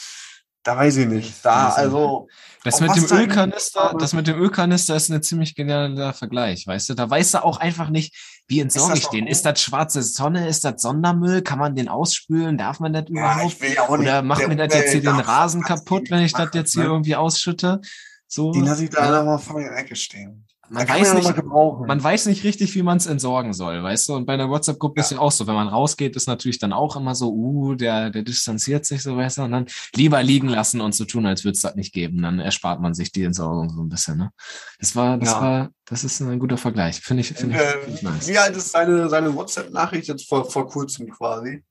da 0.65 0.75
weiß 0.75 0.97
ich 0.97 1.07
nicht. 1.07 1.45
Da, 1.45 1.69
also. 1.69 2.27
Das 2.63 2.81
mit 2.81 2.95
dem 2.95 3.05
Ölkanister, 3.05 3.95
das 3.99 4.13
mit 4.13 4.25
dem 4.25 4.39
Ölkanister 4.39 4.95
ist 4.95 5.11
ein 5.11 5.21
ziemlich 5.21 5.53
genialer 5.53 6.13
Vergleich, 6.13 6.65
weißt 6.65 6.89
du? 6.89 6.93
Da 6.95 7.07
weißt 7.07 7.35
du 7.35 7.43
auch 7.43 7.57
einfach 7.57 7.89
nicht, 7.89 8.41
wie 8.47 8.59
entsorge 8.59 8.97
ich 8.97 9.05
den? 9.09 9.27
Ist 9.27 9.45
das 9.45 9.61
schwarze 9.61 10.01
Sonne? 10.01 10.47
Ist 10.47 10.65
das 10.65 10.81
Sondermüll? 10.81 11.43
Kann 11.43 11.59
man 11.59 11.75
den 11.75 11.87
ausspülen? 11.87 12.57
Darf 12.57 12.79
man 12.79 12.93
das 12.93 13.07
überhaupt? 13.07 13.57
Ja, 13.61 13.87
Oder 13.87 14.23
macht 14.23 14.47
mir 14.47 14.55
das 14.55 14.73
jetzt 14.73 14.93
hier 14.93 15.01
den 15.01 15.19
Rasen 15.19 15.61
kaputt, 15.61 16.09
wenn 16.09 16.23
ich 16.23 16.33
das 16.33 16.49
jetzt 16.53 16.73
hier 16.73 16.85
ne? 16.85 16.89
irgendwie 16.89 17.15
ausschütte? 17.15 17.81
So. 18.27 18.51
Die 18.51 18.61
lasse 18.61 18.85
ich 18.85 18.89
da 18.89 19.13
ja. 19.13 19.23
mal 19.23 19.37
vor 19.37 19.61
der 19.61 19.77
Ecke 19.77 19.95
stehen. 19.95 20.47
Man 20.67 20.87
weiß, 20.89 21.13
nicht, 21.13 21.43
man 21.43 22.03
weiß 22.03 22.25
nicht 22.25 22.43
richtig, 22.43 22.73
wie 22.73 22.81
man 22.81 22.97
es 22.97 23.05
entsorgen 23.05 23.53
soll, 23.53 23.83
weißt 23.83 24.09
du? 24.09 24.15
Und 24.15 24.25
bei 24.25 24.33
einer 24.33 24.49
WhatsApp-Gruppe 24.49 24.99
ja. 24.99 25.03
ist 25.03 25.11
ja 25.11 25.19
auch 25.19 25.31
so, 25.31 25.45
wenn 25.45 25.53
man 25.53 25.67
rausgeht, 25.67 26.15
ist 26.15 26.27
natürlich 26.27 26.57
dann 26.57 26.73
auch 26.73 26.95
immer 26.95 27.13
so, 27.13 27.31
uh, 27.31 27.75
der, 27.75 28.09
der 28.09 28.23
distanziert 28.23 28.85
sich 28.85 29.03
so, 29.03 29.15
weißt 29.15 29.37
du? 29.37 29.41
Und 29.43 29.51
dann 29.51 29.67
lieber 29.95 30.23
liegen 30.23 30.47
lassen 30.47 30.81
und 30.81 30.95
so 30.95 31.05
tun, 31.05 31.27
als 31.27 31.43
würde 31.43 31.55
es 31.55 31.61
das 31.61 31.75
nicht 31.75 31.93
geben. 31.93 32.23
Dann 32.23 32.39
erspart 32.39 32.81
man 32.81 32.95
sich 32.95 33.11
die 33.11 33.23
Entsorgung 33.23 33.69
so 33.69 33.81
ein 33.81 33.89
bisschen, 33.89 34.17
ne? 34.17 34.31
Das 34.79 34.95
war, 34.95 35.17
das 35.19 35.31
ja. 35.31 35.41
war, 35.41 35.69
das 35.85 36.03
ist 36.03 36.19
ein 36.21 36.39
guter 36.39 36.57
Vergleich. 36.57 36.99
Finde 36.99 37.21
ich, 37.21 37.33
finde 37.33 37.57
äh, 37.57 37.93
ich, 37.93 38.01
nice. 38.01 38.27
Wie 38.27 38.37
alt 38.37 38.55
ist 38.57 38.71
seine, 38.71 39.07
seine 39.07 39.35
WhatsApp-Nachricht 39.35 40.07
jetzt 40.07 40.27
vor, 40.27 40.49
vor 40.49 40.67
kurzem 40.67 41.11
quasi? 41.11 41.63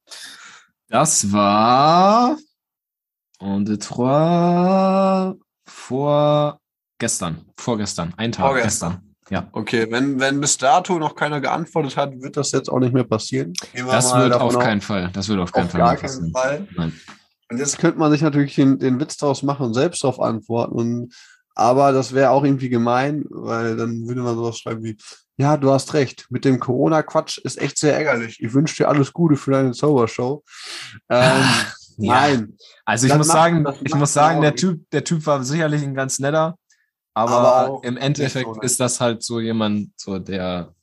Das 0.88 1.32
war, 1.32 2.36
und 3.38 3.68
de 3.68 3.78
trois, 3.78 5.34
vor 5.66 6.60
Gestern, 6.98 7.44
vorgestern, 7.56 8.14
ein 8.16 8.32
Tag, 8.32 8.46
vorgestern. 8.46 8.90
gestern. 8.92 9.14
Ja. 9.30 9.48
Okay, 9.52 9.86
wenn, 9.90 10.20
wenn 10.20 10.40
bis 10.40 10.58
dato 10.58 10.98
noch 10.98 11.14
keiner 11.14 11.40
geantwortet 11.40 11.96
hat, 11.96 12.20
wird 12.20 12.36
das 12.36 12.52
jetzt 12.52 12.68
auch 12.68 12.78
nicht 12.78 12.92
mehr 12.92 13.04
passieren. 13.04 13.54
das 13.74 14.14
wird 14.14 14.34
auf 14.34 14.58
keinen 14.58 14.80
Fall. 14.80 15.10
Das 15.12 15.28
wird 15.28 15.40
auf 15.40 15.50
keinen 15.50 15.64
auf 15.64 15.70
Fall. 15.70 15.80
Gar 15.80 15.96
keinen 15.96 16.32
Fall. 16.32 16.68
Nein. 16.76 16.92
Und 17.50 17.58
jetzt 17.58 17.78
könnte 17.78 17.98
man 17.98 18.10
sich 18.10 18.22
natürlich 18.22 18.54
den, 18.54 18.78
den 18.78 19.00
Witz 19.00 19.16
daraus 19.16 19.42
machen 19.42 19.66
und 19.66 19.74
selbst 19.74 20.02
darauf 20.04 20.20
antworten. 20.20 20.74
Und, 20.74 21.14
aber 21.54 21.92
das 21.92 22.12
wäre 22.12 22.30
auch 22.30 22.44
irgendwie 22.44 22.68
gemein, 22.68 23.24
weil 23.30 23.76
dann 23.76 24.06
würde 24.06 24.22
man 24.22 24.34
sowas 24.34 24.58
schreiben 24.58 24.82
wie, 24.82 24.96
ja, 25.36 25.56
du 25.56 25.70
hast 25.72 25.94
recht, 25.94 26.26
mit 26.30 26.44
dem 26.44 26.60
Corona-Quatsch 26.60 27.38
ist 27.38 27.60
echt 27.60 27.78
sehr 27.78 27.96
ärgerlich. 27.96 28.38
Ich 28.40 28.52
wünsche 28.54 28.76
dir 28.76 28.88
alles 28.88 29.12
Gute 29.12 29.36
für 29.36 29.52
deine 29.52 29.72
Zaubershow. 29.72 30.42
Ähm, 31.08 31.42
ja. 31.96 32.12
Nein. 32.14 32.56
Also 32.84 33.06
ich 33.06 33.14
muss 33.14 33.28
sagen, 33.28 33.66
ich 33.82 33.94
muss 33.94 34.12
sagen, 34.12 34.40
der 34.40 34.56
Typ, 34.56 34.88
der 34.90 35.04
Typ 35.04 35.24
war 35.26 35.44
sicherlich 35.44 35.82
ein 35.82 35.94
ganz 35.94 36.18
netter. 36.18 36.56
Aber, 37.14 37.32
aber 37.32 37.84
im 37.84 37.96
Endeffekt 37.96 38.62
ist 38.62 38.80
das 38.80 39.00
halt 39.00 39.22
so 39.22 39.40
jemand, 39.40 39.90
so 39.96 40.18
der, 40.18 40.74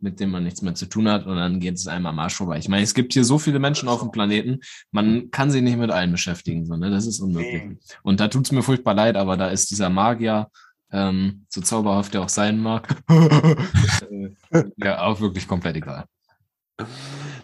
mit 0.00 0.20
dem 0.20 0.30
man 0.30 0.44
nichts 0.44 0.60
mehr 0.60 0.74
zu 0.74 0.86
tun 0.86 1.08
hat 1.08 1.26
und 1.26 1.36
dann 1.36 1.60
geht 1.60 1.76
es 1.76 1.86
einmal 1.86 2.12
Marsch 2.12 2.34
vorbei. 2.34 2.58
Ich 2.58 2.68
meine, 2.68 2.82
es 2.82 2.92
gibt 2.92 3.14
hier 3.14 3.24
so 3.24 3.38
viele 3.38 3.58
Menschen 3.58 3.88
auf 3.88 4.00
dem 4.00 4.10
Planeten, 4.10 4.60
man 4.90 5.30
kann 5.30 5.50
sich 5.50 5.62
nicht 5.62 5.78
mit 5.78 5.90
allen 5.90 6.12
beschäftigen, 6.12 6.66
so, 6.66 6.76
ne? 6.76 6.90
das 6.90 7.06
ist 7.06 7.20
unmöglich. 7.20 7.62
Nee. 7.64 7.78
Und 8.02 8.20
da 8.20 8.28
tut 8.28 8.44
es 8.44 8.52
mir 8.52 8.62
furchtbar 8.62 8.94
leid, 8.94 9.16
aber 9.16 9.36
da 9.36 9.48
ist 9.48 9.70
dieser 9.70 9.88
Magier, 9.88 10.48
ähm, 10.90 11.46
so 11.48 11.62
zauberhaft 11.62 12.14
er 12.14 12.22
auch 12.22 12.28
sein 12.28 12.58
mag, 12.58 12.94
ja, 14.76 15.02
auch 15.02 15.20
wirklich 15.20 15.48
komplett 15.48 15.76
egal. 15.76 16.04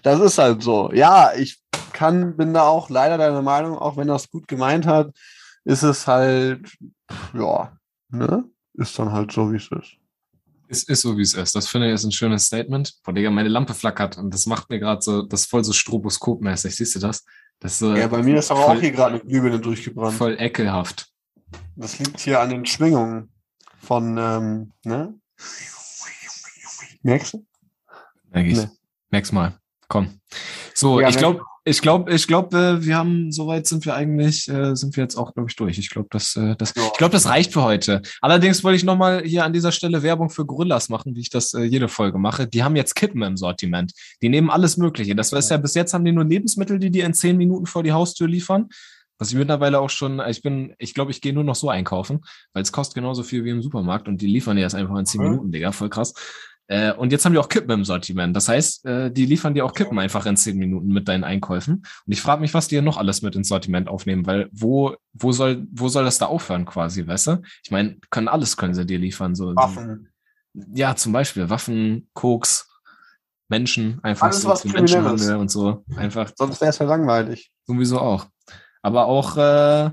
Das 0.03 0.21
ist 0.21 0.37
halt 0.37 0.63
so. 0.63 0.93
Ja, 0.93 1.33
ich 1.35 1.59
kann, 1.93 2.37
bin 2.37 2.53
da 2.53 2.65
auch 2.65 2.91
leider 2.91 3.17
deiner 3.17 3.43
Meinung, 3.43 3.79
auch 3.79 3.97
wenn 3.97 4.09
das 4.09 4.31
gut 4.31 4.47
gemeint 4.49 4.87
hat, 4.87 5.13
ist 5.65 5.83
es 5.83 6.07
halt, 6.07 6.71
ja, 7.33 7.78
ne? 8.11 8.45
Ist 8.75 8.99
dann 8.99 9.13
halt 9.13 9.33
so, 9.33 9.53
wie 9.53 9.57
es 9.57 9.71
ist. 9.71 9.97
Es 10.69 10.83
ist 10.83 11.01
so, 11.01 11.17
wie 11.17 11.23
es 11.23 11.35
ist. 11.35 11.55
Das 11.55 11.67
finde 11.67 11.89
ich 11.89 11.95
ist 11.95 12.05
ein 12.05 12.13
schönes 12.13 12.45
Statement. 12.45 12.95
Boah, 13.03 13.13
Digga, 13.13 13.31
meine 13.31 13.49
Lampe 13.49 13.75
flackert 13.75 14.19
und 14.19 14.33
das 14.33 14.47
macht 14.47 14.69
mir 14.69 14.79
gerade 14.79 15.01
so, 15.01 15.23
das 15.23 15.43
ist 15.43 15.51
voll 15.51 15.65
so 15.65 15.73
stroboskopmäßig. 15.73 16.77
Siehst 16.77 16.95
du 16.95 16.99
das? 16.99 17.25
das 17.59 17.79
so 17.79 17.95
ja, 17.95 18.07
bei 18.07 18.23
mir 18.23 18.39
ist 18.39 18.51
aber 18.51 18.63
voll, 18.63 18.77
auch 18.77 18.81
hier 18.81 18.93
gerade 18.93 19.15
eine 19.17 19.25
Glühbirne 19.25 19.59
durchgebrannt. 19.59 20.17
Voll 20.17 20.37
ekelhaft. 20.39 21.11
Das 21.77 21.99
liegt 21.99 22.21
hier 22.21 22.41
an 22.41 22.51
den 22.51 22.67
Schwingungen 22.67 23.33
von, 23.81 24.19
ähm, 24.19 24.73
ne? 24.85 25.15
Merkst 27.03 27.35
du? 27.35 27.47
Merk 28.31 28.47
ich. 28.47 28.57
Nee. 28.59 28.69
Merk's 29.11 29.33
mal. 29.33 29.59
Komm. 29.89 30.21
So, 30.75 31.01
ja, 31.01 31.09
ich 31.09 31.17
glaube, 31.17 31.43
ich 31.69 31.83
glaube, 31.83 32.13
ich 32.13 32.27
glaube, 32.27 32.79
wir 32.81 32.97
haben 32.97 33.31
soweit 33.31 33.67
sind 33.67 33.85
wir 33.85 33.95
eigentlich, 33.95 34.49
äh, 34.49 34.75
sind 34.75 34.97
wir 34.97 35.03
jetzt 35.03 35.17
auch, 35.17 35.35
glaube 35.35 35.51
ich, 35.51 35.57
durch. 35.57 35.79
Ich 35.79 35.91
glaube, 35.91 36.09
das, 36.11 36.35
äh, 36.37 36.57
das, 36.57 36.75
ich 36.75 36.99
glaube, 36.99 37.13
das 37.13 37.27
reicht 37.27 37.53
für 37.53 37.63
heute. 37.63 38.03
Allerdings 38.21 38.65
wollte 38.65 38.77
ich 38.77 38.85
nochmal 38.85 39.23
hier 39.25 39.45
an 39.45 39.53
dieser 39.53 39.73
Stelle 39.73 40.03
Werbung 40.03 40.31
für 40.31 40.47
Gorillas 40.47 40.89
machen, 40.89 41.15
wie 41.15 41.21
ich 41.21 41.31
das 41.31 41.55
äh, 41.55 41.63
jede 41.63 41.89
Folge 41.89 42.19
mache. 42.19 42.47
Die 42.47 42.63
haben 42.63 42.77
jetzt 42.77 42.95
Kippen 42.95 43.23
im 43.23 43.37
Sortiment. 43.37 43.93
Die 44.23 44.29
nehmen 44.29 44.51
alles 44.51 44.77
Mögliche. 44.77 45.15
Das 45.15 45.33
ist 45.33 45.51
ja 45.51 45.57
bis 45.57 45.75
jetzt 45.75 45.95
haben 45.95 46.05
die 46.05 46.13
nur 46.13 46.25
Lebensmittel, 46.25 46.79
die 46.79 46.91
dir 46.91 47.05
in 47.05 47.15
zehn 47.15 47.37
Minuten 47.37 47.67
vor 47.67 47.83
die 47.83 47.93
Haustür 47.93 48.29
liefern. 48.29 48.69
Was 49.19 49.31
ich 49.31 49.37
mittlerweile 49.37 49.81
auch 49.81 49.91
schon, 49.91 50.23
ich 50.29 50.43
bin, 50.43 50.75
ich 50.79 50.95
glaube, 50.95 51.11
ich 51.11 51.21
gehe 51.21 51.33
nur 51.33 51.43
noch 51.43 51.57
so 51.57 51.69
einkaufen, 51.69 52.21
weil 52.53 52.63
es 52.63 52.71
kostet 52.71 52.95
genauso 52.95 53.25
viel 53.25 53.45
wie 53.45 53.51
im 53.51 53.63
Supermarkt 53.63 54.07
und 54.07 54.23
die 54.23 54.29
liefern 54.29 54.57
dir 54.57 54.63
das 54.63 54.77
einfach 54.77 54.97
in 54.97 55.07
zehn 55.07 55.21
Minuten, 55.21 55.51
Digga, 55.51 55.73
voll 55.73 55.91
krass. 55.91 56.15
Äh, 56.69 56.93
und 56.93 57.13
jetzt 57.13 57.25
haben 57.25 57.33
die 57.33 57.39
auch 57.39 57.49
Kippen 57.49 57.71
im 57.71 57.85
Sortiment. 57.85 58.37
Das 58.37 58.49
heißt, 58.49 58.85
äh, 58.85 59.11
die 59.11 59.25
liefern 59.27 59.55
dir 59.55 59.65
auch 59.65 59.73
Kippen 59.73 59.99
einfach 59.99 60.27
in 60.27 60.37
zehn 60.37 60.59
Minuten 60.59 60.89
mit 60.89 61.09
deinen 61.09 61.25
Einkäufen. 61.25 61.77
Und 61.77 62.13
ich 62.13 62.21
frage 62.21 62.43
mich, 62.43 62.53
was 62.55 62.69
die 62.69 62.77
hier 62.77 62.83
noch 62.83 62.99
alles 62.99 63.23
mit 63.23 63.35
ins 63.35 63.49
Sortiment 63.49 63.89
aufnehmen, 63.89 64.27
weil 64.27 64.49
wo, 64.53 64.95
wo 65.15 65.33
soll, 65.33 65.67
wo 65.73 65.89
soll 65.89 66.05
das 66.05 66.19
da 66.19 66.27
aufhören 66.27 66.67
quasi, 66.67 67.07
weißt 67.07 67.27
du? 67.29 67.43
Ich 67.65 67.71
meine, 67.71 67.97
können 68.11 68.29
alles 68.29 68.57
können 68.57 68.75
sie 68.75 68.85
dir 68.85 68.99
liefern. 68.99 69.35
So. 69.35 69.57
Waffen. 69.57 70.09
Ja, 70.75 70.95
zum 70.95 71.13
Beispiel 71.13 71.49
Waffen, 71.49 72.09
Koks, 72.13 72.69
Menschen, 73.49 73.99
einfach 74.03 74.27
alles, 74.27 74.43
so 74.43 74.49
was 74.49 74.65
Menschenhandel 74.65 75.37
und 75.37 75.51
so. 75.51 75.85
Einfach. 75.97 76.31
Sonst 76.37 76.61
wäre 76.61 76.71
es 76.71 76.79
ja 76.79 76.87
langweilig. 76.87 77.51
Sowieso 77.67 77.99
auch. 77.99 78.27
Aber 78.83 79.07
auch 79.07 79.37
äh, 79.37 79.91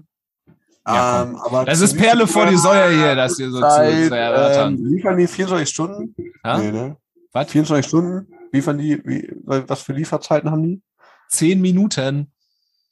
ja, 0.88 1.24
ähm, 1.24 1.36
aber 1.38 1.66
das 1.66 1.82
ist 1.82 1.98
Perle 1.98 2.28
vor 2.28 2.46
die 2.46 2.58
Säue 2.58 2.96
hier, 2.96 3.16
dass 3.16 3.38
wir 3.40 3.50
so 3.50 3.60
Zeit, 3.60 4.08
zu, 4.08 4.16
ähm, 4.16 4.86
Liefern 4.86 5.18
die 5.18 5.28
24 5.28 5.70
Stunden? 5.70 6.16
Ja? 6.44 6.58
Nee, 6.58 6.72
ne? 6.72 6.98
Was? 7.32 7.52
24 7.52 7.88
Stunden? 7.88 8.28
Liefern 8.52 8.78
die, 8.78 9.02
wie, 9.04 9.30
was 9.44 9.82
für 9.82 9.94
Lieferzeiten 9.94 10.50
haben 10.52 10.64
die? 10.64 10.82
Zehn 11.30 11.60
Minuten. 11.60 12.32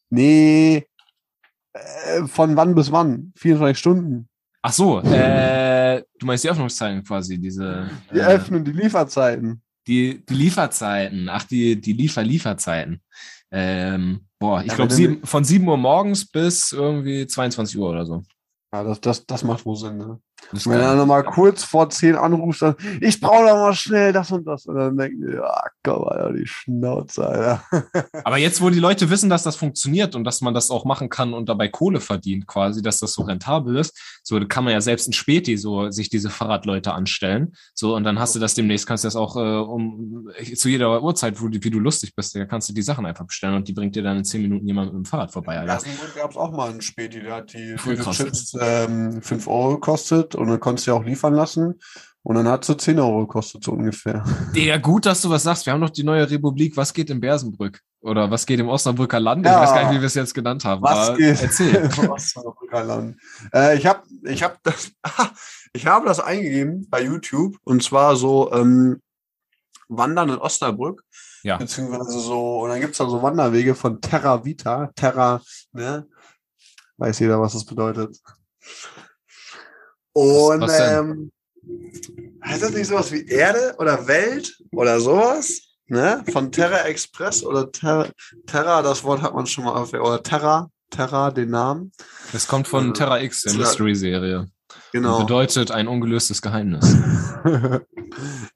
Nee. 0.09 0.87
Äh, 1.73 2.25
von 2.25 2.55
wann 2.55 2.75
bis 2.75 2.91
wann? 2.91 3.31
24 3.37 3.77
Stunden. 3.77 4.29
Ach 4.61 4.71
so, 4.71 5.01
äh, 5.01 6.03
du 6.17 6.25
meinst 6.25 6.45
die 6.45 6.49
Öffnungszeiten 6.49 7.03
quasi, 7.03 7.37
diese. 7.37 7.89
Die 8.13 8.19
äh, 8.19 8.25
öffnen 8.25 8.63
die 8.63 8.71
Lieferzeiten. 8.71 9.61
Die, 9.87 10.25
die 10.25 10.33
Lieferzeiten, 10.33 11.27
ach, 11.27 11.43
die, 11.43 11.79
die 11.79 11.91
Liefer-Lieferzeiten. 11.91 13.01
Ähm, 13.55 14.25
boah, 14.39 14.63
ich 14.63 14.73
glaube 14.73 15.19
von 15.23 15.43
7 15.43 15.67
Uhr 15.67 15.77
morgens 15.77 16.25
bis 16.25 16.71
irgendwie 16.71 17.27
22 17.27 17.77
Uhr 17.77 17.89
oder 17.91 18.05
so. 18.05 18.23
Ja, 18.73 18.83
das, 18.83 18.99
das, 18.99 19.25
das 19.27 19.43
macht 19.43 19.63
wohl 19.65 19.75
Sinn, 19.75 19.97
ne? 19.97 20.19
Wenn 20.51 20.79
er 20.79 20.95
nochmal 20.95 21.23
kurz 21.23 21.63
vor 21.63 21.89
10 21.89 22.15
anruft, 22.15 22.61
dann, 22.61 22.75
ich 23.01 23.19
brauche 23.19 23.47
doch 23.47 23.55
mal 23.55 23.73
schnell 23.73 24.13
das 24.13 24.31
und 24.31 24.45
das. 24.45 24.65
Und 24.65 24.75
dann 24.75 24.97
denkt 24.97 25.17
ihr, 25.21 25.35
ja, 25.35 25.63
komm 25.83 26.03
mal, 26.03 26.33
die 26.33 26.47
Schnauze, 26.47 27.27
Alter. 27.27 27.63
Aber 28.23 28.37
jetzt, 28.37 28.61
wo 28.61 28.69
die 28.69 28.79
Leute 28.79 29.09
wissen, 29.09 29.29
dass 29.29 29.43
das 29.43 29.55
funktioniert 29.55 30.15
und 30.15 30.23
dass 30.23 30.41
man 30.41 30.53
das 30.53 30.71
auch 30.71 30.85
machen 30.85 31.09
kann 31.09 31.33
und 31.33 31.49
dabei 31.49 31.67
Kohle 31.67 31.99
verdient, 31.99 32.47
quasi, 32.47 32.81
dass 32.81 32.99
das 32.99 33.13
so 33.13 33.23
rentabel 33.23 33.77
ist, 33.77 33.97
so 34.23 34.39
kann 34.47 34.63
man 34.63 34.73
ja 34.73 34.81
selbst 34.81 35.07
in 35.07 35.13
Späti 35.13 35.57
so 35.57 35.89
sich 35.89 36.09
diese 36.09 36.29
Fahrradleute 36.29 36.93
anstellen. 36.93 37.53
So, 37.73 37.95
und 37.95 38.03
dann 38.03 38.19
hast 38.19 38.35
du 38.35 38.39
das 38.39 38.53
demnächst, 38.53 38.87
kannst 38.87 39.03
du 39.03 39.07
das 39.07 39.15
auch 39.15 39.35
äh, 39.35 39.39
um 39.39 40.29
zu 40.55 40.69
jeder 40.69 41.01
Uhrzeit, 41.01 41.41
wo, 41.41 41.49
wie 41.49 41.59
du 41.59 41.79
lustig 41.79 42.15
bist, 42.15 42.35
da 42.35 42.45
kannst 42.45 42.69
du 42.69 42.73
die 42.73 42.81
Sachen 42.81 43.05
einfach 43.05 43.25
bestellen 43.25 43.55
und 43.55 43.67
die 43.67 43.73
bringt 43.73 43.95
dir 43.95 44.03
dann 44.03 44.17
in 44.17 44.25
10 44.25 44.41
Minuten 44.41 44.67
jemand 44.67 44.93
mit 44.93 45.03
dem 45.03 45.05
Fahrrad 45.05 45.31
vorbei, 45.31 45.59
Alter. 45.59 45.85
Ja, 45.85 46.21
gab 46.21 46.31
es 46.31 46.37
auch 46.37 46.51
mal 46.51 46.69
einen 46.69 46.81
Späti, 46.81 47.21
der 47.21 47.35
hat 47.35 47.53
die, 47.53 47.75
die 47.75 48.11
Chips 48.11 48.55
ähm, 48.59 49.21
5 49.21 49.47
Euro 49.47 49.75
gekostet 49.75 50.32
und 50.35 50.47
dann 50.47 50.59
konntest 50.59 50.87
du 50.87 50.91
ja 50.91 50.97
auch 50.97 51.03
liefern 51.03 51.33
lassen. 51.33 51.79
Und 52.25 52.35
dann 52.35 52.47
hat 52.47 52.63
sie 52.63 52.77
10 52.77 52.99
Euro 52.99 53.27
gekostet, 53.27 53.63
so 53.65 53.73
ungefähr. 53.73 54.23
Ja, 54.53 54.77
gut, 54.77 55.05
dass 55.05 55.21
du 55.21 55.29
was 55.29 55.43
sagst. 55.43 55.65
Wir 55.65 55.73
haben 55.73 55.81
noch 55.81 55.89
die 55.89 56.03
neue 56.03 56.29
Republik. 56.29 56.77
Was 56.77 56.93
geht 56.93 57.09
in 57.09 57.19
Bersenbrück? 57.19 57.81
Oder 57.99 58.31
was 58.31 58.45
geht 58.45 58.59
im 58.59 58.69
Osnabrücker 58.69 59.19
Land? 59.19 59.45
Ja, 59.45 59.55
ich 59.55 59.67
weiß 59.67 59.75
gar 59.75 59.83
nicht, 59.83 59.97
wie 59.97 60.01
wir 60.01 60.07
es 60.07 60.13
jetzt 60.13 60.33
genannt 60.33 60.63
haben. 60.63 60.81
Was 60.81 61.17
geht 61.17 61.41
erzähl. 61.41 61.75
im 61.75 62.09
Osnabrücker 62.09 62.83
Land? 62.83 63.17
Äh, 63.53 63.77
ich 63.77 63.85
habe 63.85 64.03
ich 64.23 64.41
hab 64.41 64.63
das, 64.63 64.91
ich 65.73 65.85
habe 65.85 66.05
das 66.05 66.21
eingegeben 66.21 66.87
bei 66.89 67.03
YouTube. 67.03 67.57
Und 67.65 67.83
zwar 67.83 68.15
so 68.15 68.53
ähm, 68.53 69.01
Wandern 69.89 70.29
in 70.29 70.37
Osnabrück. 70.37 71.03
Ja. 71.43 71.57
Beziehungsweise 71.57 72.19
so, 72.19 72.61
und 72.61 72.69
dann 72.69 72.79
gibt 72.79 72.93
es 72.93 72.99
da 72.99 73.09
so 73.09 73.21
Wanderwege 73.21 73.75
von 73.75 73.99
Terra 73.99 74.45
Vita. 74.45 74.91
Terra, 74.95 75.41
ne? 75.73 76.07
Weiß 76.97 77.19
jeder, 77.19 77.41
was 77.41 77.53
das 77.53 77.65
bedeutet. 77.65 78.17
Und 80.13 80.61
was, 80.61 80.71
was 80.71 80.91
ähm, 80.99 81.31
heißt 82.43 82.63
das 82.63 82.71
nicht 82.71 82.87
sowas 82.87 83.11
wie 83.11 83.25
Erde 83.25 83.75
oder 83.79 84.07
Welt 84.07 84.55
oder 84.71 84.99
sowas? 84.99 85.61
Ne? 85.87 86.23
Von 86.31 86.51
Terra 86.51 86.83
Express 86.85 87.43
oder 87.43 87.71
Terra, 87.71 88.07
Terra, 88.45 88.81
das 88.81 89.03
Wort 89.03 89.21
hat 89.21 89.33
man 89.33 89.45
schon 89.45 89.65
mal 89.65 89.73
auf, 89.73 89.93
oder 89.93 90.23
Terra, 90.23 90.69
Terra, 90.89 91.31
den 91.31 91.49
Namen. 91.49 91.91
Es 92.31 92.47
kommt 92.47 92.67
von 92.67 92.91
äh, 92.91 92.93
Terra 92.93 93.21
X, 93.21 93.41
der 93.41 93.55
Mystery-Serie. 93.55 94.47
Genau. 94.91 95.17
Und 95.17 95.27
bedeutet 95.27 95.71
ein 95.71 95.87
ungelöstes 95.87 96.41
Geheimnis. 96.41 96.95
das 97.43 97.81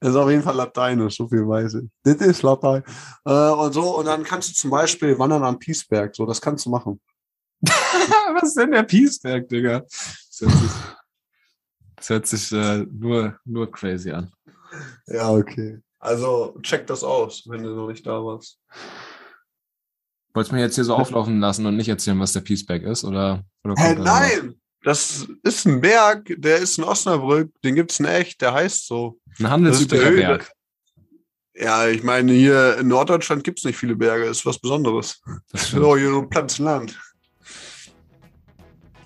ist 0.10 0.16
auf 0.16 0.30
jeden 0.30 0.42
Fall 0.42 0.54
lateinisch, 0.54 1.16
so 1.16 1.28
viel 1.28 1.46
weiß 1.46 1.74
ich. 1.74 1.88
Das 2.04 2.26
ist 2.26 2.42
Latein. 2.42 2.82
Äh, 3.24 3.50
und 3.50 3.72
so, 3.72 3.98
und 3.98 4.06
dann 4.06 4.22
kannst 4.22 4.50
du 4.50 4.54
zum 4.54 4.70
Beispiel 4.70 5.18
wandern 5.18 5.44
am 5.44 5.58
Piesberg, 5.58 6.14
so, 6.14 6.24
das 6.26 6.40
kannst 6.40 6.66
du 6.66 6.70
machen. 6.70 7.00
Was 7.62 8.50
ist 8.50 8.56
denn 8.56 8.70
der 8.70 8.84
Piesberg, 8.84 9.48
Digga? 9.48 9.82
Das 11.98 12.10
hört 12.10 12.26
sich, 12.26 12.52
äh, 12.52 12.86
nur, 12.90 13.38
nur 13.44 13.70
crazy 13.70 14.10
an. 14.10 14.32
Ja, 15.06 15.30
okay. 15.30 15.80
Also 15.98 16.56
check 16.62 16.86
das 16.86 17.02
aus, 17.02 17.44
wenn 17.46 17.62
du 17.62 17.74
noch 17.74 17.88
nicht 17.88 18.06
da 18.06 18.24
warst. 18.24 18.60
Wolltest 20.32 20.52
du 20.52 20.56
mir 20.56 20.62
jetzt 20.62 20.76
hier 20.76 20.84
so 20.84 20.94
auflaufen 20.94 21.40
lassen 21.40 21.66
und 21.66 21.76
nicht 21.76 21.88
erzählen, 21.88 22.20
was 22.20 22.32
der 22.32 22.40
Peaceback 22.40 22.82
ist? 22.84 23.04
Oder, 23.04 23.42
oder 23.64 23.74
Hä, 23.76 23.96
nein! 23.96 24.54
Das 24.82 25.26
ist 25.42 25.66
ein 25.66 25.80
Berg, 25.80 26.32
der 26.38 26.58
ist 26.58 26.78
in 26.78 26.84
Osnabrück, 26.84 27.50
den 27.64 27.74
gibt 27.74 27.90
es 27.90 27.98
in 27.98 28.06
echt, 28.06 28.40
der 28.40 28.54
heißt 28.54 28.86
so. 28.86 29.18
Ein 29.40 29.50
handelsüblicher 29.50 30.12
Berg. 30.12 30.52
Ja, 31.54 31.88
ich 31.88 32.04
meine, 32.04 32.32
hier 32.32 32.78
in 32.78 32.86
Norddeutschland 32.86 33.42
gibt 33.42 33.58
es 33.58 33.64
nicht 33.64 33.76
viele 33.76 33.96
Berge, 33.96 34.26
ist 34.26 34.46
was 34.46 34.60
Besonderes. 34.60 35.20
Das 35.50 35.62
ist 35.64 35.70
so, 35.72 35.96
hier 35.96 36.10
so 36.10 36.20
ein 36.20 36.30
Pflanzenland. 36.30 36.96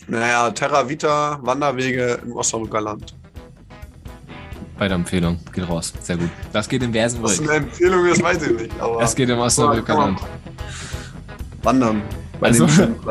Naja, 0.09 0.51
Terra 0.51 0.89
Vita, 0.89 1.39
Wanderwege 1.43 2.21
im 2.25 2.33
Osnabrücker 2.33 2.81
Land. 2.81 3.15
Bei 4.79 4.89
der 4.89 4.97
Empfehlung, 4.97 5.39
geht 5.53 5.69
raus. 5.69 5.93
Sehr 6.03 6.17
gut. 6.17 6.31
Das 6.53 6.69
geht 6.69 6.83
im 6.83 6.93
Versen 6.93 7.23
Was 7.23 7.39
eine 7.41 7.53
Empfehlung 7.53 8.07
ist, 8.07 8.23
weiß 8.23 8.43
ich 8.43 8.53
nicht. 8.53 8.81
Aber 8.81 9.01
das 9.01 9.15
geht 9.15 9.29
im 9.29 9.39
Osnabrücker 9.39 9.95
Land. 9.95 10.21
Wandern. 11.63 12.03
Also, 12.41 12.67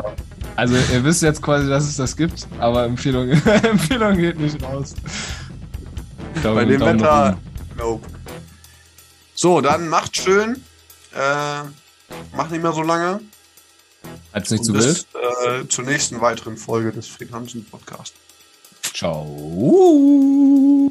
also, 0.56 0.74
ihr 0.74 1.04
wisst 1.04 1.22
jetzt 1.22 1.40
quasi, 1.40 1.68
dass 1.68 1.84
es 1.84 1.96
das 1.96 2.14
gibt, 2.14 2.46
aber 2.58 2.84
Empfehlung, 2.84 3.30
Empfehlung 3.62 4.16
geht 4.18 4.38
nicht 4.38 4.62
raus. 4.62 4.94
Daumen, 6.42 6.56
Bei 6.56 6.64
dem 6.66 6.80
Daumen 6.80 7.00
Wetter, 7.00 7.38
nope. 7.78 8.06
So, 9.34 9.60
dann 9.60 9.88
macht 9.88 10.16
schön. 10.16 10.56
Äh, 11.14 12.36
macht 12.36 12.50
nicht 12.50 12.62
mehr 12.62 12.72
so 12.72 12.82
lange. 12.82 13.20
Als 14.32 14.50
nicht 14.50 14.64
zu 14.64 14.74
wild. 14.74 15.06
Äh, 15.46 15.68
zur 15.68 15.84
nächsten 15.84 16.20
weiteren 16.20 16.56
Folge 16.56 16.92
des 16.92 17.06
Fried 17.06 17.32
Hansen 17.32 17.64
Podcast. 17.64 18.14
Ciao. 18.94 20.90